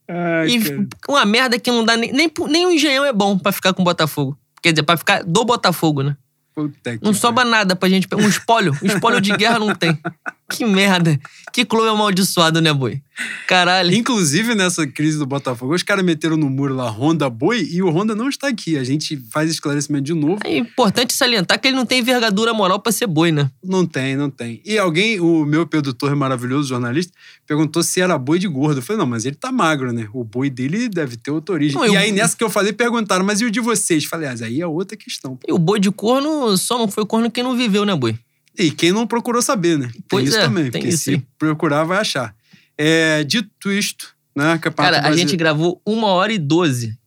Ai, 0.07 0.47
E 0.49 0.61
cara. 0.61 0.87
uma 1.09 1.25
merda 1.25 1.57
que 1.57 1.71
não 1.71 1.83
dá 1.85 1.95
nem, 1.95 2.11
nem, 2.11 2.31
nem 2.49 2.65
o 2.65 2.71
engenhão 2.71 3.05
é 3.05 3.13
bom 3.13 3.37
pra 3.37 3.51
ficar 3.51 3.73
com 3.73 3.81
o 3.81 3.85
Botafogo. 3.85 4.37
Quer 4.61 4.73
dizer, 4.73 4.83
pra 4.83 4.97
ficar 4.97 5.23
do 5.23 5.43
Botafogo, 5.43 6.03
né? 6.03 6.15
Puta 6.53 6.97
que 6.97 7.03
Não 7.03 7.13
sobra 7.13 7.43
nada 7.43 7.75
pra 7.75 7.89
gente. 7.89 8.07
Um 8.13 8.27
espólio. 8.29 8.77
Um 8.81 8.85
espólio 8.87 9.19
de 9.19 9.35
guerra 9.35 9.57
não 9.57 9.73
tem. 9.73 9.97
Que 10.49 10.65
merda. 10.65 11.19
Que 11.51 11.65
clube 11.65 11.87
amaldiçoado, 11.87 12.61
né, 12.61 12.71
boi? 12.73 13.01
Caralho. 13.47 13.93
Inclusive, 13.93 14.55
nessa 14.55 14.85
crise 14.85 15.17
do 15.17 15.25
Botafogo, 15.25 15.73
os 15.73 15.83
caras 15.83 16.03
meteram 16.03 16.35
no 16.35 16.49
muro 16.49 16.73
lá 16.75 16.89
Honda 16.89 17.29
Boi 17.29 17.67
e 17.71 17.81
o 17.81 17.89
Honda 17.89 18.13
não 18.15 18.27
está 18.29 18.47
aqui. 18.47 18.77
A 18.77 18.83
gente 18.83 19.17
faz 19.31 19.49
esclarecimento 19.49 20.03
de 20.05 20.13
novo. 20.13 20.39
É 20.43 20.57
importante 20.57 21.13
salientar 21.13 21.59
que 21.59 21.67
ele 21.67 21.75
não 21.77 21.85
tem 21.85 21.99
envergadura 21.99 22.53
moral 22.53 22.79
pra 22.79 22.91
ser 22.91 23.07
boi, 23.07 23.31
né? 23.31 23.49
Não 23.63 23.85
tem, 23.85 24.15
não 24.15 24.29
tem. 24.29 24.61
E 24.65 24.77
alguém, 24.77 25.19
o 25.19 25.45
meu 25.45 25.65
Pedro 25.65 25.93
Torre, 25.93 26.15
maravilhoso 26.15 26.69
jornalista, 26.69 27.13
perguntou 27.47 27.83
se 27.83 28.01
era 28.01 28.17
boi 28.17 28.37
de 28.39 28.47
gordo. 28.47 28.79
Eu 28.79 28.83
falei, 28.83 28.99
não, 28.99 29.05
mas 29.07 29.25
ele 29.25 29.35
tá 29.35 29.51
magro, 29.51 29.91
né? 29.93 30.07
O 30.13 30.23
boi 30.23 30.49
dele 30.49 30.89
deve 30.89 31.17
ter 31.17 31.31
outra 31.31 31.53
origem. 31.55 31.77
Não, 31.79 31.85
e 31.85 31.93
eu- 31.93 31.99
aí, 31.99 32.11
nessa 32.11 32.35
que 32.35 32.43
eu 32.43 32.49
falei, 32.49 32.73
perguntaram, 32.73 33.23
mas 33.25 33.41
e 33.41 33.45
o 33.45 33.51
de 33.51 33.59
vocês? 33.59 34.05
Falei, 34.05 34.27
ah, 34.27 34.35
aí 34.43 34.59
é 34.61 34.67
outra 34.67 34.97
questão. 34.97 35.37
E 35.47 35.53
o 35.53 35.57
boi 35.59 35.79
de 35.79 35.91
corno 35.91 36.55
só 36.57 36.77
não 36.77 36.87
foi 36.87 37.05
corno 37.05 37.29
quem 37.31 37.43
não 37.43 37.55
viveu, 37.55 37.85
né, 37.85 37.95
boi? 37.95 38.17
E 38.57 38.71
quem 38.71 38.91
não 38.91 39.07
procurou 39.07 39.41
saber, 39.41 39.77
né? 39.77 39.89
Tem 39.91 40.03
Pois 40.07 40.29
isso 40.29 40.37
é, 40.37 40.41
também, 40.41 40.63
tem 40.69 40.81
porque 40.81 40.87
isso, 40.89 41.03
se 41.05 41.15
sim. 41.15 41.23
procurar, 41.37 41.83
vai 41.83 41.99
achar. 41.99 42.35
É, 42.77 43.23
dito 43.23 43.71
isto, 43.71 44.15
né? 44.35 44.57
Campeonato 44.59 44.95
Cara, 44.95 45.07
a 45.07 45.15
gente 45.15 45.35
gravou 45.35 45.81
uma 45.85 46.07
hora 46.07 46.31
e 46.31 46.37
doze. 46.37 46.97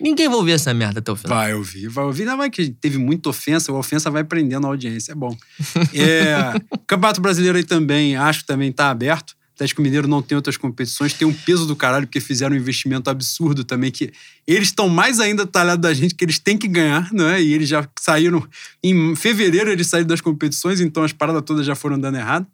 Ninguém 0.00 0.28
vai 0.28 0.36
ouvir 0.36 0.52
essa 0.52 0.74
merda 0.74 0.98
até 0.98 1.12
o 1.12 1.16
final. 1.16 1.38
Vai 1.38 1.54
ouvir, 1.54 1.86
vai 1.86 2.04
ouvir. 2.04 2.24
Não, 2.24 2.36
mas 2.36 2.50
que 2.50 2.70
teve 2.70 2.98
muita 2.98 3.28
ofensa, 3.28 3.70
a 3.70 3.74
ofensa 3.76 4.10
vai 4.10 4.24
prendendo 4.24 4.66
a 4.66 4.70
audiência, 4.70 5.12
é 5.12 5.14
bom. 5.14 5.36
É, 5.94 6.58
Campeonato 6.88 7.20
Brasileiro 7.20 7.56
aí 7.56 7.64
também, 7.64 8.16
acho 8.16 8.40
que 8.40 8.46
também 8.46 8.72
tá 8.72 8.90
aberto. 8.90 9.36
O 9.62 9.64
Atlético 9.64 9.82
Mineiro 9.82 10.08
não 10.08 10.20
tem 10.20 10.34
outras 10.34 10.56
competições, 10.56 11.12
tem 11.12 11.26
um 11.26 11.32
peso 11.32 11.66
do 11.66 11.76
caralho, 11.76 12.04
porque 12.04 12.18
fizeram 12.18 12.56
um 12.56 12.58
investimento 12.58 13.08
absurdo 13.08 13.62
também, 13.62 13.92
que 13.92 14.12
eles 14.44 14.68
estão 14.68 14.88
mais 14.88 15.20
ainda 15.20 15.46
talhados 15.46 15.80
da 15.82 15.94
gente, 15.94 16.16
que 16.16 16.24
eles 16.24 16.40
têm 16.40 16.58
que 16.58 16.66
ganhar, 16.66 17.12
não 17.12 17.28
é? 17.28 17.40
E 17.40 17.52
eles 17.52 17.68
já 17.68 17.88
saíram, 18.00 18.44
em 18.82 19.14
fevereiro 19.14 19.70
eles 19.70 19.86
saíram 19.86 20.08
das 20.08 20.20
competições, 20.20 20.80
então 20.80 21.04
as 21.04 21.12
paradas 21.12 21.42
todas 21.46 21.64
já 21.64 21.76
foram 21.76 21.96
dando 21.96 22.16
errado. 22.16 22.44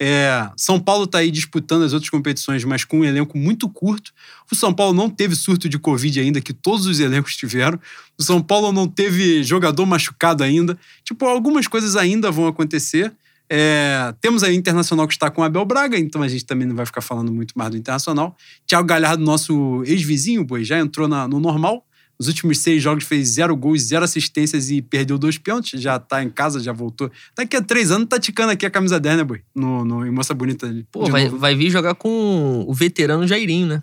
É, 0.00 0.48
São 0.56 0.80
Paulo 0.80 1.06
tá 1.06 1.18
aí 1.18 1.30
disputando 1.30 1.82
as 1.82 1.92
outras 1.92 2.08
competições, 2.08 2.64
mas 2.64 2.82
com 2.82 3.00
um 3.00 3.04
elenco 3.04 3.36
muito 3.36 3.68
curto. 3.68 4.12
O 4.50 4.54
São 4.54 4.72
Paulo 4.72 4.94
não 4.94 5.10
teve 5.10 5.36
surto 5.36 5.68
de 5.68 5.78
Covid 5.78 6.18
ainda, 6.18 6.40
que 6.40 6.54
todos 6.54 6.86
os 6.86 6.98
elencos 6.98 7.36
tiveram. 7.36 7.78
O 8.18 8.22
São 8.22 8.40
Paulo 8.42 8.72
não 8.72 8.88
teve 8.88 9.44
jogador 9.44 9.84
machucado 9.84 10.42
ainda. 10.42 10.78
Tipo, 11.04 11.26
algumas 11.26 11.66
coisas 11.68 11.94
ainda 11.94 12.30
vão 12.30 12.46
acontecer. 12.46 13.12
É, 13.50 14.14
temos 14.20 14.42
aí 14.42 14.52
o 14.54 14.58
Internacional 14.58 15.06
que 15.06 15.12
está 15.14 15.30
com 15.30 15.42
o 15.42 15.44
Abel 15.44 15.64
Braga, 15.64 15.98
então 15.98 16.22
a 16.22 16.28
gente 16.28 16.44
também 16.46 16.66
não 16.66 16.74
vai 16.74 16.86
ficar 16.86 17.00
falando 17.02 17.30
muito 17.32 17.52
mais 17.56 17.70
do 17.70 17.76
Internacional. 17.76 18.36
Thiago 18.66 18.86
Galhardo, 18.86 19.22
nosso 19.22 19.82
ex-vizinho, 19.86 20.44
boi, 20.44 20.64
já 20.64 20.78
entrou 20.78 21.06
na- 21.06 21.28
no 21.28 21.38
normal. 21.38 21.86
Nos 22.18 22.28
últimos 22.28 22.58
seis 22.58 22.80
jogos 22.80 23.02
fez 23.04 23.30
zero 23.30 23.56
gols, 23.56 23.82
zero 23.82 24.04
assistências 24.04 24.70
e 24.70 24.80
perdeu 24.80 25.18
dois 25.18 25.36
pênaltis. 25.36 25.80
Já 25.80 25.98
tá 25.98 26.22
em 26.22 26.30
casa, 26.30 26.60
já 26.60 26.72
voltou. 26.72 27.10
Daqui 27.36 27.56
a 27.56 27.60
três 27.62 27.90
anos 27.90 28.06
tá 28.08 28.20
ticando 28.20 28.52
aqui 28.52 28.64
a 28.64 28.70
camisa 28.70 29.00
10, 29.00 29.16
né, 29.16 29.24
boi? 29.24 29.42
No, 29.52 29.84
no, 29.84 30.06
em 30.06 30.12
Moça 30.12 30.32
Bonita. 30.32 30.72
Pô, 30.92 31.06
vai, 31.10 31.24
novo. 31.24 31.38
vai 31.38 31.56
vir 31.56 31.70
jogar 31.70 31.96
com 31.96 32.64
o 32.68 32.72
veterano 32.72 33.26
Jairinho, 33.26 33.66
né? 33.66 33.82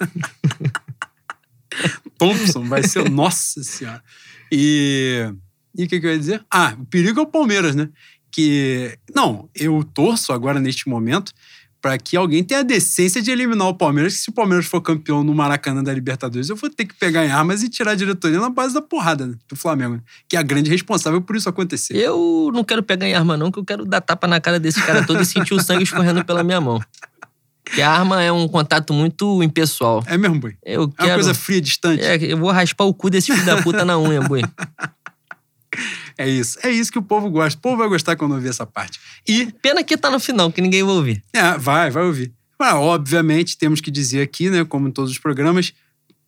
Thompson, 2.16 2.64
vai 2.64 2.82
ser. 2.82 3.08
Nossa 3.10 3.62
Senhora. 3.62 4.02
E. 4.50 5.30
E 5.76 5.84
o 5.84 5.88
que, 5.88 6.00
que 6.00 6.06
eu 6.06 6.10
ia 6.10 6.18
dizer? 6.18 6.44
Ah, 6.50 6.74
o 6.80 6.84
perigo 6.86 7.20
é 7.20 7.22
o 7.22 7.26
Palmeiras, 7.26 7.76
né? 7.76 7.88
Que. 8.38 8.96
Não, 9.12 9.48
eu 9.52 9.82
torço 9.82 10.32
agora 10.32 10.60
neste 10.60 10.88
momento 10.88 11.32
para 11.82 11.98
que 11.98 12.16
alguém 12.16 12.44
tenha 12.44 12.60
a 12.60 12.62
decência 12.62 13.20
de 13.20 13.32
eliminar 13.32 13.66
o 13.66 13.74
Palmeiras. 13.74 14.14
Que 14.14 14.20
se 14.20 14.28
o 14.30 14.32
Palmeiras 14.32 14.66
for 14.66 14.80
campeão 14.80 15.24
no 15.24 15.34
Maracanã 15.34 15.82
da 15.82 15.92
Libertadores, 15.92 16.48
eu 16.48 16.54
vou 16.54 16.70
ter 16.70 16.84
que 16.84 16.94
pegar 16.94 17.26
em 17.26 17.30
armas 17.32 17.64
e 17.64 17.68
tirar 17.68 17.92
a 17.92 17.94
diretoria 17.96 18.38
na 18.38 18.48
base 18.48 18.74
da 18.74 18.80
porrada 18.80 19.26
né, 19.26 19.34
do 19.48 19.56
Flamengo, 19.56 19.94
né? 19.94 20.00
que 20.28 20.36
é 20.36 20.38
a 20.38 20.42
grande 20.44 20.70
responsável 20.70 21.20
por 21.20 21.34
isso 21.34 21.48
acontecer. 21.48 21.96
Eu 21.96 22.52
não 22.54 22.62
quero 22.62 22.80
pegar 22.80 23.08
em 23.08 23.14
arma, 23.14 23.36
não, 23.36 23.50
que 23.50 23.58
eu 23.58 23.64
quero 23.64 23.84
dar 23.84 24.00
tapa 24.00 24.28
na 24.28 24.40
cara 24.40 24.60
desse 24.60 24.80
cara 24.82 25.04
todo 25.04 25.20
e 25.20 25.26
sentir 25.26 25.54
o 25.54 25.60
sangue 25.60 25.82
escorrendo 25.82 26.24
pela 26.24 26.44
minha 26.44 26.60
mão. 26.60 26.80
Porque 27.64 27.82
a 27.82 27.90
arma 27.90 28.22
é 28.22 28.30
um 28.32 28.46
contato 28.48 28.94
muito 28.94 29.42
impessoal. 29.42 30.02
É 30.06 30.16
mesmo, 30.16 30.40
boi? 30.40 30.56
Eu 30.64 30.82
É 30.82 30.84
uma 30.84 30.88
quero. 30.92 31.14
coisa 31.14 31.34
fria, 31.34 31.60
distante. 31.60 32.02
É, 32.02 32.16
eu 32.16 32.38
vou 32.38 32.50
raspar 32.50 32.84
o 32.84 32.94
cu 32.94 33.10
desse 33.10 33.32
filho 33.32 33.44
da 33.44 33.60
puta 33.62 33.84
na 33.84 33.98
unha, 33.98 34.22
boi. 34.22 34.42
É 36.16 36.28
isso. 36.28 36.58
É 36.62 36.70
isso 36.70 36.90
que 36.90 36.98
o 36.98 37.02
povo 37.02 37.30
gosta. 37.30 37.58
O 37.58 37.62
povo 37.62 37.76
vai 37.76 37.88
gostar 37.88 38.16
quando 38.16 38.32
ouvir 38.34 38.48
essa 38.48 38.66
parte. 38.66 38.98
E, 39.26 39.52
Pena 39.62 39.84
que 39.84 39.96
tá 39.96 40.10
no 40.10 40.18
final, 40.18 40.50
que 40.50 40.60
ninguém 40.60 40.82
vai 40.82 40.94
ouvir. 40.94 41.22
é, 41.32 41.56
vai, 41.58 41.90
vai 41.90 42.02
ouvir. 42.04 42.32
Mas, 42.58 42.74
obviamente, 42.74 43.56
temos 43.56 43.80
que 43.80 43.90
dizer 43.90 44.20
aqui, 44.22 44.50
né, 44.50 44.64
como 44.64 44.88
em 44.88 44.90
todos 44.90 45.12
os 45.12 45.18
programas, 45.18 45.72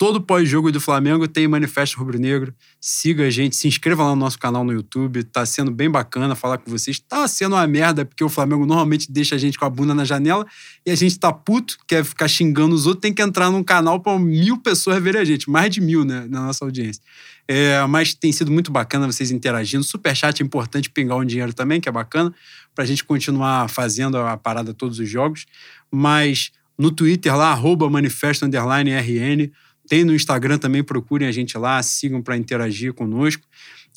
todo 0.00 0.18
pós-jogo 0.18 0.72
do 0.72 0.80
Flamengo 0.80 1.28
tem 1.28 1.46
Manifesto 1.46 1.98
Rubro-Negro. 1.98 2.54
Siga 2.80 3.26
a 3.26 3.30
gente, 3.30 3.54
se 3.54 3.68
inscreva 3.68 4.02
lá 4.02 4.08
no 4.08 4.16
nosso 4.16 4.38
canal 4.38 4.64
no 4.64 4.72
YouTube. 4.72 5.22
Tá 5.24 5.44
sendo 5.44 5.70
bem 5.70 5.90
bacana 5.90 6.34
falar 6.34 6.56
com 6.56 6.70
vocês. 6.70 6.98
Tá 6.98 7.28
sendo 7.28 7.54
uma 7.54 7.66
merda, 7.66 8.06
porque 8.06 8.24
o 8.24 8.28
Flamengo 8.30 8.64
normalmente 8.64 9.12
deixa 9.12 9.34
a 9.34 9.38
gente 9.38 9.58
com 9.58 9.66
a 9.66 9.68
bunda 9.68 9.94
na 9.94 10.02
janela 10.02 10.46
e 10.86 10.90
a 10.90 10.94
gente 10.94 11.18
tá 11.18 11.30
puto, 11.30 11.76
quer 11.86 12.02
ficar 12.02 12.28
xingando 12.28 12.74
os 12.74 12.86
outros, 12.86 13.02
tem 13.02 13.12
que 13.12 13.20
entrar 13.20 13.50
num 13.50 13.62
canal 13.62 14.00
para 14.00 14.18
mil 14.18 14.56
pessoas 14.56 15.02
verem 15.02 15.20
a 15.20 15.24
gente. 15.24 15.50
Mais 15.50 15.68
de 15.68 15.82
mil, 15.82 16.02
né, 16.02 16.26
na 16.30 16.46
nossa 16.46 16.64
audiência. 16.64 17.02
É, 17.46 17.84
mas 17.86 18.14
tem 18.14 18.32
sido 18.32 18.50
muito 18.50 18.72
bacana 18.72 19.06
vocês 19.06 19.30
interagindo. 19.30 19.84
Superchat 19.84 20.42
é 20.42 20.46
importante 20.46 20.88
pingar 20.88 21.18
um 21.18 21.26
dinheiro 21.26 21.52
também, 21.52 21.78
que 21.78 21.90
é 21.90 21.92
bacana, 21.92 22.34
pra 22.74 22.86
gente 22.86 23.04
continuar 23.04 23.68
fazendo 23.68 24.16
a 24.16 24.34
parada 24.38 24.72
todos 24.72 24.98
os 24.98 25.10
jogos. 25.10 25.44
Mas 25.92 26.52
no 26.78 26.90
Twitter 26.90 27.36
lá, 27.36 27.50
arroba 27.50 27.90
manifesto 27.90 28.46
underline 28.46 28.90
RN. 28.92 29.52
Tem 29.90 30.04
no 30.04 30.14
Instagram 30.14 30.56
também, 30.56 30.84
procurem 30.84 31.26
a 31.26 31.32
gente 31.32 31.58
lá, 31.58 31.82
sigam 31.82 32.22
para 32.22 32.36
interagir 32.36 32.94
conosco. 32.94 33.42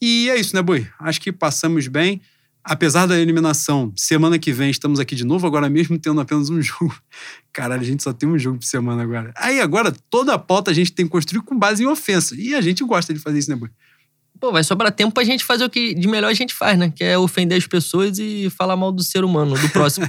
E 0.02 0.28
é 0.28 0.40
isso, 0.40 0.56
né, 0.56 0.62
Boi? 0.64 0.88
Acho 1.00 1.22
que 1.22 1.32
passamos 1.32 1.88
bem. 1.88 2.20
Apesar 2.64 3.06
da 3.06 3.20
eliminação, 3.20 3.94
semana 3.96 4.40
que 4.40 4.52
vem 4.52 4.72
estamos 4.72 5.00
aqui 5.00 5.14
de 5.14 5.24
novo, 5.24 5.46
agora 5.46 5.70
mesmo 5.70 6.00
tendo 6.00 6.20
apenas 6.20 6.50
um 6.50 6.60
jogo. 6.64 7.00
Caralho, 7.52 7.84
a 7.84 7.86
gente 7.86 8.02
só 8.02 8.12
tem 8.12 8.28
um 8.28 8.40
jogo 8.40 8.58
por 8.58 8.66
semana 8.66 9.04
agora. 9.04 9.32
Aí 9.38 9.62
agora, 9.62 9.94
toda 10.10 10.34
a 10.34 10.40
pauta 10.40 10.72
a 10.72 10.74
gente 10.74 10.92
tem 10.92 11.06
que 11.06 11.12
construir 11.12 11.44
com 11.44 11.56
base 11.56 11.84
em 11.84 11.86
ofensa. 11.86 12.34
E 12.36 12.56
a 12.56 12.62
gente 12.62 12.84
gosta 12.84 13.14
de 13.14 13.20
fazer 13.20 13.38
isso, 13.38 13.52
né, 13.52 13.56
Boi? 13.56 13.70
Pô, 14.44 14.52
vai 14.52 14.62
sobrar 14.62 14.92
tempo 14.92 15.14
pra 15.14 15.24
gente 15.24 15.42
fazer 15.42 15.64
o 15.64 15.70
que 15.70 15.94
de 15.94 16.06
melhor 16.06 16.28
a 16.28 16.34
gente 16.34 16.54
faz, 16.54 16.78
né? 16.78 16.92
Que 16.94 17.02
é 17.02 17.18
ofender 17.18 17.58
as 17.58 17.66
pessoas 17.66 18.20
e 18.20 18.50
falar 18.50 18.76
mal 18.76 18.92
do 18.92 19.02
ser 19.02 19.24
humano, 19.24 19.58
do 19.58 19.70
próximo. 19.70 20.06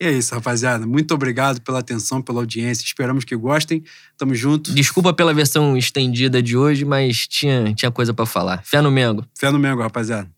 E 0.00 0.06
é 0.08 0.10
isso, 0.10 0.34
rapaziada. 0.34 0.86
Muito 0.86 1.12
obrigado 1.12 1.60
pela 1.60 1.80
atenção, 1.80 2.22
pela 2.22 2.40
audiência. 2.40 2.82
Esperamos 2.82 3.24
que 3.26 3.36
gostem. 3.36 3.84
Tamo 4.16 4.34
junto. 4.34 4.72
Desculpa 4.72 5.12
pela 5.12 5.34
versão 5.34 5.76
estendida 5.76 6.42
de 6.42 6.56
hoje, 6.56 6.86
mas 6.86 7.26
tinha, 7.28 7.74
tinha 7.74 7.90
coisa 7.90 8.14
pra 8.14 8.24
falar. 8.24 8.62
Fé 8.64 8.80
no 8.80 8.90
Mengo. 8.90 9.22
Fé 9.38 9.50
no 9.50 9.58
Mengo, 9.58 9.82
rapaziada. 9.82 10.30